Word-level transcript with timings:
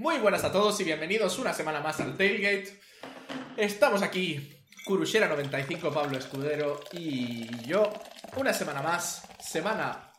Muy 0.00 0.18
buenas 0.18 0.44
a 0.44 0.50
todos 0.50 0.80
y 0.80 0.84
bienvenidos 0.84 1.38
una 1.38 1.52
semana 1.52 1.80
más 1.82 2.00
al 2.00 2.16
Tailgate. 2.16 2.80
Estamos 3.58 4.00
aquí, 4.02 4.64
Kurushera95, 4.86 5.92
Pablo 5.92 6.16
Escudero 6.16 6.80
y 6.92 7.46
yo. 7.66 7.92
Una 8.38 8.54
semana 8.54 8.80
más, 8.80 9.28
semana 9.40 10.10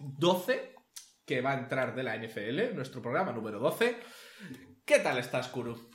12, 0.00 0.74
que 1.24 1.40
va 1.40 1.52
a 1.52 1.58
entrar 1.60 1.94
de 1.94 2.02
la 2.02 2.16
NFL, 2.16 2.74
nuestro 2.74 3.00
programa 3.00 3.30
número 3.30 3.60
12. 3.60 3.96
¿Qué 4.84 4.98
tal 4.98 5.18
estás, 5.18 5.46
Kuru? 5.46 5.88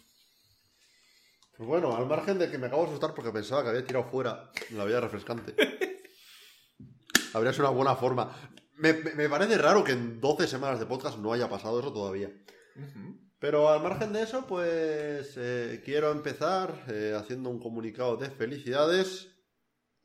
Pues 1.57 1.67
bueno, 1.67 1.97
al 1.97 2.05
margen 2.07 2.39
de 2.39 2.49
que 2.49 2.57
me 2.57 2.67
acabo 2.67 2.83
de 2.83 2.89
asustar 2.91 3.13
porque 3.13 3.31
pensaba 3.31 3.61
que 3.63 3.69
había 3.71 3.85
tirado 3.85 4.05
fuera 4.09 4.51
la 4.69 4.85
vida 4.85 5.01
refrescante. 5.01 5.53
Habría 7.33 7.51
sido 7.51 7.65
una 7.65 7.75
buena 7.75 7.95
forma. 7.97 8.31
Me, 8.77 8.93
me- 8.93 9.15
me 9.15 9.27
parece 9.27 9.57
raro 9.57 9.83
que 9.83 9.91
en 9.91 10.21
12 10.21 10.47
semanas 10.47 10.79
de 10.79 10.85
podcast 10.85 11.17
no 11.17 11.33
haya 11.33 11.49
pasado 11.49 11.81
eso 11.81 11.91
todavía. 11.91 12.31
Pero 13.43 13.67
al 13.67 13.83
margen 13.83 14.13
de 14.13 14.23
eso, 14.23 14.47
pues 14.47 15.33
eh, 15.35 15.81
quiero 15.83 16.13
empezar 16.13 16.85
eh, 16.87 17.13
haciendo 17.13 17.49
un 17.49 17.59
comunicado 17.59 18.15
de 18.15 18.29
felicidades 18.29 19.35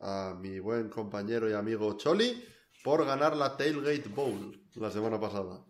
a 0.01 0.35
mi 0.37 0.59
buen 0.59 0.89
compañero 0.89 1.49
y 1.49 1.53
amigo 1.53 1.97
Choli 1.97 2.45
por 2.83 3.07
ganar 3.07 3.37
la 3.37 3.57
Tailgate 3.57 4.09
Bowl 4.09 4.61
la 4.75 4.91
semana 4.91 5.21
pasada. 5.21 5.65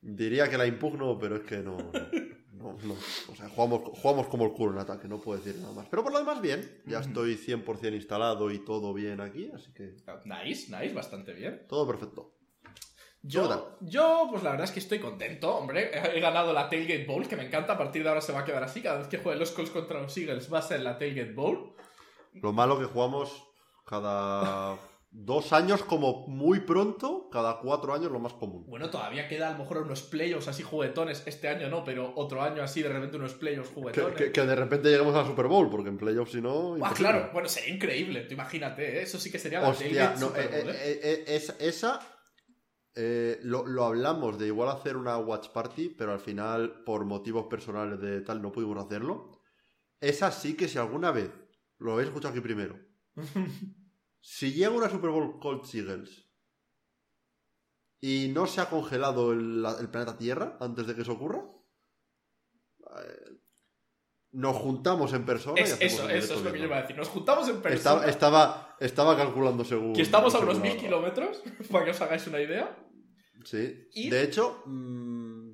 Diría 0.00 0.50
que 0.50 0.58
la 0.58 0.66
impugno, 0.66 1.16
pero 1.20 1.36
es 1.36 1.42
que 1.42 1.58
no. 1.58 1.76
no, 2.50 2.72
no, 2.72 2.76
no. 2.82 2.94
O 3.28 3.36
sea, 3.36 3.48
jugamos, 3.48 3.82
jugamos 4.00 4.26
como 4.26 4.46
el 4.46 4.54
culo 4.54 4.72
en 4.72 4.78
ataque, 4.80 5.06
no 5.06 5.20
puedo 5.20 5.38
decir 5.38 5.60
nada 5.60 5.72
más. 5.72 5.86
Pero 5.88 6.02
por 6.02 6.10
lo 6.10 6.18
demás, 6.18 6.42
bien. 6.42 6.82
Ya 6.84 6.98
estoy 6.98 7.36
100% 7.36 7.94
instalado 7.94 8.50
y 8.50 8.58
todo 8.64 8.92
bien 8.92 9.20
aquí, 9.20 9.52
así 9.54 9.72
que 9.72 9.94
Nice, 10.24 10.76
nice, 10.76 10.92
bastante 10.92 11.32
bien. 11.32 11.64
todo 11.68 11.86
perfecto. 11.86 12.32
Yo, 13.28 13.76
yo, 13.80 14.28
pues 14.30 14.42
la 14.42 14.50
verdad 14.50 14.64
es 14.66 14.70
que 14.72 14.78
estoy 14.78 14.98
contento, 15.00 15.54
hombre. 15.56 15.90
He 16.14 16.20
ganado 16.20 16.52
la 16.52 16.68
Tailgate 16.68 17.04
Bowl, 17.06 17.26
que 17.26 17.36
me 17.36 17.46
encanta. 17.46 17.72
A 17.72 17.78
partir 17.78 18.02
de 18.02 18.08
ahora 18.08 18.20
se 18.20 18.32
va 18.32 18.40
a 18.40 18.44
quedar 18.44 18.62
así. 18.62 18.80
Cada 18.82 18.98
vez 18.98 19.08
que 19.08 19.18
juegue 19.18 19.38
los 19.38 19.50
Colts 19.50 19.70
contra 19.70 20.00
los 20.00 20.16
Eagles 20.16 20.52
va 20.52 20.58
a 20.60 20.62
ser 20.62 20.80
la 20.80 20.96
Tailgate 20.98 21.32
Bowl. 21.32 21.74
Lo 22.34 22.52
malo 22.52 22.78
que 22.78 22.84
jugamos 22.84 23.42
cada 23.86 24.76
dos 25.10 25.52
años 25.54 25.82
como 25.82 26.26
muy 26.26 26.60
pronto, 26.60 27.30
cada 27.32 27.58
cuatro 27.60 27.94
años 27.94 28.12
lo 28.12 28.18
más 28.18 28.34
común. 28.34 28.64
Bueno, 28.68 28.90
todavía 28.90 29.26
queda 29.28 29.48
a 29.48 29.52
lo 29.52 29.58
mejor 29.58 29.78
unos 29.78 30.02
playoffs 30.02 30.48
así 30.48 30.62
juguetones. 30.62 31.22
Este 31.26 31.48
año 31.48 31.68
no, 31.68 31.84
pero 31.84 32.12
otro 32.16 32.42
año 32.42 32.62
así 32.62 32.82
de 32.82 32.90
repente 32.90 33.16
unos 33.16 33.32
playoffs 33.34 33.70
juguetones. 33.72 34.14
que- 34.16 34.30
que 34.32 34.40
de 34.42 34.54
repente 34.54 34.90
lleguemos 34.90 35.14
al 35.14 35.24
Super 35.26 35.46
Bowl, 35.46 35.70
porque 35.70 35.88
en 35.88 35.96
playoffs 35.96 36.32
si 36.32 36.42
no... 36.42 36.76
Ah, 36.82 36.92
claro. 36.94 37.30
Bueno, 37.32 37.48
sería 37.48 37.74
increíble. 37.74 38.22
Tú 38.22 38.34
imagínate, 38.34 38.98
¿eh? 38.98 39.02
eso 39.02 39.18
sí 39.18 39.30
que 39.32 39.38
sería 39.38 39.60
la 39.60 39.68
Hostia, 39.68 39.86
Tailgate 39.88 40.20
no, 40.20 40.26
Super 40.26 40.44
eh, 40.44 40.62
Bowl, 40.62 40.70
¿eh? 40.74 41.24
es- 41.28 41.56
esa 41.60 42.00
eh, 42.96 43.38
lo, 43.42 43.66
lo 43.66 43.84
hablamos 43.84 44.38
de 44.38 44.46
igual 44.46 44.70
hacer 44.70 44.96
una 44.96 45.18
watch 45.18 45.50
party, 45.50 45.90
pero 45.90 46.12
al 46.12 46.20
final 46.20 46.82
por 46.84 47.04
motivos 47.04 47.46
personales 47.46 48.00
de 48.00 48.22
tal 48.22 48.40
no 48.42 48.50
pudimos 48.52 48.82
hacerlo. 48.84 49.40
Esa 50.00 50.30
sí 50.32 50.56
que 50.56 50.66
si 50.68 50.78
alguna 50.78 51.10
vez 51.10 51.30
lo 51.78 51.92
habéis 51.92 52.08
escuchado 52.08 52.32
aquí 52.32 52.40
primero, 52.40 52.78
si 54.20 54.52
llega 54.52 54.70
una 54.70 54.88
Super 54.90 55.10
Bowl 55.10 55.38
Colts 55.38 55.74
Eagles 55.74 56.26
y 58.00 58.28
no 58.34 58.46
se 58.46 58.60
ha 58.60 58.68
congelado 58.70 59.32
el, 59.32 59.62
la- 59.62 59.78
el 59.80 59.88
planeta 59.90 60.16
Tierra 60.18 60.56
antes 60.60 60.86
de 60.86 60.94
que 60.94 61.02
eso 61.02 61.12
ocurra, 61.12 61.44
eh, 62.98 63.30
nos 64.32 64.56
juntamos 64.56 65.12
en 65.14 65.24
persona. 65.24 65.60
y 65.60 65.64
Es- 65.64 65.80
eso, 65.80 66.08
eso 66.08 66.34
es 66.34 66.42
lo 66.42 66.52
que 66.52 66.58
yo 66.58 66.64
iba 66.66 66.76
a 66.78 66.82
decir. 66.82 66.96
Nos 66.96 67.08
juntamos 67.08 67.48
en 67.48 67.60
persona. 67.62 67.74
Estaba, 68.04 68.06
estaba, 68.06 68.76
estaba 68.80 69.16
calculando 69.16 69.64
según. 69.64 69.92
que 69.94 70.02
estamos 70.02 70.34
a 70.34 70.40
unos 70.40 70.60
mil 70.60 70.76
kilómetros, 70.76 71.42
para 71.70 71.84
que 71.86 71.90
os 71.92 72.00
hagáis 72.00 72.26
una 72.26 72.40
idea. 72.40 72.76
Sí. 73.46 73.88
Y- 73.94 74.10
De 74.10 74.22
hecho, 74.22 74.62
mm, 74.66 75.52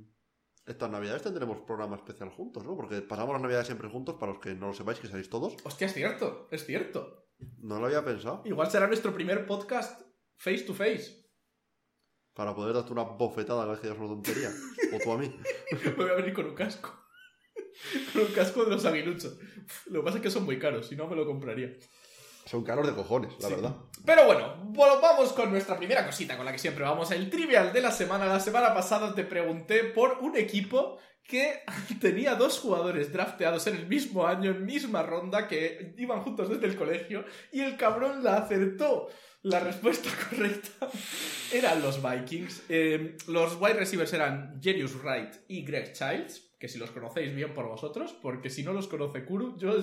estas 0.67 0.91
navidades 0.91 1.23
tendremos 1.23 1.59
programa 1.67 1.97
especial 1.97 2.31
juntos, 2.31 2.65
¿no? 2.65 2.75
Porque 2.75 3.03
pasamos 3.03 3.33
las 3.35 3.43
navidades 3.43 3.67
siempre 3.67 3.89
juntos, 3.89 4.17
para 4.19 4.33
los 4.33 4.41
que 4.41 4.55
no 4.55 4.69
lo 4.69 4.75
sepáis, 4.75 4.99
que 4.99 5.07
seáis 5.07 5.29
todos. 5.29 5.55
Hostia, 5.65 5.87
es 5.87 5.93
cierto, 5.95 6.49
es 6.51 6.65
cierto. 6.65 7.29
No 7.59 7.79
lo 7.79 7.87
había 7.87 8.05
pensado. 8.05 8.43
Igual 8.45 8.71
será 8.71 8.87
nuestro 8.87 9.13
primer 9.13 9.47
podcast 9.47 10.01
face 10.37 10.63
to 10.65 10.75
face. 10.75 11.21
Para 12.35 12.55
poder 12.55 12.75
darte 12.75 12.93
una 12.93 13.03
bofetada 13.03 13.63
cada 13.63 13.73
vez 13.73 13.81
que 13.81 13.89
digas 13.89 14.01
una 14.01 14.09
tontería. 14.09 14.51
o 14.95 14.99
tú 15.05 15.13
a 15.13 15.19
mí. 15.19 15.31
Me 15.85 15.91
voy 15.97 16.09
a 16.11 16.15
venir 16.15 16.33
con 16.33 16.47
un 16.47 16.55
casco. 16.55 16.99
Con 18.13 18.23
un 18.23 18.33
casco 18.33 18.65
de 18.65 18.71
los 18.71 18.85
aguiluchos. 18.85 19.39
Lo 19.87 20.01
que 20.01 20.05
pasa 20.05 20.17
es 20.19 20.23
que 20.23 20.31
son 20.31 20.45
muy 20.45 20.59
caros, 20.59 20.87
si 20.89 20.97
no 20.97 21.07
me 21.09 21.17
lo 21.17 21.27
compraría. 21.27 21.73
Son 22.45 22.65
caros 22.65 22.87
de 22.87 22.95
cojones, 22.95 23.33
la 23.41 23.49
Sí. 23.49 23.55
verdad. 23.55 23.77
Pero 24.05 24.27
bueno, 24.27 24.57
volvamos 24.65 25.33
con 25.33 25.51
nuestra 25.51 25.77
primera 25.77 26.05
cosita 26.05 26.37
con 26.37 26.45
la 26.45 26.53
que 26.53 26.59
siempre 26.59 26.83
vamos. 26.85 27.11
El 27.13 27.31
trivial 27.31 27.73
de 27.73 27.81
la 27.81 27.91
semana. 27.93 28.27
La 28.27 28.41
semana 28.41 28.75
pasada 28.75 29.15
te 29.15 29.23
pregunté 29.25 29.85
por 29.85 30.19
un 30.21 30.37
equipo 30.37 30.99
que 31.23 31.61
tenía 32.01 32.35
dos 32.35 32.59
jugadores 32.59 33.13
drafteados 33.13 33.67
en 33.69 33.77
el 33.77 33.87
mismo 33.87 34.27
año, 34.27 34.51
en 34.51 34.65
misma 34.67 35.03
ronda, 35.05 35.47
que 35.47 35.95
iban 35.99 36.21
juntos 36.23 36.49
desde 36.49 36.67
el 36.67 36.77
colegio, 36.77 37.25
y 37.53 37.61
el 37.61 37.77
cabrón 37.77 38.25
la 38.25 38.39
acertó. 38.39 39.09
La 39.43 39.59
respuesta 39.61 40.09
correcta 40.31 40.89
eran 41.53 41.81
los 41.83 42.01
Vikings. 42.03 42.63
Eh, 42.69 43.17
los 43.29 43.57
wide 43.61 43.75
receivers 43.75 44.13
eran 44.13 44.61
Jerius 44.63 44.95
Wright 45.03 45.35
y 45.49 45.65
Greg 45.65 45.93
Childs, 45.93 46.52
que 46.63 46.69
si 46.69 46.79
los 46.79 46.93
conocéis 46.93 47.35
bien 47.35 47.53
por 47.55 47.67
vosotros, 47.67 48.15
porque 48.23 48.49
si 48.49 48.63
no 48.63 48.73
los 48.73 48.87
conoce 48.87 49.25
Kuru, 49.25 49.59
yo 49.59 49.75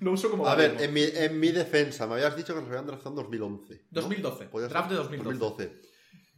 lo 0.00 0.12
uso 0.12 0.30
como... 0.30 0.46
A 0.46 0.54
ver, 0.54 0.80
en 0.80 0.90
mi, 0.94 1.02
en 1.02 1.38
mi 1.38 1.52
defensa, 1.52 2.06
me 2.06 2.14
habías 2.14 2.34
dicho 2.34 2.54
que 2.54 2.60
nos 2.62 2.70
habían 2.70 2.86
draftado 2.86 3.10
en 3.10 3.16
2011. 3.16 3.74
¿no? 3.74 4.00
2012, 4.00 4.46
Podía 4.46 4.66
ser. 4.68 4.72
draft 4.72 4.88
de 4.92 4.96
2012. 4.96 5.24
2012. 5.38 5.82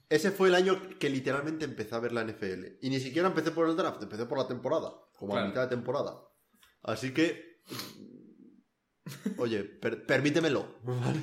Ese 0.09 0.33
fue 0.33 0.49
el 0.49 0.56
año 0.56 0.81
que 0.99 1.09
literalmente 1.09 1.65
empecé 1.65 1.94
a 1.94 2.00
ver 2.00 2.10
la 2.10 2.25
NFL. 2.25 2.78
Y 2.83 2.91
ni 2.91 2.99
siquiera 2.99 3.28
empecé 3.28 3.53
por 3.53 3.69
el 3.71 3.77
draft, 3.77 4.03
empecé 4.03 4.27
por 4.27 4.37
la 4.38 4.49
temporada. 4.49 4.93
Como 5.16 5.33
Claro. 5.34 5.47
a 5.47 5.49
mitad 5.50 5.62
de 5.62 5.69
temporada. 5.77 6.21
Así 6.83 7.15
que. 7.15 7.60
Oye, 9.38 9.62
per- 9.62 10.04
permítemelo. 10.06 10.81
¿vale? 10.83 11.21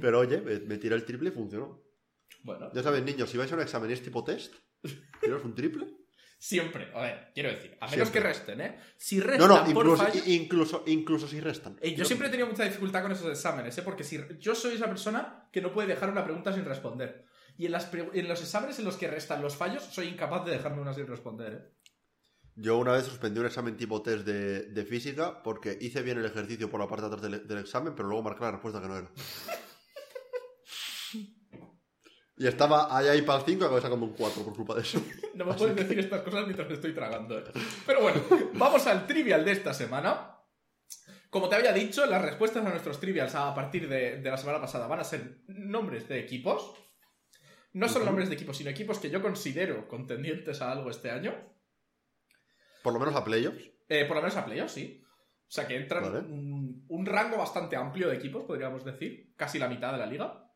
Pero 0.00 0.20
oye, 0.20 0.40
me, 0.40 0.60
me 0.60 0.78
tiré 0.78 0.94
el 0.94 1.04
triple 1.04 1.28
y 1.28 1.32
funcionó. 1.32 1.82
Bueno, 2.44 2.70
Ya 2.72 2.82
sabes, 2.82 3.02
niños, 3.02 3.28
si 3.28 3.36
vais 3.36 3.50
a 3.52 3.56
un 3.56 3.60
examen 3.62 3.90
es 3.90 4.02
tipo 4.02 4.24
test, 4.24 4.54
tiraros 5.20 5.44
un 5.44 5.54
triple. 5.54 5.86
Siempre. 6.38 6.90
A 6.94 7.02
ver, 7.02 7.30
quiero 7.34 7.50
decir, 7.50 7.76
a 7.80 7.86
menos 7.86 8.08
Siempre. 8.08 8.12
que 8.12 8.20
resten, 8.28 8.60
¿eh? 8.60 8.78
Si 8.96 9.16
No, 9.18 9.24
restan 9.24 9.48
no, 9.48 9.56
por 9.74 9.86
incluso, 9.86 10.04
fallo- 10.04 10.22
incluso, 10.26 10.84
incluso 10.86 11.28
si 11.28 11.40
restan. 11.40 11.76
Eh, 11.82 11.94
yo 11.94 12.04
siempre 12.04 12.28
he 12.28 12.30
tenido 12.30 12.48
mucha 12.48 12.64
dificultad 12.64 13.02
con 13.02 13.12
esos 13.12 13.28
exámenes, 13.30 13.76
¿eh? 13.76 13.82
Porque 13.82 14.04
si 14.04 14.20
yo 14.38 14.54
soy 14.54 14.74
esa 14.76 14.86
persona 14.86 15.48
que 15.52 15.60
no 15.60 15.72
puede 15.72 15.88
dejar 15.88 16.10
una 16.10 16.24
pregunta 16.24 16.52
sin 16.52 16.64
responder. 16.64 17.24
Y 17.56 17.66
en, 17.66 17.72
las 17.72 17.92
en 17.92 18.28
los 18.28 18.40
exámenes 18.40 18.78
en 18.78 18.84
los 18.84 18.96
que 18.96 19.08
restan 19.08 19.42
los 19.42 19.56
fallos, 19.56 19.82
soy 19.82 20.06
incapaz 20.08 20.44
de 20.44 20.52
dejarme 20.52 20.80
una 20.80 20.94
sin 20.94 21.06
responder, 21.08 21.52
¿eh? 21.52 21.74
Yo 22.60 22.76
una 22.78 22.92
vez 22.92 23.04
suspendí 23.04 23.38
un 23.38 23.46
examen 23.46 23.76
tipo 23.76 24.02
test 24.02 24.24
de, 24.26 24.62
de 24.70 24.84
física 24.84 25.42
porque 25.44 25.78
hice 25.80 26.02
bien 26.02 26.18
el 26.18 26.24
ejercicio 26.24 26.68
por 26.68 26.80
la 26.80 26.88
parte 26.88 27.02
de 27.02 27.06
atrás 27.14 27.22
del, 27.22 27.46
del 27.46 27.58
examen, 27.58 27.94
pero 27.94 28.08
luego 28.08 28.22
marqué 28.24 28.42
la 28.42 28.50
respuesta 28.52 28.80
que 28.80 28.88
no 28.88 28.96
era. 28.98 29.08
Y 32.38 32.46
estaba 32.46 32.96
ahí, 32.96 33.08
ahí 33.08 33.22
para 33.22 33.40
el 33.40 33.44
5 33.44 33.62
y 33.62 33.66
acabé 33.66 33.80
sacando 33.80 34.06
un 34.06 34.12
4 34.12 34.42
por 34.44 34.54
culpa 34.54 34.74
de 34.74 34.82
eso. 34.82 35.00
No 35.34 35.44
me 35.44 35.54
puedes 35.54 35.76
decir 35.76 35.98
estas 36.00 36.22
cosas 36.22 36.44
mientras 36.46 36.68
estoy 36.70 36.92
tragando. 36.92 37.38
¿eh? 37.38 37.44
Pero 37.86 38.00
bueno, 38.02 38.20
vamos 38.54 38.86
al 38.88 39.06
trivial 39.06 39.44
de 39.44 39.52
esta 39.52 39.72
semana. 39.72 40.34
Como 41.30 41.48
te 41.48 41.54
había 41.56 41.72
dicho, 41.72 42.06
las 42.06 42.22
respuestas 42.22 42.64
a 42.66 42.70
nuestros 42.70 42.98
trivials 42.98 43.34
a 43.36 43.54
partir 43.54 43.88
de, 43.88 44.20
de 44.20 44.30
la 44.30 44.36
semana 44.36 44.60
pasada 44.60 44.86
van 44.88 44.98
a 45.00 45.04
ser 45.04 45.42
nombres 45.46 46.08
de 46.08 46.18
equipos. 46.18 46.74
No 47.72 47.86
solo 47.88 48.00
Ujú. 48.00 48.06
nombres 48.06 48.28
de 48.30 48.34
equipos, 48.34 48.56
sino 48.56 48.70
equipos 48.70 48.98
que 48.98 49.10
yo 49.10 49.20
considero 49.22 49.86
contendientes 49.86 50.60
a 50.62 50.72
algo 50.72 50.90
este 50.90 51.10
año. 51.10 51.34
Por 52.82 52.92
lo 52.94 52.98
menos 52.98 53.14
a 53.14 53.24
playoffs. 53.24 53.62
Eh, 53.88 54.04
por 54.06 54.16
lo 54.16 54.22
menos 54.22 54.36
a 54.36 54.44
playoffs, 54.44 54.72
sí. 54.72 55.04
O 55.04 55.50
sea 55.50 55.66
que 55.68 55.76
entran 55.76 56.02
Vale. 56.02 56.18
un, 56.20 56.84
un 56.88 57.06
rango 57.06 57.36
bastante 57.36 57.76
amplio 57.76 58.08
de 58.08 58.16
equipos, 58.16 58.44
podríamos 58.44 58.84
decir. 58.84 59.34
Casi 59.36 59.58
la 59.58 59.68
mitad 59.68 59.92
de 59.92 59.98
la 59.98 60.06
liga. 60.06 60.47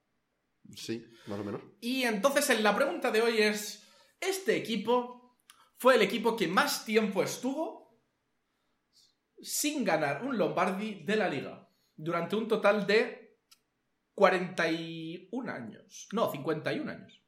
Sí, 0.75 1.05
más 1.26 1.38
o 1.41 1.44
menos. 1.44 1.61
Y 1.81 2.05
entonces 2.05 2.49
en 2.50 2.62
la 2.62 2.75
pregunta 2.75 3.11
de 3.11 3.20
hoy 3.23 3.38
es, 3.43 3.87
¿este 4.20 4.56
equipo 4.56 5.38
fue 5.79 5.97
el 5.97 6.03
equipo 6.03 6.37
que 6.37 6.49
más 6.49 6.85
tiempo 6.85 7.23
estuvo 7.23 8.00
sin 9.41 9.85
ganar 9.85 10.25
un 10.25 10.38
Lombardi 10.38 11.03
de 11.05 11.17
la 11.17 11.29
liga? 11.29 11.69
Durante 11.94 12.37
un 12.37 12.49
total 12.49 12.87
de 12.87 13.38
41 14.14 15.53
años. 15.53 16.09
No, 16.12 16.31
51 16.31 16.91
años. 16.91 17.23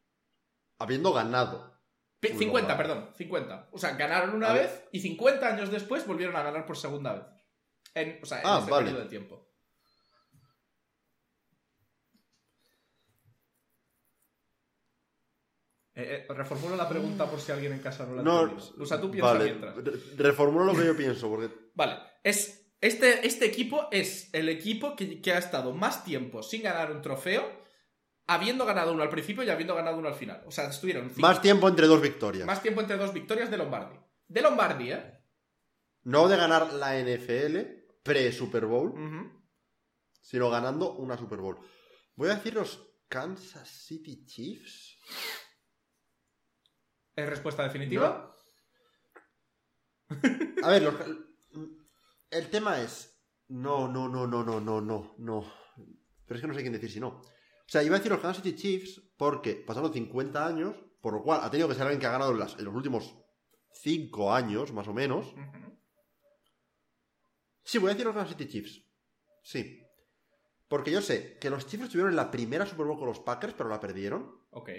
Habiendo 0.79 1.13
ganado. 1.13 1.75
Pi- 2.21 2.33
Un 2.33 2.39
50, 2.39 2.69
Lombardi. 2.69 2.93
perdón, 2.95 3.15
50. 3.17 3.69
O 3.73 3.79
sea, 3.79 3.97
ganaron 3.97 4.35
una 4.35 4.51
A 4.51 4.55
ver. 4.55 4.63
vez 4.69 4.85
y 4.93 5.01
50 5.01 5.47
años 5.47 5.71
después 5.71 6.07
volvieron 6.07 6.37
a 6.37 6.43
ganar 6.43 6.65
por 6.67 6.77
segunda 6.77 7.15
vez. 7.15 7.25
En, 7.95 8.23
o 8.23 8.27
sea, 8.27 8.41
en 8.41 8.47
Ah, 8.47 8.59
ese 8.63 8.71
vale. 8.71 8.87
periodo 8.87 9.05
de 9.05 9.11
tiempo. 9.11 9.44
Eh, 15.97 16.27
eh, 16.29 16.33
reformulo 16.35 16.75
la 16.77 16.89
pregunta 16.89 17.31
por 17.31 17.41
si 17.41 17.53
alguien 17.53 17.73
en 17.73 17.79
casa 17.79 18.05
no 18.05 18.17
la 18.17 18.23
No, 18.23 18.43
entiende. 18.49 18.83
O 18.83 18.87
sea, 18.87 19.01
tú 19.01 19.11
piensas 19.11 19.33
vale, 19.35 19.45
mientras. 19.45 19.77
re- 19.77 19.93
reformulo 20.17 20.65
lo 20.65 20.75
que 20.75 20.87
yo 20.87 20.97
pienso, 20.97 21.29
porque 21.29 21.49
Vale, 21.75 21.99
es, 22.25 22.69
este, 22.81 23.25
este 23.27 23.47
equipo 23.47 23.89
es 23.93 24.29
el 24.35 24.49
equipo 24.49 24.97
que, 24.97 25.21
que 25.21 25.33
ha 25.33 25.39
estado 25.39 25.73
más 25.73 26.05
tiempo 26.05 26.43
sin 26.43 26.63
ganar 26.63 26.91
un 26.91 27.01
trofeo 27.01 27.63
habiendo 28.27 28.65
ganado 28.67 28.93
uno 28.93 29.03
al 29.05 29.09
principio 29.11 29.45
y 29.45 29.51
habiendo 29.51 29.75
ganado 29.77 29.97
uno 29.99 30.09
al 30.09 30.15
final. 30.15 30.43
O 30.47 30.51
sea, 30.51 30.69
estuvieron 30.69 31.11
cinco- 31.11 31.21
Más 31.21 31.41
tiempo 31.41 31.69
entre 31.69 31.87
dos 31.87 32.01
victorias. 32.03 32.47
más 32.47 32.61
tiempo 32.63 32.81
entre 32.81 32.97
dos 32.97 33.13
victorias 33.13 33.51
de 33.51 33.57
Lombardi. 33.59 33.97
De 34.27 34.41
Lombardi, 34.43 34.91
¿eh? 34.93 35.21
No 36.03 36.27
de 36.29 36.37
ganar 36.37 36.73
la 36.73 36.99
NFL 36.99 37.57
pre-Super 38.03 38.67
Bowl, 38.67 38.95
sino 40.21 40.51
ganando 40.51 40.95
una 40.95 41.17
Super 41.17 41.39
Bowl. 41.39 41.59
Voy 42.17 42.31
a 42.31 42.35
decir 42.35 42.55
los 42.55 42.83
Kansas 43.09 43.69
City 43.69 44.25
Chiefs. 44.27 44.99
¿Es 47.17 47.29
respuesta 47.29 47.63
definitiva? 47.63 48.35
A 50.63 50.69
ver, 50.71 50.93
el 52.31 52.51
tema 52.51 52.81
es. 52.81 53.11
No, 53.49 53.89
no, 53.89 54.09
no, 54.09 54.27
no, 54.27 54.43
no, 54.43 54.61
no, 54.61 54.81
no, 54.81 55.15
no. 55.19 55.53
Pero 56.27 56.37
es 56.37 56.41
que 56.41 56.47
no 56.49 56.55
sé 56.55 56.61
quién 56.63 56.73
decir 56.73 56.91
si 56.91 57.01
no. 57.01 57.09
O 57.09 57.23
sea, 57.69 57.83
iba 57.83 57.95
a 57.97 57.99
decir 57.99 58.11
los 58.13 58.21
Kansas 58.21 58.43
City 58.43 58.57
Chiefs 58.57 59.01
porque 59.17 59.55
pasaron 59.55 59.93
50 59.93 60.47
años, 60.47 60.75
por 61.01 61.15
lo 61.15 61.23
cual 61.23 61.41
ha 61.43 61.51
tenido 61.51 61.69
que 61.69 61.75
ser 61.75 61.83
alguien 61.85 62.01
que 62.01 62.07
ha 62.07 62.11
ganado 62.13 62.33
en, 62.33 62.39
las- 62.39 62.59
en 62.59 62.65
los 62.65 62.75
últimos 62.75 63.17
5 63.73 64.33
años, 64.33 64.73
más 64.73 64.89
o 64.89 64.93
menos. 64.95 65.35
Sí, 67.63 67.79
voy 67.79 67.91
a 67.91 67.93
decir 67.93 68.07
los 68.07 68.15
Kansas 68.15 68.37
City 68.37 68.51
Chiefs. 68.51 68.83
Sí. 69.43 69.81
Porque 70.69 70.91
yo 70.91 71.01
sé 71.03 71.39
que 71.39 71.51
los 71.51 71.67
Chiefs 71.67 71.85
estuvieron 71.85 72.11
en 72.13 72.17
la 72.17 72.31
primera 72.31 72.67
Super 72.67 72.87
Bowl 72.87 72.99
con 72.99 73.09
los 73.09 73.21
Packers, 73.21 73.55
pero 73.55 73.69
la 73.69 73.81
perdieron. 73.81 74.47
Ok. 74.51 74.71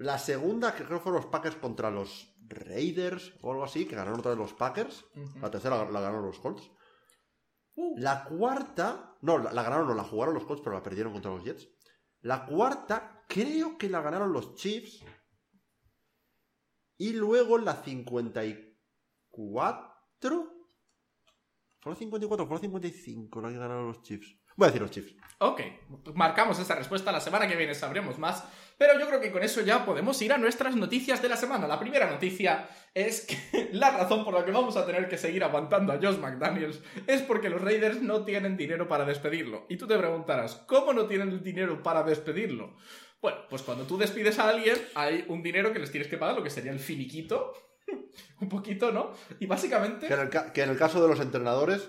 La 0.00 0.18
segunda, 0.18 0.74
que 0.74 0.84
creo 0.84 0.96
que 0.98 1.02
fueron 1.02 1.20
los 1.20 1.30
Packers 1.30 1.56
contra 1.56 1.90
los 1.90 2.34
Raiders 2.48 3.34
o 3.42 3.50
algo 3.52 3.64
así, 3.64 3.84
que 3.86 3.94
ganaron 3.96 4.20
otra 4.20 4.30
vez 4.30 4.38
los 4.38 4.54
Packers. 4.54 5.04
La 5.42 5.50
tercera 5.50 5.76
la, 5.76 5.90
la 5.90 6.00
ganaron 6.00 6.24
los 6.24 6.38
Colts. 6.38 6.70
Uh, 7.74 7.98
La 7.98 8.24
cuarta, 8.24 9.14
no, 9.20 9.36
la, 9.36 9.52
la 9.52 9.62
ganaron, 9.62 9.88
no, 9.88 9.94
la 9.94 10.04
jugaron 10.04 10.32
los 10.34 10.46
Colts, 10.46 10.62
pero 10.62 10.74
la 10.74 10.82
perdieron 10.82 11.12
contra 11.12 11.30
los 11.30 11.44
Jets. 11.44 11.68
La 12.22 12.46
cuarta, 12.46 13.26
creo 13.28 13.76
que 13.76 13.90
la 13.90 14.00
ganaron 14.00 14.32
los 14.32 14.54
Chiefs. 14.54 15.04
Y 16.96 17.12
luego 17.12 17.58
la 17.58 17.82
54. 17.82 20.54
¿Fue 21.80 21.92
la 21.92 21.98
54 21.98 22.44
o 22.44 22.46
fue 22.48 22.56
la 22.56 22.60
55 22.62 23.40
la 23.42 23.50
que 23.50 23.58
ganaron 23.58 23.88
los 23.88 24.00
Chiefs? 24.00 24.34
Voy 24.56 24.66
a 24.66 24.68
decir 24.68 24.82
los 24.82 24.90
Chiefs. 24.90 25.14
Ok, 25.42 25.62
marcamos 26.14 26.58
esa 26.58 26.74
respuesta. 26.74 27.10
La 27.10 27.20
semana 27.20 27.48
que 27.48 27.56
viene 27.56 27.74
sabremos 27.74 28.18
más. 28.18 28.44
Pero 28.76 28.98
yo 28.98 29.06
creo 29.06 29.20
que 29.20 29.30
con 29.30 29.42
eso 29.42 29.62
ya 29.62 29.84
podemos 29.84 30.20
ir 30.20 30.32
a 30.32 30.38
nuestras 30.38 30.76
noticias 30.76 31.22
de 31.22 31.28
la 31.28 31.36
semana. 31.36 31.66
La 31.66 31.78
primera 31.78 32.10
noticia 32.10 32.68
es 32.92 33.26
que 33.26 33.70
la 33.72 33.90
razón 33.90 34.24
por 34.24 34.34
la 34.34 34.44
que 34.44 34.50
vamos 34.50 34.76
a 34.76 34.84
tener 34.84 35.08
que 35.08 35.16
seguir 35.16 35.42
aguantando 35.44 35.92
a 35.92 35.96
Josh 35.96 36.18
McDaniels 36.18 36.80
es 37.06 37.22
porque 37.22 37.48
los 37.48 37.60
Raiders 37.60 38.02
no 38.02 38.24
tienen 38.24 38.56
dinero 38.56 38.86
para 38.86 39.04
despedirlo. 39.04 39.66
Y 39.68 39.76
tú 39.76 39.86
te 39.86 39.98
preguntarás, 39.98 40.56
¿cómo 40.66 40.92
no 40.92 41.06
tienen 41.06 41.30
el 41.30 41.42
dinero 41.42 41.82
para 41.82 42.02
despedirlo? 42.02 42.76
Bueno, 43.22 43.38
pues 43.48 43.62
cuando 43.62 43.84
tú 43.84 43.96
despides 43.96 44.38
a 44.38 44.48
alguien, 44.48 44.76
hay 44.94 45.24
un 45.28 45.42
dinero 45.42 45.72
que 45.72 45.78
les 45.78 45.90
tienes 45.90 46.08
que 46.08 46.18
pagar, 46.18 46.36
lo 46.36 46.42
que 46.42 46.50
sería 46.50 46.72
el 46.72 46.80
finiquito. 46.80 47.54
un 48.40 48.48
poquito, 48.48 48.92
¿no? 48.92 49.12
Y 49.38 49.46
básicamente... 49.46 50.06
Que 50.06 50.14
en, 50.14 50.20
el, 50.20 50.30
que 50.30 50.62
en 50.62 50.70
el 50.70 50.76
caso 50.76 51.02
de 51.02 51.08
los 51.08 51.20
entrenadores 51.20 51.88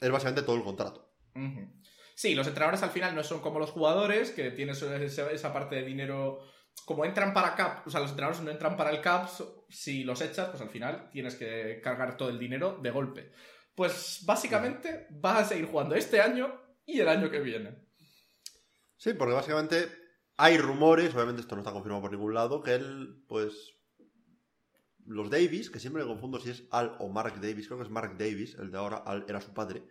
es 0.00 0.10
básicamente 0.10 0.42
todo 0.42 0.56
el 0.56 0.62
contrato. 0.62 1.08
Ujú. 1.34 1.81
Sí, 2.14 2.34
los 2.34 2.46
entrenadores 2.46 2.82
al 2.82 2.90
final 2.90 3.14
no 3.14 3.22
son 3.24 3.40
como 3.40 3.58
los 3.58 3.70
jugadores, 3.70 4.30
que 4.30 4.50
tienes 4.50 4.80
esa, 4.82 5.52
parte 5.52 5.76
de 5.76 5.82
dinero. 5.82 6.40
Como 6.84 7.04
entran 7.04 7.34
para 7.34 7.54
cap, 7.54 7.86
o 7.86 7.90
sea, 7.90 8.00
los 8.00 8.10
entrenadores 8.10 8.42
no 8.42 8.50
entran 8.50 8.76
para 8.76 8.90
el 8.90 9.00
cap, 9.00 9.28
si 9.68 10.04
los 10.04 10.20
echas, 10.20 10.48
pues 10.48 10.62
al 10.62 10.70
final 10.70 11.10
tienes 11.10 11.36
que 11.36 11.80
cargar 11.82 12.16
todo 12.16 12.30
el 12.30 12.38
dinero 12.38 12.78
de 12.82 12.90
golpe. 12.90 13.32
Pues 13.74 14.22
básicamente 14.24 15.06
vas 15.10 15.40
a 15.40 15.44
seguir 15.44 15.66
jugando 15.66 15.94
este 15.94 16.20
año 16.20 16.60
y 16.84 17.00
el 17.00 17.08
año 17.08 17.30
que 17.30 17.40
viene. 17.40 17.76
Sí, 18.96 19.14
porque 19.14 19.34
básicamente 19.34 19.88
hay 20.36 20.58
rumores, 20.58 21.14
obviamente 21.14 21.42
esto 21.42 21.54
no 21.54 21.62
está 21.62 21.72
confirmado 21.72 22.02
por 22.02 22.12
ningún 22.12 22.34
lado, 22.34 22.62
que 22.62 22.74
él, 22.74 23.22
pues. 23.28 23.74
Los 25.04 25.30
Davis, 25.30 25.68
que 25.68 25.80
siempre 25.80 26.04
me 26.04 26.08
confundo 26.08 26.38
si 26.38 26.50
es 26.50 26.62
Al 26.70 26.94
o 27.00 27.08
Mark 27.08 27.40
Davis, 27.40 27.66
creo 27.66 27.78
que 27.78 27.84
es 27.84 27.90
Mark 27.90 28.16
Davis, 28.16 28.54
el 28.54 28.70
de 28.70 28.78
ahora, 28.78 28.98
Al 28.98 29.24
era 29.28 29.40
su 29.40 29.52
padre, 29.52 29.82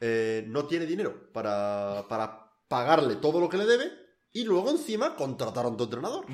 eh, 0.00 0.44
no 0.48 0.66
tiene 0.66 0.86
dinero 0.86 1.30
para, 1.32 2.04
para 2.08 2.50
pagarle 2.68 3.16
todo 3.16 3.40
lo 3.40 3.48
que 3.48 3.58
le 3.58 3.66
debe 3.66 3.90
y 4.32 4.44
luego 4.44 4.70
encima 4.70 5.14
contratar 5.16 5.64
a 5.64 5.68
un 5.68 5.80
entrenador. 5.80 6.24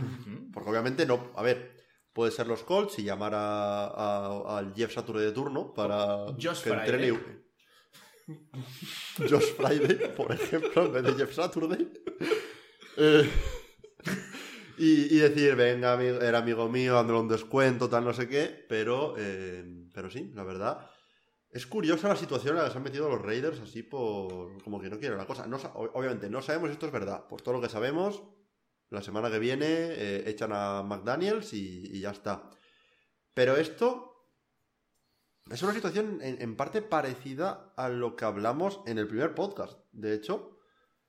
Porque 0.52 0.70
obviamente 0.70 1.06
no, 1.06 1.32
a 1.34 1.42
ver, 1.42 1.74
puede 2.12 2.30
ser 2.30 2.46
los 2.46 2.62
Colts 2.62 2.98
y 2.98 3.04
llamar 3.04 3.32
a, 3.34 3.86
a- 3.86 4.58
al 4.58 4.74
Jeff 4.74 4.92
Saturday 4.94 5.24
de 5.26 5.32
turno 5.32 5.72
para 5.74 6.26
Josh 6.40 6.62
que 6.62 6.70
Friday. 6.70 7.08
entrene. 7.08 7.46
Josh 9.30 9.52
Friday, 9.56 10.14
por 10.16 10.32
ejemplo, 10.32 10.86
en 10.86 10.92
vez 10.92 11.02
de 11.04 11.14
Jeff 11.14 11.34
Saturday. 11.34 11.92
Eh, 12.98 13.28
y, 14.78 15.14
y 15.14 15.18
decir, 15.18 15.54
venga, 15.54 15.92
amigo- 15.92 16.18
era 16.22 16.38
amigo 16.38 16.66
mío, 16.70 16.94
dándole 16.94 17.20
un 17.20 17.28
descuento, 17.28 17.90
tal, 17.90 18.04
no 18.06 18.14
sé 18.14 18.26
qué. 18.26 18.64
Pero, 18.70 19.14
eh, 19.18 19.62
pero 19.92 20.10
sí, 20.10 20.30
la 20.34 20.44
verdad. 20.44 20.88
Es 21.50 21.66
curiosa 21.66 22.08
la 22.08 22.16
situación 22.16 22.54
en 22.54 22.62
la 22.62 22.64
que 22.66 22.72
se 22.72 22.78
han 22.78 22.84
metido 22.84 23.08
los 23.08 23.22
Raiders 23.22 23.60
así 23.60 23.82
por... 23.82 24.62
como 24.62 24.80
que 24.80 24.90
no 24.90 24.98
quieren 24.98 25.16
la 25.16 25.26
cosa. 25.26 25.46
No 25.46 25.56
obviamente, 25.74 26.28
no 26.28 26.42
sabemos 26.42 26.68
si 26.68 26.74
esto 26.74 26.86
es 26.86 26.92
verdad. 26.92 27.26
Por 27.28 27.40
todo 27.40 27.54
lo 27.54 27.60
que 27.60 27.68
sabemos, 27.68 28.22
la 28.90 29.02
semana 29.02 29.30
que 29.30 29.38
viene 29.38 29.66
eh, 29.68 30.28
echan 30.28 30.52
a 30.52 30.82
McDaniels 30.82 31.52
y, 31.52 31.96
y 31.96 32.00
ya 32.00 32.10
está. 32.10 32.50
Pero 33.32 33.56
esto 33.56 34.12
es 35.50 35.62
una 35.62 35.72
situación 35.72 36.18
en, 36.22 36.42
en 36.42 36.56
parte 36.56 36.82
parecida 36.82 37.72
a 37.76 37.88
lo 37.88 38.16
que 38.16 38.24
hablamos 38.24 38.80
en 38.86 38.98
el 38.98 39.06
primer 39.06 39.34
podcast. 39.34 39.78
De 39.92 40.14
hecho, 40.14 40.58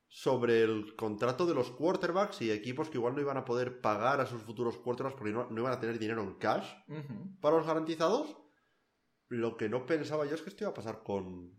sobre 0.10 0.62
el 0.62 0.96
contrato 0.96 1.46
de 1.46 1.56
los 1.56 1.72
quarterbacks 1.72 2.42
y 2.42 2.52
equipos 2.52 2.90
que 2.90 2.98
igual 2.98 3.16
no 3.16 3.22
iban 3.22 3.38
a 3.38 3.46
poder 3.46 3.82
pagar 3.82 4.22
a 4.22 4.26
sus 4.26 4.42
futuros 4.42 4.78
quarterbacks 4.78 5.18
porque 5.18 5.34
no, 5.34 5.50
no 5.50 5.62
iban 5.62 5.74
a 5.74 5.80
tener 5.80 6.00
dinero 6.00 6.22
en 6.22 6.36
cash 6.36 6.68
para 7.42 7.58
los 7.58 7.68
garantizados. 7.68 8.38
Lo 9.30 9.58
que 9.58 9.70
no 9.70 9.86
pensaba 9.86 10.26
yo 10.26 10.36
es 10.36 10.42
que 10.42 10.50
esto 10.50 10.64
iba 10.64 10.72
a 10.72 10.76
pasar 10.76 11.04
con 11.04 11.58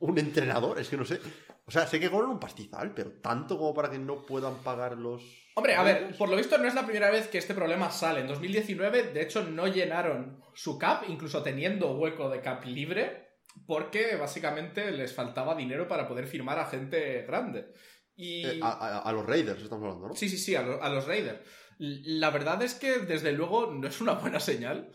un, 0.00 0.18
entrenador. 0.18 0.78
Es 0.78 0.88
que 0.88 0.96
no 0.96 1.04
sé. 1.04 1.20
O 1.66 1.70
sea, 1.70 1.86
sé 1.86 2.00
que 2.00 2.10
cobran 2.10 2.30
un 2.30 2.40
pastizal, 2.40 2.94
pero 2.94 3.12
tanto 3.20 3.58
como 3.58 3.74
para 3.74 3.90
que 3.90 3.98
no 3.98 4.24
puedan 4.24 4.56
pagar 4.62 4.96
los. 4.96 5.22
Hombre, 5.56 5.74
a 5.74 5.82
ver, 5.82 6.16
por 6.16 6.28
lo 6.28 6.36
visto 6.36 6.58
no 6.58 6.66
es 6.66 6.74
la 6.74 6.84
primera 6.84 7.10
vez 7.10 7.28
que 7.28 7.38
este 7.38 7.54
problema 7.54 7.90
sale. 7.90 8.20
En 8.20 8.26
2019, 8.28 9.12
de 9.12 9.22
hecho, 9.22 9.44
no 9.44 9.66
llenaron 9.66 10.40
su 10.54 10.78
cap, 10.78 11.04
incluso 11.08 11.42
teniendo 11.42 11.94
hueco 11.96 12.28
de 12.28 12.40
cap 12.40 12.64
libre, 12.64 13.38
porque 13.66 14.16
básicamente 14.16 14.90
les 14.90 15.14
faltaba 15.14 15.54
dinero 15.54 15.86
para 15.88 16.08
poder 16.08 16.26
firmar 16.26 16.58
a 16.58 16.66
gente 16.66 17.22
grande. 17.22 17.72
Y... 18.16 18.46
Eh, 18.46 18.60
a, 18.62 18.70
a- 18.70 18.98
a 19.00 19.12
los 19.12 19.26
Raiders 19.26 19.62
estamos 19.62 19.84
hablando, 19.84 20.08
¿no? 20.08 20.14
Sí, 20.14 20.28
sí, 20.28 20.38
sí, 20.38 20.54
a, 20.54 20.62
lo- 20.62 20.82
a 20.82 20.88
los 20.88 21.06
Raiders. 21.06 21.40
La 21.78 22.30
verdad 22.30 22.62
es 22.62 22.74
que, 22.74 22.98
desde 23.00 23.32
luego, 23.32 23.70
no 23.72 23.86
es 23.88 24.00
una 24.00 24.12
buena 24.14 24.40
señal 24.40 24.92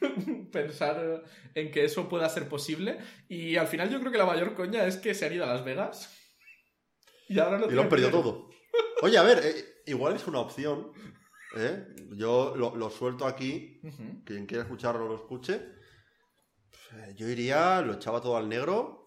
pensar 0.52 1.24
en 1.54 1.70
que 1.70 1.84
eso 1.84 2.08
pueda 2.08 2.28
ser 2.28 2.48
posible. 2.48 2.98
Y 3.28 3.56
al 3.56 3.66
final 3.66 3.90
yo 3.90 4.00
creo 4.00 4.12
que 4.12 4.18
la 4.18 4.26
mayor 4.26 4.54
coña 4.54 4.86
es 4.86 4.96
que 4.96 5.14
se 5.14 5.26
han 5.26 5.32
ido 5.32 5.44
a 5.44 5.48
Las 5.54 5.64
Vegas. 5.64 6.14
Y 7.28 7.38
ahora 7.38 7.58
no 7.58 7.66
Y 7.70 7.74
lo 7.74 7.82
han 7.82 7.88
perdido 7.88 8.10
dinero. 8.10 8.24
todo. 8.30 8.50
Oye, 9.02 9.18
a 9.18 9.22
ver, 9.22 9.40
eh, 9.44 9.64
igual 9.86 10.16
es 10.16 10.26
una 10.26 10.40
opción. 10.40 10.92
¿eh? 11.56 11.86
Yo 12.12 12.54
lo, 12.56 12.74
lo 12.76 12.90
suelto 12.90 13.26
aquí. 13.26 13.80
Quien 14.24 14.46
quiera 14.46 14.64
escucharlo, 14.64 15.08
lo 15.08 15.16
escuche. 15.16 15.54
Eh, 16.94 17.14
Yo 17.16 17.28
iría, 17.28 17.80
lo 17.82 17.94
echaba 17.94 18.20
todo 18.20 18.36
al 18.36 18.48
negro. 18.48 19.04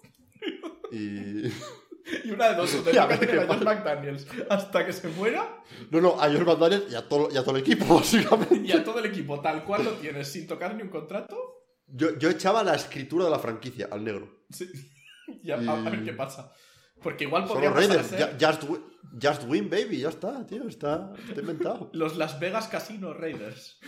Y. 0.91 1.43
Y 2.25 2.31
una 2.31 2.49
de 2.49 2.55
dos, 2.55 2.73
o 2.75 2.81
te 2.83 2.97
a 2.99 3.07
mal. 3.07 3.63
McDaniels 3.63 4.27
hasta 4.49 4.85
que 4.85 4.93
se 4.93 5.07
muera 5.09 5.63
No, 5.89 6.01
no, 6.01 6.19
a 6.21 6.29
George 6.29 6.45
McDaniels 6.45 6.91
y 6.91 6.95
a 6.95 7.07
todo, 7.07 7.29
y 7.31 7.37
a 7.37 7.43
todo 7.43 7.55
el 7.55 7.61
equipo, 7.61 7.95
básicamente. 7.99 8.61
y 8.63 8.71
a 8.71 8.83
todo 8.83 8.99
el 8.99 9.05
equipo 9.05 9.39
tal 9.41 9.63
cual 9.63 9.85
lo 9.85 9.91
tienes 9.93 10.27
sin 10.27 10.47
tocar 10.47 10.75
ni 10.75 10.83
un 10.83 10.89
contrato. 10.89 11.37
Yo, 11.87 12.17
yo 12.17 12.29
echaba 12.29 12.63
la 12.63 12.75
escritura 12.75 13.25
de 13.25 13.31
la 13.31 13.39
franquicia 13.39 13.89
al 13.91 14.03
negro. 14.03 14.45
Sí. 14.49 14.69
Y 15.43 15.51
a, 15.51 15.57
ver 15.57 16.03
qué 16.03 16.13
pasa. 16.13 16.53
Porque 17.01 17.23
igual 17.25 17.47
Son 17.47 17.53
podría 17.53 17.73
pasar 17.73 18.03
ser 18.03 18.37
Just, 18.39 18.63
win, 18.63 18.83
just 19.21 19.43
win, 19.47 19.69
baby. 19.69 19.99
Ya 19.99 20.09
está, 20.09 20.45
tío. 20.45 20.67
Está, 20.67 21.13
está 21.27 21.39
inventado. 21.41 21.89
los 21.93 22.15
Las 22.15 22.39
Vegas 22.39 22.67
Casino 22.67 23.13
Raiders. 23.13 23.79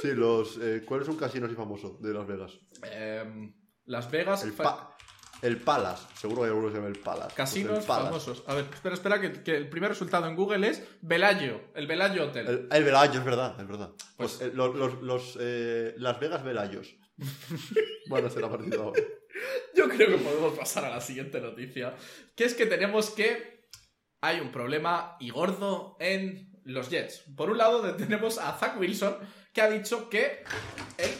Sí, 0.00 0.12
los. 0.12 0.58
Eh, 0.60 0.82
¿Cuál 0.84 1.02
es 1.02 1.08
un 1.08 1.16
casino 1.16 1.46
así 1.46 1.54
famoso 1.54 1.98
de 2.00 2.12
Las 2.14 2.26
Vegas? 2.26 2.58
Em, 2.82 3.54
Las 3.84 4.10
Vegas 4.10 4.42
El, 4.44 4.52
pa- 4.52 4.96
el 5.42 5.56
Palace. 5.58 6.06
Seguro 6.16 6.42
que 6.42 6.48
alguno 6.48 6.68
se 6.70 6.76
llama 6.76 6.88
el 6.88 6.98
Palace. 6.98 7.34
Casinos 7.34 7.70
Pues 7.70 7.80
el 7.82 7.86
Palace. 7.86 8.06
famosos. 8.08 8.44
A 8.46 8.54
ver, 8.54 8.64
espera, 8.72 8.94
espera, 8.94 9.20
que, 9.20 9.42
que 9.42 9.56
el 9.56 9.68
primer 9.68 9.90
resultado 9.90 10.26
en 10.26 10.34
Google 10.36 10.68
es 10.68 10.82
Velayo, 11.02 11.60
el 11.74 11.86
Velayo 11.86 12.24
Hotel. 12.26 12.46
El, 12.46 12.68
el 12.70 12.84
Velayo, 12.84 13.18
es 13.20 13.24
verdad, 13.24 13.60
es 13.60 13.66
verdad. 13.68 13.90
Pues- 14.16 14.36
Pues, 14.38 14.40
eh, 14.40 14.52
los, 14.54 14.74
los- 14.74 15.02
los, 15.02 15.38
eh, 15.40 15.94
Las 15.98 16.18
Vegas 16.20 16.42
Velayos. 16.44 16.94
bueno, 18.08 18.30
será 18.30 18.48
partido 18.48 18.82
ahora. 18.84 19.02
Yo 19.74 19.88
creo 19.88 20.08
que 20.08 20.18
podemos 20.24 20.58
pasar 20.58 20.84
a 20.84 20.90
la 20.90 21.00
siguiente 21.00 21.40
noticia, 21.40 21.94
que 22.34 22.44
es 22.44 22.54
que 22.54 22.66
tenemos 22.66 23.10
que 23.10 23.68
hay 24.20 24.40
un 24.40 24.50
problema 24.50 25.16
y 25.20 25.30
gordo 25.30 25.96
en 26.00 26.50
los 26.64 26.90
Jets. 26.90 27.24
Por 27.36 27.50
un 27.50 27.58
lado 27.58 27.94
tenemos 27.94 28.38
a 28.38 28.52
Zach 28.58 28.78
Wilson, 28.78 29.16
que 29.52 29.62
ha 29.62 29.70
dicho 29.70 30.08
que 30.10 30.42
él 30.98 31.10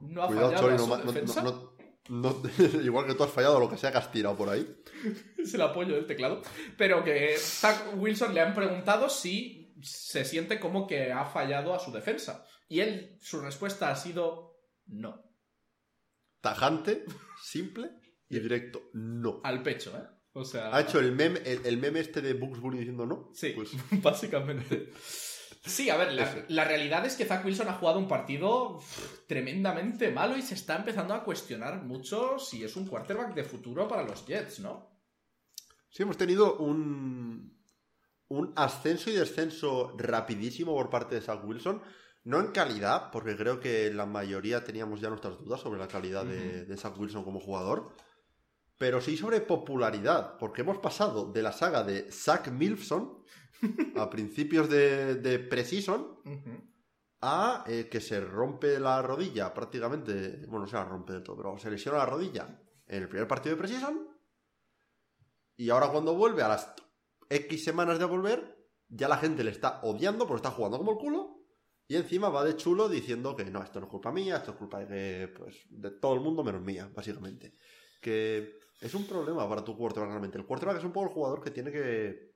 no 0.00 0.22
ha 0.22 0.26
Cuidado, 0.26 0.50
fallado 0.52 0.62
Chori, 0.62 0.74
a 0.74 0.76
no, 0.78 0.82
su 0.84 0.88
ma- 0.88 0.96
no- 0.98 1.12
defensa. 1.12 1.42
no- 1.42 1.50
no- 1.50 1.71
No- 2.08 2.42
igual 2.82 3.06
que 3.06 3.14
tú 3.14 3.22
has 3.24 3.30
fallado 3.30 3.60
lo 3.60 3.70
que 3.70 3.76
sea 3.76 3.92
que 3.92 3.98
has 3.98 4.10
tirado 4.10 4.36
por 4.36 4.48
ahí. 4.48 4.66
es 5.38 5.54
el 5.54 5.62
apoyo 5.62 5.94
del 5.94 6.06
teclado. 6.06 6.42
Pero 6.76 7.04
que 7.04 7.36
Zach 7.38 7.94
Wilson 7.96 8.34
le 8.34 8.40
han 8.40 8.54
preguntado 8.54 9.08
si 9.08 9.74
se 9.82 10.24
siente 10.24 10.58
como 10.60 10.86
que 10.86 11.12
ha 11.12 11.24
fallado 11.24 11.74
a 11.74 11.78
su 11.78 11.90
defensa. 11.92 12.44
Y 12.68 12.80
él, 12.80 13.18
su 13.20 13.40
respuesta 13.40 13.90
ha 13.90 13.96
sido 13.96 14.56
no. 14.86 15.22
Tajante, 16.40 17.04
simple 17.42 17.90
y 18.28 18.40
directo. 18.40 18.90
No. 18.94 19.40
Al 19.44 19.62
pecho, 19.62 19.96
¿eh? 19.96 20.02
O 20.32 20.44
sea. 20.44 20.74
Ha 20.74 20.80
hecho 20.80 20.98
el 20.98 21.12
meme, 21.12 21.40
el, 21.44 21.64
el 21.66 21.76
meme 21.78 22.00
este 22.00 22.20
de 22.20 22.32
Bugs 22.34 22.60
Bunny 22.60 22.78
diciendo 22.78 23.06
no. 23.06 23.30
Sí, 23.34 23.52
Pues 23.54 23.70
básicamente. 24.02 24.90
Sí, 25.64 25.90
a 25.90 25.96
ver, 25.96 26.12
la, 26.48 26.64
realidad 26.64 27.06
es 27.06 27.14
que 27.14 27.24
Zach 27.24 27.44
Wilson 27.44 27.68
ha 27.68 27.74
jugado 27.74 27.98
un 27.98 28.08
partido 28.08 28.80
tremendamente 29.28 30.10
malo 30.10 30.36
y 30.36 30.42
se 30.42 30.54
está 30.54 30.76
empezando 30.76 31.14
a 31.14 31.22
cuestionar 31.22 31.84
mucho 31.84 32.38
si 32.40 32.64
es 32.64 32.74
un 32.74 32.86
quarterback 32.86 33.32
de 33.34 33.44
futuro 33.44 33.86
para 33.86 34.02
los 34.02 34.26
Jets, 34.26 34.58
¿no? 34.58 34.90
sí 35.92 36.02
hemos 36.02 36.16
tenido 36.16 36.56
un, 36.56 37.54
un 38.28 38.52
ascenso 38.56 39.10
y 39.10 39.14
descenso 39.14 39.94
rapidísimo 39.98 40.74
por 40.74 40.90
parte 40.90 41.14
de 41.14 41.20
Zach 41.20 41.44
Wilson. 41.44 41.82
No 42.24 42.40
en 42.40 42.48
calidad, 42.48 43.10
porque 43.10 43.36
creo 43.36 43.60
que 43.60 43.92
la 43.92 44.06
mayoría 44.06 44.64
teníamos 44.64 45.00
ya 45.00 45.10
nuestras 45.10 45.38
dudas 45.38 45.60
sobre 45.60 45.78
la 45.78 45.88
calidad 45.88 46.24
de, 46.24 46.64
de 46.64 46.76
Zach 46.76 46.98
Wilson 46.98 47.24
como 47.24 47.40
jugador. 47.40 47.94
Pero 48.78 49.00
sí 49.00 49.16
sobre 49.16 49.40
popularidad, 49.40 50.38
porque 50.38 50.62
hemos 50.62 50.78
pasado 50.78 51.30
de 51.30 51.42
la 51.42 51.52
saga 51.52 51.82
de 51.82 52.10
Zach 52.10 52.48
Milfson 52.48 53.22
a 53.96 54.10
principios 54.10 54.68
de, 54.68 55.16
de 55.16 55.38
Ujú. 55.38 56.62
a 57.20 57.64
eh, 57.66 57.88
que 57.90 58.00
se 58.00 58.20
rompe 58.20 58.78
la 58.78 59.02
rodilla 59.02 59.52
prácticamente, 59.54 60.44
bueno, 60.46 60.60
no 60.60 60.66
se 60.66 60.76
la 60.76 60.84
rompe 60.84 61.12
del 61.12 61.22
todo, 61.22 61.36
pero 61.36 61.58
se 61.58 61.70
lesiona 61.70 61.98
la 61.98 62.06
rodilla 62.06 62.60
en 62.86 63.02
el 63.02 63.08
primer 63.08 63.28
partido 63.28 63.54
de 63.54 63.60
Precision 63.60 64.08
y 65.56 65.70
ahora 65.70 65.88
cuando 65.88 66.14
vuelve 66.14 66.42
a 66.42 66.48
las 66.48 66.74
X 67.28 67.64
semanas 67.64 67.98
de 67.98 68.04
volver, 68.04 68.58
ya 68.88 69.08
la 69.08 69.16
gente 69.16 69.44
le 69.44 69.50
está 69.50 69.80
odiando 69.82 70.26
porque 70.26 70.38
está 70.44 70.50
jugando 70.50 70.78
como 70.78 70.92
el 70.92 70.98
culo 70.98 71.42
y 71.86 71.96
encima 71.96 72.30
va 72.30 72.44
de 72.44 72.56
chulo 72.56 72.88
diciendo 72.88 73.36
que 73.36 73.44
no, 73.44 73.62
esto 73.62 73.78
no 73.78 73.86
es 73.86 73.90
culpa 73.90 74.10
mía, 74.12 74.36
esto 74.36 74.52
es 74.52 74.56
culpa 74.56 74.80
de, 74.80 74.86
que, 74.86 75.28
pues, 75.28 75.66
de 75.68 75.90
todo 75.90 76.14
el 76.14 76.20
mundo 76.20 76.42
menos 76.42 76.62
mía, 76.62 76.90
básicamente. 76.94 77.52
Que 78.00 78.58
es 78.80 78.94
un 78.94 79.06
problema 79.06 79.48
para 79.48 79.62
tu 79.62 79.76
quarterback 79.76 80.08
realmente. 80.08 80.38
El 80.38 80.46
quarterback 80.46 80.78
es 80.78 80.84
un 80.84 80.92
poco 80.92 81.08
el 81.08 81.12
jugador 81.12 81.42
que 81.42 81.50
tiene 81.50 81.70
que 81.70 82.31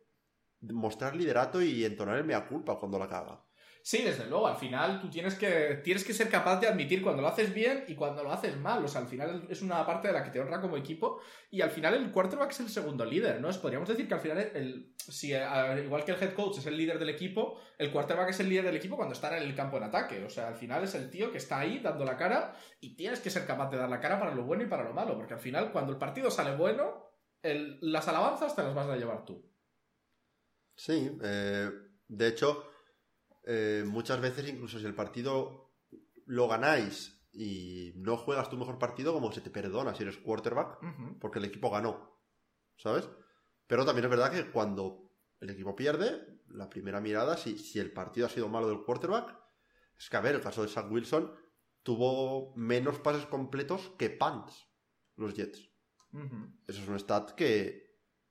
mostrar 0.73 1.15
liderato 1.17 1.61
y 1.63 1.85
entonar 1.85 2.17
el 2.19 2.25
mea 2.25 2.47
culpa 2.47 2.79
cuando 2.79 2.99
la 2.99 3.09
caga. 3.09 3.43
Sí, 3.83 4.03
desde 4.03 4.27
luego, 4.27 4.49
al 4.49 4.57
final 4.57 5.01
tú 5.01 5.09
tienes 5.09 5.37
que, 5.37 5.81
tienes 5.85 6.03
que 6.03 6.13
ser 6.13 6.29
capaz 6.29 6.59
de 6.59 6.67
admitir 6.67 7.01
cuando 7.05 7.23
lo 7.23 7.29
haces 7.29 7.55
bien 7.55 7.85
y 7.87 7.95
cuando 7.95 8.25
lo 8.25 8.33
haces 8.33 8.57
mal. 8.57 8.85
O 8.85 8.89
sea, 8.89 9.03
al 9.03 9.07
final 9.07 9.47
es 9.49 9.63
una 9.63 9.87
parte 9.87 10.09
de 10.09 10.15
la 10.15 10.25
que 10.25 10.31
te 10.31 10.41
honra 10.41 10.61
como 10.61 10.77
equipo 10.77 11.21
y 11.53 11.61
al 11.61 11.71
final 11.71 11.95
el 11.95 12.11
quarterback 12.11 12.51
es 12.51 12.59
el 12.59 12.69
segundo 12.69 13.05
líder, 13.05 13.41
¿no? 13.41 13.49
Es- 13.49 13.59
Podríamos 13.59 13.89
decir 13.89 14.09
que 14.09 14.15
al 14.15 14.21
final, 14.21 14.39
el, 14.55 14.93
si, 14.99 15.33
a- 15.35 15.79
igual 15.79 16.05
que 16.05 16.11
el 16.11 16.21
head 16.21 16.33
coach 16.35 16.59
es 16.59 16.67
el 16.67 16.77
líder 16.77 16.99
del 16.99 17.11
equipo, 17.11 17.61
el 17.79 17.93
quarterback 17.93 18.31
es 18.31 18.41
el 18.41 18.49
líder 18.49 18.65
del 18.65 18.75
equipo 18.75 18.97
cuando 18.97 19.15
está 19.15 19.37
en 19.37 19.45
el 19.45 19.55
campo 19.55 19.77
en 19.77 19.85
ataque. 19.85 20.25
O 20.25 20.31
sea, 20.31 20.49
al 20.49 20.57
final 20.57 20.83
es 20.83 20.97
el 20.97 21.09
tío 21.09 21.31
que 21.31 21.39
está 21.39 21.61
ahí 21.61 21.79
dando 21.79 22.05
la 22.05 22.17
cara 22.17 22.55
y 22.81 22.97
tienes 22.97 23.21
que 23.21 23.31
ser 23.31 23.47
capaz 23.47 23.71
de 23.71 23.77
dar 23.77 23.89
la 23.89 24.01
cara 24.01 24.19
para 24.19 24.35
lo 24.35 24.43
bueno 24.43 24.65
y 24.65 24.67
para 24.67 24.83
lo 24.83 24.95
malo, 24.95 25.15
porque 25.17 25.35
al 25.35 25.41
final 25.41 25.71
cuando 25.71 25.93
el 25.93 25.99
partido 25.99 26.29
sale 26.33 26.57
bueno, 26.57 27.05
las 27.43 28.09
alabanzas 28.09 28.57
te 28.57 28.65
las 28.65 28.75
vas 28.75 28.89
a 28.89 28.97
llevar 28.97 29.25
tú. 29.25 29.49
Sí, 30.77 31.19
eh, 31.23 31.71
de 32.07 32.29
hecho, 32.29 32.71
eh, 33.45 33.85
muchas 33.87 34.21
veces 34.21 34.49
incluso 34.49 34.79
si 34.79 34.85
el 34.85 34.95
partido 34.95 35.73
lo 36.27 36.47
ganáis 36.49 37.27
y 37.33 37.93
no 37.97 38.17
juegas 38.17 38.51
tu 38.51 38.57
mejor 38.57 38.79
partido, 38.79 39.13
como 39.13 39.33
se 39.33 39.41
te 39.41 39.51
perdona 39.51 39.95
si 39.95 40.03
eres 40.03 40.19
quarterback, 40.19 40.79
porque 41.21 41.39
el 41.39 41.47
equipo 41.47 41.71
ganó, 41.71 42.21
¿sabes? 42.77 43.09
Pero 43.67 43.85
también 43.85 44.05
es 44.05 44.11
verdad 44.11 44.31
que 44.31 44.51
cuando 44.51 45.13
el 45.41 45.51
equipo 45.51 45.75
pierde, 45.75 46.43
la 46.49 46.69
primera 46.69 47.01
mirada, 47.01 47.37
si, 47.37 47.59
si 47.59 47.79
el 47.79 47.93
partido 47.93 48.27
ha 48.27 48.31
sido 48.31 48.49
malo 48.49 48.69
del 48.69 48.83
quarterback, 48.85 49.37
es 49.99 50.09
que 50.11 50.17
a 50.17 50.21
ver, 50.21 50.35
el 50.35 50.41
caso 50.43 50.63
de 50.63 50.69
Zach 50.69 50.91
Wilson 50.91 51.33
tuvo 51.83 52.55
menos 52.57 52.99
pases 52.99 53.27
completos 53.27 53.93
que 53.99 54.11
punts 54.11 54.67
los 55.17 55.35
Jets. 55.35 55.71
Eso 56.67 56.83
es 56.83 56.89
un 56.89 56.99
stat 56.99 57.33
que 57.33 57.86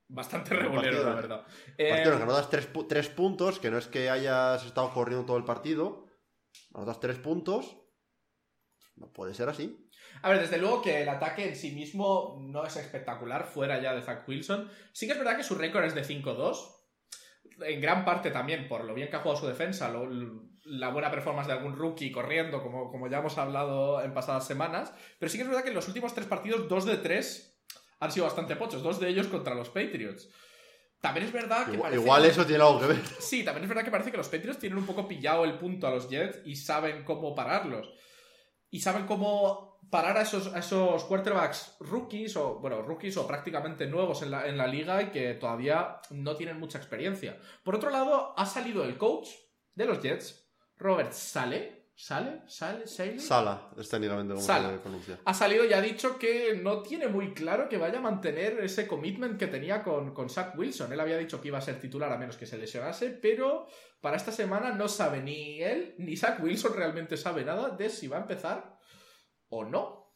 Bastante 0.08 0.54
regulero, 0.54 1.02
la 1.04 1.14
verdad. 1.14 1.42
Partido 1.42 1.74
Eh, 1.78 1.88
en 1.88 1.96
el 2.12 2.16
que 2.16 2.22
anotas 2.22 2.50
tres, 2.50 2.72
pu- 2.72 2.86
tres 2.88 3.08
puntos, 3.08 3.58
que 3.58 3.70
no 3.70 3.78
es 3.78 3.86
que 3.88 4.08
hayas 4.10 4.64
estado 4.64 4.90
corriendo 4.92 5.26
todo 5.26 5.36
el 5.36 5.44
partido, 5.44 6.06
anotas 6.74 7.00
tres 7.00 7.18
puntos, 7.18 7.76
no 8.96 9.12
puede 9.12 9.34
ser 9.34 9.48
así. 9.48 9.90
A 10.22 10.30
ver, 10.30 10.40
desde 10.40 10.58
luego 10.58 10.80
que 10.80 11.02
el 11.02 11.08
ataque 11.08 11.48
en 11.48 11.56
sí 11.56 11.72
mismo 11.72 12.38
no 12.40 12.64
es 12.64 12.76
espectacular 12.76 13.44
fuera 13.46 13.80
ya 13.82 13.94
de 13.94 14.02
Zach 14.02 14.26
Wilson. 14.28 14.70
Sí 14.92 15.06
que 15.06 15.12
es 15.12 15.18
verdad 15.18 15.36
que 15.36 15.42
su 15.42 15.54
récord 15.56 15.84
es 15.84 15.94
de 15.94 16.04
5-2. 16.04 16.72
En 17.60 17.80
gran 17.80 18.04
parte 18.04 18.30
también 18.30 18.68
por 18.68 18.84
lo 18.84 18.94
bien 18.94 19.08
que 19.10 19.16
ha 19.16 19.20
jugado 19.20 19.40
su 19.40 19.46
defensa, 19.46 19.90
lo- 19.90 20.08
la 20.64 20.88
buena 20.90 21.10
performance 21.10 21.46
de 21.48 21.52
algún 21.54 21.76
rookie 21.76 22.10
corriendo, 22.12 22.62
como, 22.62 22.90
como 22.90 23.08
ya 23.08 23.18
hemos 23.18 23.36
hablado 23.38 24.00
en 24.02 24.14
pasadas 24.14 24.46
semanas. 24.46 24.92
Pero 25.18 25.30
sí 25.30 25.36
que 25.38 25.42
es 25.42 25.48
verdad 25.48 25.62
que 25.62 25.70
en 25.70 25.74
los 25.76 25.88
últimos 25.88 26.14
tres 26.14 26.26
partidos, 26.26 26.68
dos 26.68 26.84
de 26.86 26.96
tres 26.96 27.55
han 28.00 28.12
sido 28.12 28.26
bastante 28.26 28.56
pochos. 28.56 28.82
Dos 28.82 29.00
de 29.00 29.08
ellos 29.08 29.26
contra 29.28 29.54
los 29.54 29.68
Patriots. 29.68 30.28
También 31.00 31.26
es 31.26 31.32
verdad 31.32 31.66
que 31.66 31.72
Igual, 31.74 31.90
parece- 31.90 32.02
igual 32.02 32.24
eso 32.24 32.46
tiene 32.46 32.62
algo 32.64 32.80
que 32.80 32.86
ver. 32.86 33.02
Sí, 33.20 33.44
también 33.44 33.64
es 33.64 33.68
verdad 33.68 33.84
que 33.84 33.90
parece 33.90 34.10
que 34.10 34.16
los 34.16 34.28
Patriots 34.28 34.58
tienen 34.58 34.78
un 34.78 34.86
poco 34.86 35.06
pillado 35.06 35.44
el 35.44 35.58
punto 35.58 35.86
a 35.86 35.90
los 35.90 36.08
Jets 36.08 36.40
y 36.44 36.56
saben 36.56 37.04
cómo 37.04 37.34
pararlos. 37.34 37.92
Y 38.70 38.80
saben 38.80 39.06
cómo 39.06 39.78
parar 39.90 40.16
a 40.16 40.22
esos, 40.22 40.52
a 40.52 40.58
esos 40.58 41.04
quarterbacks 41.04 41.76
rookies, 41.80 42.36
o 42.36 42.58
bueno, 42.58 42.82
rookies 42.82 43.16
o 43.18 43.26
prácticamente 43.26 43.86
nuevos 43.86 44.22
en 44.22 44.32
la, 44.32 44.48
en 44.48 44.56
la 44.56 44.66
liga 44.66 45.00
y 45.02 45.10
que 45.10 45.34
todavía 45.34 46.00
no 46.10 46.34
tienen 46.34 46.58
mucha 46.58 46.78
experiencia. 46.78 47.38
Por 47.62 47.76
otro 47.76 47.90
lado, 47.90 48.34
ha 48.36 48.44
salido 48.46 48.82
el 48.84 48.98
coach 48.98 49.28
de 49.74 49.84
los 49.84 50.02
Jets, 50.02 50.50
Robert 50.76 51.12
Sale. 51.12 51.85
¿Sale? 51.98 52.42
¿Sale? 52.46 52.86
¿Sale? 52.86 53.18
Sala, 53.18 53.70
es 53.78 53.88
técnicamente 53.88 54.34
como 54.34 54.44
Sala. 54.46 54.70
se 54.72 54.78
pronuncia. 54.80 55.18
ha 55.24 55.32
salido 55.32 55.64
y 55.64 55.72
ha 55.72 55.80
dicho 55.80 56.18
que 56.18 56.60
no 56.62 56.82
tiene 56.82 57.08
muy 57.08 57.32
claro 57.32 57.70
que 57.70 57.78
vaya 57.78 57.98
a 57.98 58.02
mantener 58.02 58.60
ese 58.60 58.86
commitment 58.86 59.38
que 59.38 59.46
tenía 59.46 59.82
con, 59.82 60.12
con 60.12 60.28
Zach 60.28 60.54
Wilson. 60.58 60.92
Él 60.92 61.00
había 61.00 61.16
dicho 61.16 61.40
que 61.40 61.48
iba 61.48 61.56
a 61.56 61.62
ser 61.62 61.80
titular 61.80 62.12
a 62.12 62.18
menos 62.18 62.36
que 62.36 62.44
se 62.44 62.58
lesionase, 62.58 63.08
pero 63.10 63.66
para 64.02 64.18
esta 64.18 64.30
semana 64.30 64.72
no 64.72 64.88
sabe 64.88 65.22
ni 65.22 65.62
él 65.62 65.94
ni 65.96 66.18
Zach 66.18 66.38
Wilson 66.42 66.74
realmente 66.74 67.16
sabe 67.16 67.46
nada 67.46 67.70
de 67.70 67.88
si 67.88 68.08
va 68.08 68.18
a 68.18 68.20
empezar 68.20 68.78
o 69.48 69.64
no. 69.64 70.14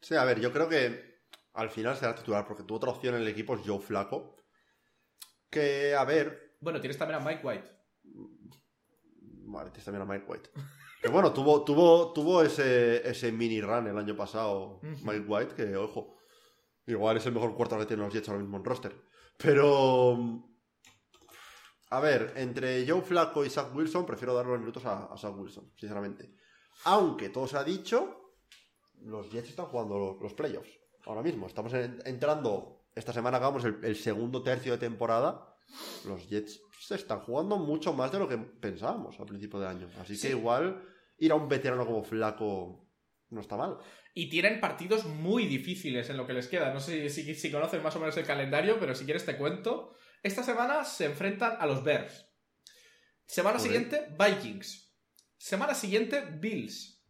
Sí, 0.00 0.14
a 0.14 0.24
ver, 0.24 0.40
yo 0.40 0.50
creo 0.50 0.66
que 0.66 1.20
al 1.52 1.68
final 1.68 1.94
será 1.94 2.14
titular, 2.14 2.46
porque 2.46 2.62
tu 2.62 2.74
otra 2.74 2.90
opción 2.90 3.14
en 3.16 3.20
el 3.20 3.28
equipo 3.28 3.54
es 3.54 3.60
Joe 3.66 3.80
Flaco. 3.80 4.36
Que, 5.50 5.94
a 5.94 6.04
ver, 6.04 6.56
Bueno, 6.60 6.80
tienes 6.80 6.96
también 6.96 7.20
a 7.20 7.24
Mike 7.24 7.46
White. 7.46 7.79
Vale, 9.52 9.70
tienes 9.70 9.84
también 9.84 10.02
a 10.02 10.04
Mike 10.12 10.24
White. 10.28 10.50
Que 11.02 11.08
bueno, 11.08 11.32
tuvo, 11.32 11.64
tuvo, 11.64 12.12
tuvo 12.12 12.42
ese, 12.42 13.08
ese 13.08 13.32
mini 13.32 13.60
run 13.60 13.86
el 13.86 13.96
año 13.98 14.14
pasado. 14.16 14.80
Mike 14.82 15.24
White, 15.26 15.54
que 15.54 15.76
ojo, 15.76 16.16
igual 16.86 17.16
es 17.16 17.26
el 17.26 17.32
mejor 17.32 17.54
cuarto 17.56 17.78
que 17.78 17.86
tienen 17.86 18.04
los 18.04 18.12
Jets 18.14 18.28
ahora 18.28 18.40
mismo 18.42 18.56
en 18.58 18.64
roster. 18.64 18.94
Pero. 19.38 20.44
A 21.92 21.98
ver, 22.00 22.34
entre 22.36 22.86
Joe 22.88 23.00
Flacco 23.02 23.44
y 23.44 23.50
Zach 23.50 23.74
Wilson, 23.74 24.06
prefiero 24.06 24.32
dar 24.34 24.46
los 24.46 24.60
minutos 24.60 24.84
a, 24.84 25.06
a 25.06 25.16
Zach 25.18 25.36
Wilson, 25.36 25.72
sinceramente. 25.76 26.34
Aunque 26.84 27.30
todo 27.30 27.48
se 27.48 27.56
ha 27.56 27.64
dicho, 27.64 28.34
los 29.02 29.28
Jets 29.30 29.48
están 29.50 29.66
jugando 29.66 29.98
los, 29.98 30.20
los 30.20 30.34
playoffs. 30.34 30.70
Ahora 31.06 31.22
mismo, 31.22 31.46
estamos 31.46 31.72
en- 31.74 32.00
entrando. 32.04 32.76
Esta 32.94 33.12
semana 33.12 33.40
el, 33.64 33.78
el 33.82 33.96
segundo 33.96 34.42
tercio 34.42 34.72
de 34.72 34.78
temporada. 34.78 35.56
Los 36.04 36.28
Jets 36.28 36.60
se 36.80 36.94
están 36.94 37.20
jugando 37.20 37.58
mucho 37.58 37.92
más 37.92 38.10
de 38.10 38.18
lo 38.18 38.26
que 38.28 38.38
pensábamos 38.38 39.20
al 39.20 39.26
principio 39.26 39.60
de 39.60 39.68
año. 39.68 39.88
Así 40.00 40.16
Sí. 40.16 40.28
que 40.28 40.32
igual 40.34 40.82
ir 41.18 41.30
a 41.32 41.34
un 41.34 41.48
veterano 41.48 41.84
como 41.84 42.02
Flaco 42.02 42.88
no 43.28 43.40
está 43.42 43.56
mal. 43.56 43.76
Y 44.14 44.28
tienen 44.30 44.60
partidos 44.60 45.04
muy 45.04 45.46
difíciles 45.46 46.08
en 46.10 46.16
lo 46.16 46.26
que 46.26 46.32
les 46.32 46.48
queda. 46.48 46.72
No 46.72 46.80
sé 46.80 47.10
si, 47.10 47.34
si 47.34 47.50
conocen 47.52 47.82
más 47.82 47.94
o 47.96 48.00
menos 48.00 48.16
el 48.16 48.24
calendario, 48.26 48.78
pero 48.80 48.94
si 48.94 49.04
quieres 49.04 49.26
te 49.26 49.36
cuento. 49.36 49.94
Esta 50.22 50.42
semana 50.42 50.84
se 50.84 51.04
enfrentan 51.04 51.56
a 51.60 51.66
los 51.66 51.84
Bears. 51.84 52.26
Semana 53.26 53.58
Joder. 53.58 53.70
siguiente, 53.72 54.08
Vikings. 54.18 54.96
Semana 55.36 55.74
siguiente, 55.74 56.22
Bills. 56.40 57.04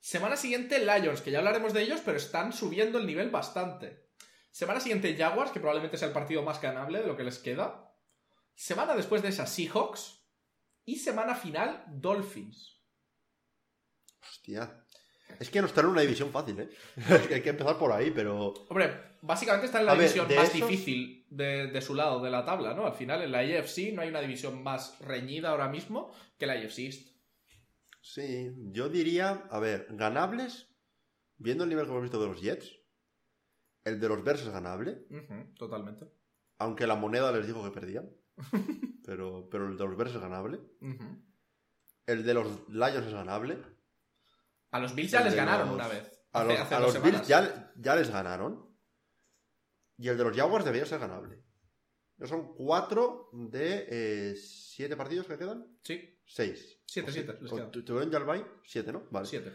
Semana 0.00 0.36
siguiente, 0.36 0.78
Lions, 0.78 1.20
que 1.22 1.30
ya 1.32 1.38
hablaremos 1.38 1.72
de 1.72 1.82
ellos, 1.82 2.00
pero 2.04 2.16
están 2.16 2.52
subiendo 2.52 2.98
el 2.98 3.06
nivel 3.06 3.30
bastante. 3.30 4.06
Semana 4.50 4.80
siguiente, 4.80 5.14
Jaguars, 5.16 5.50
que 5.50 5.60
probablemente 5.60 5.96
sea 5.98 6.08
el 6.08 6.14
partido 6.14 6.42
más 6.42 6.60
ganable 6.62 7.00
de 7.00 7.06
lo 7.06 7.16
que 7.16 7.24
les 7.24 7.38
queda. 7.38 7.87
Semana 8.58 8.96
después 8.96 9.22
de 9.22 9.28
esa, 9.28 9.46
Seahawks. 9.46 10.20
Y 10.84 10.96
semana 10.96 11.36
final, 11.36 11.84
Dolphins. 11.86 12.82
Hostia. 14.20 14.84
Es 15.38 15.48
que 15.50 15.60
no 15.60 15.66
están 15.68 15.84
en 15.84 15.92
una 15.92 16.00
división 16.00 16.32
fácil, 16.32 16.58
¿eh? 16.58 16.68
Es 16.96 17.26
que 17.28 17.34
hay 17.34 17.42
que 17.42 17.50
empezar 17.50 17.78
por 17.78 17.92
ahí, 17.92 18.10
pero. 18.10 18.48
Hombre, 18.68 19.16
básicamente 19.22 19.66
está 19.66 19.78
en 19.78 19.86
la 19.86 19.92
A 19.92 19.94
división 19.94 20.26
más 20.34 20.52
esos- 20.52 20.68
difícil 20.68 21.24
de, 21.30 21.68
de 21.68 21.82
su 21.82 21.94
lado 21.94 22.20
de 22.20 22.30
la 22.30 22.44
tabla, 22.44 22.74
¿no? 22.74 22.84
Al 22.86 22.94
final, 22.94 23.22
en 23.22 23.30
la 23.30 23.38
AFC 23.40 23.92
no 23.92 24.02
hay 24.02 24.08
una 24.08 24.20
división 24.20 24.60
más 24.62 24.98
reñida 25.00 25.50
ahora 25.50 25.68
mismo 25.68 26.12
que 26.38 26.46
la 26.46 26.54
AFC 26.54 26.78
East. 26.80 27.08
Sí, 28.00 28.50
yo 28.72 28.88
diría, 28.88 29.46
a 29.50 29.60
ver, 29.60 29.86
ganables. 29.90 30.66
viendo 31.36 31.62
el 31.62 31.70
nivel 31.70 31.84
que 31.84 31.90
hemos 31.92 32.02
visto 32.02 32.20
de 32.20 32.26
los 32.26 32.40
Jets, 32.40 32.72
el 33.84 34.00
de 34.00 34.08
los 34.08 34.24
Bears 34.24 34.40
es 34.42 34.48
ganable, 34.48 35.06
totalmente. 35.56 36.06
aunque 36.58 36.86
la 36.88 36.96
moneda 36.96 37.30
les 37.30 37.46
dijo 37.46 37.62
que 37.62 37.70
perdían. 37.70 38.10
pero, 39.04 39.48
pero 39.50 39.68
el 39.68 39.76
de 39.76 39.84
los 39.84 39.96
Bears 39.96 40.14
es 40.14 40.20
ganable. 40.20 40.58
Ujú. 40.80 41.24
El 42.06 42.24
de 42.24 42.34
los 42.34 42.68
Lions 42.68 43.06
es 43.06 43.12
ganable. 43.12 43.58
A 44.70 44.80
los 44.80 44.94
Bills 44.94 45.10
ya 45.10 45.18
El 45.20 45.24
les 45.26 45.34
ganaron 45.34 45.66
los- 45.68 45.76
una 45.76 45.88
vez. 45.88 46.10
A 46.32 46.40
hace- 46.40 46.48
los, 46.52 46.60
hace 46.60 46.74
a 46.74 46.80
los 46.80 47.02
Bills 47.02 47.26
ya, 47.26 47.72
ya 47.76 47.96
les 47.96 48.10
ganaron. 48.10 48.68
Y 49.96 50.08
el 50.08 50.16
de 50.16 50.24
los 50.24 50.36
Jaguars 50.36 50.64
debería 50.64 50.86
ser 50.86 51.00
ganable. 51.00 51.42
No 52.18 52.26
son 52.26 52.54
cuatro 52.54 53.30
de 53.32 53.86
eh, 53.88 54.36
siete 54.36 54.96
partidos 54.96 55.26
que 55.26 55.38
quedan. 55.38 55.78
Sí, 55.82 56.20
Seis. 56.26 56.78
Siete, 56.84 57.10
O 57.10 57.12
siete, 57.12 57.38
les 57.40 57.52
quedan. 57.52 57.70
¿Tuvieron 57.70 58.10
ya 58.10 58.18
el 58.18 58.24
bye? 58.24 58.44
Siete, 58.64 58.92
¿no? 58.92 59.06
Vale. 59.10 59.26
siete. 59.26 59.52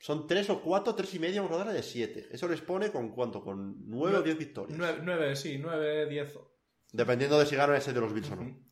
Son 0.00 0.26
tres 0.26 0.48
o 0.50 0.60
cuatro, 0.62 0.94
tres 0.94 1.12
y 1.14 1.18
media, 1.18 1.42
una 1.42 1.50
rodada 1.50 1.72
de 1.72 1.82
siete. 1.82 2.28
Eso 2.30 2.48
les 2.48 2.60
pone 2.60 2.90
con 2.92 3.10
cuánto? 3.12 3.42
Con 3.42 3.88
nueve 3.88 4.18
o 4.18 4.22
diez 4.22 4.38
victorias. 4.38 4.76
Nueve, 4.78 5.00
nueve, 5.02 5.36
sí, 5.36 5.58
nueve, 5.58 6.06
diez. 6.08 6.36
Dependiendo 6.92 7.38
de 7.38 7.46
si 7.46 7.56
ganan 7.56 7.76
ese 7.76 7.92
de 7.92 8.00
los 8.00 8.12
Bills 8.12 8.30
o 8.30 8.36
no. 8.36 8.68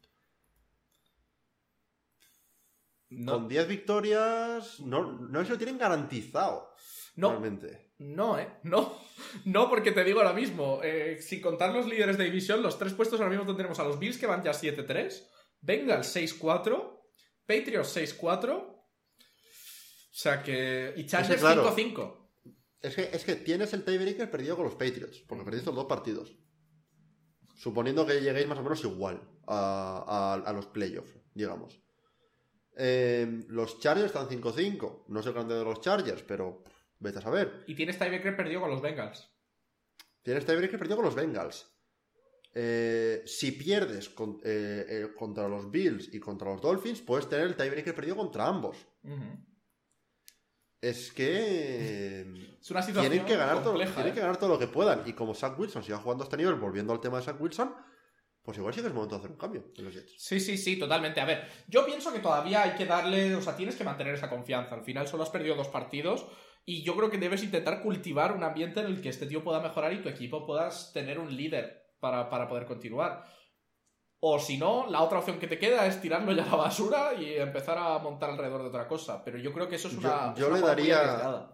No, 3.09 3.35
Con 3.35 3.49
10 3.49 3.69
victorias, 3.69 4.81
no, 4.81 5.13
no 5.13 5.45
se 5.45 5.51
lo 5.51 5.59
tienen 5.59 5.79
garantizado. 5.79 6.75
no, 7.15 7.31
Realmente. 7.31 7.93
no, 7.99 8.39
¿eh? 8.39 8.59
No, 8.65 9.01
no, 9.45 9.71
porque 9.71 9.93
te 9.93 10.03
digo 10.03 10.21
ahora 10.21 10.33
mismo, 10.33 10.81
eh, 10.83 11.19
sin 11.21 11.41
contar 11.41 11.73
los 11.73 11.87
líderes 11.87 12.19
de 12.19 12.25
división, 12.25 12.63
los 12.63 12.79
tres 12.79 12.95
puestos 12.95 13.21
ahora 13.21 13.31
mismo 13.31 13.47
tendremos 13.47 13.79
a 13.79 13.85
los 13.85 13.99
Bills 13.99 14.19
que 14.19 14.27
van 14.27 14.43
ya 14.43 14.51
7-3, 14.51 15.25
Bengals 15.61 16.17
6-4, 16.17 17.01
Patriots 17.47 17.97
6-4, 17.97 18.51
o 18.55 18.85
sea 20.11 20.43
que... 20.43 20.93
Y 20.97 21.07
Chargers 21.07 21.41
claro. 21.41 21.75
5-5. 21.77 22.29
Es 22.81 22.95
que, 22.95 23.11
es 23.13 23.25
que 23.25 23.37
tienes 23.37 23.73
el 23.73 23.85
tiebreaker 23.85 24.31
perdido 24.31 24.57
con 24.57 24.65
los 24.65 24.75
Patriots, 24.75 25.21
porque 25.29 25.45
perdiste 25.45 25.67
los 25.67 25.77
dos 25.77 25.87
partidos. 25.87 26.37
Suponiendo 27.57 28.07
que 28.07 28.21
lleguéis 28.21 28.47
más 28.47 28.59
o 28.59 28.63
menos 28.63 28.85
igual 28.85 29.21
a, 29.47 30.05
a- 30.45 30.49
a 30.49 30.53
los 30.53 30.67
playoffs, 30.67 31.17
digamos. 31.35 31.81
Eh, 32.77 33.45
los 33.49 33.81
Chargers 33.81 34.07
están 34.07 34.29
5-5. 34.29 35.05
No 35.09 35.23
sé 35.23 35.29
el 35.31 35.35
grande 35.35 35.55
de 35.55 35.65
los 35.65 35.81
Chargers, 35.81 36.23
pero 36.23 36.63
vete 36.99 37.19
a 37.19 37.23
saber. 37.23 37.65
Y 37.67 37.75
tienes 37.75 37.99
tiebreaker 37.99 38.37
perdido 38.37 38.61
con 38.61 38.71
los 38.71 38.83
Bengals. 38.83 39.31
Tienes 40.23 40.45
tiebreaker 40.45 40.79
perdido 40.79 40.97
con 40.97 41.07
los 41.07 41.15
Bengals. 41.15 41.73
Eh, 42.59 43.23
si 43.27 43.53
pierdes 43.53 44.09
con- 44.11 44.41
eh, 44.45 44.85
eh, 44.89 45.09
contra 45.17 45.47
los 45.49 45.71
Bills 45.71 46.13
y 46.13 46.19
contra 46.21 46.51
los 46.53 46.61
Dolphins, 46.61 47.01
puedes 47.03 47.29
tener 47.29 47.47
el 47.47 47.57
tiebreaker 47.57 47.95
perdido 47.95 48.17
contra 48.17 48.47
ambos. 48.47 48.77
Es 50.81 51.11
que 51.13 52.21
Es 52.61 52.71
una 52.71 52.83
situación 52.83 53.13
tienen 53.13 53.27
que, 53.27 53.37
ganar 53.37 53.63
todo, 53.63 53.75
tienen 53.75 54.09
¿eh? 54.09 54.13
que 54.13 54.21
ganar 54.21 54.37
todo 54.37 54.51
lo 54.51 54.59
que 54.59 54.67
puedan. 54.67 55.03
Y 55.07 55.15
como 55.15 55.35
Zach 55.35 55.59
Wilson 55.59 55.83
siga 55.83 55.99
jugando 55.99 56.25
a 56.25 56.27
este 56.27 56.37
nivel, 56.37 56.55
volviendo 56.55 56.93
al 56.93 57.01
tema 57.01 57.19
de 57.19 57.25
Zach 57.25 57.41
Wilson, 57.41 57.75
pues 58.43 58.59
igual 58.59 58.73
sí 58.73 58.81
que 58.81 58.87
es 58.87 58.95
momento 58.95 59.17
de 59.17 59.21
hacer 59.21 59.31
un 59.33 59.39
cambio 59.39 59.65
en 59.77 59.85
los 59.85 59.95
Jets. 59.95 60.15
Sí, 60.19 60.39
sí, 60.39 60.57
sí, 60.57 60.79
totalmente. 60.79 61.21
A 61.21 61.25
ver, 61.25 61.49
yo 61.67 61.85
pienso 61.85 62.13
que 62.13 62.21
todavía 62.21 62.63
hay 62.63 62.73
que 62.73 62.87
darle, 62.87 63.35
o 63.35 63.43
sea, 63.43 63.57
tienes 63.57 63.75
que 63.75 63.83
mantener 63.83 64.15
esa 64.15 64.31
confianza. 64.31 64.77
Al 64.77 64.85
final 64.85 65.09
solo 65.09 65.25
has 65.25 65.31
perdido 65.31 65.57
dos 65.57 65.69
partidos 65.69 66.27
y 66.65 66.85
yo 66.85 66.95
creo 66.97 67.11
que 67.11 67.19
debes 67.19 67.43
intentar 67.43 67.83
cultivar 67.83 68.33
un 68.33 68.45
ambiente 68.45 68.81
en 68.81 68.87
el 68.87 69.01
que 69.01 69.09
este 69.09 69.27
tío 69.27 69.43
pueda 69.43 69.61
mejorar 69.61 69.93
y 69.93 70.03
tu 70.03 70.09
equipo 70.09 70.47
puedas 70.47 70.93
tener 70.93 71.19
un 71.19 71.37
líder 71.37 71.91
para, 71.99 72.31
para 72.31 72.47
poder 72.47 72.67
continuar. 72.67 73.25
O 74.29 74.41
si 74.41 74.59
no, 74.59 74.89
la 74.91 75.03
otra 75.03 75.19
opción 75.21 75.39
que 75.39 75.47
te 75.47 75.57
queda 75.59 75.87
es 75.87 76.01
tirarlo 76.01 76.33
ya 76.33 76.43
a 76.43 76.47
la 76.47 76.57
basura 76.57 77.15
y 77.15 77.35
empezar 77.35 77.79
a 77.79 77.99
montar 78.01 78.31
alrededor 78.31 78.63
de 78.63 78.69
otra 78.69 78.89
cosa. 78.89 79.23
Pero 79.25 79.39
yo 79.39 79.53
creo 79.53 79.69
que 79.69 79.77
eso 79.77 79.87
es 79.89 79.95
Yo- 79.95 80.01
una. 80.01 80.35
yo 80.35 80.47
es 80.47 80.51
una 80.53 80.61
le 80.61 80.67
daría-. 80.67 81.51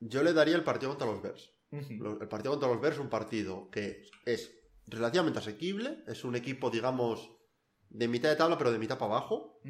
Yo 0.00 0.22
le 0.24 0.32
daría 0.32 0.56
el 0.56 0.64
partido 0.64 0.90
contra 0.90 1.06
los 1.06 1.22
Bears. 1.22 1.52
El 1.70 2.28
partido 2.28 2.50
contra 2.52 2.68
los 2.68 2.80
Bears 2.80 2.96
es 2.96 3.00
un 3.02 3.10
partido 3.10 3.70
que 3.70 4.02
es 4.24 4.50
relativamente 4.88 5.38
asequible. 5.38 6.02
Es 6.08 6.24
un 6.24 6.34
equipo, 6.34 6.68
digamos, 6.70 7.30
de 7.90 8.08
mitad 8.08 8.28
de 8.30 8.36
tabla, 8.36 8.58
pero 8.58 8.72
de 8.72 8.78
mitad 8.80 8.98
para 8.98 9.12
abajo. 9.12 9.60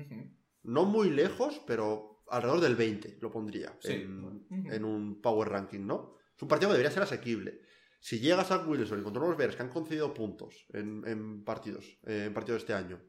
No 0.63 0.85
muy 0.87 1.11
lejos, 1.11 1.61
pero 1.67 2.23
alrededor 2.29 2.61
del 2.63 2.77
20 2.77 3.19
lo 3.21 3.31
pondría 3.31 3.77
Sí. 3.81 3.93
en, 3.93 4.47
en 4.51 4.85
un 4.85 5.21
power 5.21 5.49
ranking, 5.51 5.85
¿no? 5.87 6.15
Es 6.37 6.41
un 6.43 6.49
partido 6.49 6.71
que 6.71 6.77
debería 6.79 6.93
ser 6.95 7.03
asequible. 7.03 7.61
Si 8.01 8.19
llegas 8.19 8.51
a 8.51 8.59
Wilson 8.67 9.01
y 9.01 9.03
contra 9.03 9.23
los 9.23 9.37
Bears 9.37 9.57
que 9.57 9.63
han 9.63 9.69
concedido 9.69 10.15
puntos 10.15 10.67
en, 10.73 11.45
partidos, 11.45 11.85
eh, 12.07 12.25
en 12.27 12.35
partidos 12.35 12.61
de 12.61 12.65
este 12.65 12.75
año, 12.75 13.01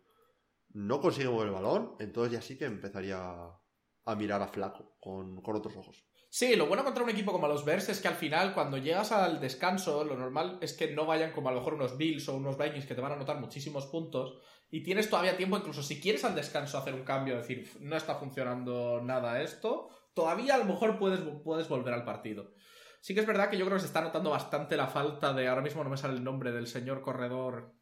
no 0.73 0.99
consiguen 0.99 1.31
mover 1.31 1.47
el 1.47 1.53
balón, 1.53 1.95
entonces 1.99 2.33
ya 2.33 2.41
sí 2.41 2.57
que 2.57 2.65
empezaría 2.65 3.17
a, 3.17 3.61
a 4.05 4.15
mirar 4.15 4.41
a 4.41 4.47
flaco 4.47 4.97
con, 4.99 5.41
con 5.41 5.55
otros 5.55 5.75
ojos. 5.77 6.05
Sí, 6.29 6.55
lo 6.55 6.67
bueno 6.67 6.85
contra 6.85 7.03
un 7.03 7.09
equipo 7.09 7.33
como 7.33 7.47
los 7.49 7.65
Bears 7.65 7.89
es 7.89 7.99
que 7.99 8.07
al 8.07 8.15
final, 8.15 8.53
cuando 8.53 8.77
llegas 8.77 9.11
al 9.11 9.41
descanso, 9.41 10.05
lo 10.05 10.15
normal 10.15 10.59
es 10.61 10.71
que 10.71 10.91
no 10.91 11.05
vayan 11.05 11.33
como 11.33 11.49
a 11.49 11.51
lo 11.51 11.57
mejor 11.57 11.73
unos 11.73 11.97
Bills 11.97 12.29
o 12.29 12.37
unos 12.37 12.57
Vikings 12.57 12.85
que 12.85 12.95
te 12.95 13.01
van 13.01 13.11
a 13.11 13.15
anotar 13.15 13.39
muchísimos 13.41 13.85
puntos. 13.87 14.37
Y 14.69 14.81
tienes 14.81 15.09
todavía 15.09 15.35
tiempo, 15.35 15.57
incluso 15.57 15.83
si 15.83 15.99
quieres 15.99 16.23
al 16.23 16.33
descanso 16.33 16.77
hacer 16.77 16.93
un 16.93 17.03
cambio, 17.03 17.35
decir, 17.35 17.69
no 17.81 17.97
está 17.97 18.15
funcionando 18.15 19.01
nada 19.01 19.41
esto, 19.41 19.89
todavía 20.13 20.55
a 20.55 20.57
lo 20.57 20.63
mejor 20.63 20.97
puedes, 20.97 21.19
puedes 21.43 21.67
volver 21.67 21.93
al 21.93 22.05
partido. 22.05 22.53
Sí 23.01 23.13
que 23.13 23.19
es 23.21 23.25
verdad 23.27 23.49
que 23.49 23.57
yo 23.57 23.65
creo 23.65 23.75
que 23.77 23.81
se 23.81 23.87
está 23.87 24.01
notando 24.01 24.29
bastante 24.29 24.77
la 24.77 24.87
falta 24.87 25.33
de. 25.33 25.47
Ahora 25.47 25.61
mismo 25.63 25.83
no 25.83 25.89
me 25.89 25.97
sale 25.97 26.13
el 26.13 26.23
nombre 26.23 26.51
del 26.51 26.67
señor 26.67 27.01
corredor. 27.01 27.73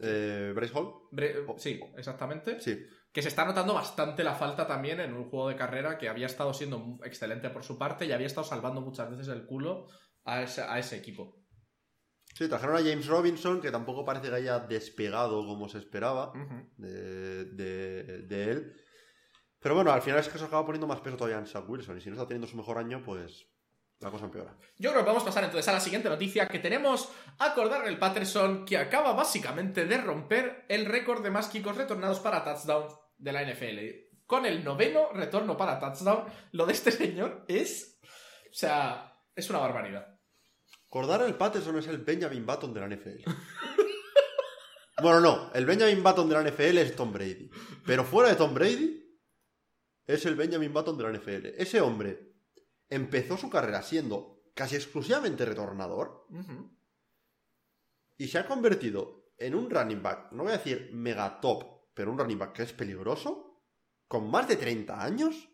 Eh, 0.00 0.52
Bryce 0.54 0.74
Hall, 0.78 0.92
Bre- 1.10 1.58
Sí, 1.58 1.80
exactamente. 1.96 2.60
sí. 2.60 2.78
Que 3.10 3.22
se 3.22 3.28
está 3.28 3.44
notando 3.46 3.74
bastante 3.74 4.22
la 4.22 4.34
falta 4.34 4.66
también 4.66 5.00
en 5.00 5.14
un 5.14 5.28
juego 5.30 5.48
de 5.48 5.56
carrera 5.56 5.96
que 5.98 6.08
había 6.08 6.26
estado 6.26 6.52
siendo 6.54 6.98
excelente 7.02 7.50
por 7.50 7.64
su 7.64 7.78
parte 7.78 8.04
y 8.06 8.12
había 8.12 8.26
estado 8.26 8.46
salvando 8.46 8.80
muchas 8.82 9.10
veces 9.10 9.28
el 9.28 9.46
culo 9.46 9.88
a 10.24 10.42
ese, 10.42 10.60
a 10.62 10.78
ese 10.78 10.96
equipo. 10.98 11.42
Sí, 12.34 12.46
trajeron 12.48 12.76
a 12.76 12.80
James 12.80 13.06
Robinson, 13.08 13.60
que 13.60 13.70
tampoco 13.72 14.04
parece 14.04 14.28
que 14.28 14.34
haya 14.36 14.60
despegado 14.60 15.44
como 15.46 15.68
se 15.68 15.78
esperaba 15.78 16.28
Ujú. 16.30 16.70
de, 16.76 17.44
de- 17.46 18.22
de 18.22 18.44
él. 18.52 18.76
Pero 19.58 19.74
bueno, 19.74 19.90
al 19.90 20.02
final 20.02 20.20
es 20.20 20.28
que 20.28 20.38
se 20.38 20.44
acaba 20.44 20.64
poniendo 20.66 20.86
más 20.86 21.00
peso 21.00 21.16
todavía 21.16 21.38
en 21.38 21.46
Zach 21.46 21.68
Wilson. 21.68 21.96
Y 21.98 22.00
si 22.02 22.10
no 22.10 22.14
está 22.16 22.28
teniendo 22.28 22.46
su 22.46 22.56
mejor 22.56 22.78
año, 22.78 23.02
pues 23.04 23.48
la 24.00 24.10
cosa 24.10 24.26
empeora. 24.26 24.56
Yo 24.76 24.90
creo 24.90 25.02
que 25.02 25.08
vamos 25.08 25.22
a 25.22 25.26
pasar 25.26 25.44
entonces 25.44 25.68
a 25.68 25.72
la 25.72 25.80
siguiente 25.80 26.08
noticia 26.08 26.46
que 26.46 26.60
tenemos 26.60 27.10
a 27.38 27.54
el 27.86 27.98
Patterson 27.98 28.64
que 28.64 28.78
acaba 28.78 29.12
básicamente 29.12 29.86
de 29.86 29.98
romper 29.98 30.64
el 30.68 30.86
récord 30.86 31.22
de 31.22 31.30
más 31.30 31.48
kicks 31.48 31.76
retornados 31.76 32.20
para 32.20 32.44
touchdown 32.44 32.88
de 33.16 33.32
la 33.32 33.44
NFL. 33.44 33.78
Con 34.26 34.46
el 34.46 34.62
noveno 34.62 35.12
retorno 35.12 35.56
para 35.56 35.80
touchdown, 35.80 36.24
lo 36.52 36.66
de 36.66 36.72
este 36.72 36.92
señor 36.92 37.44
es... 37.48 37.98
O 38.50 38.54
sea, 38.54 39.20
es 39.34 39.50
una 39.50 39.58
barbaridad. 39.58 40.18
Cordar 40.88 41.22
el 41.22 41.34
Patterson 41.34 41.78
es 41.78 41.86
el 41.88 41.98
Benjamin 41.98 42.46
Button 42.46 42.72
de 42.72 42.80
la 42.80 42.88
NFL. 42.88 43.30
bueno, 45.02 45.20
no, 45.20 45.50
el 45.52 45.66
Benjamin 45.66 46.02
Button 46.02 46.28
de 46.28 46.34
la 46.34 46.50
NFL 46.50 46.78
es 46.78 46.96
Tom 46.96 47.12
Brady. 47.12 47.50
Pero 47.84 48.04
fuera 48.04 48.30
de 48.30 48.36
Tom 48.36 48.54
Brady, 48.54 49.04
es 50.06 50.24
el 50.24 50.36
Benjamin 50.36 50.72
Button 50.72 50.96
de 50.96 51.04
la 51.04 51.18
NFL. 51.18 51.46
Ese 51.58 51.80
hombre 51.80 52.27
empezó 52.88 53.36
su 53.36 53.50
carrera 53.50 53.82
siendo 53.82 54.50
casi 54.54 54.76
exclusivamente 54.76 55.44
retornador 55.44 56.26
y 58.16 58.28
se 58.28 58.38
ha 58.38 58.46
convertido 58.46 59.32
en 59.38 59.54
un 59.54 59.70
running 59.70 60.02
back, 60.02 60.32
no 60.32 60.42
voy 60.42 60.52
a 60.52 60.58
decir 60.58 60.90
mega 60.92 61.40
top, 61.40 61.64
pero 61.94 62.10
un 62.10 62.18
running 62.18 62.38
back 62.38 62.52
que 62.52 62.62
es 62.64 62.72
peligroso, 62.72 63.62
con 64.08 64.28
más 64.30 64.48
de 64.48 64.56
30 64.56 65.00
años. 65.00 65.48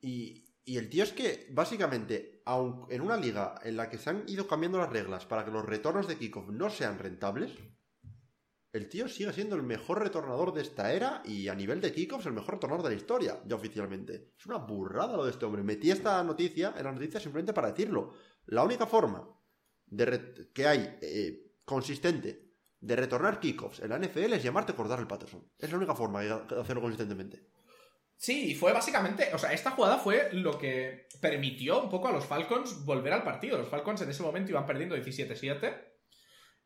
Y, 0.00 0.56
y 0.64 0.78
el 0.78 0.88
tío 0.88 1.04
es 1.04 1.12
que, 1.12 1.48
básicamente, 1.50 2.42
aun 2.46 2.86
en 2.88 3.02
una 3.02 3.18
liga 3.18 3.60
en 3.62 3.76
la 3.76 3.90
que 3.90 3.98
se 3.98 4.08
han 4.08 4.24
ido 4.26 4.48
cambiando 4.48 4.78
las 4.78 4.90
reglas 4.90 5.26
para 5.26 5.44
que 5.44 5.50
los 5.50 5.66
retornos 5.66 6.08
de 6.08 6.16
kickoff 6.16 6.48
no 6.48 6.70
sean 6.70 6.98
rentables, 6.98 7.52
el 8.72 8.88
tío 8.88 9.08
sigue 9.08 9.32
siendo 9.32 9.56
el 9.56 9.62
mejor 9.62 10.00
retornador 10.00 10.52
de 10.54 10.62
esta 10.62 10.92
era 10.92 11.22
y 11.24 11.48
a 11.48 11.54
nivel 11.54 11.80
de 11.80 11.92
kickoffs 11.92 12.26
el 12.26 12.32
mejor 12.32 12.54
retornador 12.54 12.84
de 12.84 12.90
la 12.90 12.96
historia, 12.96 13.40
ya 13.44 13.56
oficialmente. 13.56 14.32
Es 14.38 14.46
una 14.46 14.58
burrada 14.58 15.16
lo 15.16 15.24
de 15.24 15.32
este 15.32 15.44
hombre. 15.44 15.62
Metí 15.62 15.90
esta 15.90 16.22
noticia 16.22 16.74
en 16.76 16.84
la 16.84 16.92
noticia 16.92 17.18
simplemente 17.18 17.52
para 17.52 17.72
decirlo. 17.72 18.14
La 18.46 18.62
única 18.62 18.86
forma 18.86 19.28
de 19.86 20.48
que 20.54 20.66
hay 20.66 20.98
eh, 21.02 21.54
consistente 21.64 22.50
de 22.78 22.96
retornar 22.96 23.40
kickoffs 23.40 23.80
en 23.80 23.90
la 23.90 23.98
NFL 23.98 24.34
es 24.34 24.42
llamarte 24.42 24.74
Cordar 24.74 25.00
el 25.00 25.06
Patterson. 25.06 25.50
Es 25.58 25.70
la 25.70 25.76
única 25.76 25.94
forma 25.94 26.22
de 26.22 26.30
hacerlo 26.60 26.80
consistentemente. 26.80 27.48
Sí, 28.16 28.50
y 28.50 28.54
fue 28.54 28.72
básicamente, 28.72 29.30
o 29.32 29.38
sea, 29.38 29.52
esta 29.52 29.70
jugada 29.70 29.98
fue 29.98 30.28
lo 30.32 30.58
que 30.58 31.08
permitió 31.20 31.82
un 31.82 31.88
poco 31.88 32.08
a 32.08 32.12
los 32.12 32.26
Falcons 32.26 32.84
volver 32.84 33.14
al 33.14 33.24
partido. 33.24 33.56
Los 33.56 33.68
Falcons 33.68 34.02
en 34.02 34.10
ese 34.10 34.22
momento 34.22 34.50
iban 34.50 34.66
perdiendo 34.66 34.94
17-7 34.94 35.90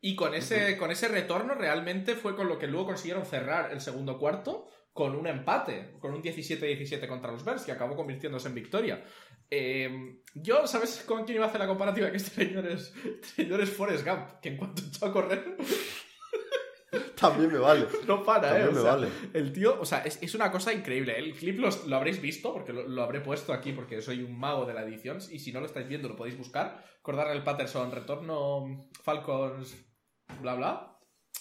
y 0.07 0.15
con 0.15 0.35
ese, 0.35 0.77
con 0.77 0.91
ese 0.91 1.07
retorno 1.07 1.55
realmente 1.55 2.15
fue 2.15 2.35
con 2.35 2.47
lo 2.47 2.59
que 2.59 2.67
luego 2.67 2.85
consiguieron 2.87 3.25
cerrar 3.25 3.71
el 3.71 3.81
segundo 3.81 4.19
cuarto 4.19 4.67
con 4.93 5.15
un 5.15 5.25
empate, 5.25 5.95
con 5.99 6.13
un 6.13 6.21
17-17 6.21 7.07
contra 7.07 7.31
los 7.31 7.43
Bears, 7.43 7.63
que 7.63 7.71
acabó 7.71 7.95
convirtiéndose 7.95 8.47
en 8.47 8.53
victoria. 8.55 9.03
Eh, 9.49 10.21
yo, 10.35 10.67
¿sabes 10.67 11.03
con 11.07 11.25
quién 11.25 11.37
iba 11.37 11.45
a 11.45 11.49
hacer 11.49 11.59
la 11.59 11.67
comparativa? 11.67 12.11
Que 12.11 12.17
este 12.17 12.45
señor 12.45 12.67
es, 12.67 12.93
este 13.03 13.27
señor 13.27 13.61
es 13.61 13.69
Forrest 13.71 14.05
Gump, 14.07 14.39
que 14.41 14.49
en 14.49 14.57
cuanto 14.57 14.83
echó 14.87 15.05
a 15.07 15.11
correr... 15.11 15.57
También 17.19 17.51
me 17.51 17.57
vale. 17.57 17.87
No 18.07 18.23
para, 18.23 18.49
También 18.49 18.67
¿eh? 18.67 18.69
O 18.69 18.73
me 18.73 18.81
sea, 18.81 18.91
vale. 18.95 19.07
El 19.33 19.51
tío, 19.51 19.79
o 19.79 19.85
sea, 19.85 19.99
es, 19.99 20.21
es 20.21 20.33
una 20.35 20.51
cosa 20.51 20.71
increíble. 20.71 21.17
El 21.17 21.33
clip 21.33 21.59
los- 21.59 21.87
lo 21.87 21.95
habréis 21.95 22.21
visto, 22.21 22.53
porque 22.53 22.71
lo, 22.73 22.87
lo 22.87 23.03
habré 23.03 23.21
puesto 23.21 23.51
aquí, 23.53 23.71
porque 23.73 24.01
soy 24.01 24.21
un 24.23 24.37
mago 24.37 24.65
de 24.65 24.73
la 24.73 24.83
edición. 24.83 25.17
Y 25.31 25.39
si 25.39 25.51
no 25.51 25.59
lo 25.59 25.65
estáis 25.65 25.87
viendo, 25.87 26.07
lo 26.07 26.15
podéis 26.15 26.37
buscar. 26.37 26.83
Acordar 26.99 27.31
el 27.31 27.43
Patterson, 27.43 27.91
retorno 27.91 28.87
Falcons, 29.03 29.84
bla 30.41 30.55
bla. 30.55 30.91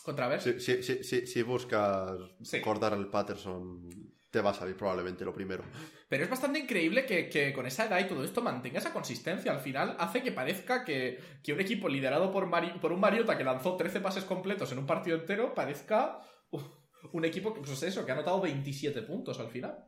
Controversia. 0.03 0.59
Si, 0.59 0.61
si, 0.61 0.83
si, 0.83 1.05
si, 1.05 1.27
si 1.27 1.43
buscas 1.43 2.13
Sí. 2.43 2.61
cortar 2.61 2.93
el 2.93 3.09
Patterson, 3.09 3.89
te 4.31 4.41
va 4.41 4.51
a 4.51 4.55
salir 4.55 4.77
probablemente 4.77 5.25
lo 5.25 5.33
primero. 5.33 5.65
Pero 6.09 6.25
es 6.25 6.31
bastante 6.31 6.59
increíble 6.59 7.07
que, 7.07 7.29
que 7.29 7.53
con 7.53 7.67
esa 7.67 7.87
edad 7.87 8.01
y 8.01 8.09
todo 8.09 8.23
esto 8.25 8.43
mantenga 8.43 8.79
esa 8.81 8.93
consistencia. 8.93 9.53
Al 9.53 9.61
final 9.61 9.97
hace 9.99 10.23
que 10.23 10.33
parezca 10.33 10.85
que, 10.85 11.19
que 11.43 11.53
un 11.53 11.61
equipo 11.61 11.89
liderado 11.89 12.31
por, 12.31 12.47
Mari- 12.47 12.79
por 12.81 12.93
un 12.93 13.01
Mariota 13.01 13.39
que 13.39 13.45
lanzó 13.45 13.77
13 13.77 14.01
pases 14.01 14.25
completos 14.25 14.71
en 14.73 14.79
un 14.79 14.87
partido 14.87 15.17
entero 15.17 15.55
parezca 15.55 16.21
uf, 16.51 16.65
un 17.13 17.25
equipo 17.25 17.55
que, 17.55 17.61
pues 17.61 17.83
eso, 17.83 18.05
que 18.05 18.11
ha 18.11 18.15
anotado 18.15 18.41
27 18.41 19.03
puntos 19.03 19.39
al 19.41 19.49
final. 19.49 19.85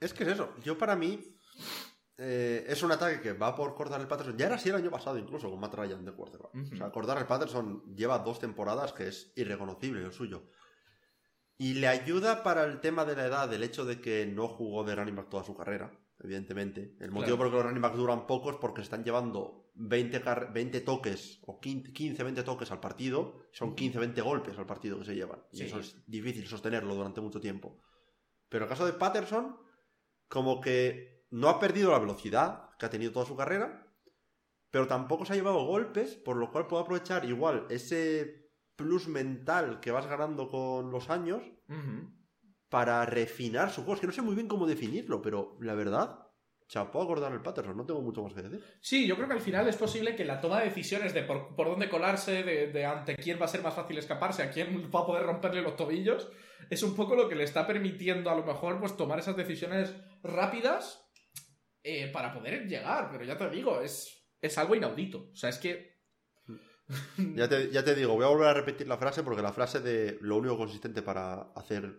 Es 0.00 0.14
que 0.14 0.22
es 0.22 0.30
eso. 0.30 0.54
Yo 0.64 0.78
para 0.78 0.94
mí 0.96 1.20
eh, 2.18 2.64
es 2.68 2.82
un 2.82 2.90
ataque 2.92 3.20
que 3.20 3.32
va 3.32 3.54
por 3.54 3.74
cortar 3.74 4.00
el 4.00 4.08
Patterson. 4.08 4.36
Ya 4.36 4.46
era 4.46 4.56
así 4.56 4.68
el 4.68 4.74
año 4.74 4.90
pasado 4.90 5.16
incluso 5.18 5.48
con 5.50 5.60
Matt 5.60 5.74
Ryan 5.74 6.04
de 6.04 6.12
quarterback. 6.12 6.54
Ujú. 6.54 6.74
O 6.74 6.76
sea, 6.76 6.90
cortar 6.90 7.16
el 7.18 7.26
Patterson 7.26 7.94
lleva 7.94 8.18
dos 8.18 8.40
temporadas 8.40 8.92
que 8.92 9.08
es 9.08 9.32
irreconocible 9.36 10.04
el 10.04 10.12
suyo. 10.12 10.50
Y 11.56 11.74
le 11.74 11.88
ayuda 11.88 12.42
para 12.42 12.64
el 12.64 12.80
tema 12.80 13.04
de 13.04 13.16
la 13.16 13.26
edad 13.26 13.52
el 13.52 13.62
hecho 13.62 13.84
de 13.84 14.00
que 14.00 14.26
no 14.26 14.48
jugó 14.48 14.84
de 14.84 14.94
running 14.94 15.16
back 15.16 15.28
toda 15.28 15.42
su 15.44 15.56
carrera, 15.56 15.90
evidentemente. 16.20 16.96
El 17.00 17.10
motivo 17.10 17.36
Claro. 17.36 17.38
por 17.38 17.46
el 17.46 17.50
que 17.52 17.56
los 17.56 17.64
running 17.66 17.82
backs 17.82 17.96
duran 17.96 18.26
poco 18.26 18.50
es 18.50 18.56
porque 18.56 18.82
están 18.82 19.02
llevando 19.04 19.70
20, 19.74 20.20
car- 20.20 20.52
20 20.52 20.80
toques 20.82 21.40
o 21.46 21.58
15, 21.60 22.22
20 22.24 22.42
toques 22.44 22.70
al 22.70 22.80
partido. 22.80 23.42
Son 23.52 23.74
15, 23.74 23.98
20 23.98 24.20
golpes 24.22 24.56
al 24.58 24.66
partido 24.66 24.98
que 25.00 25.04
se 25.04 25.14
llevan. 25.16 25.40
Y 25.52 25.62
eso 25.62 25.78
es 25.80 25.96
difícil 26.06 26.46
sostenerlo 26.46 26.94
durante 26.94 27.20
mucho 27.20 27.40
tiempo. 27.40 27.80
Pero 28.48 28.64
en 28.64 28.68
el 28.70 28.76
caso 28.76 28.86
de 28.86 28.92
Patterson, 28.92 29.56
como 30.28 30.60
que 30.60 31.17
no 31.30 31.48
ha 31.48 31.60
perdido 31.60 31.90
la 31.90 31.98
velocidad 31.98 32.70
que 32.78 32.86
ha 32.86 32.90
tenido 32.90 33.12
toda 33.12 33.26
su 33.26 33.36
carrera, 33.36 33.86
pero 34.70 34.86
tampoco 34.86 35.24
se 35.24 35.32
ha 35.32 35.36
llevado 35.36 35.64
golpes, 35.64 36.14
por 36.14 36.36
lo 36.36 36.50
cual 36.50 36.66
puede 36.66 36.82
aprovechar 36.82 37.24
igual 37.24 37.66
ese 37.70 38.50
plus 38.76 39.08
mental 39.08 39.80
que 39.80 39.90
vas 39.90 40.06
ganando 40.06 40.48
con 40.48 40.90
los 40.90 41.10
años 41.10 41.42
para 42.68 43.04
refinar 43.06 43.70
su 43.70 43.82
juego. 43.82 43.94
Es 43.94 44.00
que 44.00 44.06
no 44.06 44.12
sé 44.12 44.22
muy 44.22 44.34
bien 44.34 44.48
cómo 44.48 44.66
definirlo, 44.66 45.20
pero 45.22 45.56
la 45.60 45.74
verdad, 45.74 46.28
chapó 46.68 47.00
a 47.00 47.04
acordar 47.04 47.32
el 47.32 47.42
Patterson, 47.42 47.76
no 47.76 47.86
tengo 47.86 48.02
mucho 48.02 48.22
más 48.22 48.34
que 48.34 48.42
decir. 48.42 48.62
Sí, 48.80 49.06
yo 49.06 49.16
creo 49.16 49.26
que 49.26 49.34
al 49.34 49.40
final 49.40 49.66
es 49.68 49.76
posible 49.76 50.14
que 50.14 50.24
la 50.24 50.40
toma 50.40 50.60
de 50.60 50.66
decisiones 50.66 51.14
de 51.14 51.22
por, 51.22 51.56
por 51.56 51.66
dónde 51.66 51.88
colarse, 51.88 52.42
de, 52.42 52.70
de 52.70 52.84
ante 52.84 53.16
quién 53.16 53.40
va 53.40 53.46
a 53.46 53.48
ser 53.48 53.62
más 53.62 53.74
fácil 53.74 53.98
escaparse, 53.98 54.42
a 54.42 54.50
quién 54.50 54.90
va 54.94 55.00
a 55.00 55.06
poder 55.06 55.24
romperle 55.24 55.62
los 55.62 55.76
tobillos, 55.76 56.30
es 56.68 56.82
un 56.82 56.94
poco 56.94 57.16
lo 57.16 57.28
que 57.28 57.36
le 57.36 57.44
está 57.44 57.66
permitiendo 57.66 58.30
a 58.30 58.36
lo 58.36 58.44
mejor 58.44 58.78
pues 58.78 58.96
tomar 58.96 59.18
esas 59.18 59.36
decisiones 59.36 59.94
rápidas 60.22 61.07
eh, 61.90 62.10
para 62.12 62.34
poder 62.34 62.66
llegar. 62.66 63.08
Pero 63.10 63.24
ya 63.24 63.38
te 63.38 63.48
digo, 63.48 63.80
es, 63.80 64.28
es 64.42 64.58
algo 64.58 64.74
inaudito. 64.74 65.30
O 65.32 65.36
sea, 65.36 65.48
es 65.48 65.58
que... 65.58 65.96
Ya 67.34 67.48
te, 67.48 67.70
ya 67.70 67.84
te 67.84 67.94
digo, 67.94 68.14
voy 68.14 68.24
a 68.24 68.28
volver 68.28 68.48
a 68.48 68.54
repetir 68.54 68.86
la 68.88 68.96
frase 68.96 69.22
porque 69.22 69.42
la 69.42 69.52
frase 69.52 69.80
de 69.80 70.18
lo 70.20 70.36
único 70.36 70.56
consistente 70.56 71.02
para 71.02 71.52
hacer 71.54 71.98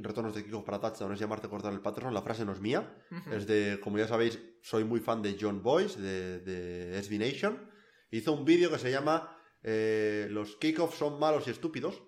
retornos 0.00 0.34
de 0.34 0.44
kickoff 0.44 0.64
para 0.64 0.80
touchdown 0.80 1.12
es 1.12 1.20
llamarte 1.20 1.48
cortar 1.48 1.72
el 1.72 1.80
Patterson, 1.80 2.12
la 2.12 2.22
frase 2.22 2.44
no 2.44 2.52
es 2.52 2.60
mía. 2.60 2.96
Es 3.32 3.46
de, 3.46 3.78
como 3.82 3.98
ya 3.98 4.08
sabéis, 4.08 4.40
soy 4.62 4.84
muy 4.84 5.00
fan 5.00 5.22
de 5.22 5.36
John 5.40 5.62
Boyce, 5.62 6.00
de, 6.00 6.40
de 6.40 7.02
SB 7.02 7.18
Nation. 7.18 7.70
Hizo 8.10 8.32
un 8.32 8.44
vídeo 8.44 8.70
que 8.70 8.78
se 8.78 8.90
llama 8.90 9.36
eh, 9.62 10.26
Los 10.30 10.56
kickoffs 10.56 10.98
son 10.98 11.18
malos 11.18 11.46
y 11.46 11.50
estúpidos. 11.50 12.02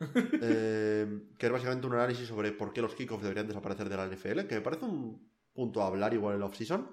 eh, 0.42 1.06
que 1.38 1.46
es 1.46 1.52
básicamente 1.52 1.86
un 1.86 1.92
análisis 1.92 2.26
sobre 2.26 2.52
por 2.52 2.72
qué 2.72 2.80
los 2.80 2.94
kickoffs 2.94 3.22
deberían 3.22 3.46
desaparecer 3.46 3.88
de 3.88 3.96
la 3.96 4.06
NFL, 4.06 4.46
que 4.46 4.54
me 4.54 4.62
parece 4.62 4.86
un 4.86 5.29
punto 5.52 5.82
a 5.82 5.86
hablar 5.86 6.14
igual 6.14 6.34
en 6.34 6.40
la 6.40 6.46
off-season. 6.46 6.90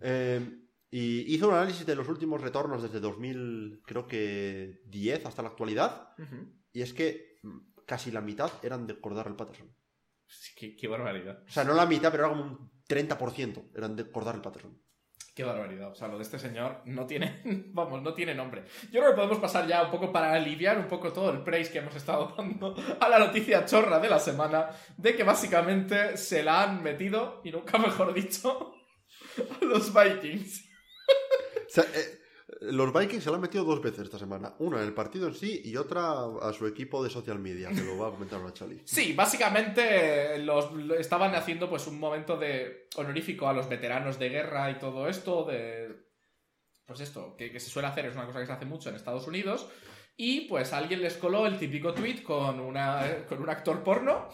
Eh, 0.00 0.62
y 0.90 1.34
hizo 1.34 1.48
un 1.48 1.54
análisis 1.54 1.86
de 1.86 1.96
los 1.96 2.08
últimos 2.08 2.40
retornos 2.40 2.82
desde 2.82 3.00
2000, 3.00 3.82
creo 3.84 4.06
que 4.06 4.80
10 4.86 5.26
hasta 5.26 5.42
la 5.42 5.48
actualidad. 5.48 6.10
Y 6.72 6.82
es 6.82 6.92
que 6.92 7.38
casi 7.86 8.10
la 8.10 8.20
mitad 8.20 8.50
eran 8.62 8.86
de 8.86 9.00
Cordar 9.00 9.26
el 9.26 9.36
Patterson. 9.36 9.74
Sí, 10.26 10.52
Qué, 10.56 10.76
qué 10.76 10.88
barbaridad. 10.88 11.42
O 11.46 11.50
sea, 11.50 11.64
no 11.64 11.74
la 11.74 11.86
mitad, 11.86 12.10
pero 12.10 12.26
era 12.26 12.36
como 12.36 12.44
un 12.44 12.70
30% 12.88 13.70
eran 13.74 13.96
de 13.96 14.10
Cordar 14.10 14.34
el 14.34 14.40
Patterson. 14.42 14.80
Qué 15.36 15.44
barbaridad. 15.44 15.90
O 15.90 15.94
sea, 15.94 16.08
lo 16.08 16.16
de 16.16 16.22
este 16.22 16.38
señor 16.38 16.80
no 16.86 17.06
tiene, 17.06 17.42
vamos, 17.74 18.00
no 18.00 18.14
tiene 18.14 18.34
nombre. 18.34 18.64
Yo 18.90 19.00
creo 19.00 19.10
que 19.10 19.16
podemos 19.16 19.38
pasar 19.38 19.66
ya 19.66 19.82
un 19.82 19.90
poco 19.90 20.10
para 20.10 20.32
aliviar 20.32 20.78
un 20.78 20.88
poco 20.88 21.12
todo 21.12 21.30
el 21.30 21.42
praise 21.42 21.70
que 21.70 21.78
hemos 21.78 21.94
estado 21.94 22.32
dando 22.38 22.74
a 22.98 23.06
la 23.06 23.18
noticia 23.18 23.66
chorra 23.66 24.00
de 24.00 24.08
la 24.08 24.18
semana 24.18 24.70
de 24.96 25.14
que 25.14 25.24
básicamente 25.24 26.16
se 26.16 26.42
la 26.42 26.62
han 26.62 26.82
metido, 26.82 27.42
y 27.44 27.50
nunca 27.50 27.76
mejor 27.76 28.14
dicho, 28.14 28.72
a 29.60 29.64
los 29.66 29.92
Vikings. 29.92 30.70
O 31.66 31.68
sea, 31.68 31.84
eh, 31.84 32.18
los 32.72 32.92
Vikings 32.92 33.22
se 33.24 33.30
lo 33.30 33.36
han 33.36 33.42
metido 33.42 33.64
dos 33.64 33.80
veces 33.82 34.00
esta 34.04 34.18
semana. 34.18 34.54
Una 34.58 34.78
en 34.80 34.86
el 34.86 34.94
partido 34.94 35.28
en 35.28 35.34
sí 35.34 35.62
y 35.64 35.76
otra 35.76 36.12
a 36.42 36.52
su 36.52 36.66
equipo 36.66 37.02
de 37.02 37.10
social 37.10 37.38
media, 37.38 37.68
que 37.70 37.82
lo 37.82 37.98
va 37.98 38.08
a 38.08 38.10
comentar 38.10 38.40
ahora 38.40 38.52
Chali. 38.52 38.80
Sí, 38.84 39.12
básicamente 39.12 40.38
los, 40.38 40.72
lo- 40.72 40.94
estaban 40.94 41.34
haciendo 41.34 41.68
pues 41.70 41.86
un 41.86 41.98
momento 41.98 42.36
de 42.36 42.88
honorífico 42.96 43.48
a 43.48 43.52
los 43.52 43.68
veteranos 43.68 44.18
de 44.18 44.28
guerra 44.28 44.70
y 44.70 44.78
todo 44.78 45.08
esto. 45.08 45.46
Pues 46.86 47.00
esto, 47.00 47.34
que, 47.36 47.50
que 47.50 47.58
se 47.60 47.68
suele 47.70 47.88
hacer, 47.88 48.06
es 48.06 48.14
una 48.14 48.26
cosa 48.26 48.40
que 48.40 48.46
se 48.46 48.52
hace 48.52 48.64
mucho 48.64 48.88
en 48.88 48.94
Estados 48.96 49.26
Unidos. 49.26 49.68
Y 50.16 50.42
pues 50.42 50.72
alguien 50.72 51.02
les 51.02 51.14
coló 51.16 51.46
el 51.46 51.58
típico 51.58 51.92
tweet 51.92 52.22
con, 52.22 52.60
una, 52.60 53.24
con 53.28 53.42
un 53.42 53.50
actor 53.50 53.82
porno 53.82 54.28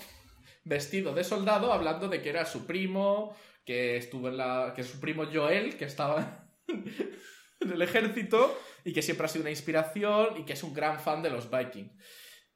vestido 0.65 1.13
de 1.15 1.25
soldado 1.25 1.73
hablando 1.73 2.09
de 2.09 2.23
que 2.23 2.29
era 2.29 2.45
su 2.45 2.67
primo, 2.67 3.35
que 3.65 3.97
estuvo 3.97 4.29
en 4.29 4.37
la... 4.37 4.73
que 4.77 4.85
su 4.85 5.01
primo 5.01 5.25
Joel, 5.33 5.77
que 5.77 5.87
estaba 5.87 6.47
en 7.67 7.73
el 7.73 7.83
ejército 7.83 8.57
y 8.85 8.93
que 8.93 9.03
siempre 9.03 9.27
ha 9.27 9.29
sido 9.29 9.43
una 9.43 9.51
inspiración 9.51 10.39
y 10.41 10.45
que 10.45 10.53
es 10.55 10.63
un 10.63 10.73
gran 10.75 10.99
fan 11.01 11.23
de 11.23 11.31
los 11.31 11.51
Vikings. 11.51 11.93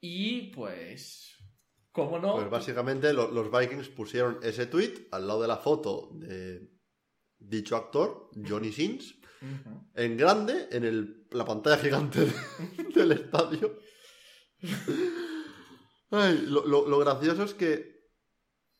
Y 0.01 0.53
pues... 0.53 1.23
¿Cómo 1.93 2.19
no? 2.19 2.35
Pues 2.35 2.51
básicamente 2.51 3.13
lo- 3.15 3.31
los 3.31 3.51
Vikings 3.51 3.89
pusieron 3.89 4.39
ese 4.43 4.67
tweet 4.67 5.09
al 5.13 5.27
lado 5.27 5.41
de 5.41 5.49
la 5.49 5.57
foto 5.57 6.11
de 6.15 6.69
dicho 7.39 7.75
actor, 7.75 8.29
Johnny 8.47 8.71
Sins, 8.71 9.15
en 9.95 10.17
grande 10.19 10.69
en 10.73 10.85
el- 10.85 11.27
la 11.31 11.47
pantalla 11.47 11.79
gigante 11.79 12.21
de- 12.27 12.33
del 12.95 13.13
estadio. 13.13 13.79
Ay, 16.11 16.45
lo, 16.47 16.67
lo- 16.67 16.87
lo 16.89 16.99
gracioso 16.99 17.45
es 17.45 17.55
que 17.55 17.97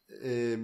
eh, 0.09 0.59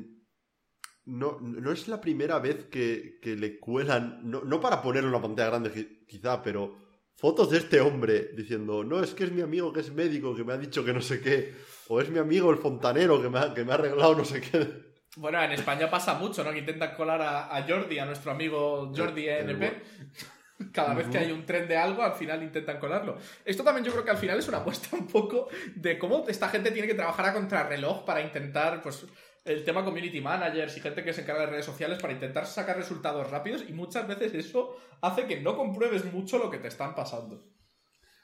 no, 1.05 1.38
no 1.41 1.73
es 1.73 1.88
la 1.88 2.01
primera 2.01 2.38
vez 2.38 2.67
que, 2.67 3.19
que 3.21 3.37
le 3.37 3.59
cuelan, 3.59 4.21
no, 4.23 4.43
no 4.43 4.61
para 4.61 4.81
ponerlo 4.83 5.09
en 5.09 5.15
una 5.15 5.23
pantalla 5.23 5.49
grande 5.51 5.73
qui- 5.75 6.07
quizá, 6.07 6.43
pero 6.43 6.77
fotos 7.17 7.51
de 7.51 7.59
este 7.59 7.81
hombre 7.81 8.31
diciendo, 8.37 8.85
no, 8.85 9.03
es 9.03 9.12
que 9.15 9.25
es 9.25 9.33
mi 9.33 9.43
amigo 9.43 9.73
que 9.73 9.81
es 9.81 9.93
médico, 9.93 10.35
que 10.35 10.45
me 10.45 10.53
ha 10.53 10.59
dicho 10.59 10.85
que 10.85 10.93
no 10.93 11.01
sé 11.01 11.21
qué, 11.21 11.55
o 11.88 12.01
es 12.01 12.09
mi 12.09 12.19
amigo 12.19 12.51
el 12.51 12.59
fontanero 12.59 13.21
que 13.21 13.29
me 13.29 13.38
ha, 13.38 13.53
que 13.55 13.65
me 13.65 13.73
ha 13.73 13.75
arreglado 13.75 14.15
no 14.17 14.25
sé 14.25 14.41
qué. 14.41 14.93
Bueno, 15.17 15.43
en 15.43 15.53
España 15.53 15.91
pasa 15.91 16.15
mucho, 16.15 16.43
¿no? 16.43 16.53
Que 16.53 16.61
intentan 16.61 16.95
colar 16.95 17.21
a, 17.21 17.55
a 17.55 17.62
Jordi, 17.69 17.99
a 17.99 18.07
nuestro 18.07 18.31
amigo 18.33 18.93
Jordi 18.97 19.29
El- 19.29 19.51
el 19.51 19.62
ENP. 19.62 19.83
Cada 20.73 20.95
vez 20.95 21.09
que 21.09 21.19
hay 21.19 21.33
un 21.33 21.45
tren 21.45 21.67
de 21.67 21.77
algo, 21.77 22.03
al 22.05 22.12
final 22.15 22.41
intentan 22.43 22.79
colarlo. 22.79 23.19
Esto 23.45 23.65
también 23.65 23.85
yo 23.85 23.91
creo 23.91 24.05
que 24.05 24.12
al 24.12 24.17
final 24.17 24.38
es 24.38 24.47
una 24.47 24.61
muestra 24.61 24.97
un 24.97 25.09
poco 25.09 25.49
de 25.75 25.99
cómo 25.99 26.25
esta 26.29 26.49
gente 26.49 26.71
tiene 26.71 26.87
que 26.87 26.95
trabajar 26.95 27.27
a 27.27 27.33
contrarreloj 27.35 28.05
para 28.05 28.23
intentar, 28.23 28.81
pues, 28.81 29.05
el 29.44 29.64
tema 29.64 29.85
community 29.85 30.20
managers 30.20 30.76
y 30.76 30.81
gente 30.81 31.02
que 31.02 31.12
se 31.12 31.22
encarga 31.22 31.42
de 31.42 31.50
redes 31.50 31.66
sociales 31.66 31.98
para 32.00 32.12
intentar 32.12 32.46
sacar 32.46 32.76
resultados 32.76 33.31
rápidos 33.31 33.64
y 33.68 33.72
muchas 33.72 34.07
veces 34.07 34.35
eso 34.35 34.76
hace 35.00 35.26
que 35.26 35.40
no 35.40 35.57
compruebes 35.57 36.05
mucho 36.12 36.38
lo 36.38 36.50
que 36.50 36.59
te 36.59 36.68
están 36.68 36.94
pasando. 36.94 37.44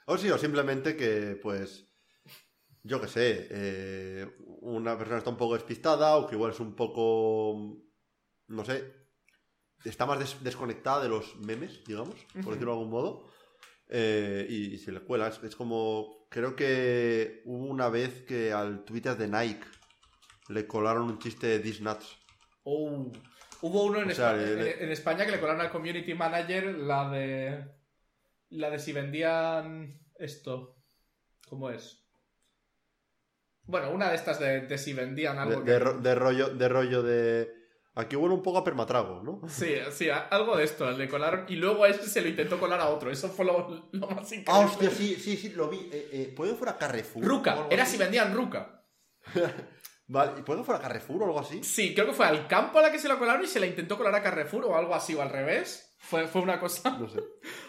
O 0.05 0.17
sí, 0.17 0.29
o 0.31 0.37
simplemente 0.37 0.95
que, 0.95 1.37
pues, 1.41 1.87
yo 2.83 3.01
qué 3.01 3.07
sé, 3.07 3.47
eh, 3.51 4.27
una 4.61 4.97
persona 4.97 5.17
está 5.17 5.29
un 5.29 5.37
poco 5.37 5.53
despistada 5.55 6.15
o 6.15 6.27
que 6.27 6.35
igual 6.35 6.51
es 6.51 6.59
un 6.59 6.75
poco, 6.75 7.77
no 8.47 8.65
sé, 8.65 8.91
está 9.83 10.05
más 10.05 10.19
des- 10.19 10.41
desconectada 10.43 11.03
de 11.03 11.09
los 11.09 11.35
memes, 11.37 11.83
digamos, 11.85 12.15
por 12.43 12.53
decirlo 12.53 12.71
de 12.71 12.77
algún 12.77 12.89
modo, 12.89 13.29
eh, 13.89 14.47
y, 14.49 14.77
se 14.77 14.91
le 14.91 15.01
cuela. 15.01 15.27
Es, 15.27 15.43
es 15.43 15.55
como, 15.55 16.27
creo 16.29 16.55
que 16.55 17.41
hubo 17.45 17.65
una 17.65 17.89
vez 17.89 18.23
que 18.23 18.53
al 18.53 18.85
Twitter 18.85 19.17
de 19.17 19.27
Nike 19.27 19.65
le 20.49 20.67
colaron 20.67 21.03
un 21.03 21.19
chiste 21.19 21.59
de 21.59 21.79
Nuts. 21.79 22.17
Oh, 22.63 23.11
Hubo 23.61 23.83
uno 23.85 23.99
en, 24.01 24.11
O 24.11 24.13
sea, 24.15 24.33
Espa- 24.35 24.41
el- 24.41 24.67
en- 24.67 24.83
en 24.83 24.91
España 24.91 25.25
que 25.25 25.31
le 25.31 25.39
colaron 25.39 25.61
al 25.61 25.71
community 25.71 26.13
manager 26.13 26.65
la 26.75 27.09
de. 27.09 27.65
La 28.51 28.69
de 28.69 28.79
si 28.79 28.93
vendían 28.93 29.99
esto. 30.15 30.77
¿Cómo 31.47 31.69
es? 31.69 32.03
Bueno, 33.63 33.91
una 33.91 34.09
de 34.09 34.15
estas 34.15 34.39
de, 34.39 34.61
de 34.61 34.77
si 34.77 34.93
vendían 34.93 35.37
algo. 35.37 35.61
de 35.61 35.65
que- 35.65 35.79
ro- 35.79 35.99
de 35.99 36.15
rollo, 36.15 36.49
de 36.49 36.69
rollo 36.69 37.03
de... 37.03 37.53
Aquí 37.95 38.15
huele 38.15 38.33
un 38.33 38.41
poco 38.41 38.59
a 38.59 38.63
permatrago, 38.63 39.21
¿no? 39.23 39.41
Sí, 39.49 39.75
sí, 39.91 40.09
algo 40.09 40.55
de 40.55 40.63
esto. 40.63 40.89
Le 40.91 41.09
colaron 41.09 41.45
y 41.49 41.55
luego 41.57 41.83
a 41.83 41.89
ese 41.89 42.07
se 42.07 42.21
lo 42.21 42.29
intentó 42.29 42.59
colar 42.59 42.79
a 42.79 42.87
otro. 42.89 43.11
Eso 43.11 43.27
fue 43.29 43.45
lo, 43.45 43.89
lo 43.91 44.07
más 44.07 44.31
increíble. 44.31 44.43
Ah, 44.47 44.59
hostia, 44.59 44.89
sí, 44.89 45.15
sí, 45.15 45.35
sí, 45.35 45.49
lo 45.49 45.67
vi. 45.69 45.89
Eh, 45.91 46.09
eh, 46.13 46.33
¿Puede 46.35 46.51
que 46.51 46.57
fuera 46.57 46.77
Carrefour? 46.77 47.23
Ruca. 47.25 47.67
Era 47.69 47.83
así? 47.83 47.93
si 47.93 47.97
vendían 47.97 48.33
Ruca. 48.33 48.83
Vale, 50.11 50.39
¿y 50.39 50.41
puede 50.41 50.59
que 50.61 50.65
fuera 50.65 50.81
Carrefour 50.81 51.21
o 51.21 51.25
algo 51.27 51.39
así? 51.39 51.63
Sí, 51.63 51.93
creo 51.93 52.07
que 52.07 52.13
fue 52.13 52.25
al 52.25 52.47
campo 52.47 52.79
a 52.79 52.81
la 52.81 52.91
que 52.91 52.97
se 52.97 53.07
la 53.07 53.19
colaron 53.19 53.43
y 53.43 53.47
se 53.47 53.59
la 53.59 53.67
intentó 53.67 53.95
colar 53.95 54.15
a 54.15 54.23
Carrefour 54.23 54.65
o 54.65 54.75
algo 54.75 54.95
así 54.95 55.13
o 55.13 55.21
al 55.21 55.29
revés. 55.29 55.95
Fue, 55.99 56.27
fue 56.27 56.41
una 56.41 56.59
cosa. 56.59 56.97
No 56.97 57.07
sé. 57.07 57.19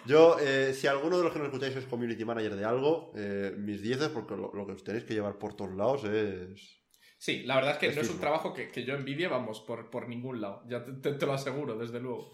Yo, 0.06 0.36
eh, 0.40 0.72
si 0.72 0.86
alguno 0.86 1.18
de 1.18 1.24
los 1.24 1.32
que 1.32 1.38
nos 1.38 1.48
escucháis 1.48 1.76
es 1.76 1.84
community 1.84 2.24
manager 2.24 2.56
de 2.56 2.64
algo, 2.64 3.12
eh, 3.14 3.52
mis 3.58 3.82
dieces, 3.82 4.08
porque 4.08 4.36
lo, 4.36 4.52
lo 4.54 4.66
que 4.66 4.72
os 4.72 4.82
tenéis 4.84 5.04
que 5.04 5.12
llevar 5.14 5.36
por 5.36 5.54
todos 5.54 5.74
lados 5.74 6.04
es. 6.04 6.78
Sí, 7.18 7.42
la 7.42 7.56
verdad 7.56 7.72
es 7.72 7.78
que 7.78 7.86
Es 7.88 7.96
no 7.96 8.00
es 8.02 8.08
un 8.10 8.20
trabajo 8.20 8.54
que, 8.54 8.68
que 8.68 8.84
yo 8.84 8.94
envidie, 8.94 9.28
vamos, 9.28 9.60
por, 9.60 9.90
por 9.90 10.08
ningún 10.08 10.40
lado. 10.40 10.62
Ya 10.66 10.82
te, 10.82 10.92
te- 10.92 11.12
te 11.12 11.26
lo 11.26 11.34
aseguro, 11.34 11.76
desde 11.76 12.00
luego. 12.00 12.30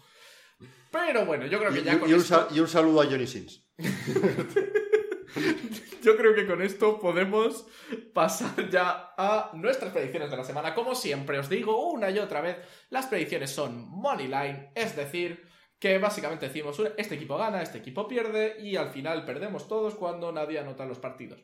Pero 0.89 1.25
bueno, 1.25 1.45
yo 1.47 1.59
creo 1.59 1.73
que 1.73 1.79
Y, 1.79 1.83
ya 1.83 1.95
y- 1.95 1.97
con 1.97 2.09
y 2.09 2.13
un, 2.13 2.21
esto... 2.21 2.47
sa- 2.47 2.55
y 2.55 2.59
un 2.61 2.67
saludo 2.69 3.01
a 3.01 3.05
Johnny 3.05 3.27
Sins. 3.27 3.67
Yo 6.03 6.15
creo 6.15 6.33
que 6.33 6.47
con 6.47 6.61
esto 6.61 6.99
podemos 6.99 7.67
pasar 8.13 8.69
ya 8.69 9.13
a 9.17 9.51
nuestras 9.53 9.91
predicciones 9.91 10.31
de 10.31 10.37
la 10.37 10.43
semana. 10.43 10.73
Como 10.73 10.95
siempre 10.95 11.39
os 11.39 11.49
digo 11.49 11.91
una 11.91 12.09
y 12.09 12.19
otra 12.19 12.41
vez, 12.41 12.57
las 12.89 13.07
predicciones 13.07 13.51
son 13.51 13.89
money 13.89 14.27
line, 14.27 14.71
es 14.75 14.95
decir, 14.95 15.47
que 15.79 15.97
básicamente 15.97 16.47
decimos 16.47 16.81
este 16.97 17.15
equipo 17.15 17.37
gana, 17.37 17.61
este 17.61 17.77
equipo 17.77 18.07
pierde 18.07 18.55
y 18.59 18.75
al 18.75 18.89
final 18.89 19.25
perdemos 19.25 19.67
todos 19.67 19.95
cuando 19.95 20.31
nadie 20.31 20.59
anota 20.59 20.85
los 20.85 20.99
partidos. 20.99 21.43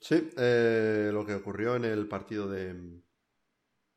Sí, 0.00 0.30
eh, 0.36 1.10
lo 1.12 1.24
que 1.24 1.34
ocurrió 1.34 1.76
en 1.76 1.84
el 1.84 2.06
partido 2.08 2.48
de, 2.48 2.74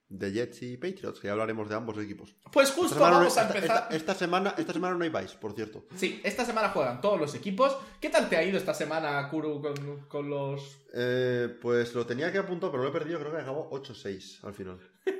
de 0.10 0.32
Jets 0.32 0.62
y 0.64 0.78
Patriots, 0.78 1.20
que 1.20 1.28
ya 1.28 1.34
hablaremos 1.34 1.68
de 1.68 1.76
ambos 1.76 1.98
equipos. 1.98 2.34
Pues 2.52 2.72
justo 2.72 2.96
no, 2.96 3.02
vamos 3.02 3.38
a 3.38 3.48
empezar. 3.48 3.64
esta- 3.64 3.88
esta 3.96 4.16
semana, 4.16 4.56
esta 4.58 4.72
semana 4.74 4.96
no 4.96 5.04
hay 5.04 5.10
Vice, 5.10 5.36
por 5.38 5.54
cierto. 5.54 5.86
Sí, 5.98 6.22
esta 6.24 6.46
semana 6.46 6.70
juegan 6.70 7.02
todos 7.02 7.20
los 7.20 7.36
equipos. 7.36 7.76
¿Qué 8.00 8.10
tal 8.10 8.30
te 8.30 8.38
ha 8.38 8.44
ido 8.44 8.58
esta 8.58 8.74
semana, 8.74 9.28
Kuru, 9.30 9.62
con, 9.62 10.06
con 10.08 10.30
los... 10.30 10.80
Eh, 10.94 11.50
pues 11.62 11.94
lo 11.94 12.06
tenía 12.06 12.32
que 12.32 12.38
apuntar, 12.38 12.72
pero 12.72 12.84
lo 12.84 12.90
he 12.90 12.94
perdido, 12.94 13.20
creo 13.20 13.32
que 13.34 13.42
acabó 13.42 13.70
8-6 13.72 14.44
al 14.44 14.54
final. 14.54 14.80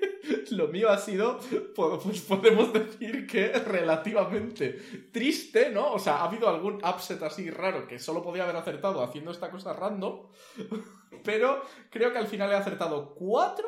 Lo 0.52 0.68
mío 0.70 0.90
ha 0.90 0.98
sido, 0.98 1.40
pues 1.76 2.22
podemos 2.22 2.72
decir 2.74 3.28
que 3.28 3.50
relativamente 3.60 5.08
triste, 5.12 5.70
¿no? 5.70 5.94
O 5.94 6.00
sea, 6.00 6.18
ha 6.18 6.26
habido 6.26 6.48
algún 6.50 6.76
upset 6.86 7.22
así 7.24 7.50
raro 7.50 7.88
que 7.88 8.00
solo 8.00 8.24
podía 8.24 8.44
haber 8.44 8.56
acertado 8.56 9.02
haciendo 9.04 9.32
esta 9.32 9.50
cosa 9.52 9.74
random, 9.74 10.28
pero 11.24 11.62
creo 11.90 12.12
que 12.12 12.18
al 12.18 12.28
final 12.28 12.52
he 12.52 12.56
acertado 12.56 13.14
cuatro. 13.16 13.68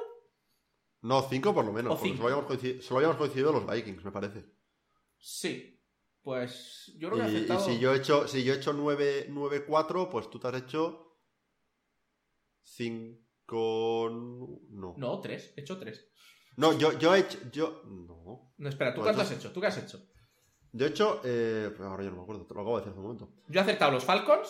No, 1.02 1.22
5 1.22 1.54
por 1.54 1.66
lo 1.66 1.72
menos, 1.72 1.94
O 1.94 1.96
porque 1.96 2.10
cinco. 2.10 2.18
solo 2.24 2.28
habíamos, 2.30 2.46
coincidido, 2.48 2.82
solo 2.82 2.98
habíamos 2.98 3.18
coincidido 3.18 3.52
los 3.54 3.66
Vikings, 3.66 4.04
me 4.04 4.12
parece. 4.12 4.46
Sí, 5.18 5.82
pues 6.22 6.92
yo 6.98 7.10
creo 7.10 7.26
que 7.26 7.32
he 7.38 7.40
Y, 7.42 7.52
y 7.52 7.60
si 7.60 7.80
yo 7.80 7.94
he 7.94 7.98
hecho, 7.98 8.28
si 8.28 8.44
yo 8.44 8.54
he 8.54 8.58
hecho 8.58 8.74
9-4, 8.74 10.10
pues 10.10 10.30
tú 10.30 10.40
te 10.40 10.48
has 10.48 10.56
hecho 10.56 11.06
5... 12.64 14.10
No. 14.72 14.94
No, 14.98 15.20
tres, 15.22 15.54
he 15.56 15.62
hecho 15.62 15.78
tres. 15.80 16.06
No, 16.58 16.78
yo, 16.78 16.98
yo 17.00 17.16
he 17.16 17.20
hecho... 17.20 17.40
Yo, 17.52 17.82
no. 17.86 18.54
No, 18.58 18.70
espera, 18.70 18.94
¿tú 18.94 19.02
Pues 19.02 19.06
cuánto 19.08 19.22
has 19.22 19.32
eso- 19.32 19.40
hecho? 19.40 19.52
¿Tú 19.54 19.62
qué 19.62 19.68
has 19.68 19.78
hecho? 19.78 20.06
Yo 20.74 20.86
he 20.86 20.90
hecho... 20.90 21.22
Eh, 21.24 21.72
pues 21.76 21.88
ahora 21.88 22.04
yo 22.04 22.12
no 22.12 22.18
me 22.18 22.24
acuerdo, 22.24 22.46
te 22.46 22.54
lo 22.54 22.62
acabo 22.62 22.76
de 22.78 22.82
decir 22.82 22.92
hace 22.92 23.00
un 23.00 23.04
momento. 23.06 23.34
Yo 23.48 23.60
he 23.60 23.64
acertado 23.64 23.92
los 23.92 24.04
Falcons, 24.04 24.50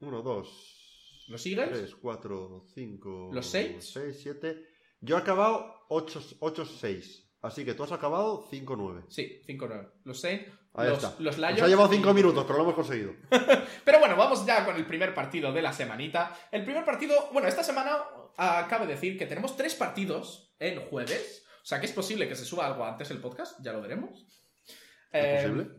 1, 0.00 0.22
2... 0.22 1.26
Los 1.28 1.44
Eagles. 1.46 1.70
3, 1.70 1.94
4, 1.96 2.64
5... 2.74 3.30
¿Los 3.32 3.46
Saints? 3.46 3.90
6, 3.92 4.20
7... 4.22 4.66
Yo 5.00 5.16
he 5.16 5.20
acabado 5.20 5.86
8-6. 5.88 7.24
Así 7.42 7.64
que 7.64 7.74
tú 7.74 7.84
has 7.84 7.92
acabado 7.92 8.48
5-9. 8.50 9.04
sí, 9.08 9.40
5-9. 9.46 9.90
Los 10.04 10.20
Saints, 10.20 10.46
Ahí 10.74 10.88
los, 10.88 10.98
está. 11.02 11.10
los 11.22 11.38
Nos 11.38 11.38
Lions... 11.38 11.62
ha 11.62 11.68
llevado 11.68 11.88
5 11.88 12.10
y- 12.10 12.14
minutos, 12.14 12.44
pero 12.44 12.56
lo 12.58 12.64
hemos 12.64 12.74
conseguido. 12.74 13.12
Pero 13.84 14.00
bueno, 14.00 14.16
vamos 14.16 14.44
ya 14.44 14.64
con 14.64 14.74
el 14.76 14.84
primer 14.84 15.14
partido 15.14 15.52
de 15.52 15.62
la 15.62 15.72
semanita. 15.72 16.36
El 16.50 16.64
primer 16.64 16.84
partido, 16.84 17.14
bueno, 17.32 17.46
esta 17.48 17.62
semana 17.62 17.98
ah, 18.36 18.66
cabe 18.68 18.86
decir 18.86 19.16
que 19.16 19.26
tenemos 19.26 19.56
tres 19.56 19.74
partidos 19.76 20.54
en 20.58 20.80
jueves. 20.80 21.44
O 21.62 21.66
sea 21.66 21.78
que 21.80 21.86
es 21.86 21.92
posible 21.92 22.28
que 22.28 22.34
se 22.34 22.44
suba 22.44 22.66
algo 22.66 22.84
antes 22.84 23.10
el 23.10 23.20
podcast, 23.20 23.58
ya 23.62 23.72
lo 23.72 23.80
veremos. 23.80 24.26
¿Es 25.12 25.24
Eh, 25.24 25.36
posible? 25.42 25.70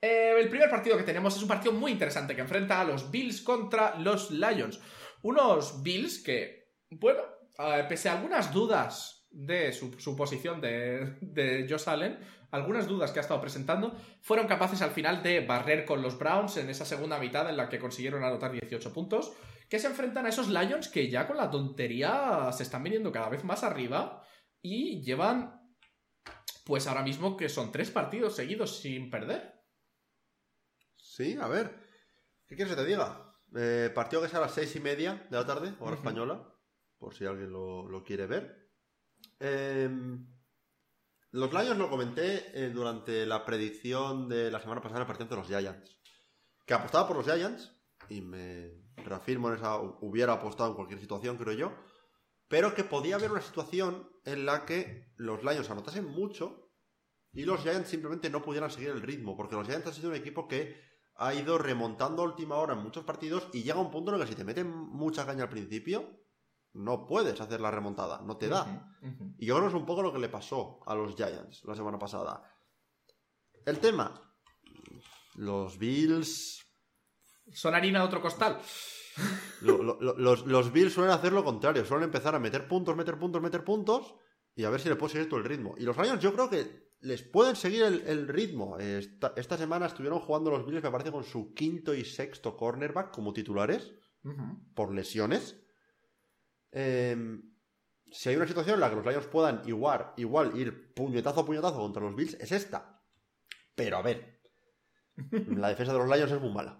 eh, 0.00 0.34
el 0.38 0.48
primer 0.48 0.70
partido 0.70 0.96
que 0.96 1.02
tenemos 1.02 1.34
es 1.36 1.42
un 1.42 1.48
partido 1.48 1.72
muy 1.72 1.90
interesante 1.92 2.34
que 2.34 2.40
enfrenta 2.42 2.80
a 2.80 2.84
los 2.84 3.10
Bills 3.10 3.40
contra 3.42 3.98
los 3.98 4.30
Lions. 4.30 4.80
Unos 5.22 5.82
Bills 5.82 6.22
que, 6.22 6.72
bueno, 6.90 7.22
pese 7.88 8.08
a 8.08 8.14
algunas 8.14 8.52
dudas 8.52 9.26
de 9.30 9.72
su, 9.72 9.98
su 9.98 10.14
posición 10.14 10.60
de, 10.60 11.16
de 11.20 11.66
Josh 11.68 11.88
Allen, 11.88 12.18
algunas 12.52 12.86
dudas 12.86 13.10
que 13.10 13.18
ha 13.18 13.22
estado 13.22 13.40
presentando, 13.40 13.96
fueron 14.20 14.46
capaces 14.46 14.82
al 14.82 14.90
final 14.90 15.22
de 15.22 15.44
barrer 15.44 15.84
con 15.86 16.02
los 16.02 16.18
Browns 16.18 16.58
en 16.58 16.68
esa 16.68 16.84
segunda 16.84 17.18
mitad 17.18 17.48
en 17.48 17.56
la 17.56 17.68
que 17.68 17.78
consiguieron 17.78 18.22
anotar 18.22 18.52
18 18.52 18.92
puntos, 18.92 19.32
que 19.68 19.78
se 19.78 19.86
enfrentan 19.86 20.26
a 20.26 20.28
esos 20.28 20.48
Lions 20.48 20.88
que 20.88 21.08
ya 21.08 21.26
con 21.26 21.38
la 21.38 21.50
tontería 21.50 22.50
se 22.52 22.62
están 22.62 22.82
viniendo 22.82 23.10
cada 23.10 23.30
vez 23.30 23.42
más 23.42 23.64
arriba 23.64 24.22
y 24.60 25.02
llevan, 25.02 25.62
pues 26.66 26.86
ahora 26.86 27.02
mismo 27.02 27.38
que 27.38 27.48
son 27.48 27.72
tres 27.72 27.90
partidos 27.90 28.36
seguidos 28.36 28.80
sin 28.80 29.08
perder. 29.08 29.54
Sí, 30.96 31.38
a 31.40 31.48
ver. 31.48 31.74
¿Qué 32.46 32.54
quieres 32.54 32.74
que 32.74 32.82
te 32.82 32.86
diga? 32.86 33.32
Eh, 33.56 33.90
partido 33.94 34.20
que 34.20 34.28
es 34.28 34.34
a 34.34 34.40
las 34.40 34.52
seis 34.52 34.76
y 34.76 34.80
media 34.80 35.26
de 35.30 35.36
la 35.38 35.46
tarde, 35.46 35.72
hora 35.80 35.96
española, 35.96 36.51
por 37.02 37.14
si 37.14 37.26
alguien 37.26 37.50
lo, 37.50 37.88
lo 37.88 38.04
quiere 38.04 38.28
ver. 38.28 38.70
Eh, 39.40 39.90
los 41.32 41.52
Lions 41.52 41.76
lo 41.76 41.90
comenté 41.90 42.52
eh, 42.54 42.70
durante 42.70 43.26
la 43.26 43.44
predicción 43.44 44.28
de 44.28 44.52
la 44.52 44.60
semana 44.60 44.80
pasada 44.80 45.00
en 45.00 45.06
partido 45.08 45.28
de 45.28 45.36
los 45.36 45.48
Giants. 45.48 45.98
Que 46.64 46.74
apostaba 46.74 47.08
por 47.08 47.16
los 47.16 47.26
Giants, 47.26 47.72
y 48.08 48.20
me 48.20 48.70
reafirmo 48.98 49.48
en 49.48 49.56
esa. 49.56 49.78
Hubiera 49.78 50.34
apostado 50.34 50.70
en 50.70 50.76
cualquier 50.76 51.00
situación, 51.00 51.36
creo 51.38 51.54
yo. 51.54 51.72
Pero 52.46 52.72
que 52.72 52.84
podía 52.84 53.16
haber 53.16 53.32
una 53.32 53.40
situación 53.40 54.08
en 54.24 54.46
la 54.46 54.64
que 54.64 55.12
los 55.16 55.42
Lions 55.42 55.70
anotasen 55.70 56.04
mucho 56.04 56.70
y 57.32 57.44
los 57.44 57.62
Giants 57.62 57.88
simplemente 57.88 58.30
no 58.30 58.42
pudieran 58.42 58.70
seguir 58.70 58.90
el 58.90 59.02
ritmo, 59.02 59.36
porque 59.36 59.56
los 59.56 59.66
Giants 59.66 59.88
han 59.88 59.94
sido 59.94 60.10
un 60.10 60.16
equipo 60.16 60.46
que 60.46 60.80
ha 61.16 61.34
ido 61.34 61.58
remontando 61.58 62.22
a 62.22 62.26
última 62.26 62.56
hora 62.58 62.74
en 62.74 62.80
muchos 62.80 63.04
partidos 63.04 63.48
y 63.52 63.64
llega 63.64 63.80
un 63.80 63.90
punto 63.90 64.14
en 64.14 64.20
el 64.20 64.24
que 64.24 64.32
si 64.32 64.36
te 64.36 64.44
meten 64.44 64.70
mucha 64.70 65.26
caña 65.26 65.44
al 65.44 65.48
principio, 65.48 66.21
no 66.74 67.06
puedes 67.06 67.40
hacer 67.40 67.60
la 67.60 67.70
remontada, 67.70 68.20
no 68.22 68.36
te 68.36 68.48
da. 68.48 68.94
Y 69.38 69.46
yo 69.46 69.54
creo 69.56 69.66
que 69.68 69.74
es 69.76 69.80
un 69.80 69.86
poco 69.86 70.02
lo 70.02 70.12
que 70.12 70.18
le 70.18 70.28
pasó 70.28 70.80
a 70.86 70.94
los 70.94 71.14
Giants 71.16 71.64
la 71.64 71.74
semana 71.74 71.98
pasada. 71.98 72.42
El 73.66 73.78
tema, 73.78 74.20
los 75.34 75.78
Bills... 75.78 76.60
Son 77.52 77.74
harina 77.74 77.98
de 78.00 78.06
otro 78.06 78.20
costal. 78.22 78.58
lo- 79.62 79.82
lo- 79.82 80.00
lo- 80.00 80.16
los, 80.16 80.46
los 80.46 80.72
Bills 80.72 80.92
suelen 80.92 81.12
hacer 81.12 81.32
lo 81.32 81.44
contrario, 81.44 81.84
suelen 81.84 82.04
empezar 82.04 82.34
a 82.34 82.38
meter 82.38 82.66
puntos, 82.68 82.96
meter 82.96 83.18
puntos, 83.18 83.42
meter 83.42 83.64
puntos 83.64 84.14
y 84.54 84.64
a 84.64 84.70
ver 84.70 84.80
si 84.80 84.88
le 84.88 84.96
puede 84.96 85.12
seguir 85.12 85.28
todo 85.28 85.40
el 85.40 85.44
ritmo. 85.46 85.74
Y 85.78 85.82
los 85.84 85.96
Lions 85.98 86.22
yo 86.22 86.32
creo 86.32 86.48
que 86.48 86.92
les 87.00 87.22
pueden 87.22 87.56
seguir 87.56 87.82
el, 87.82 88.02
el 88.06 88.28
ritmo. 88.28 88.78
Esta, 88.78 89.32
esta 89.36 89.58
semana 89.58 89.86
estuvieron 89.86 90.20
jugando 90.20 90.50
los 90.50 90.64
Bills, 90.64 90.82
me 90.82 90.90
parece, 90.90 91.10
con 91.10 91.24
su 91.24 91.52
quinto 91.52 91.92
y 91.94 92.04
sexto 92.04 92.56
cornerback 92.56 93.10
como 93.12 93.32
titulares 93.32 93.92
por 94.74 94.94
lesiones. 94.94 95.58
Eh, 96.72 97.16
si 98.10 98.28
hay 98.28 98.36
una 98.36 98.46
situación 98.46 98.74
en 98.74 98.80
la 98.80 98.90
que 98.90 98.96
los 98.96 99.06
Lions 99.06 99.26
puedan 99.26 99.62
igual, 99.66 100.12
igual 100.16 100.56
ir 100.58 100.92
puñetazo 100.94 101.40
a 101.40 101.46
puñetazo 101.46 101.76
contra 101.78 102.02
los 102.02 102.14
Bills, 102.16 102.34
es 102.34 102.52
esta. 102.52 103.02
Pero 103.74 103.96
a 103.98 104.02
ver, 104.02 104.40
la 105.56 105.68
defensa 105.68 105.92
de 105.92 105.98
los 105.98 106.08
Lions 106.08 106.32
es 106.32 106.40
muy 106.40 106.52
mala. 106.52 106.78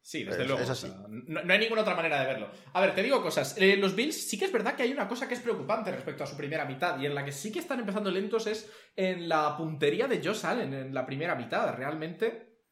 Sí, 0.00 0.24
desde 0.24 0.42
Es- 0.42 0.48
luego. 0.48 0.62
es 0.62 0.70
así. 0.70 0.90
no 1.08 1.52
hay 1.52 1.58
ninguna 1.58 1.82
otra 1.82 1.94
manera 1.94 2.20
de 2.20 2.26
verlo. 2.26 2.50
A 2.72 2.80
ver, 2.80 2.94
te 2.94 3.02
digo 3.02 3.20
cosas. 3.20 3.56
Eh, 3.58 3.76
los 3.76 3.94
Bills 3.94 4.16
sí 4.28 4.38
que 4.38 4.46
es 4.46 4.52
verdad 4.52 4.74
que 4.74 4.82
hay 4.84 4.92
una 4.92 5.06
cosa 5.06 5.28
que 5.28 5.34
es 5.34 5.40
preocupante 5.40 5.90
respecto 5.92 6.24
a 6.24 6.26
su 6.26 6.34
primera 6.36 6.64
mitad 6.64 6.98
y 6.98 7.04
en 7.04 7.14
la 7.14 7.24
que 7.24 7.32
sí 7.32 7.52
que 7.52 7.58
están 7.58 7.80
empezando 7.80 8.10
lentos 8.10 8.46
es 8.46 8.70
en 8.96 9.28
la 9.28 9.54
puntería 9.56 10.06
de 10.06 10.24
Josh 10.24 10.46
Allen 10.46 10.72
en 10.72 10.94
la 10.94 11.04
primera 11.04 11.34
mitad. 11.34 11.74
Realmente, 11.76 12.62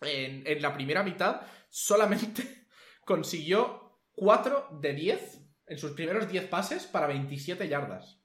en, 0.00 0.42
en 0.46 0.62
la 0.62 0.72
primera 0.72 1.02
mitad 1.02 1.42
solamente 1.68 2.68
consiguió 3.04 4.00
4 4.12 4.78
de 4.80 4.92
10 4.94 5.39
en 5.70 5.78
sus 5.78 5.92
primeros 5.92 6.28
10 6.30 6.48
pases 6.48 6.86
para 6.86 7.06
27 7.06 7.66
yardas. 7.68 8.18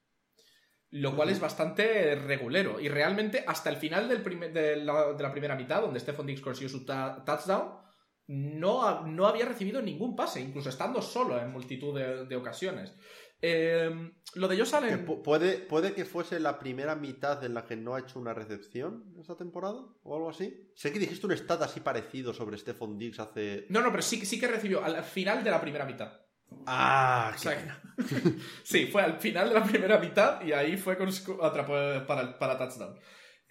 Lo 0.92 1.16
cual 1.16 1.30
es 1.30 1.40
bastante 1.40 2.16
regulero. 2.16 2.80
Y 2.80 2.88
realmente, 2.90 3.44
hasta 3.48 3.70
el 3.70 3.78
final 3.78 4.08
del 4.08 4.22
primer- 4.22 4.54
de, 4.54 4.78
la, 4.78 5.14
de 5.14 5.24
la 5.24 5.32
primera 5.32 5.56
mitad, 5.56 5.82
donde 5.82 6.00
Stephon 6.00 6.26
Diggs 6.28 6.42
consiguió 6.42 6.70
su 6.70 6.86
touchdown, 6.86 7.80
no, 8.28 9.06
no 9.06 9.28
había 9.28 9.46
recibido 9.46 9.82
ningún 9.82 10.16
pase, 10.16 10.42
incluso 10.42 10.70
estando 10.70 11.02
solo 11.02 11.40
en 11.40 11.52
multitud 11.52 11.98
de, 11.98 12.26
de 12.26 12.36
ocasiones. 12.36 12.96
Eh, 13.42 13.90
lo 14.36 14.48
de 14.48 14.58
Josh 14.58 14.74
Allen. 14.74 15.06
pu- 15.06 15.22
puede, 15.22 15.58
puede 15.58 15.94
que 15.94 16.06
fuese 16.06 16.40
la 16.40 16.58
primera 16.58 16.96
mitad 16.96 17.44
en 17.44 17.54
la 17.54 17.66
que 17.66 17.76
no 17.76 17.94
ha 17.94 18.00
hecho 18.00 18.18
una 18.20 18.34
recepción 18.34 19.14
esta 19.20 19.36
temporada 19.36 19.82
o 20.04 20.16
algo 20.16 20.30
así. 20.30 20.72
Sé 20.76 20.92
que 20.94 21.00
dijiste 21.00 21.28
un 21.28 21.34
stat 21.34 21.62
así 21.62 21.82
parecido 21.82 22.34
sobre 22.34 22.58
Stephon 22.58 22.98
Diggs 22.98 23.20
hace. 23.20 23.66
No, 23.70 23.82
no, 23.82 23.92
pero 23.92 24.02
sí, 24.02 24.26
sí 24.26 24.40
que 24.40 24.48
recibió 24.48 24.84
al 24.84 25.04
final 25.04 25.44
de 25.44 25.52
la 25.52 25.60
primera 25.62 25.86
mitad. 25.86 26.22
Ah, 26.66 27.32
O 27.36 27.38
sea 27.38 27.58
que- 27.58 28.04
sí, 28.64 28.88
fue 28.88 29.02
al 29.02 29.20
final 29.20 29.50
de 29.50 29.56
la 29.56 29.64
primera 29.64 30.00
mitad 30.00 30.44
y 30.44 30.52
ahí 30.52 30.76
fue 30.78 30.98
con 30.98 31.10
atrapó 31.42 31.74
para, 32.06 32.38
para 32.38 32.58
touchdown. 32.58 33.00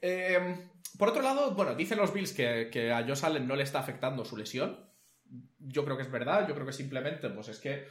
Eh, 0.02 0.68
por 0.98 1.09
otro 1.09 1.22
lado, 1.22 1.54
bueno, 1.54 1.74
dicen 1.74 1.98
los 1.98 2.12
Bills 2.12 2.33
que, 2.33 2.68
que 2.70 2.92
a 2.92 3.04
Josh 3.07 3.24
Allen 3.24 3.46
no 3.46 3.57
le 3.57 3.62
está 3.62 3.78
afectando 3.80 4.24
su 4.24 4.37
lesión. 4.37 4.78
Yo 5.59 5.85
creo 5.85 5.96
que 5.96 6.02
es 6.02 6.11
verdad, 6.11 6.46
yo 6.46 6.54
creo 6.54 6.66
que 6.66 6.72
simplemente 6.72 7.30
pues 7.30 7.48
es 7.48 7.59
que 7.59 7.87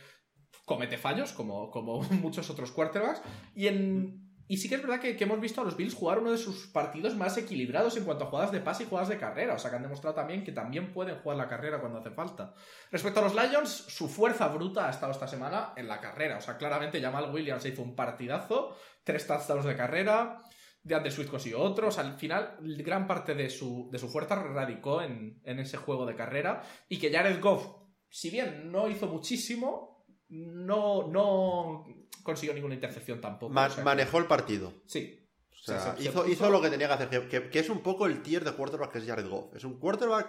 comete 0.66 0.98
fallos 0.98 1.34
como, 1.34 1.72
como 1.72 2.02
muchos 2.12 2.50
otros 2.50 2.72
quarterbacks. 2.72 3.22
Y, 3.56 3.68
en, 3.68 4.23
y 4.54 4.58
sí 4.58 4.70
que 4.70 4.76
es 4.76 4.84
verdad 4.84 5.00
que, 5.00 5.18
que 5.18 5.24
hemos 5.24 5.42
visto 5.42 5.62
a 5.62 5.64
los 5.64 5.76
Bills 5.76 5.96
jugar 5.96 6.20
uno 6.20 6.32
de 6.32 6.38
sus 6.38 6.68
partidos 6.68 7.16
más 7.16 7.36
equilibrados 7.38 7.98
en 7.98 8.04
cuanto 8.04 8.26
a 8.26 8.28
jugadas 8.28 8.52
de 8.52 8.60
pase 8.60 8.84
y 8.84 8.86
jugadas 8.86 9.10
de 9.10 9.18
carrera. 9.18 9.56
O 9.56 9.58
sea 9.58 9.72
que 9.72 9.78
han 9.78 9.82
demostrado 9.82 10.16
también 10.16 10.44
que 10.44 10.52
también 10.52 10.94
pueden 10.94 11.18
jugar 11.18 11.40
la 11.40 11.48
carrera 11.48 11.80
cuando 11.80 11.98
hace 11.98 12.12
falta. 12.12 12.54
Respecto 12.92 13.20
a 13.20 13.24
los 13.24 13.34
Lions, 13.34 13.68
su 13.72 14.08
fuerza 14.08 14.50
bruta 14.50 14.86
ha 14.86 14.92
estado 14.92 15.12
esta 15.12 15.28
semana 15.28 15.74
en 15.76 15.88
la 15.88 16.00
carrera. 16.00 16.38
O 16.38 16.42
sea, 16.42 16.56
claramente 16.56 17.02
Jamal 17.02 17.34
Williams 17.34 17.66
hizo 17.66 17.82
un 17.82 17.96
partidazo, 17.96 18.78
tres 19.04 19.26
touchdowns 19.26 19.66
de 19.66 19.76
carrera, 19.76 20.44
DeAndre 20.84 21.10
Swift 21.10 21.32
consiguió 21.32 21.60
otro. 21.60 21.88
O 21.88 21.92
sea, 21.92 22.04
al 22.04 22.20
final, 22.20 22.60
gran 22.62 23.08
parte 23.08 23.34
de 23.34 23.50
su, 23.50 23.90
de 23.92 23.98
su 23.98 24.08
fuerza 24.08 24.36
radicó 24.36 25.02
en, 25.02 25.42
en 25.46 25.60
ese 25.62 25.78
juego 25.78 26.06
de 26.06 26.16
carrera. 26.16 26.62
Y 26.88 27.00
que 27.00 27.12
Jared 27.12 27.42
Goff, 27.42 27.66
si 28.08 28.30
bien 28.30 28.72
no 28.72 28.88
hizo 28.88 29.08
muchísimo, 29.08 30.06
no, 30.30 31.08
no 31.08 31.88
consiguió 32.22 32.54
ninguna 32.54 32.76
intercepción 32.76 33.20
tampoco. 33.20 33.52
Ma- 33.54 33.66
O 33.66 33.70
sea 33.70 33.78
que- 33.78 33.84
manejó 33.84 34.18
el 34.20 34.26
partido. 34.26 34.74
Sí. 34.86 35.20
O 35.52 35.56
sea, 35.66 35.80
Sí, 35.80 35.90
se- 35.90 35.98
se 35.98 36.04
hizo, 36.10 36.22
puso- 36.24 36.32
hizo 36.32 36.50
lo 36.50 36.62
que 36.62 36.70
tenía 36.70 36.88
que 36.88 36.94
hacer, 36.94 37.10
que, 37.10 37.28
que- 37.28 37.50
que 37.50 37.60
es 37.60 37.70
un 37.70 37.80
poco 37.82 38.06
el 38.06 38.22
tier 38.22 38.44
de 38.44 38.52
quarterback 38.54 38.92
que 38.92 39.00
es 39.00 39.06
Jared 39.06 39.28
Goff. 39.28 39.56
Es 39.56 39.64
un 39.64 39.80
quarterback 39.80 40.28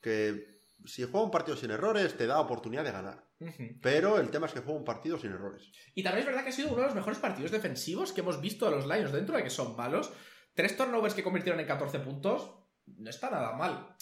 que 0.00 0.60
si 0.84 1.02
juega 1.04 1.22
un 1.24 1.30
partido 1.30 1.56
sin 1.56 1.70
errores 1.70 2.16
te 2.16 2.26
da 2.26 2.38
oportunidad 2.40 2.84
de 2.84 2.92
ganar. 2.92 3.24
Pero 3.82 4.18
el 4.18 4.30
tema 4.30 4.46
es 4.46 4.52
que 4.52 4.60
juega 4.60 4.78
un 4.78 4.84
partido 4.84 5.18
sin 5.18 5.32
errores. 5.32 5.70
Y 5.94 6.02
también 6.02 6.20
es 6.20 6.26
verdad 6.26 6.42
que 6.42 6.50
ha 6.50 6.52
sido 6.52 6.68
uno 6.68 6.78
de 6.78 6.86
los 6.86 6.94
mejores 6.94 7.18
partidos 7.18 7.50
defensivos 7.50 8.12
que 8.12 8.20
hemos 8.22 8.40
visto 8.40 8.66
a 8.66 8.70
los 8.70 8.86
Lions, 8.86 9.12
dentro 9.12 9.36
de 9.36 9.42
que 9.42 9.50
son 9.50 9.76
malos. 9.76 10.10
Tres 10.54 10.76
turnovers 10.76 11.12
que 11.14 11.22
convirtieron 11.22 11.60
en 11.60 11.66
14 11.66 11.98
puntos, 12.00 12.50
no 12.86 13.10
está 13.10 13.28
nada 13.30 13.52
mal. 13.52 13.94